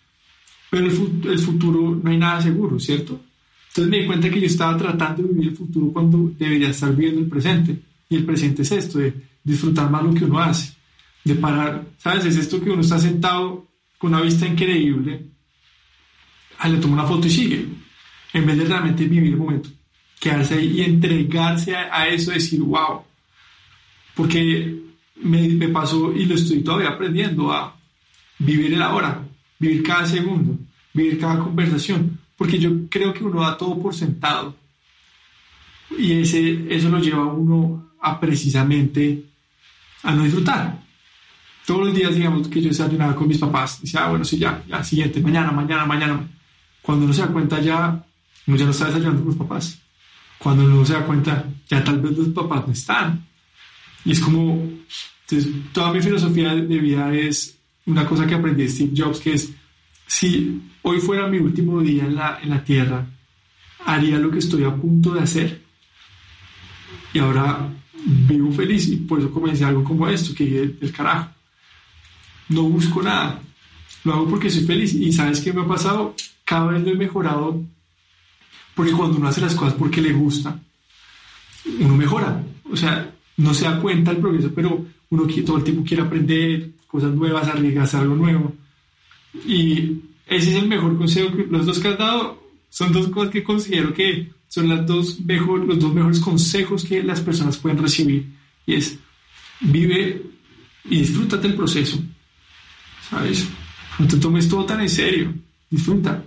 Pero 0.70 0.86
el, 0.86 1.32
el 1.32 1.40
futuro 1.40 1.98
no 2.04 2.10
hay 2.10 2.18
nada 2.18 2.42
seguro, 2.42 2.78
¿cierto? 2.78 3.22
Entonces 3.70 3.90
me 3.90 4.00
di 4.00 4.06
cuenta 4.06 4.30
que 4.30 4.42
yo 4.42 4.48
estaba 4.48 4.78
tratando 4.78 5.24
de 5.24 5.30
vivir 5.30 5.48
el 5.50 5.56
futuro 5.56 5.94
cuando 5.94 6.30
debería 6.38 6.70
estar 6.70 6.94
viviendo 6.94 7.22
el 7.22 7.28
presente. 7.28 7.80
Y 8.10 8.18
el 8.18 8.26
presente 8.26 8.64
es 8.64 8.72
esto, 8.74 9.00
de 9.00 9.14
disfrutar 9.44 9.90
más 9.90 10.04
lo 10.04 10.14
que 10.14 10.26
uno 10.26 10.40
hace. 10.40 10.74
De 11.24 11.36
parar, 11.36 11.86
¿sabes? 11.98 12.26
Es 12.26 12.36
esto 12.36 12.62
que 12.62 12.70
uno 12.70 12.82
está 12.82 13.00
sentado 13.00 13.66
con 13.98 14.14
una 14.14 14.22
vista 14.22 14.46
increíble. 14.46 15.26
Ah, 16.60 16.68
le 16.68 16.80
toma 16.80 16.96
una 16.96 17.06
foto 17.06 17.28
y 17.28 17.32
sigue. 17.32 17.66
En 18.34 18.46
vez 18.46 18.58
de 18.58 18.66
realmente 18.66 19.06
vivir 19.06 19.32
el 19.32 19.38
momento 19.38 19.70
quedarse 20.20 20.56
ahí 20.56 20.80
y 20.80 20.82
entregarse 20.82 21.76
a, 21.76 22.08
eso, 22.08 22.32
decir, 22.32 22.62
wow, 22.62 23.04
porque 24.16 24.76
me, 25.16 25.48
me, 25.50 25.70
pasó 25.70 26.12
y 26.14 26.26
lo 26.26 26.36
estoy 26.36 26.62
todavía 26.62 26.90
aprendiendo 26.90 27.52
a 27.52 27.76
vivir 28.40 28.74
el 28.74 28.82
ahora, 28.82 29.24
vivir 29.60 29.84
cada 29.84 30.06
segundo, 30.06 30.58
vivir 30.94 31.20
cada 31.20 31.40
conversación, 31.40 32.20
porque 32.36 32.58
yo 32.58 32.72
creo 32.90 33.14
que 33.14 33.24
uno 33.24 33.42
da 33.42 33.58
todo 33.58 33.80
por 33.80 33.94
sentado 33.94 34.56
y 35.98 36.14
ese, 36.14 36.66
eso 36.74 36.90
lo 36.90 37.00
lleva 37.00 37.24
a 37.24 37.34
uno 37.34 37.92
a 38.02 38.20
precisamente 38.20 39.24
a 40.04 40.14
no 40.14 40.24
disfrutar. 40.24 40.80
Todos 41.66 41.88
los 41.88 41.96
días, 41.96 42.16
digamos, 42.16 42.48
que 42.48 42.62
yo 42.62 42.70
desayunaba 42.70 43.16
con 43.16 43.28
mis 43.28 43.38
papás, 43.38 43.82
decía, 43.82 44.06
ah, 44.06 44.10
bueno, 44.10 44.24
sí, 44.24 44.38
ya, 44.38 44.64
ya, 44.68 44.84
siguiente, 44.84 45.20
mañana, 45.20 45.52
mañana, 45.52 45.86
mañana. 45.86 46.28
Cuando 46.82 47.06
uno 47.06 47.14
se 47.14 47.22
da 47.22 47.28
cuenta 47.28 47.60
ya, 47.60 48.06
uno 48.48 48.58
ya 48.58 48.66
no 48.66 48.72
está 48.72 48.86
desayunando 48.86 49.22
con 49.22 49.28
los 49.30 49.38
papás. 49.38 49.82
Cuando 50.38 50.66
uno 50.66 50.86
se 50.86 50.94
da 50.94 51.06
cuenta, 51.06 51.46
ya 51.68 51.84
tal 51.84 52.00
vez 52.00 52.18
los 52.18 52.30
papás 52.30 52.68
no 52.68 52.74
están. 52.74 53.26
Y 54.06 54.12
es 54.12 54.20
como, 54.20 54.70
entonces, 55.22 55.54
toda 55.74 55.92
mi 55.92 56.02
filosofía 56.02 56.56
de 56.56 56.80
vida 56.80 57.14
es 57.14 57.58
una 57.86 58.06
cosa 58.06 58.28
que 58.28 58.36
aprendí 58.36 58.64
de 58.64 58.70
Steve 58.70 58.94
Jobs, 58.96 59.20
que 59.20 59.34
es, 59.34 59.52
si 60.06 60.62
hoy 60.84 61.00
fuera 61.00 61.28
mi 61.28 61.40
último 61.40 61.82
día 61.82 62.06
en 62.06 62.16
la, 62.16 62.40
en 62.42 62.50
la 62.50 62.64
tierra, 62.64 63.06
haría 63.86 64.20
lo 64.20 64.30
que 64.30 64.40
estoy 64.40 64.64
a 64.64 64.76
punto 64.76 65.14
de 65.14 65.22
hacer. 65.22 65.62
Y 67.14 67.20
ahora 67.20 67.70
vivo 68.06 68.52
feliz 68.52 68.88
y 68.88 68.98
por 68.98 69.20
eso 69.20 69.32
comencé 69.32 69.66
algo 69.66 69.84
como 69.84 70.08
esto, 70.08 70.36
que 70.36 70.64
es 70.64 70.72
el 70.82 70.92
carajo. 70.92 71.30
No 72.50 72.64
busco 72.64 73.02
nada, 73.02 73.42
lo 74.04 74.14
hago 74.14 74.30
porque 74.30 74.50
soy 74.50 74.64
feliz 74.64 74.94
y 74.94 75.12
sabes 75.12 75.42
qué 75.42 75.52
me 75.52 75.62
ha 75.62 75.68
pasado, 75.68 76.16
cada 76.46 76.68
vez 76.68 76.84
lo 76.84 76.92
he 76.92 76.96
mejorado, 76.96 77.62
porque 78.78 78.92
cuando 78.92 79.18
uno 79.18 79.28
hace 79.28 79.42
las 79.42 79.56
cosas 79.56 79.74
porque 79.74 80.04
le 80.04 80.14
gusta, 80.14 80.62
uno 81.80 81.98
mejora. 81.98 82.44
O 82.72 82.78
sea, 82.78 83.12
no 83.38 83.52
se 83.52 83.66
da 83.66 83.82
cuenta 83.82 84.12
del 84.12 84.22
progreso, 84.22 84.52
pero 84.54 84.86
uno 85.10 85.28
todo 85.44 85.58
el 85.58 85.64
tiempo 85.64 85.84
quiere 85.84 86.04
aprender 86.04 86.74
cosas 86.86 87.12
nuevas, 87.12 87.48
arriesgarse 87.48 87.98
algo 87.98 88.16
nuevo. 88.16 88.54
Y 89.48 90.00
ese 90.28 90.52
es 90.52 90.56
el 90.58 90.68
mejor 90.68 90.96
consejo 90.96 91.36
que 91.36 91.48
los 91.50 91.66
dos 91.66 91.80
que 91.80 91.88
has 91.88 91.98
dado 91.98 92.40
son 92.70 92.92
dos 92.94 93.08
cosas 93.08 93.32
que 93.32 93.44
considero 93.44 93.96
que 93.96 94.32
son 94.48 94.70
las 94.70 94.86
dos 94.86 95.22
mejor, 95.22 95.66
los 95.66 95.80
dos 95.80 95.92
mejores 95.92 96.20
consejos 96.20 96.86
que 96.86 97.02
las 97.02 97.22
personas 97.22 97.58
pueden 97.58 97.80
recibir. 97.80 98.28
Y 98.68 98.76
es, 98.76 99.00
vive 99.60 100.22
y 100.86 101.00
disfrútate 101.00 101.48
el 101.48 101.56
proceso. 101.56 101.98
¿Sabes? 103.10 103.48
No 103.98 104.08
te 104.08 104.18
tomes 104.18 104.48
todo 104.48 104.66
tan 104.66 104.82
en 104.82 104.90
serio. 104.90 105.34
Disfruta. 105.68 106.24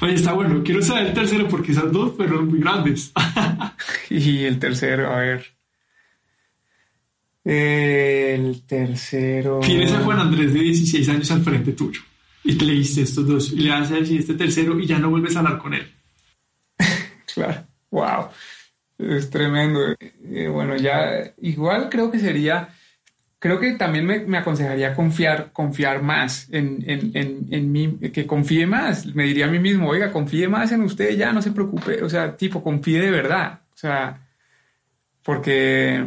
Oye, 0.00 0.14
está 0.14 0.32
bueno. 0.32 0.62
Quiero 0.64 0.82
saber 0.82 1.08
el 1.08 1.14
tercero 1.14 1.48
porque 1.48 1.72
esas 1.72 1.92
dos 1.92 2.16
fueron 2.16 2.48
muy 2.48 2.60
grandes. 2.60 3.12
y 4.10 4.44
el 4.44 4.58
tercero, 4.58 5.12
a 5.12 5.18
ver. 5.18 5.46
El 7.44 8.62
tercero. 8.66 9.60
Tienes 9.60 9.92
a 9.92 10.00
Juan 10.00 10.20
Andrés 10.20 10.52
de 10.52 10.60
16 10.60 11.08
años 11.08 11.30
al 11.30 11.42
frente 11.42 11.72
tuyo 11.72 12.00
y 12.44 12.54
te 12.56 12.64
leíste 12.64 13.02
estos 13.02 13.26
dos 13.26 13.52
y 13.52 13.60
le 13.60 13.70
vas 13.70 13.90
a 13.90 13.98
este 13.98 14.34
tercero 14.34 14.78
y 14.78 14.86
ya 14.86 14.98
no 14.98 15.10
vuelves 15.10 15.36
a 15.36 15.40
hablar 15.40 15.58
con 15.58 15.74
él. 15.74 15.86
claro, 17.34 17.66
wow, 17.90 18.28
es 18.98 19.30
tremendo. 19.30 19.80
Eh, 20.00 20.48
bueno, 20.48 20.76
ya 20.76 21.34
igual 21.42 21.88
creo 21.90 22.10
que 22.10 22.18
sería, 22.18 22.68
creo 23.40 23.58
que 23.58 23.72
también 23.72 24.06
me, 24.06 24.38
aconsejaría 24.38 24.94
confiar, 24.94 25.50
confiar 25.52 26.02
más 26.02 26.46
en, 26.52 26.84
en, 26.86 27.10
en, 27.14 27.46
en, 27.50 27.72
mí, 27.72 27.98
que 28.12 28.26
confíe 28.26 28.66
más. 28.66 29.06
Me 29.06 29.24
diría 29.24 29.46
a 29.46 29.50
mí 29.50 29.58
mismo, 29.58 29.88
oiga, 29.88 30.12
confíe 30.12 30.46
más 30.46 30.70
en 30.72 30.82
usted, 30.82 31.16
ya 31.16 31.32
no 31.32 31.40
se 31.42 31.50
preocupe, 31.50 32.02
o 32.04 32.08
sea, 32.08 32.36
tipo, 32.36 32.62
confíe 32.62 33.00
de 33.00 33.10
verdad, 33.10 33.60
o 33.72 33.76
sea, 33.76 34.28
porque 35.22 36.06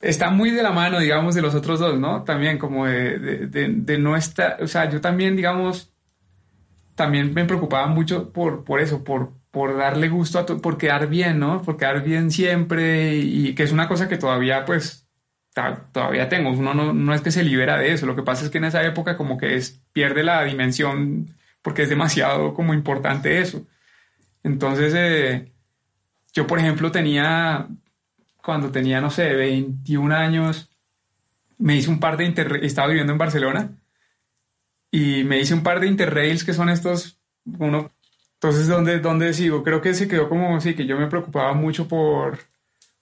está 0.00 0.30
muy 0.30 0.52
de 0.52 0.62
la 0.62 0.70
mano, 0.70 1.00
digamos, 1.00 1.34
de 1.34 1.42
los 1.42 1.56
otros 1.56 1.80
dos, 1.80 1.98
¿no? 1.98 2.22
También 2.22 2.56
como 2.58 2.86
de, 2.86 3.48
de, 3.48 3.98
no 3.98 4.16
estar, 4.16 4.62
o 4.62 4.68
sea, 4.68 4.88
yo 4.88 5.00
también, 5.00 5.34
digamos, 5.34 5.92
también 6.94 7.34
me 7.34 7.44
preocupaba 7.44 7.88
mucho 7.88 8.32
por, 8.32 8.62
por 8.62 8.78
eso, 8.78 9.02
por, 9.02 9.32
por 9.54 9.76
darle 9.78 10.08
gusto 10.08 10.38
a 10.38 10.46
todo, 10.46 10.60
por 10.60 10.76
quedar 10.76 11.08
bien, 11.08 11.38
¿no? 11.38 11.62
Por 11.62 11.76
quedar 11.76 12.02
bien 12.02 12.30
siempre 12.30 13.16
y, 13.16 13.54
que 13.54 13.62
es 13.62 13.72
una 13.72 13.88
cosa 13.88 14.08
que 14.08 14.18
todavía, 14.18 14.64
pues, 14.64 15.08
todavía 15.92 16.28
tengo. 16.28 16.50
Uno 16.50 16.74
no, 16.74 16.92
no, 16.92 17.14
es 17.14 17.22
que 17.22 17.30
se 17.30 17.44
libera 17.44 17.78
de 17.78 17.92
eso, 17.92 18.04
lo 18.04 18.16
que 18.16 18.24
pasa 18.24 18.44
es 18.44 18.50
que 18.50 18.58
en 18.58 18.64
esa 18.64 18.84
época 18.84 19.16
como 19.16 19.38
que 19.38 19.56
es, 19.56 19.80
pierde 19.92 20.24
la 20.24 20.44
dimensión 20.44 21.28
porque 21.62 21.84
es 21.84 21.88
demasiado 21.88 22.52
como 22.52 22.74
importante 22.74 23.40
eso. 23.40 23.66
Entonces, 24.42 24.92
eh, 24.96 25.52
yo, 26.34 26.46
por 26.46 26.58
ejemplo, 26.58 26.90
tenía 26.90 27.68
cuando 28.44 28.70
tenía, 28.70 29.00
no 29.00 29.10
sé, 29.10 29.34
21 29.34 30.14
años, 30.14 30.70
me 31.58 31.76
hice 31.76 31.90
un 31.90 32.00
par 32.00 32.16
de 32.16 32.26
interrails, 32.26 32.66
estaba 32.66 32.88
viviendo 32.88 33.12
en 33.12 33.18
Barcelona, 33.18 33.70
y 34.90 35.24
me 35.24 35.40
hice 35.40 35.54
un 35.54 35.62
par 35.62 35.80
de 35.80 35.86
interrails 35.86 36.44
que 36.44 36.52
son 36.52 36.68
estos, 36.68 37.18
uno, 37.58 37.90
entonces, 38.34 38.68
¿dónde, 38.68 38.98
dónde 39.00 39.32
sigo? 39.32 39.62
Creo 39.62 39.80
que 39.80 39.94
se 39.94 40.08
quedó 40.08 40.28
como, 40.28 40.60
sí, 40.60 40.74
que 40.74 40.86
yo 40.86 40.98
me 40.98 41.06
preocupaba 41.06 41.54
mucho 41.54 41.88
por, 41.88 42.38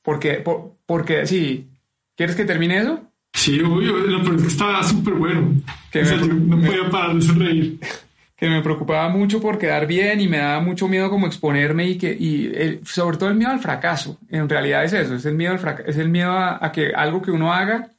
porque, 0.02 0.34
por, 0.34 0.76
porque, 0.86 1.26
sí, 1.26 1.68
¿quieres 2.16 2.36
que 2.36 2.44
termine 2.44 2.78
eso? 2.78 3.00
Sí, 3.32 3.60
obvio, 3.60 3.96
lo 3.96 4.36
que 4.36 4.46
estaba 4.46 4.82
súper 4.82 5.14
bueno. 5.14 5.54
Que 5.90 6.02
no 6.02 6.60
podía 6.60 6.90
parar 6.90 7.16
de 7.16 7.22
sonreír 7.22 7.80
que 8.42 8.50
me 8.50 8.60
preocupaba 8.60 9.08
mucho 9.08 9.40
por 9.40 9.56
quedar 9.56 9.86
bien 9.86 10.20
y 10.20 10.26
me 10.26 10.38
daba 10.38 10.60
mucho 10.60 10.88
miedo 10.88 11.08
como 11.08 11.28
exponerme 11.28 11.86
y 11.86 11.96
que 11.96 12.10
y 12.10 12.80
sobre 12.84 13.16
todo 13.16 13.28
el 13.28 13.36
miedo 13.36 13.52
al 13.52 13.60
fracaso. 13.60 14.18
En 14.28 14.48
realidad 14.48 14.82
es 14.82 14.92
eso, 14.94 15.14
es 15.14 15.24
el 15.26 15.36
miedo 15.36 15.52
al 15.52 15.84
es 15.86 15.96
el 15.96 16.08
miedo 16.08 16.32
a, 16.32 16.72
que 16.72 16.92
algo 16.92 17.22
que 17.22 17.30
uno 17.30 17.52
haga 17.52 17.92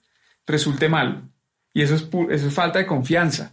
resulte 0.45 0.89
mal. 0.89 1.21
Y 1.73 1.81
eso 1.81 1.95
es, 1.95 2.09
eso 2.29 2.47
es 2.49 2.53
falta 2.53 2.77
de 2.77 2.85
confianza. 2.85 3.52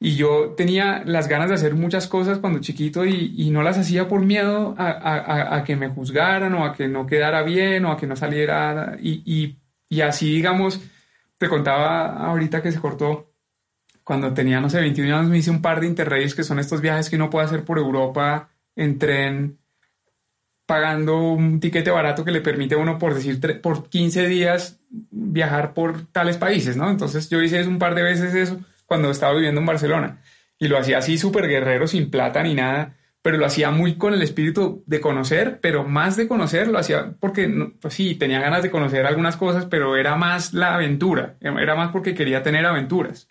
Y 0.00 0.14
yo 0.14 0.54
tenía 0.56 1.02
las 1.04 1.26
ganas 1.26 1.48
de 1.48 1.56
hacer 1.56 1.74
muchas 1.74 2.06
cosas 2.06 2.38
cuando 2.38 2.60
chiquito 2.60 3.04
y, 3.04 3.50
no 3.50 3.62
las 3.62 3.78
hacía 3.78 4.06
por 4.06 4.24
miedo 4.24 4.76
a, 4.78 5.64
que 5.66 5.74
me 5.74 5.88
juzgaran 5.88 6.54
o 6.54 6.64
a 6.64 6.72
que 6.72 6.86
no 6.86 7.06
quedara 7.06 7.42
bien 7.42 7.84
o 7.84 7.90
a 7.90 7.96
que 7.96 8.06
no 8.06 8.14
saliera. 8.14 8.96
Y, 9.00 9.58
así, 10.00 10.32
digamos, 10.32 10.80
te 11.38 11.48
contaba 11.48 12.26
ahorita 12.26 12.62
que 12.62 12.70
se 12.70 12.78
cortó 12.78 13.32
cuando 14.04 14.32
tenía, 14.32 14.60
no 14.60 14.70
sé, 14.70 14.80
21 14.80 15.16
años, 15.16 15.30
me 15.30 15.38
hice 15.38 15.50
un 15.50 15.60
par 15.60 15.80
de 15.80 15.86
interrails, 15.86 16.34
que 16.34 16.44
son 16.44 16.58
estos 16.58 16.80
viajes 16.80 17.10
que 17.10 17.16
uno 17.16 17.28
puede 17.28 17.46
hacer 17.46 17.64
por 17.64 17.78
Europa 17.78 18.48
en 18.74 18.98
tren, 18.98 19.58
pagando 20.64 21.32
un 21.32 21.60
tiquete 21.60 21.90
barato 21.90 22.24
que 22.24 22.30
le 22.30 22.40
permite 22.40 22.76
a 22.76 22.78
uno, 22.78 22.98
por 22.98 23.14
decir, 23.14 23.40
por 23.60 23.88
15 23.88 24.26
días 24.28 24.78
viajar 24.88 25.74
por 25.74 26.06
tales 26.06 26.38
países, 26.38 26.76
¿no? 26.76 26.88
Entonces 26.88 27.28
yo 27.28 27.42
hice 27.42 27.66
un 27.66 27.78
par 27.78 27.94
de 27.94 28.02
veces 28.02 28.34
eso 28.34 28.60
cuando 28.88 29.10
estaba 29.10 29.34
viviendo 29.34 29.60
en 29.60 29.66
Barcelona. 29.66 30.22
Y 30.58 30.66
lo 30.66 30.78
hacía 30.78 30.98
así 30.98 31.18
súper 31.18 31.46
guerrero, 31.46 31.86
sin 31.86 32.10
plata 32.10 32.42
ni 32.42 32.54
nada, 32.54 32.96
pero 33.22 33.36
lo 33.36 33.44
hacía 33.44 33.70
muy 33.70 33.96
con 33.96 34.14
el 34.14 34.22
espíritu 34.22 34.82
de 34.86 35.00
conocer, 35.00 35.60
pero 35.60 35.84
más 35.84 36.16
de 36.16 36.26
conocer, 36.26 36.68
lo 36.68 36.78
hacía 36.78 37.12
porque, 37.20 37.48
pues 37.80 37.94
sí, 37.94 38.14
tenía 38.14 38.40
ganas 38.40 38.62
de 38.62 38.70
conocer 38.70 39.06
algunas 39.06 39.36
cosas, 39.36 39.66
pero 39.66 39.96
era 39.96 40.16
más 40.16 40.54
la 40.54 40.74
aventura, 40.74 41.36
era 41.40 41.74
más 41.74 41.92
porque 41.92 42.14
quería 42.14 42.42
tener 42.42 42.64
aventuras 42.64 43.28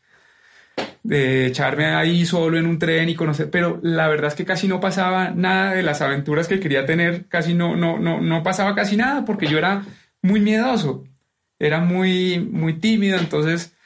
de 1.01 1.47
echarme 1.47 1.85
ahí 1.85 2.25
solo 2.25 2.57
en 2.57 2.67
un 2.67 2.77
tren 2.79 3.09
y 3.09 3.15
conocer, 3.15 3.49
pero 3.49 3.79
la 3.81 4.07
verdad 4.09 4.27
es 4.27 4.35
que 4.35 4.45
casi 4.45 4.67
no 4.67 4.79
pasaba 4.79 5.31
nada 5.31 5.73
de 5.73 5.81
las 5.81 6.01
aventuras 6.01 6.47
que 6.47 6.59
quería 6.59 6.85
tener, 6.85 7.27
casi 7.27 7.53
no, 7.53 7.75
no, 7.75 7.97
no, 7.97 8.21
no 8.21 8.43
pasaba 8.43 8.75
casi 8.75 8.97
nada 8.97 9.25
porque 9.25 9.47
yo 9.47 9.57
era 9.57 9.83
muy 10.21 10.41
miedoso, 10.41 11.05
era 11.59 11.79
muy, 11.79 12.39
muy 12.39 12.73
tímido, 12.73 13.17
entonces, 13.17 13.76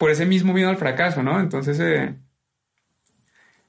por 0.00 0.10
ese 0.10 0.24
mismo 0.24 0.54
miedo 0.54 0.70
al 0.70 0.78
fracaso, 0.78 1.22
¿no? 1.22 1.38
Entonces, 1.38 1.78
eh, 1.78 2.14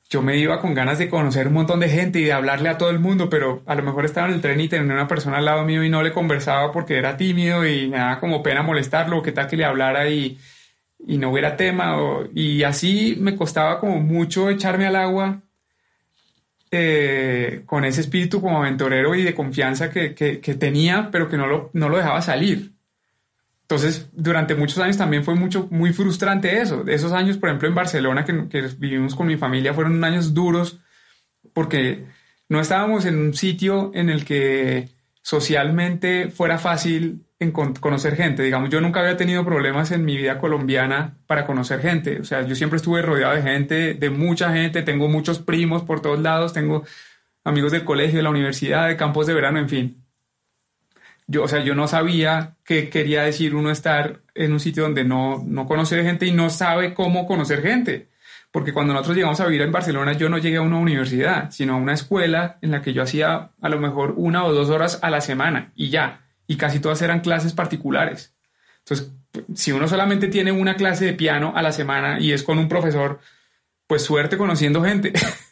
yo 0.09 0.21
me 0.21 0.37
iba 0.37 0.61
con 0.61 0.73
ganas 0.73 0.97
de 0.97 1.09
conocer 1.09 1.47
un 1.47 1.55
montón 1.55 1.81
de 1.81 1.89
gente 1.89 2.19
y 2.19 2.23
de 2.23 2.31
hablarle 2.31 2.69
a 2.69 2.77
todo 2.77 2.89
el 2.89 2.99
mundo, 2.99 3.29
pero 3.29 3.63
a 3.65 3.75
lo 3.75 3.83
mejor 3.83 4.05
estaba 4.05 4.29
en 4.29 4.35
el 4.35 4.41
tren 4.41 4.61
y 4.61 4.69
tenía 4.69 4.93
una 4.93 5.09
persona 5.09 5.39
al 5.39 5.45
lado 5.45 5.65
mío 5.65 5.83
y 5.83 5.89
no 5.89 6.01
le 6.01 6.13
conversaba 6.13 6.71
porque 6.71 6.97
era 6.97 7.17
tímido 7.17 7.67
y 7.67 7.89
me 7.89 7.97
daba 7.97 8.21
como 8.21 8.41
pena 8.41 8.63
molestarlo, 8.63 9.17
o 9.17 9.21
qué 9.21 9.33
tal 9.33 9.47
que 9.49 9.57
le 9.57 9.65
hablara 9.65 10.09
y 10.09 10.37
no 10.99 11.31
hubiera 11.31 11.57
tema. 11.57 11.97
y 12.33 12.63
así 12.63 13.17
me 13.19 13.35
costaba 13.35 13.81
como 13.81 13.99
mucho 13.99 14.49
echarme 14.49 14.87
al 14.87 14.95
agua 14.95 15.41
eh, 16.71 17.63
con 17.65 17.83
ese 17.83 17.99
espíritu 17.99 18.39
como 18.39 18.59
aventurero 18.59 19.15
y 19.15 19.23
de 19.23 19.35
confianza 19.35 19.89
que, 19.89 20.15
que, 20.15 20.55
tenía, 20.55 21.09
pero 21.11 21.27
que 21.27 21.35
no 21.35 21.45
lo, 21.45 21.69
no 21.73 21.89
lo 21.89 21.97
dejaba 21.97 22.21
salir. 22.21 22.71
Entonces, 23.71 24.09
durante 24.11 24.53
muchos 24.53 24.79
años 24.79 24.97
también 24.97 25.23
fue 25.23 25.33
mucho, 25.33 25.69
muy 25.71 25.93
frustrante 25.93 26.59
eso. 26.59 26.83
Esos 26.87 27.13
años, 27.13 27.37
por 27.37 27.47
ejemplo, 27.47 27.69
en 27.69 27.75
Barcelona, 27.75 28.25
que, 28.25 28.49
que 28.49 28.63
vivimos 28.77 29.15
con 29.15 29.27
mi 29.27 29.37
familia, 29.37 29.73
fueron 29.73 30.03
años 30.03 30.33
duros 30.33 30.81
porque 31.53 32.05
no 32.49 32.59
estábamos 32.59 33.05
en 33.05 33.17
un 33.17 33.33
sitio 33.33 33.91
en 33.93 34.09
el 34.09 34.25
que 34.25 34.89
socialmente 35.21 36.29
fuera 36.29 36.57
fácil 36.57 37.25
en 37.39 37.51
conocer 37.51 38.17
gente. 38.17 38.43
Digamos, 38.43 38.69
yo 38.69 38.81
nunca 38.81 38.99
había 38.99 39.15
tenido 39.15 39.45
problemas 39.45 39.91
en 39.91 40.03
mi 40.03 40.17
vida 40.17 40.37
colombiana 40.37 41.15
para 41.25 41.45
conocer 41.45 41.79
gente. 41.79 42.19
O 42.19 42.25
sea, 42.25 42.41
yo 42.45 42.55
siempre 42.55 42.75
estuve 42.75 43.01
rodeado 43.01 43.35
de 43.35 43.41
gente, 43.41 43.93
de 43.93 44.09
mucha 44.09 44.51
gente. 44.51 44.81
Tengo 44.81 45.07
muchos 45.07 45.39
primos 45.39 45.83
por 45.83 46.01
todos 46.01 46.19
lados. 46.19 46.51
Tengo 46.51 46.83
amigos 47.45 47.71
del 47.71 47.85
colegio, 47.85 48.17
de 48.17 48.23
la 48.23 48.31
universidad, 48.31 48.89
de 48.89 48.97
campos 48.97 49.27
de 49.27 49.33
verano, 49.33 49.59
en 49.59 49.69
fin. 49.69 50.03
Yo, 51.31 51.43
o 51.43 51.47
sea, 51.47 51.63
yo 51.63 51.75
no 51.75 51.87
sabía 51.87 52.57
qué 52.65 52.89
quería 52.89 53.23
decir 53.23 53.55
uno 53.55 53.71
estar 53.71 54.19
en 54.35 54.51
un 54.51 54.59
sitio 54.59 54.83
donde 54.83 55.05
no, 55.05 55.41
no 55.47 55.65
conoce 55.65 56.03
gente 56.03 56.25
y 56.25 56.33
no 56.33 56.49
sabe 56.49 56.93
cómo 56.93 57.25
conocer 57.25 57.61
gente. 57.61 58.09
porque 58.51 58.73
cuando 58.73 58.91
nosotros 58.93 59.15
llegamos 59.15 59.39
a 59.39 59.45
vivir 59.45 59.61
en 59.61 59.71
Barcelona 59.71 60.11
yo 60.11 60.27
no 60.27 60.37
llegué 60.37 60.57
a 60.57 60.61
una 60.61 60.77
universidad, 60.77 61.51
sino 61.51 61.73
a 61.73 61.77
una 61.77 61.93
escuela 61.93 62.57
en 62.61 62.71
la 62.71 62.81
que 62.81 62.91
yo 62.91 63.01
hacía 63.01 63.51
a 63.61 63.69
lo 63.69 63.79
mejor 63.79 64.13
una 64.17 64.43
o 64.43 64.51
dos 64.53 64.69
horas 64.69 64.99
a 65.01 65.09
la 65.09 65.21
semana 65.21 65.71
y 65.73 65.89
ya, 65.89 66.25
y 66.47 66.57
casi 66.57 66.81
todas 66.81 67.01
eran 67.01 67.21
clases 67.21 67.53
particulares. 67.53 68.35
Entonces, 68.79 69.13
si 69.55 69.71
uno 69.71 69.87
solamente 69.87 70.27
tiene 70.27 70.51
una 70.51 70.75
clase 70.75 71.05
de 71.05 71.13
piano 71.13 71.53
a 71.55 71.61
la 71.61 71.71
semana 71.71 72.19
y 72.19 72.33
es 72.33 72.43
con 72.43 72.59
un 72.59 72.67
profesor, 72.67 73.19
pues 73.87 74.01
suerte 74.03 74.37
conociendo 74.37 74.83
gente. 74.83 75.13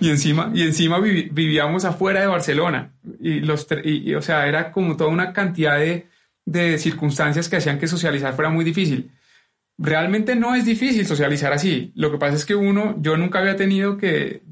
y 0.00 0.10
encima, 0.10 0.50
y 0.54 0.62
encima 0.62 0.98
vivíamos 0.98 1.84
afuera 1.84 2.20
de 2.20 2.26
Barcelona. 2.26 2.92
Y 3.20 3.40
los, 3.40 3.66
y, 3.84 4.14
o 4.14 4.22
sea, 4.22 4.46
era 4.46 4.72
como 4.72 4.96
toda 4.96 5.10
una 5.10 5.32
cantidad 5.32 5.78
de, 5.78 6.06
de 6.44 6.78
circunstancias 6.78 7.48
que 7.48 7.56
hacían 7.56 7.78
que 7.78 7.86
socializar 7.86 8.34
fuera 8.34 8.50
muy 8.50 8.64
difícil. 8.64 9.10
Realmente 9.78 10.36
no 10.36 10.54
es 10.54 10.64
difícil 10.64 11.06
socializar 11.06 11.52
así. 11.52 11.92
Lo 11.94 12.10
que 12.10 12.18
pasa 12.18 12.36
es 12.36 12.44
que 12.44 12.54
uno, 12.54 12.96
yo 13.00 13.16
nunca 13.16 13.38
había 13.38 13.56
tenido 13.56 13.96
que, 13.96 14.42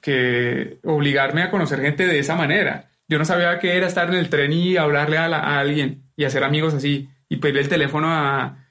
que 0.00 0.78
obligarme 0.84 1.42
a 1.42 1.50
conocer 1.50 1.80
gente 1.80 2.06
de 2.06 2.18
esa 2.18 2.36
manera. 2.36 2.90
Yo 3.08 3.18
no 3.18 3.24
sabía 3.24 3.58
qué 3.58 3.76
era 3.76 3.86
estar 3.86 4.08
en 4.08 4.14
el 4.14 4.28
tren 4.28 4.52
y 4.52 4.76
hablarle 4.76 5.18
a, 5.18 5.26
a 5.26 5.58
alguien 5.58 6.02
y 6.16 6.24
hacer 6.24 6.44
amigos 6.44 6.74
así 6.74 7.08
y 7.28 7.36
pedirle 7.36 7.62
el 7.62 7.68
teléfono 7.68 8.08
a, 8.10 8.61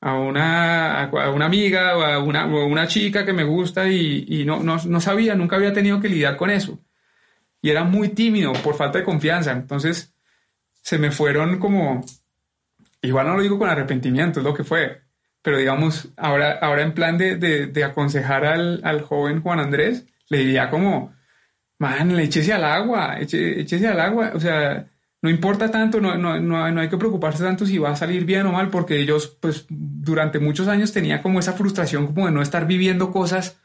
a 0.00 0.14
una, 0.14 1.04
a 1.04 1.30
una 1.30 1.46
amiga 1.46 1.96
o 1.96 2.02
a 2.02 2.18
una, 2.18 2.46
una 2.46 2.86
chica 2.86 3.24
que 3.24 3.32
me 3.32 3.44
gusta 3.44 3.88
y, 3.88 4.24
y 4.28 4.44
no, 4.44 4.62
no, 4.62 4.76
no, 4.84 5.00
sabía, 5.00 5.34
nunca 5.34 5.56
había 5.56 5.72
tenido 5.72 6.00
que 6.00 6.08
lidiar 6.08 6.36
con 6.36 6.50
eso. 6.50 6.78
Y 7.60 7.70
era 7.70 7.84
muy 7.84 8.10
tímido 8.10 8.52
por 8.52 8.76
falta 8.76 8.98
de 8.98 9.04
confianza. 9.04 9.52
Entonces 9.52 10.14
se 10.82 10.98
me 10.98 11.10
fueron 11.10 11.58
como, 11.58 12.04
igual 13.02 13.26
no 13.26 13.36
lo 13.36 13.42
digo 13.42 13.58
con 13.58 13.68
arrepentimiento, 13.68 14.40
es 14.40 14.44
lo 14.44 14.54
que 14.54 14.64
fue, 14.64 15.02
pero 15.42 15.58
digamos, 15.58 16.08
ahora, 16.16 16.58
ahora 16.60 16.82
en 16.82 16.94
plan 16.94 17.18
de, 17.18 17.36
de, 17.36 17.84
aconsejar 17.84 18.44
al, 18.44 18.80
al, 18.84 19.02
joven 19.02 19.42
Juan 19.42 19.60
Andrés, 19.60 20.06
le 20.28 20.38
diría 20.38 20.70
como, 20.70 21.14
man, 21.78 22.16
le 22.16 22.24
échese 22.24 22.52
al 22.52 22.64
agua, 22.64 23.18
échese 23.18 23.86
al 23.88 24.00
agua, 24.00 24.32
o 24.34 24.40
sea, 24.40 24.86
no 25.20 25.30
importa 25.30 25.70
tanto, 25.70 26.00
no, 26.00 26.16
no, 26.16 26.40
no, 26.40 26.80
hay 26.80 26.88
que 26.88 26.96
preocuparse 26.96 27.42
tanto 27.42 27.66
si 27.66 27.78
va 27.78 27.90
a 27.90 27.96
salir 27.96 28.24
bien 28.24 28.46
o 28.46 28.52
mal, 28.52 28.70
porque 28.70 29.00
ellos, 29.00 29.36
pues, 29.40 29.66
durante 29.68 30.38
muchos 30.38 30.68
años 30.68 30.92
tenía 30.92 31.22
como 31.22 31.40
esa 31.40 31.54
frustración 31.54 32.06
como 32.06 32.26
de 32.26 32.32
no 32.32 32.40
estar 32.40 32.66
viviendo 32.66 33.10
cosas 33.10 33.58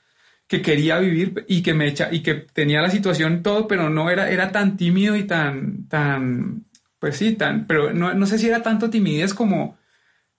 que 0.47 0.61
quería 0.61 0.97
vivir 0.97 1.45
y 1.47 1.61
que 1.61 1.75
me 1.75 1.87
echa, 1.87 2.09
y 2.11 2.21
que 2.21 2.33
tenía 2.33 2.81
la 2.81 2.89
situación 2.89 3.43
todo, 3.43 3.67
pero 3.67 3.89
no 3.89 4.09
era, 4.09 4.31
era 4.31 4.51
tan 4.51 4.77
tímido 4.77 5.15
y 5.15 5.25
tan, 5.25 5.87
tan, 5.87 6.65
pues 6.97 7.17
sí, 7.17 7.33
tan, 7.33 7.67
pero 7.67 7.93
no, 7.93 8.13
no 8.15 8.25
sé 8.25 8.39
si 8.39 8.47
era 8.47 8.63
tanto 8.63 8.89
timidez 8.89 9.33
como 9.35 9.77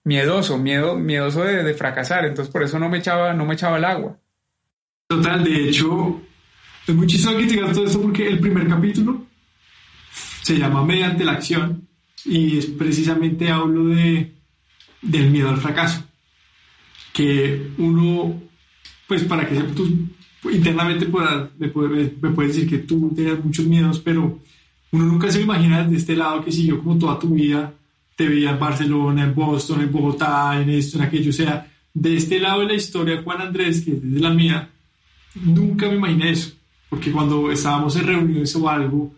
miedoso, 0.02 0.58
miedo, 0.58 0.96
miedoso 0.96 1.44
de, 1.44 1.62
de, 1.62 1.74
fracasar, 1.74 2.26
entonces 2.26 2.52
por 2.52 2.64
eso 2.64 2.78
no 2.80 2.88
me 2.88 2.98
echaba, 2.98 3.32
no 3.34 3.46
me 3.46 3.54
echaba 3.54 3.78
el 3.78 3.84
agua. 3.84 4.18
Total, 5.06 5.44
de 5.44 5.68
hecho, 5.68 6.20
es 6.88 6.94
muy 6.94 7.06
chistoso 7.06 7.36
que 7.36 7.44
digas 7.44 7.72
todo 7.72 7.86
eso 7.86 8.02
porque 8.02 8.26
el 8.26 8.40
primer 8.40 8.66
capítulo 8.66 9.26
se 10.44 10.58
llama 10.58 10.84
Mediante 10.84 11.24
la 11.24 11.32
acción 11.32 11.88
y 12.26 12.58
es 12.58 12.66
precisamente 12.66 13.50
hablo 13.50 13.86
de, 13.86 14.34
del 15.00 15.30
miedo 15.30 15.48
al 15.48 15.56
fracaso. 15.56 16.04
Que 17.14 17.70
uno, 17.78 18.42
pues 19.08 19.24
para 19.24 19.48
que 19.48 19.56
tú 19.74 19.88
internamente 20.50 21.06
puedas, 21.06 21.48
me, 21.58 21.68
puedes 21.68 22.54
decir 22.54 22.68
que 22.68 22.78
tú 22.78 23.10
tenías 23.16 23.42
muchos 23.42 23.64
miedos, 23.64 24.00
pero 24.00 24.38
uno 24.90 25.04
nunca 25.06 25.30
se 25.30 25.40
imagina 25.40 25.82
de 25.82 25.96
este 25.96 26.14
lado 26.14 26.44
que 26.44 26.52
si 26.52 26.66
yo 26.66 26.78
como 26.78 26.98
toda 26.98 27.18
tu 27.18 27.30
vida 27.30 27.72
te 28.14 28.28
veía 28.28 28.50
en 28.50 28.58
Barcelona, 28.58 29.24
en 29.24 29.34
Boston, 29.34 29.80
en 29.80 29.92
Bogotá, 29.92 30.60
en 30.60 30.68
esto, 30.68 30.98
en 30.98 31.04
aquello, 31.04 31.30
o 31.30 31.32
sea, 31.32 31.72
de 31.94 32.16
este 32.16 32.38
lado 32.38 32.60
de 32.60 32.66
la 32.66 32.74
historia, 32.74 33.22
Juan 33.22 33.40
Andrés, 33.40 33.80
que 33.80 33.92
es 33.92 34.04
la 34.04 34.30
mía, 34.30 34.68
nunca 35.36 35.88
me 35.88 35.94
imaginé 35.94 36.32
eso, 36.32 36.52
porque 36.90 37.10
cuando 37.10 37.50
estábamos 37.50 37.96
en 37.96 38.06
reuniones 38.06 38.54
o 38.56 38.68
algo, 38.68 39.14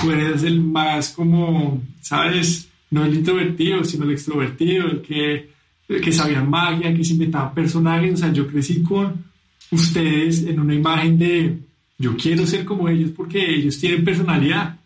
tú 0.00 0.10
eres 0.10 0.42
el 0.42 0.60
más 0.60 1.10
como, 1.10 1.82
¿sabes? 2.00 2.68
No 2.90 3.04
el 3.04 3.14
introvertido, 3.14 3.84
sino 3.84 4.04
el 4.04 4.12
extrovertido, 4.12 4.86
el 4.86 5.00
que, 5.02 5.50
el 5.88 6.00
que 6.00 6.12
sabía 6.12 6.42
magia, 6.42 6.94
que 6.94 7.04
se 7.04 7.12
inventaba 7.12 7.54
personajes. 7.54 8.14
O 8.14 8.16
sea, 8.16 8.32
yo 8.32 8.46
crecí 8.46 8.82
con 8.82 9.24
ustedes 9.70 10.44
en 10.44 10.58
una 10.60 10.74
imagen 10.74 11.18
de 11.18 11.58
yo 11.98 12.16
quiero 12.16 12.46
ser 12.46 12.64
como 12.64 12.88
ellos 12.88 13.10
porque 13.14 13.54
ellos 13.54 13.78
tienen 13.78 14.04
personalidad. 14.04 14.78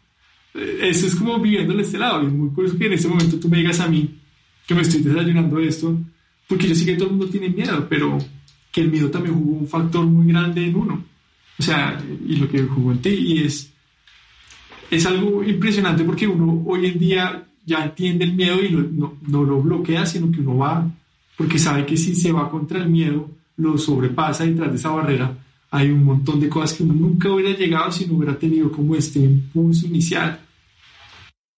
Eh, 0.52 0.80
eso 0.82 1.07
es 1.07 1.14
como 1.14 1.38
viviendo 1.38 1.72
en 1.72 1.80
este 1.80 1.98
lado. 1.98 2.22
Y 2.22 2.26
es 2.26 2.32
muy 2.32 2.50
curioso 2.50 2.76
que 2.76 2.86
en 2.86 2.92
este 2.92 3.09
momento 3.09 3.38
tú 3.38 3.48
me 3.48 3.59
digas 3.59 3.80
a 3.80 3.88
mí 3.88 4.18
que 4.66 4.74
me 4.74 4.82
estoy 4.82 5.02
desayunando 5.02 5.59
esto, 5.61 5.96
porque 6.48 6.68
yo 6.68 6.74
sé 6.74 6.86
que 6.86 6.94
todo 6.94 7.09
el 7.09 7.16
mundo 7.16 7.28
tiene 7.28 7.50
miedo, 7.50 7.86
pero 7.88 8.18
que 8.72 8.80
el 8.80 8.90
miedo 8.90 9.11
también 9.11 9.34
jugó 9.34 9.59
un 9.59 9.68
factor 9.68 10.05
muy 10.07 10.26
grande 10.26 10.66
en 10.66 10.74
uno. 10.74 11.05
O 11.59 11.62
sea, 11.62 12.02
y 12.26 12.36
lo 12.36 12.48
que 12.48 12.62
jugó 12.62 12.92
en 12.92 12.98
ti, 12.98 13.11
y 13.11 13.44
es 13.44 13.72
es 14.91 15.07
algo 15.07 15.43
impresionante 15.43 16.05
porque 16.05 16.26
uno 16.26 16.62
hoy 16.66 16.87
en 16.87 16.99
día 16.99 17.45
ya 17.64 17.85
entiende 17.85 18.24
el 18.24 18.35
miedo 18.35 18.62
y 18.62 18.70
no, 18.70 19.16
no, 19.26 19.45
lo 19.45 19.62
bloquea, 19.62 20.05
sino 20.07 20.30
que 20.30 20.41
uno 20.41 20.59
va, 20.59 20.91
porque 21.37 21.59
sabe 21.59 21.87
que 21.87 21.97
si 21.97 22.14
se 22.14 22.32
va 22.32 22.51
contra 22.51 22.78
el 22.78 22.89
miedo, 22.89 23.30
lo 23.57 23.78
sobrepasa 23.78 24.45
detrás 24.45 24.70
de 24.70 24.76
esa 24.76 24.91
barrera. 24.91 25.39
Hay 25.70 25.91
un 25.91 26.05
montón 26.05 26.39
de 26.41 26.49
cosas 26.49 26.74
que 26.74 26.82
uno 26.82 26.95
nunca 26.95 27.32
hubiera 27.32 27.57
llegado 27.57 27.91
si 27.91 28.07
no 28.07 28.14
hubiera 28.14 28.39
tenido 28.39 28.70
como 28.70 28.95
este 28.95 29.18
impulso 29.18 29.87
inicial. 29.87 30.41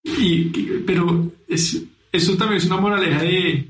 Y, 0.05 0.45
pero 0.87 1.33
es, 1.49 1.85
eso 2.13 2.37
también 2.37 2.59
es 2.59 2.67
una 2.67 2.81
moraleja 2.81 3.23
de 3.23 3.69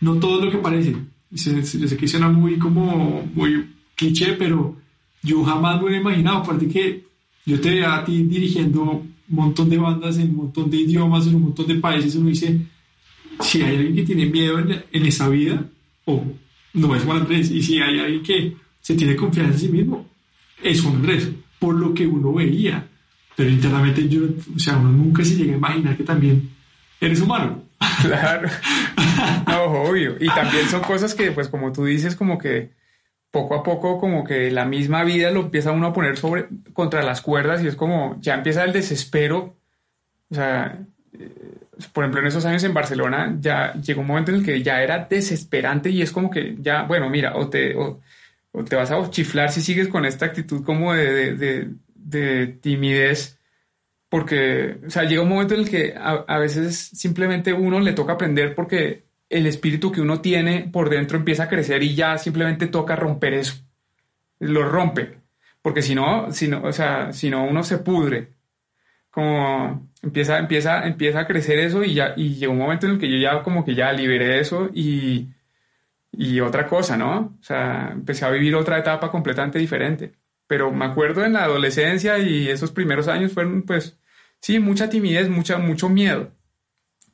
no 0.00 0.16
todo 0.16 0.44
lo 0.44 0.50
que 0.50 0.58
parece. 0.58 0.94
Yo 1.30 1.62
sé 1.62 1.96
que 1.96 2.08
suena 2.08 2.28
muy 2.28 2.58
como 2.58 3.28
muy 3.34 3.66
cliché, 3.96 4.34
pero 4.34 4.76
yo 5.22 5.44
jamás 5.44 5.76
me 5.76 5.86
hubiera 5.86 6.00
imaginado, 6.00 6.38
aparte 6.38 6.68
que 6.68 7.09
yo 7.50 7.60
te 7.60 7.70
veía 7.70 7.96
a 7.96 8.04
ti 8.04 8.22
dirigiendo 8.22 8.82
un 8.82 9.14
montón 9.28 9.68
de 9.68 9.76
bandas 9.76 10.18
en 10.18 10.30
un 10.30 10.36
montón 10.36 10.70
de 10.70 10.76
idiomas, 10.76 11.26
en 11.26 11.34
un 11.34 11.42
montón 11.42 11.66
de 11.66 11.74
países, 11.74 12.14
uno 12.14 12.28
dice, 12.28 12.60
si 13.40 13.62
hay 13.62 13.76
alguien 13.76 13.96
que 13.96 14.02
tiene 14.04 14.26
miedo 14.26 14.60
en, 14.60 15.06
esa 15.06 15.28
vida, 15.28 15.64
o 16.04 16.24
no 16.74 16.94
es 16.94 17.02
Juan 17.02 17.22
Andrés, 17.22 17.50
y 17.50 17.60
si 17.60 17.80
hay 17.80 17.98
alguien 17.98 18.22
que 18.22 18.56
se 18.80 18.94
tiene 18.94 19.16
confianza 19.16 19.54
en 19.54 19.58
sí 19.58 19.68
mismo, 19.68 20.06
es 20.62 20.80
Juan 20.80 20.96
Andrés, 20.96 21.28
por 21.58 21.74
lo 21.74 21.92
que 21.92 22.06
uno 22.06 22.32
veía. 22.32 22.86
Pero 23.34 23.50
internamente 23.50 24.08
yo, 24.08 24.22
o 24.54 24.58
sea, 24.58 24.76
uno 24.76 24.92
nunca 24.92 25.24
se 25.24 25.34
llega 25.34 25.54
a 25.54 25.56
imaginar 25.56 25.96
que 25.96 26.04
también 26.04 26.50
eres 27.00 27.20
humano. 27.20 27.64
Claro. 28.02 28.48
No, 29.46 29.64
obvio. 29.64 30.16
Y 30.18 30.26
también 30.28 30.66
son 30.68 30.80
cosas 30.80 31.14
que, 31.14 31.32
pues 31.32 31.48
como 31.48 31.70
tú 31.70 31.84
dices, 31.84 32.16
como 32.16 32.38
que 32.38 32.70
poco 33.30 33.54
a 33.54 33.62
poco 33.62 33.98
como 33.98 34.24
que 34.24 34.50
la 34.50 34.64
misma 34.64 35.04
vida 35.04 35.30
lo 35.30 35.40
empieza 35.40 35.72
uno 35.72 35.88
a 35.88 35.92
poner 35.92 36.16
sobre 36.16 36.48
contra 36.72 37.02
las 37.02 37.20
cuerdas 37.20 37.62
y 37.62 37.68
es 37.68 37.76
como 37.76 38.16
ya 38.20 38.34
empieza 38.34 38.64
el 38.64 38.72
desespero. 38.72 39.56
O 40.30 40.34
sea, 40.34 40.78
eh, 41.12 41.58
por 41.92 42.04
ejemplo, 42.04 42.20
en 42.20 42.26
esos 42.26 42.44
años 42.44 42.64
en 42.64 42.74
Barcelona 42.74 43.36
ya 43.40 43.74
llegó 43.74 44.00
un 44.00 44.08
momento 44.08 44.32
en 44.32 44.38
el 44.38 44.44
que 44.44 44.62
ya 44.62 44.82
era 44.82 45.06
desesperante 45.08 45.90
y 45.90 46.02
es 46.02 46.12
como 46.12 46.30
que 46.30 46.56
ya, 46.60 46.82
bueno, 46.82 47.08
mira, 47.08 47.36
o 47.36 47.48
te, 47.48 47.76
o, 47.76 48.00
te 48.68 48.76
vas 48.76 48.90
a 48.90 49.10
chiflar 49.10 49.50
si 49.50 49.62
sigues 49.62 49.88
con 49.88 50.04
esta 50.04 50.26
actitud 50.26 50.64
como 50.64 50.92
de, 50.92 51.34
de, 51.36 51.70
de, 51.94 52.46
timidez, 52.60 53.38
porque, 54.08 54.78
o 54.86 54.90
sea, 54.90 55.04
llega 55.04 55.22
un 55.22 55.28
momento 55.28 55.54
en 55.54 55.60
el 55.60 55.70
que 55.70 55.94
a, 55.96 56.24
a 56.26 56.38
veces 56.38 56.76
simplemente 56.76 57.52
uno 57.52 57.80
le 57.80 57.92
toca 57.92 58.14
aprender 58.14 58.54
porque 58.54 59.04
el 59.30 59.46
espíritu 59.46 59.92
que 59.92 60.00
uno 60.00 60.20
tiene 60.20 60.68
por 60.70 60.90
dentro 60.90 61.16
empieza 61.16 61.44
a 61.44 61.48
crecer 61.48 61.82
y 61.82 61.94
ya 61.94 62.18
simplemente 62.18 62.66
toca 62.66 62.96
romper 62.96 63.34
eso. 63.34 63.54
Lo 64.40 64.68
rompe. 64.68 65.20
Porque 65.62 65.82
si 65.82 65.94
no, 65.94 66.32
si 66.32 66.48
no, 66.48 66.62
o 66.64 66.72
sea, 66.72 67.12
si 67.12 67.30
no 67.30 67.44
uno 67.44 67.62
se 67.62 67.78
pudre. 67.78 68.34
Como 69.10 69.90
empieza, 70.02 70.38
empieza, 70.38 70.86
empieza 70.86 71.20
a 71.20 71.26
crecer 71.26 71.58
eso 71.60 71.84
y 71.84 71.94
ya, 71.94 72.14
y 72.16 72.34
llegó 72.34 72.52
un 72.52 72.58
momento 72.58 72.86
en 72.86 72.92
el 72.92 72.98
que 72.98 73.10
yo 73.10 73.18
ya 73.18 73.42
como 73.42 73.64
que 73.64 73.74
ya 73.74 73.92
liberé 73.92 74.40
eso 74.40 74.70
y, 74.74 75.28
y 76.12 76.40
otra 76.40 76.66
cosa, 76.66 76.96
¿no? 76.96 77.36
O 77.40 77.42
sea, 77.42 77.90
empecé 77.92 78.24
a 78.24 78.30
vivir 78.30 78.54
otra 78.54 78.78
etapa 78.78 79.10
completamente 79.10 79.58
diferente. 79.58 80.12
Pero 80.46 80.72
me 80.72 80.86
acuerdo 80.86 81.24
en 81.24 81.34
la 81.34 81.44
adolescencia 81.44 82.18
y 82.18 82.48
esos 82.48 82.72
primeros 82.72 83.08
años 83.08 83.32
fueron, 83.32 83.62
pues, 83.62 83.98
sí, 84.40 84.58
mucha 84.58 84.88
timidez, 84.90 85.28
mucha, 85.28 85.58
mucho 85.58 85.88
miedo. 85.88 86.32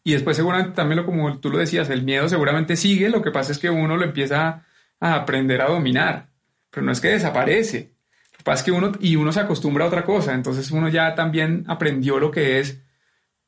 Y 0.06 0.12
después 0.12 0.36
seguramente 0.36 0.70
también, 0.70 0.98
lo, 0.98 1.04
como 1.04 1.40
tú 1.40 1.50
lo 1.50 1.58
decías, 1.58 1.90
el 1.90 2.04
miedo 2.04 2.28
seguramente 2.28 2.76
sigue, 2.76 3.10
lo 3.10 3.22
que 3.22 3.32
pasa 3.32 3.50
es 3.50 3.58
que 3.58 3.70
uno 3.70 3.96
lo 3.96 4.04
empieza 4.04 4.64
a 5.00 5.14
aprender 5.16 5.60
a 5.60 5.66
dominar, 5.66 6.28
pero 6.70 6.86
no 6.86 6.92
es 6.92 7.00
que 7.00 7.08
desaparece. 7.08 7.96
Lo 8.30 8.38
que 8.38 8.44
pasa 8.44 8.60
es 8.60 8.64
que 8.66 8.70
uno, 8.70 8.92
y 9.00 9.16
uno 9.16 9.32
se 9.32 9.40
acostumbra 9.40 9.84
a 9.84 9.88
otra 9.88 10.04
cosa, 10.04 10.34
entonces 10.34 10.70
uno 10.70 10.88
ya 10.88 11.16
también 11.16 11.64
aprendió 11.66 12.20
lo 12.20 12.30
que 12.30 12.60
es 12.60 12.84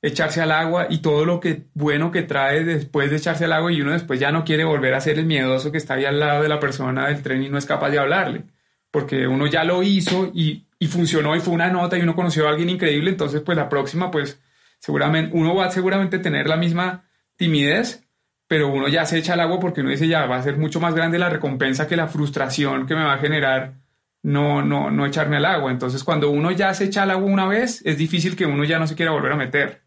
echarse 0.02 0.40
al 0.40 0.50
agua 0.50 0.88
y 0.90 0.98
todo 0.98 1.24
lo 1.24 1.38
que 1.38 1.68
bueno 1.74 2.10
que 2.10 2.22
trae 2.22 2.64
después 2.64 3.08
de 3.08 3.18
echarse 3.18 3.44
al 3.44 3.52
agua 3.52 3.70
y 3.70 3.80
uno 3.80 3.92
después 3.92 4.18
ya 4.18 4.32
no 4.32 4.44
quiere 4.44 4.64
volver 4.64 4.94
a 4.94 5.00
ser 5.00 5.16
el 5.20 5.26
miedoso 5.26 5.70
que 5.70 5.78
está 5.78 5.94
ahí 5.94 6.06
al 6.06 6.18
lado 6.18 6.42
de 6.42 6.48
la 6.48 6.58
persona 6.58 7.06
del 7.06 7.22
tren 7.22 7.40
y 7.40 7.48
no 7.48 7.58
es 7.58 7.66
capaz 7.66 7.90
de 7.90 8.00
hablarle, 8.00 8.42
porque 8.90 9.28
uno 9.28 9.46
ya 9.46 9.62
lo 9.62 9.84
hizo 9.84 10.32
y, 10.34 10.66
y 10.80 10.88
funcionó 10.88 11.36
y 11.36 11.40
fue 11.40 11.54
una 11.54 11.70
nota 11.70 11.96
y 11.96 12.02
uno 12.02 12.16
conoció 12.16 12.48
a 12.48 12.50
alguien 12.50 12.68
increíble, 12.68 13.10
entonces 13.10 13.42
pues 13.42 13.56
la 13.56 13.68
próxima 13.68 14.10
pues 14.10 14.40
seguramente, 14.78 15.36
uno 15.36 15.54
va 15.54 15.66
a 15.66 15.70
seguramente 15.70 16.18
tener 16.18 16.46
la 16.46 16.56
misma 16.56 17.04
timidez, 17.36 18.04
pero 18.46 18.72
uno 18.72 18.88
ya 18.88 19.04
se 19.04 19.18
echa 19.18 19.34
al 19.34 19.40
agua 19.40 19.60
porque 19.60 19.82
uno 19.82 19.90
dice 19.90 20.08
ya 20.08 20.26
va 20.26 20.36
a 20.36 20.42
ser 20.42 20.56
mucho 20.56 20.80
más 20.80 20.94
grande 20.94 21.18
la 21.18 21.28
recompensa 21.28 21.86
que 21.86 21.96
la 21.96 22.08
frustración 22.08 22.86
que 22.86 22.94
me 22.94 23.04
va 23.04 23.14
a 23.14 23.18
generar 23.18 23.74
no, 24.22 24.62
no, 24.62 24.90
no 24.90 25.06
echarme 25.06 25.36
al 25.36 25.44
agua. 25.44 25.70
Entonces 25.70 26.02
cuando 26.02 26.30
uno 26.30 26.50
ya 26.50 26.72
se 26.74 26.84
echa 26.84 27.02
al 27.02 27.10
agua 27.10 27.30
una 27.30 27.46
vez, 27.46 27.82
es 27.84 27.98
difícil 27.98 28.36
que 28.36 28.46
uno 28.46 28.64
ya 28.64 28.78
no 28.78 28.86
se 28.86 28.94
quiera 28.94 29.12
volver 29.12 29.32
a 29.32 29.36
meter. 29.36 29.82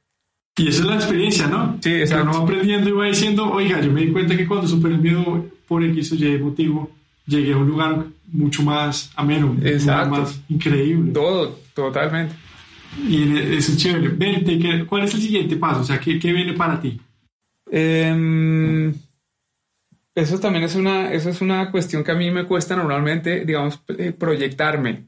Y 0.58 0.68
esa 0.68 0.82
es 0.82 0.86
la 0.86 0.96
experiencia, 0.96 1.48
¿no? 1.48 1.78
Sí, 1.82 1.94
exacto. 1.94 2.30
Uno 2.30 2.40
va 2.40 2.44
aprendiendo 2.44 2.90
y 2.90 2.92
va 2.92 3.06
diciendo, 3.06 3.52
oiga, 3.52 3.80
yo 3.82 3.92
me 3.92 4.02
di 4.02 4.12
cuenta 4.12 4.36
que 4.36 4.48
cuando 4.48 4.68
superé 4.68 4.96
el 4.96 5.02
miedo 5.02 5.46
por 5.68 5.84
X 5.84 6.12
o 6.12 6.16
Y 6.16 6.38
motivo, 6.40 6.92
llegué 7.26 7.54
a 7.54 7.58
un 7.58 7.68
lugar 7.68 8.06
mucho 8.28 8.62
más 8.64 9.12
ameno, 9.16 9.52
un 9.52 9.64
lugar 9.64 10.10
más 10.10 10.42
increíble. 10.50 11.14
Todo, 11.14 11.58
totalmente. 11.74 12.36
Y 12.98 13.38
eso 13.56 13.72
es 13.72 13.78
chévere. 13.78 14.10
Vente, 14.10 14.86
¿cuál 14.86 15.04
es 15.04 15.14
el 15.14 15.22
siguiente 15.22 15.56
paso? 15.56 15.82
O 15.82 15.84
sea, 15.84 16.00
¿qué, 16.00 16.20
qué 16.20 16.32
viene 16.34 16.54
para 16.54 16.80
ti? 16.80 17.00
Em, 17.70 18.94
eso 20.14 20.40
también 20.40 20.66
es 20.66 20.76
una, 20.76 21.12
eso 21.14 21.30
es 21.30 21.42
una 21.42 21.72
cuestión 21.72 22.04
que 22.04 22.12
a 22.12 22.16
mí 22.16 22.30
me 22.32 22.46
cuesta 22.46 22.76
normalmente, 22.76 23.46
digamos, 23.46 23.82
eh, 23.98 24.12
proyectarme. 24.12 25.08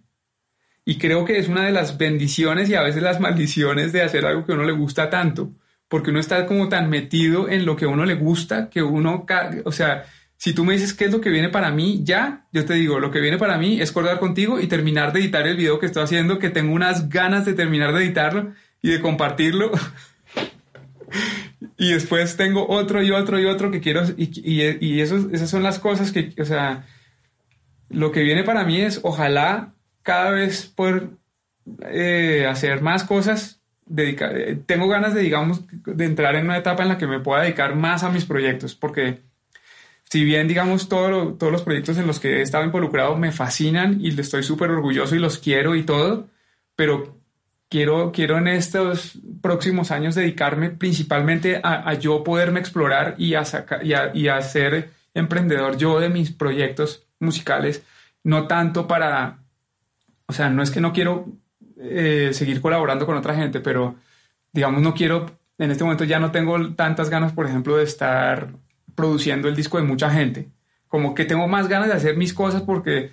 Y 0.85 0.97
creo 0.97 1.25
que 1.25 1.37
es 1.37 1.47
una 1.47 1.65
de 1.65 1.71
las 1.71 1.97
bendiciones 1.97 2.69
y 2.69 2.75
a 2.75 2.81
veces 2.81 3.03
las 3.03 3.19
maldiciones 3.19 3.91
de 3.93 4.01
hacer 4.01 4.25
algo 4.25 4.45
que 4.45 4.53
a 4.53 4.55
uno 4.55 4.65
le 4.65 4.73
gusta 4.73 5.09
tanto, 5.09 5.51
porque 5.87 6.09
uno 6.09 6.19
está 6.19 6.45
como 6.45 6.69
tan 6.69 6.89
metido 6.89 7.49
en 7.49 7.65
lo 7.65 7.75
que 7.75 7.85
a 7.85 7.89
uno 7.89 8.05
le 8.05 8.15
gusta 8.15 8.69
que 8.69 8.81
uno, 8.81 9.25
o 9.65 9.71
sea, 9.71 10.05
si 10.37 10.53
tú 10.53 10.65
me 10.65 10.73
dices 10.73 10.93
qué 10.93 11.05
es 11.05 11.11
lo 11.11 11.21
que 11.21 11.29
viene 11.29 11.49
para 11.49 11.71
mí, 11.71 12.01
ya, 12.03 12.47
yo 12.51 12.65
te 12.65 12.73
digo, 12.73 12.99
lo 12.99 13.11
que 13.11 13.21
viene 13.21 13.37
para 13.37 13.57
mí 13.57 13.81
es 13.81 13.91
acordar 13.91 14.19
contigo 14.19 14.59
y 14.59 14.67
terminar 14.67 15.13
de 15.13 15.21
editar 15.21 15.47
el 15.47 15.57
video 15.57 15.79
que 15.79 15.85
estoy 15.85 16.03
haciendo, 16.03 16.39
que 16.39 16.49
tengo 16.49 16.73
unas 16.73 17.09
ganas 17.09 17.45
de 17.45 17.53
terminar 17.53 17.93
de 17.93 18.03
editarlo 18.03 18.53
y 18.81 18.89
de 18.89 18.99
compartirlo. 18.99 19.71
y 21.77 21.91
después 21.91 22.37
tengo 22.37 22.67
otro 22.67 23.01
y 23.01 23.11
otro 23.11 23.39
y 23.39 23.45
otro 23.45 23.71
que 23.71 23.79
quiero, 23.79 24.03
y, 24.17 24.29
y, 24.43 25.01
esas 25.01 25.49
son 25.49 25.63
las 25.63 25.79
cosas 25.79 26.11
que, 26.11 26.33
o 26.39 26.45
sea, 26.45 26.85
lo 27.89 28.11
que 28.11 28.23
viene 28.23 28.43
para 28.43 28.65
mí 28.65 28.81
es 28.81 28.99
ojalá 29.03 29.73
cada 30.01 30.31
vez 30.31 30.65
poder 30.65 31.09
eh, 31.89 32.45
hacer 32.49 32.81
más 32.81 33.03
cosas, 33.03 33.61
dedicar, 33.85 34.37
eh, 34.37 34.59
tengo 34.65 34.87
ganas 34.87 35.13
de, 35.13 35.21
digamos, 35.21 35.63
de 35.85 36.05
entrar 36.05 36.35
en 36.35 36.45
una 36.45 36.57
etapa 36.57 36.83
en 36.83 36.89
la 36.89 36.97
que 36.97 37.07
me 37.07 37.19
pueda 37.19 37.43
dedicar 37.43 37.75
más 37.75 38.03
a 38.03 38.09
mis 38.09 38.25
proyectos, 38.25 38.75
porque 38.75 39.21
si 40.09 40.23
bien, 40.23 40.47
digamos, 40.47 40.89
todos 40.89 41.51
los 41.51 41.61
proyectos 41.63 41.97
en 41.97 42.07
los 42.07 42.19
que 42.19 42.37
he 42.37 42.41
estado 42.41 42.63
involucrado 42.63 43.17
me 43.17 43.31
fascinan 43.31 43.99
y 43.99 44.09
estoy 44.19 44.43
súper 44.43 44.69
orgulloso 44.69 45.15
y 45.15 45.19
los 45.19 45.39
quiero 45.39 45.75
y 45.75 45.83
todo, 45.83 46.29
pero 46.75 47.19
quiero, 47.73 48.11
quiero 48.11 48.37
en 48.37 48.47
estos 48.47 49.17
próximos 49.41 49.89
años 49.89 50.13
dedicarme 50.13 50.69
principalmente 50.69 51.59
a, 51.63 51.95
yo 51.95 52.23
poderme 52.23 52.59
explorar 52.59 53.15
y 53.17 53.33
a, 53.33 53.43
y, 54.13 54.27
a, 54.27 54.41
ser 54.43 54.91
emprendedor 55.15 55.77
yo 55.77 55.99
de 55.99 56.09
mis 56.09 56.31
proyectos 56.31 57.07
musicales, 57.19 57.83
no 58.23 58.45
tanto 58.45 58.87
para, 58.87 59.39
o 60.27 60.33
sea, 60.33 60.49
no 60.49 60.61
es 60.61 60.69
que 60.69 60.81
no 60.81 60.93
quiero 60.93 61.25
eh, 61.77 62.29
seguir 62.33 62.61
colaborando 62.61 63.07
con 63.07 63.17
otra 63.17 63.33
gente, 63.33 63.59
pero 63.59 63.95
digamos, 64.51 64.83
no 64.83 64.93
quiero, 64.93 65.25
en 65.57 65.71
este 65.71 65.83
momento 65.83 66.03
ya 66.03 66.19
no 66.19 66.29
tengo 66.29 66.75
tantas 66.75 67.09
ganas, 67.09 67.33
por 67.33 67.47
ejemplo, 67.47 67.77
de 67.77 67.85
estar 67.85 68.49
produciendo 68.95 69.47
el 69.47 69.55
disco 69.55 69.77
de 69.77 69.83
mucha 69.83 70.09
gente. 70.09 70.49
Como 70.87 71.15
que 71.15 71.25
tengo 71.25 71.47
más 71.47 71.67
ganas 71.67 71.89
de 71.89 71.95
hacer 71.95 72.17
mis 72.17 72.33
cosas 72.33 72.61
porque 72.61 73.11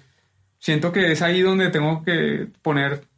siento 0.59 0.93
que 0.93 1.13
es 1.13 1.23
ahí 1.23 1.41
donde 1.41 1.71
tengo 1.71 2.03
que 2.05 2.49
poner 2.63 3.09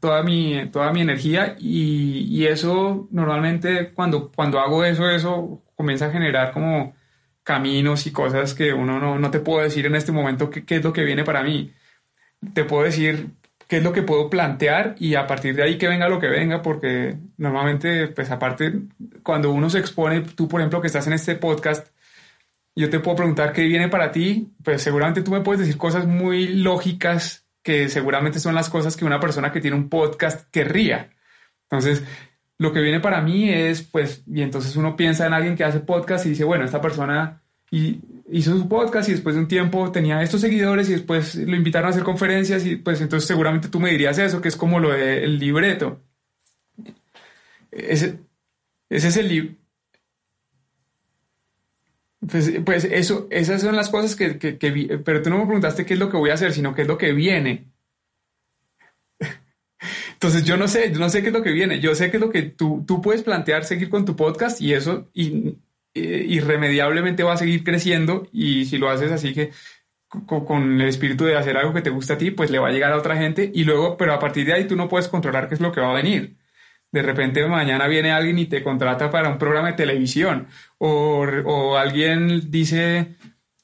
toda, 0.00 0.22
mi, 0.22 0.68
toda 0.70 0.92
mi 0.92 1.02
energía 1.02 1.56
y, 1.58 2.44
eso 2.46 3.08
normalmente 3.10 3.92
cuando, 3.92 4.30
cuando 4.32 4.58
hago 4.58 4.84
eso, 4.84 5.08
eso 5.10 5.62
comienza 5.76 6.06
a 6.06 6.10
generar 6.10 6.52
como 6.52 6.94
caminos 7.42 8.06
y 8.06 8.12
cosas 8.12 8.54
que 8.54 8.72
uno 8.72 8.98
no, 8.98 9.18
no 9.18 9.30
te 9.30 9.40
puedo 9.40 9.62
decir 9.62 9.86
en 9.86 9.94
este 9.94 10.12
momento 10.12 10.50
qué, 10.50 10.64
es 10.76 10.84
lo 10.84 10.92
que 10.92 11.04
viene 11.04 11.24
para 11.24 11.42
mí. 11.42 11.72
Te 12.54 12.64
puedo 12.64 12.84
decir 12.84 13.30
qué 13.68 13.78
es 13.78 13.82
lo 13.82 13.92
que 13.92 14.02
puedo 14.02 14.30
plantear 14.30 14.96
y 14.98 15.14
a 15.14 15.26
partir 15.26 15.54
de 15.54 15.62
ahí 15.62 15.78
que 15.78 15.88
venga 15.88 16.08
lo 16.08 16.18
que 16.18 16.28
venga, 16.28 16.62
porque 16.62 17.16
normalmente, 17.36 18.08
pues 18.08 18.30
aparte, 18.30 18.72
cuando 19.22 19.52
uno 19.52 19.70
se 19.70 19.78
expone, 19.78 20.22
tú 20.22 20.48
por 20.48 20.60
ejemplo 20.60 20.80
que 20.80 20.86
estás 20.88 21.06
en 21.06 21.12
este 21.12 21.36
podcast, 21.36 21.88
yo 22.74 22.90
te 22.90 23.00
puedo 23.00 23.16
preguntar 23.16 23.52
qué 23.52 23.64
viene 23.64 23.88
para 23.88 24.12
ti, 24.12 24.52
pues 24.62 24.82
seguramente 24.82 25.22
tú 25.22 25.30
me 25.30 25.40
puedes 25.40 25.60
decir 25.60 25.76
cosas 25.76 26.06
muy 26.06 26.48
lógicas 26.48 27.46
que 27.62 27.88
seguramente 27.88 28.40
son 28.40 28.54
las 28.54 28.70
cosas 28.70 28.96
que 28.96 29.04
una 29.04 29.20
persona 29.20 29.52
que 29.52 29.60
tiene 29.60 29.76
un 29.76 29.88
podcast 29.88 30.48
querría. 30.50 31.10
Entonces, 31.64 32.02
lo 32.58 32.72
que 32.72 32.80
viene 32.80 33.00
para 33.00 33.20
mí 33.20 33.50
es, 33.50 33.82
pues, 33.82 34.22
y 34.26 34.42
entonces 34.42 34.76
uno 34.76 34.96
piensa 34.96 35.26
en 35.26 35.32
alguien 35.32 35.56
que 35.56 35.64
hace 35.64 35.80
podcast 35.80 36.26
y 36.26 36.30
dice, 36.30 36.44
bueno, 36.44 36.64
esta 36.64 36.80
persona 36.80 37.42
hizo 37.70 38.58
su 38.58 38.68
podcast 38.68 39.08
y 39.08 39.12
después 39.12 39.36
de 39.36 39.42
un 39.42 39.48
tiempo 39.48 39.92
tenía 39.92 40.22
estos 40.22 40.40
seguidores 40.40 40.88
y 40.88 40.94
después 40.94 41.36
lo 41.36 41.54
invitaron 41.54 41.88
a 41.88 41.90
hacer 41.90 42.02
conferencias 42.02 42.66
y 42.66 42.76
pues 42.76 43.00
entonces 43.00 43.28
seguramente 43.28 43.68
tú 43.68 43.78
me 43.78 43.90
dirías 43.90 44.18
eso, 44.18 44.40
que 44.40 44.48
es 44.48 44.56
como 44.56 44.80
lo 44.80 44.90
del 44.90 45.38
libreto. 45.38 46.00
Ese, 47.70 48.18
ese 48.88 49.08
es 49.08 49.16
el 49.16 49.28
libro 49.28 49.59
pues, 52.28 52.52
pues, 52.64 52.84
eso, 52.84 53.26
esas 53.30 53.62
son 53.62 53.76
las 53.76 53.88
cosas 53.88 54.14
que, 54.14 54.34
pero 55.04 55.22
tú 55.22 55.30
no 55.30 55.38
me 55.38 55.46
preguntaste 55.46 55.86
qué 55.86 55.94
es 55.94 56.00
lo 56.00 56.10
que 56.10 56.18
voy 56.18 56.30
a 56.30 56.34
hacer, 56.34 56.52
sino 56.52 56.74
qué 56.74 56.82
es 56.82 56.88
lo 56.88 56.98
que 56.98 57.12
viene. 57.12 57.72
Entonces 60.12 60.44
yo 60.44 60.56
no 60.58 60.68
sé, 60.68 60.92
yo 60.92 60.98
no 60.98 61.08
sé 61.08 61.22
qué 61.22 61.28
es 61.28 61.32
lo 61.32 61.42
que 61.42 61.52
viene, 61.52 61.80
yo 61.80 61.94
sé 61.94 62.10
que 62.10 62.18
es 62.18 62.20
lo 62.20 62.30
que 62.30 62.42
tú, 62.42 62.84
tú 62.86 63.00
puedes 63.00 63.22
plantear 63.22 63.64
seguir 63.64 63.88
con 63.88 64.04
tu 64.04 64.16
podcast 64.16 64.60
y 64.60 64.74
eso 64.74 65.08
irremediablemente 65.94 67.22
va 67.22 67.32
a 67.32 67.36
seguir 67.38 67.64
creciendo 67.64 68.28
y 68.32 68.66
si 68.66 68.78
lo 68.78 68.90
haces 68.90 69.10
así 69.10 69.34
que 69.34 69.50
con, 70.08 70.44
con, 70.44 70.80
el 70.80 70.88
espíritu 70.88 71.24
de 71.24 71.36
hacer 71.36 71.56
algo 71.56 71.72
que 71.72 71.82
te 71.82 71.90
gusta 71.90 72.14
a 72.14 72.18
ti, 72.18 72.30
pues 72.30 72.50
le 72.50 72.58
va 72.58 72.68
a 72.68 72.72
llegar 72.72 72.92
a 72.92 72.98
otra 72.98 73.16
gente 73.16 73.50
y 73.52 73.64
luego, 73.64 73.96
pero 73.96 74.12
a 74.12 74.18
partir 74.18 74.46
de 74.46 74.52
ahí 74.52 74.66
tú 74.66 74.76
no 74.76 74.88
puedes 74.88 75.08
controlar 75.08 75.48
qué 75.48 75.54
es 75.54 75.60
lo 75.60 75.72
que 75.72 75.80
va 75.80 75.90
a 75.90 75.94
venir 75.94 76.39
de 76.92 77.02
repente 77.02 77.46
mañana 77.46 77.86
viene 77.86 78.12
alguien 78.12 78.38
y 78.38 78.46
te 78.46 78.62
contrata 78.62 79.10
para 79.10 79.28
un 79.28 79.38
programa 79.38 79.68
de 79.68 79.74
televisión 79.74 80.48
o, 80.78 81.76
alguien 81.76 82.50
dice, 82.50 83.16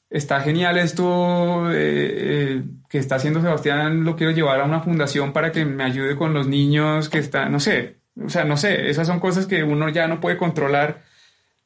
está 0.09 0.41
genial 0.41 0.77
esto 0.77 1.71
eh, 1.71 1.75
eh, 1.75 2.63
que 2.89 2.99
está 2.99 3.15
haciendo 3.15 3.41
Sebastián, 3.41 4.03
lo 4.03 4.15
quiero 4.15 4.31
llevar 4.31 4.61
a 4.61 4.65
una 4.65 4.81
fundación 4.81 5.33
para 5.33 5.51
que 5.51 5.65
me 5.65 5.83
ayude 5.83 6.15
con 6.15 6.33
los 6.33 6.47
niños 6.47 7.09
que 7.09 7.19
están, 7.19 7.51
no 7.51 7.59
sé, 7.59 7.97
o 8.23 8.29
sea, 8.29 8.45
no 8.45 8.57
sé, 8.57 8.89
esas 8.89 9.07
son 9.07 9.19
cosas 9.19 9.45
que 9.45 9.63
uno 9.63 9.89
ya 9.89 10.07
no 10.07 10.19
puede 10.19 10.37
controlar 10.37 11.03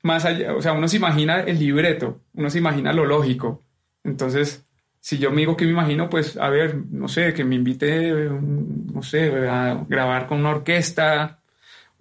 más 0.04 0.26
allá, 0.26 0.56
o 0.56 0.62
sea, 0.62 0.74
uno 0.74 0.88
se 0.88 0.98
imagina 0.98 1.42
el 1.42 1.60
libreto, 1.60 2.22
uno 2.34 2.50
se 2.50 2.58
imagina 2.58 2.92
lo 2.94 3.06
lógico. 3.06 3.64
Entonces, 4.04 4.66
si 5.00 5.18
yo 5.18 5.32
me 5.32 5.38
digo 5.38 5.58
que 5.58 5.66
me 5.66 5.72
imagino, 5.72 6.10
pues, 6.10 6.38
a 6.38 6.50
ver, 6.50 6.76
no 6.90 7.08
sé, 7.08 7.34
que 7.34 7.44
me 7.44 7.56
invite, 7.56 8.12
no 8.14 9.04
sé, 9.04 9.48
a 9.48 9.84
grabar 9.88 10.28
con 10.28 10.40
una 10.40 10.52
orquesta, 10.52 11.41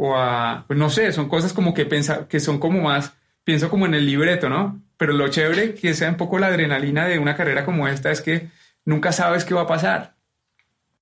o 0.03 0.17
a, 0.17 0.65
pues 0.67 0.79
no 0.79 0.89
sé, 0.89 1.13
son 1.13 1.29
cosas 1.29 1.53
como 1.53 1.75
que 1.75 1.85
pensa, 1.85 2.27
que 2.27 2.41
son 2.41 2.59
como 2.59 2.81
más, 2.81 3.13
pienso 3.45 3.69
como 3.69 3.85
en 3.85 3.93
el 3.93 4.07
libreto, 4.07 4.49
¿no? 4.49 4.81
Pero 4.97 5.13
lo 5.13 5.29
chévere 5.29 5.75
que 5.75 5.93
sea 5.93 6.09
un 6.09 6.17
poco 6.17 6.39
la 6.39 6.47
adrenalina 6.47 7.07
de 7.07 7.19
una 7.19 7.37
carrera 7.37 7.67
como 7.67 7.87
esta 7.87 8.11
es 8.11 8.23
que 8.23 8.49
nunca 8.87 9.13
sabes 9.13 9.45
qué 9.45 9.53
va 9.53 9.63
a 9.63 9.67
pasar. 9.67 10.17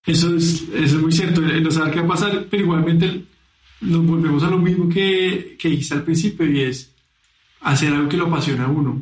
Eso 0.05 0.35
es, 0.35 0.65
eso 0.75 0.75
es 0.75 0.95
muy 0.95 1.13
cierto, 1.13 1.41
no 1.41 1.71
saber 1.71 1.93
qué 1.93 2.01
va 2.01 2.07
a 2.07 2.09
pasar, 2.09 2.47
pero 2.51 2.65
igualmente 2.65 3.23
nos 3.83 4.05
volvemos 4.05 4.43
a 4.43 4.51
lo 4.51 4.59
mismo 4.59 4.89
que, 4.89 5.57
que 5.61 5.69
hice 5.69 5.95
al 5.95 6.03
principio 6.03 6.51
y 6.51 6.63
es 6.63 6.93
hacer 7.61 7.93
algo 7.93 8.09
que 8.09 8.17
lo 8.17 8.27
apasiona 8.27 8.65
a 8.65 8.69
uno. 8.69 9.01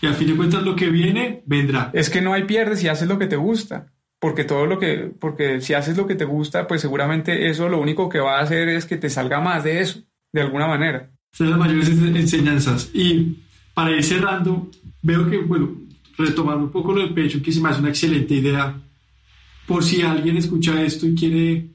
Y 0.00 0.06
al 0.06 0.14
fin 0.14 0.28
de 0.28 0.36
cuentas 0.36 0.62
lo 0.62 0.74
que 0.74 0.88
viene, 0.88 1.42
vendrá. 1.44 1.90
Es 1.92 2.08
que 2.08 2.22
no 2.22 2.32
hay 2.32 2.44
pierdes 2.44 2.80
si 2.80 2.88
haces 2.88 3.06
lo 3.06 3.18
que 3.18 3.26
te 3.26 3.36
gusta 3.36 3.92
porque 4.20 4.44
todo 4.44 4.66
lo 4.66 4.78
que, 4.78 5.10
porque 5.18 5.60
si 5.60 5.74
haces 5.74 5.96
lo 5.96 6.06
que 6.06 6.16
te 6.16 6.24
gusta, 6.24 6.66
pues 6.66 6.80
seguramente 6.80 7.48
eso 7.48 7.68
lo 7.68 7.80
único 7.80 8.08
que 8.08 8.18
va 8.18 8.38
a 8.38 8.42
hacer 8.42 8.68
es 8.68 8.84
que 8.84 8.96
te 8.96 9.10
salga 9.10 9.40
más 9.40 9.64
de 9.64 9.80
eso, 9.80 10.00
de 10.32 10.40
alguna 10.40 10.66
manera. 10.66 11.10
Son 11.32 11.50
las 11.50 11.58
mayores 11.58 11.88
enseñanzas. 11.88 12.90
Y 12.92 13.36
para 13.74 13.92
ir 13.92 14.02
cerrando, 14.02 14.70
veo 15.02 15.28
que, 15.30 15.38
bueno, 15.38 15.70
retomando 16.16 16.64
un 16.64 16.72
poco 16.72 16.92
lo 16.92 17.02
del 17.02 17.14
pecho, 17.14 17.40
que 17.42 17.52
se 17.52 17.60
me 17.60 17.68
hace 17.68 17.80
una 17.80 17.90
excelente 17.90 18.34
idea, 18.34 18.76
por 19.66 19.84
si 19.84 20.02
alguien 20.02 20.36
escucha 20.36 20.82
esto 20.82 21.06
y 21.06 21.14
quiere 21.14 21.66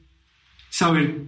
saber, 0.68 1.22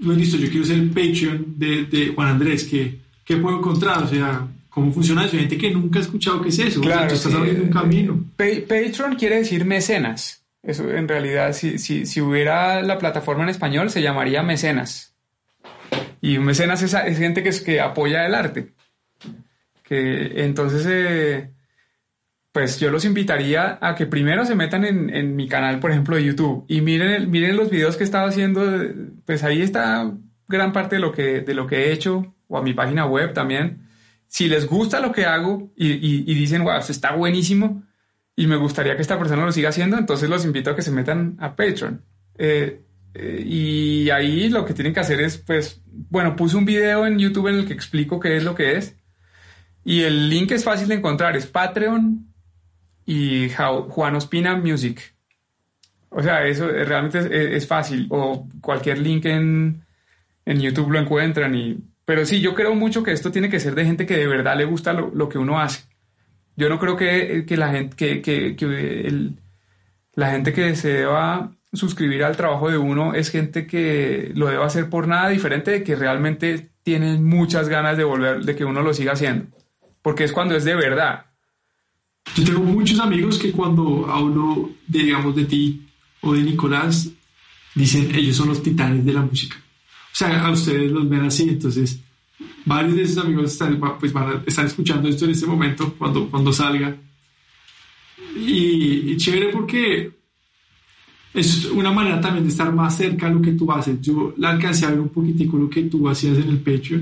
no 0.00 0.12
listo, 0.14 0.36
yo 0.36 0.48
quiero 0.50 0.66
ser 0.66 0.78
el 0.78 0.90
Patreon 0.90 1.54
de, 1.58 1.84
de 1.84 2.08
Juan 2.08 2.28
Andrés, 2.28 2.64
¿qué, 2.64 2.98
¿qué 3.24 3.36
puedo 3.36 3.58
encontrar? 3.58 4.02
O 4.02 4.08
sea, 4.08 4.48
¿Cómo 4.70 4.92
funciona 4.92 5.24
eso? 5.24 5.34
Hay 5.34 5.40
gente 5.40 5.58
que 5.58 5.70
nunca 5.72 5.98
ha 5.98 6.02
escuchado 6.02 6.40
qué 6.40 6.48
es 6.48 6.58
eso. 6.60 6.80
Claro, 6.80 7.08
tú 7.08 7.14
estás 7.14 7.34
abriendo 7.34 7.64
un 7.64 7.70
camino. 7.70 8.24
Patreon 8.36 9.16
quiere 9.16 9.38
decir 9.38 9.64
mecenas. 9.64 10.39
Eso 10.62 10.90
en 10.90 11.08
realidad, 11.08 11.52
si, 11.52 11.78
si, 11.78 12.04
si, 12.04 12.20
hubiera 12.20 12.82
la 12.82 12.98
plataforma 12.98 13.44
en 13.44 13.48
español, 13.48 13.90
se 13.90 14.02
llamaría 14.02 14.42
mecenas. 14.42 15.16
Y 16.20 16.36
un 16.36 16.44
mecenas 16.44 16.82
es, 16.82 17.18
gente 17.18 17.42
que, 17.42 17.50
que 17.64 17.80
apoya 17.80 18.26
el 18.26 18.34
arte. 18.34 18.74
Que 19.82 20.44
entonces, 20.44 20.86
eh, 20.88 21.50
pues 22.52 22.78
yo 22.78 22.90
los 22.90 23.06
invitaría 23.06 23.78
a 23.80 23.94
que 23.94 24.06
primero 24.06 24.44
se 24.44 24.54
metan 24.54 24.84
en, 24.84 25.08
en, 25.14 25.34
mi 25.34 25.48
canal, 25.48 25.80
por 25.80 25.92
ejemplo, 25.92 26.16
de 26.16 26.24
YouTube 26.24 26.64
y 26.68 26.82
miren, 26.82 27.30
miren 27.30 27.56
los 27.56 27.70
videos 27.70 27.96
que 27.96 28.04
he 28.04 28.06
estado 28.06 28.28
haciendo. 28.28 28.62
Pues 29.24 29.42
ahí 29.44 29.62
está 29.62 30.12
gran 30.46 30.72
parte 30.72 30.96
de 30.96 31.00
lo 31.00 31.12
que, 31.12 31.40
de 31.40 31.54
lo 31.54 31.66
que 31.66 31.86
he 31.86 31.92
hecho, 31.92 32.34
o 32.48 32.58
a 32.58 32.62
mi 32.62 32.74
página 32.74 33.06
web 33.06 33.32
también. 33.32 33.88
si 34.26 34.48
les 34.48 34.66
gusta 34.66 35.00
lo 35.00 35.12
que 35.12 35.24
hago 35.24 35.72
y, 35.74 35.88
y, 35.90 36.34
dicen, 36.34 36.64
wow, 36.64 36.78
esto 36.78 36.92
está 36.92 37.12
buenísimo 37.12 37.82
y 38.40 38.46
me 38.46 38.56
gustaría 38.56 38.96
que 38.96 39.02
esta 39.02 39.18
persona 39.18 39.44
lo 39.44 39.52
siga 39.52 39.68
haciendo, 39.68 39.98
entonces 39.98 40.30
los 40.30 40.46
invito 40.46 40.70
a 40.70 40.74
que 40.74 40.80
se 40.80 40.90
metan 40.90 41.36
a 41.40 41.56
Patreon. 41.56 42.02
Eh, 42.38 42.80
eh, 43.12 43.44
y 43.46 44.08
ahí 44.08 44.48
lo 44.48 44.64
que 44.64 44.72
tienen 44.72 44.94
que 44.94 45.00
hacer 45.00 45.20
es, 45.20 45.36
pues, 45.36 45.82
bueno, 45.84 46.36
puse 46.36 46.56
un 46.56 46.64
video 46.64 47.06
en 47.06 47.18
YouTube 47.18 47.48
en 47.48 47.56
el 47.56 47.66
que 47.66 47.74
explico 47.74 48.18
qué 48.18 48.38
es 48.38 48.42
lo 48.42 48.54
que 48.54 48.78
es. 48.78 48.96
Y 49.84 50.04
el 50.04 50.30
link 50.30 50.52
es 50.52 50.64
fácil 50.64 50.88
de 50.88 50.94
encontrar, 50.94 51.36
es 51.36 51.44
Patreon 51.44 52.32
y 53.04 53.50
Juan 53.50 54.16
Ospina 54.16 54.56
Music. 54.56 55.14
O 56.08 56.22
sea, 56.22 56.46
eso 56.46 56.66
realmente 56.66 57.54
es, 57.54 57.66
fácil. 57.66 58.06
O 58.08 58.48
cualquier 58.62 59.00
link 59.00 59.26
en, 59.26 59.84
en, 60.46 60.60
YouTube 60.62 60.92
lo 60.92 60.98
encuentran. 60.98 61.54
Y, 61.54 61.76
pero 62.06 62.24
sí, 62.24 62.40
yo 62.40 62.54
creo 62.54 62.74
mucho 62.74 63.02
que 63.02 63.12
esto 63.12 63.30
tiene 63.30 63.50
que 63.50 63.60
ser 63.60 63.74
de 63.74 63.84
gente 63.84 64.06
que 64.06 64.16
de 64.16 64.26
verdad 64.26 64.56
le 64.56 64.64
gusta 64.64 64.94
lo, 64.94 65.28
que 65.28 65.36
uno 65.36 65.60
hace. 65.60 65.89
Yo 66.60 66.68
no 66.68 66.78
creo 66.78 66.94
que, 66.94 67.46
que 67.48 67.56
la 67.56 67.70
gente 67.70 67.96
que, 67.96 68.20
que, 68.20 68.54
que 68.54 68.66
el, 69.06 69.40
la 70.12 70.30
gente 70.30 70.52
que 70.52 70.76
se 70.76 70.88
deba 70.88 71.52
suscribir 71.72 72.22
al 72.22 72.36
trabajo 72.36 72.68
de 72.68 72.76
uno 72.76 73.14
es 73.14 73.30
gente 73.30 73.66
que 73.66 74.30
lo 74.34 74.46
debe 74.46 74.62
hacer 74.62 74.90
por 74.90 75.08
nada 75.08 75.30
diferente 75.30 75.70
de 75.70 75.82
que 75.82 75.96
realmente 75.96 76.68
tienen 76.82 77.24
muchas 77.24 77.70
ganas 77.70 77.96
de 77.96 78.04
volver, 78.04 78.44
de 78.44 78.54
que 78.54 78.66
uno 78.66 78.82
lo 78.82 78.92
siga 78.92 79.12
haciendo. 79.12 79.46
Porque 80.02 80.24
es 80.24 80.32
cuando 80.32 80.54
es 80.54 80.64
de 80.64 80.74
verdad. 80.74 81.24
Yo 82.36 82.44
tengo 82.44 82.60
muchos 82.60 83.00
amigos 83.00 83.38
que 83.38 83.52
cuando 83.52 84.06
hablo, 84.10 84.68
digamos, 84.86 85.34
de 85.34 85.46
ti 85.46 85.88
o 86.20 86.34
de 86.34 86.42
Nicolás, 86.42 87.08
dicen 87.74 88.14
ellos 88.14 88.36
son 88.36 88.48
los 88.48 88.62
titanes 88.62 89.02
de 89.02 89.14
la 89.14 89.22
música. 89.22 89.56
O 90.12 90.14
sea, 90.14 90.44
a 90.44 90.50
ustedes 90.50 90.92
los 90.92 91.08
ven 91.08 91.24
así, 91.24 91.48
entonces 91.48 92.00
varios 92.64 92.96
de 92.96 93.02
esos 93.02 93.24
amigos 93.24 93.52
están, 93.52 93.80
pues 93.98 94.12
van 94.12 94.42
están 94.46 94.66
escuchando 94.66 95.08
esto 95.08 95.24
en 95.24 95.32
este 95.32 95.46
momento, 95.46 95.94
cuando, 95.98 96.28
cuando 96.30 96.52
salga. 96.52 96.96
Y, 98.36 99.12
y 99.12 99.16
chévere 99.16 99.48
porque 99.48 100.20
es 101.32 101.66
una 101.66 101.92
manera 101.92 102.20
también 102.20 102.44
de 102.44 102.50
estar 102.50 102.72
más 102.72 102.96
cerca 102.96 103.26
a 103.26 103.30
lo 103.30 103.40
que 103.40 103.52
tú 103.52 103.70
haces. 103.70 104.00
Yo 104.00 104.34
la 104.36 104.50
alcancé 104.50 104.86
a 104.86 104.90
ver 104.90 105.00
un 105.00 105.10
poquitico 105.10 105.56
lo 105.56 105.70
que 105.70 105.82
tú 105.82 106.08
hacías 106.08 106.38
en 106.38 106.48
el 106.48 106.58
pecho 106.58 107.00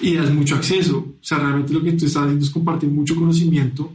y 0.00 0.14
das 0.14 0.30
mucho 0.30 0.56
acceso. 0.56 0.98
O 0.98 1.24
sea, 1.24 1.38
realmente 1.38 1.72
lo 1.72 1.82
que 1.82 1.92
tú 1.92 2.06
estás 2.06 2.22
haciendo 2.22 2.44
es 2.44 2.50
compartir 2.50 2.88
mucho 2.88 3.14
conocimiento 3.14 3.92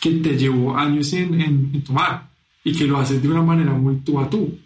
que 0.00 0.12
te 0.12 0.36
llevó 0.36 0.76
años 0.76 1.12
en, 1.14 1.40
en, 1.40 1.82
tomar 1.82 2.30
y 2.62 2.72
que 2.72 2.86
lo 2.86 2.98
haces 2.98 3.22
de 3.22 3.28
una 3.28 3.42
manera 3.42 3.72
muy 3.72 3.96
tú 3.96 4.20
a 4.20 4.28
tú. 4.28 4.56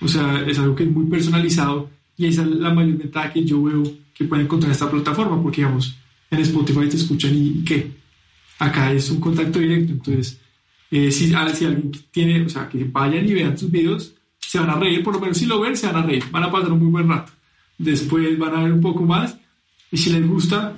O 0.00 0.08
sea, 0.08 0.44
es 0.46 0.58
algo 0.58 0.74
que 0.74 0.84
es 0.84 0.90
muy 0.90 1.06
personalizado 1.06 1.90
y 2.16 2.26
esa 2.26 2.42
es 2.42 2.48
la 2.48 2.72
mayor 2.72 2.98
ventaja 2.98 3.32
que 3.32 3.44
yo 3.44 3.62
veo 3.62 3.82
que 4.14 4.24
pueden 4.24 4.46
encontrar 4.46 4.68
en 4.68 4.72
esta 4.72 4.90
plataforma, 4.90 5.42
porque 5.42 5.62
digamos, 5.62 5.96
en 6.30 6.38
Spotify 6.40 6.88
te 6.88 6.96
escuchan 6.96 7.34
y, 7.34 7.60
y 7.60 7.64
qué. 7.64 7.90
Acá 8.58 8.92
es 8.92 9.10
un 9.10 9.20
contacto 9.20 9.58
directo, 9.58 9.92
entonces 9.92 10.40
eh, 10.94 11.10
si, 11.10 11.32
alguien 11.34 11.90
tiene, 12.10 12.44
o 12.44 12.48
sea, 12.50 12.68
que 12.68 12.84
vayan 12.84 13.26
y 13.26 13.32
vean 13.32 13.56
tus 13.56 13.70
videos, 13.70 14.14
se 14.38 14.58
van 14.58 14.68
a 14.68 14.74
reír, 14.74 15.02
por 15.02 15.14
lo 15.14 15.20
menos 15.20 15.38
si 15.38 15.46
lo 15.46 15.58
ven, 15.58 15.74
se 15.74 15.86
van 15.86 15.96
a 15.96 16.02
reír, 16.02 16.22
van 16.30 16.44
a 16.44 16.50
pasar 16.50 16.70
un 16.70 16.80
muy 16.80 16.90
buen 16.90 17.08
rato. 17.08 17.32
Después 17.78 18.38
van 18.38 18.54
a 18.54 18.62
ver 18.62 18.72
un 18.74 18.82
poco 18.82 19.02
más 19.04 19.34
y 19.90 19.96
si 19.96 20.10
les 20.10 20.26
gusta, 20.28 20.76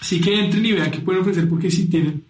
sí 0.00 0.20
que 0.20 0.36
entren 0.36 0.66
y 0.66 0.72
vean 0.72 0.90
qué 0.90 0.98
pueden 0.98 1.22
ofrecer, 1.22 1.48
porque 1.48 1.70
si 1.70 1.88
tienen 1.88 2.24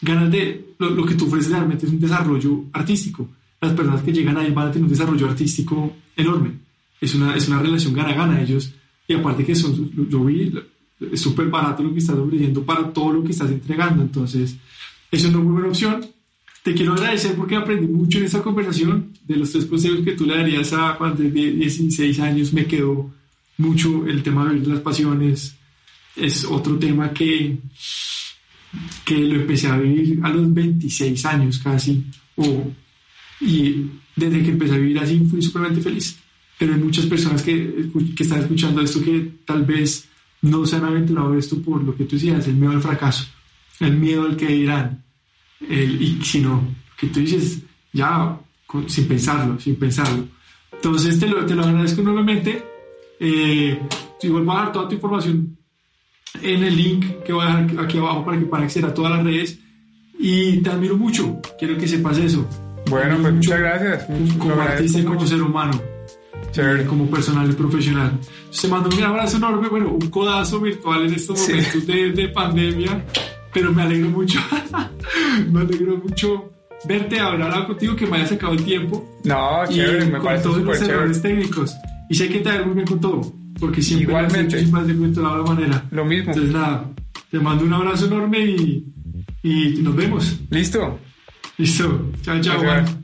ganas 0.00 0.30
de, 0.32 0.74
lo, 0.78 1.04
que 1.04 1.14
tú 1.14 1.26
ofreces 1.26 1.50
realmente 1.52 1.84
es 1.84 1.92
un 1.92 2.00
desarrollo 2.00 2.64
artístico. 2.72 3.28
Las 3.60 3.74
personas 3.74 4.02
que 4.02 4.12
llegan 4.12 4.38
ahí 4.38 4.50
van 4.50 4.68
a 4.68 4.72
tener 4.72 4.84
un 4.84 4.90
desarrollo 4.90 5.28
artístico 5.28 5.94
enorme. 6.16 6.52
Es 7.02 7.16
una, 7.16 7.36
es 7.36 7.48
una 7.48 7.60
relación 7.60 7.92
gana-gana 7.92 8.40
ellos. 8.40 8.72
Y 9.08 9.14
aparte 9.14 9.44
que 9.44 9.56
son, 9.56 9.90
yo 10.08 10.24
vi, 10.24 10.52
es 11.12 11.20
súper 11.20 11.48
barato 11.48 11.82
lo 11.82 11.92
que 11.92 11.98
estás 11.98 12.16
ofreciendo 12.16 12.64
para 12.64 12.92
todo 12.92 13.12
lo 13.12 13.24
que 13.24 13.32
estás 13.32 13.50
entregando. 13.50 14.02
Entonces, 14.02 14.54
es 15.10 15.24
una 15.24 15.38
muy 15.38 15.54
buena 15.54 15.68
opción. 15.68 16.06
Te 16.62 16.74
quiero 16.74 16.92
agradecer 16.92 17.34
porque 17.34 17.56
aprendí 17.56 17.88
mucho 17.88 18.18
en 18.18 18.24
esta 18.24 18.40
conversación. 18.40 19.12
De 19.26 19.36
los 19.36 19.50
tres 19.50 19.66
consejos 19.66 20.04
que 20.04 20.12
tú 20.12 20.26
le 20.26 20.36
darías 20.36 20.72
a 20.72 20.94
Juan 20.94 21.16
de 21.16 21.28
16 21.30 22.20
años, 22.20 22.52
me 22.52 22.66
quedó 22.66 23.12
mucho 23.58 24.06
el 24.06 24.22
tema 24.22 24.52
de 24.52 24.64
las 24.64 24.80
pasiones. 24.80 25.56
Es 26.14 26.44
otro 26.44 26.78
tema 26.78 27.12
que, 27.12 27.58
que 29.04 29.18
lo 29.18 29.40
empecé 29.40 29.66
a 29.66 29.76
vivir 29.76 30.20
a 30.22 30.28
los 30.28 30.54
26 30.54 31.26
años 31.26 31.58
casi. 31.58 32.04
O, 32.36 32.70
y 33.40 33.86
desde 34.14 34.42
que 34.42 34.50
empecé 34.50 34.74
a 34.74 34.78
vivir 34.78 35.00
así 35.00 35.18
fui 35.28 35.42
supremamente 35.42 35.82
feliz. 35.82 36.21
Pero 36.62 36.74
hay 36.74 36.80
muchas 36.80 37.06
personas 37.06 37.42
que, 37.42 37.90
que 38.14 38.22
están 38.22 38.38
escuchando 38.38 38.82
esto 38.82 39.02
que 39.02 39.32
tal 39.44 39.64
vez 39.64 40.08
no 40.42 40.64
se 40.64 40.76
han 40.76 40.84
aventurado 40.84 41.36
esto 41.36 41.60
por 41.60 41.82
lo 41.82 41.92
que 41.96 42.04
tú 42.04 42.14
decías, 42.14 42.46
el 42.46 42.54
miedo 42.54 42.70
al 42.70 42.80
fracaso, 42.80 43.26
el 43.80 43.96
miedo 43.96 44.22
al 44.22 44.36
que 44.36 44.46
dirán, 44.46 45.02
y 45.60 46.20
sino 46.22 46.62
que 46.96 47.08
tú 47.08 47.18
dices 47.18 47.62
ya 47.92 48.38
sin 48.86 49.08
pensarlo, 49.08 49.58
sin 49.58 49.74
pensarlo. 49.74 50.28
Entonces 50.70 51.18
te 51.18 51.26
lo, 51.26 51.44
te 51.44 51.56
lo 51.56 51.64
agradezco 51.64 52.00
enormemente. 52.00 52.64
Eh, 53.18 53.82
igual 54.22 54.44
voy 54.44 54.54
a 54.54 54.58
dejar 54.60 54.72
toda 54.72 54.88
tu 54.88 54.94
información 54.94 55.56
en 56.42 56.62
el 56.62 56.76
link 56.76 57.24
que 57.24 57.32
voy 57.32 57.44
a 57.44 57.56
dejar 57.56 57.84
aquí 57.84 57.98
abajo 57.98 58.24
para 58.24 58.38
que 58.38 58.44
puedan 58.44 58.66
acceder 58.66 58.88
a 58.88 58.94
todas 58.94 59.10
las 59.10 59.24
redes. 59.24 59.58
Y 60.16 60.58
te 60.58 60.70
admiro 60.70 60.96
mucho, 60.96 61.40
quiero 61.58 61.76
que 61.76 61.88
sepas 61.88 62.18
eso. 62.18 62.48
Bueno, 62.88 63.18
pues 63.20 63.34
muchas 63.34 63.58
gracias. 63.58 64.06
Como 64.38 64.62
artista 64.62 65.00
y 65.00 65.04
como 65.04 65.26
ser 65.26 65.42
humano. 65.42 65.91
Como 66.86 67.06
personal 67.10 67.50
y 67.50 67.54
profesional. 67.54 68.18
Se 68.50 68.68
mando 68.68 68.94
un 68.94 69.02
abrazo 69.02 69.36
enorme, 69.38 69.68
bueno, 69.68 69.90
un 69.90 70.10
codazo 70.10 70.60
virtual 70.60 71.06
en 71.06 71.14
estos 71.14 71.40
momentos 71.48 71.86
de, 71.86 72.12
de 72.12 72.28
pandemia 72.28 73.04
pero 73.52 73.72
me 73.72 73.82
alegro 73.82 74.10
mucho, 74.10 74.38
me 75.52 75.60
alegro 75.60 75.98
mucho 75.98 76.52
verte, 76.84 77.20
hablar 77.20 77.66
contigo, 77.66 77.94
que 77.94 78.06
me 78.06 78.16
haya 78.16 78.28
sacado 78.28 78.54
el 78.54 78.64
tiempo. 78.64 79.20
No, 79.24 79.62
chévere, 79.68 80.06
me 80.06 80.18
con 80.18 80.42
todos 80.42 80.62
los 80.62 80.82
errores 80.82 81.20
técnicos. 81.20 81.74
Y 82.08 82.14
sé 82.14 82.28
que 82.28 82.40
te 82.40 82.50
va 82.50 82.64
muy 82.64 82.74
bien 82.74 82.86
con 82.86 83.00
todo, 83.00 83.32
porque 83.60 83.82
siempre 83.82 84.08
Igualmente. 84.08 84.56
has 84.56 84.62
hecho 84.62 84.96
de 84.98 85.22
la 85.22 85.42
manera. 85.42 85.84
Lo 85.90 86.04
mismo. 86.04 86.32
Entonces 86.32 86.52
nada, 86.52 86.90
te 87.30 87.38
mando 87.38 87.64
un 87.64 87.72
abrazo 87.72 88.06
enorme 88.06 88.44
y, 88.44 88.86
y 89.42 89.78
nos 89.82 89.94
vemos. 89.94 90.40
Listo. 90.50 90.98
Listo. 91.58 92.10
Chao, 92.22 92.40
chao. 92.40 93.01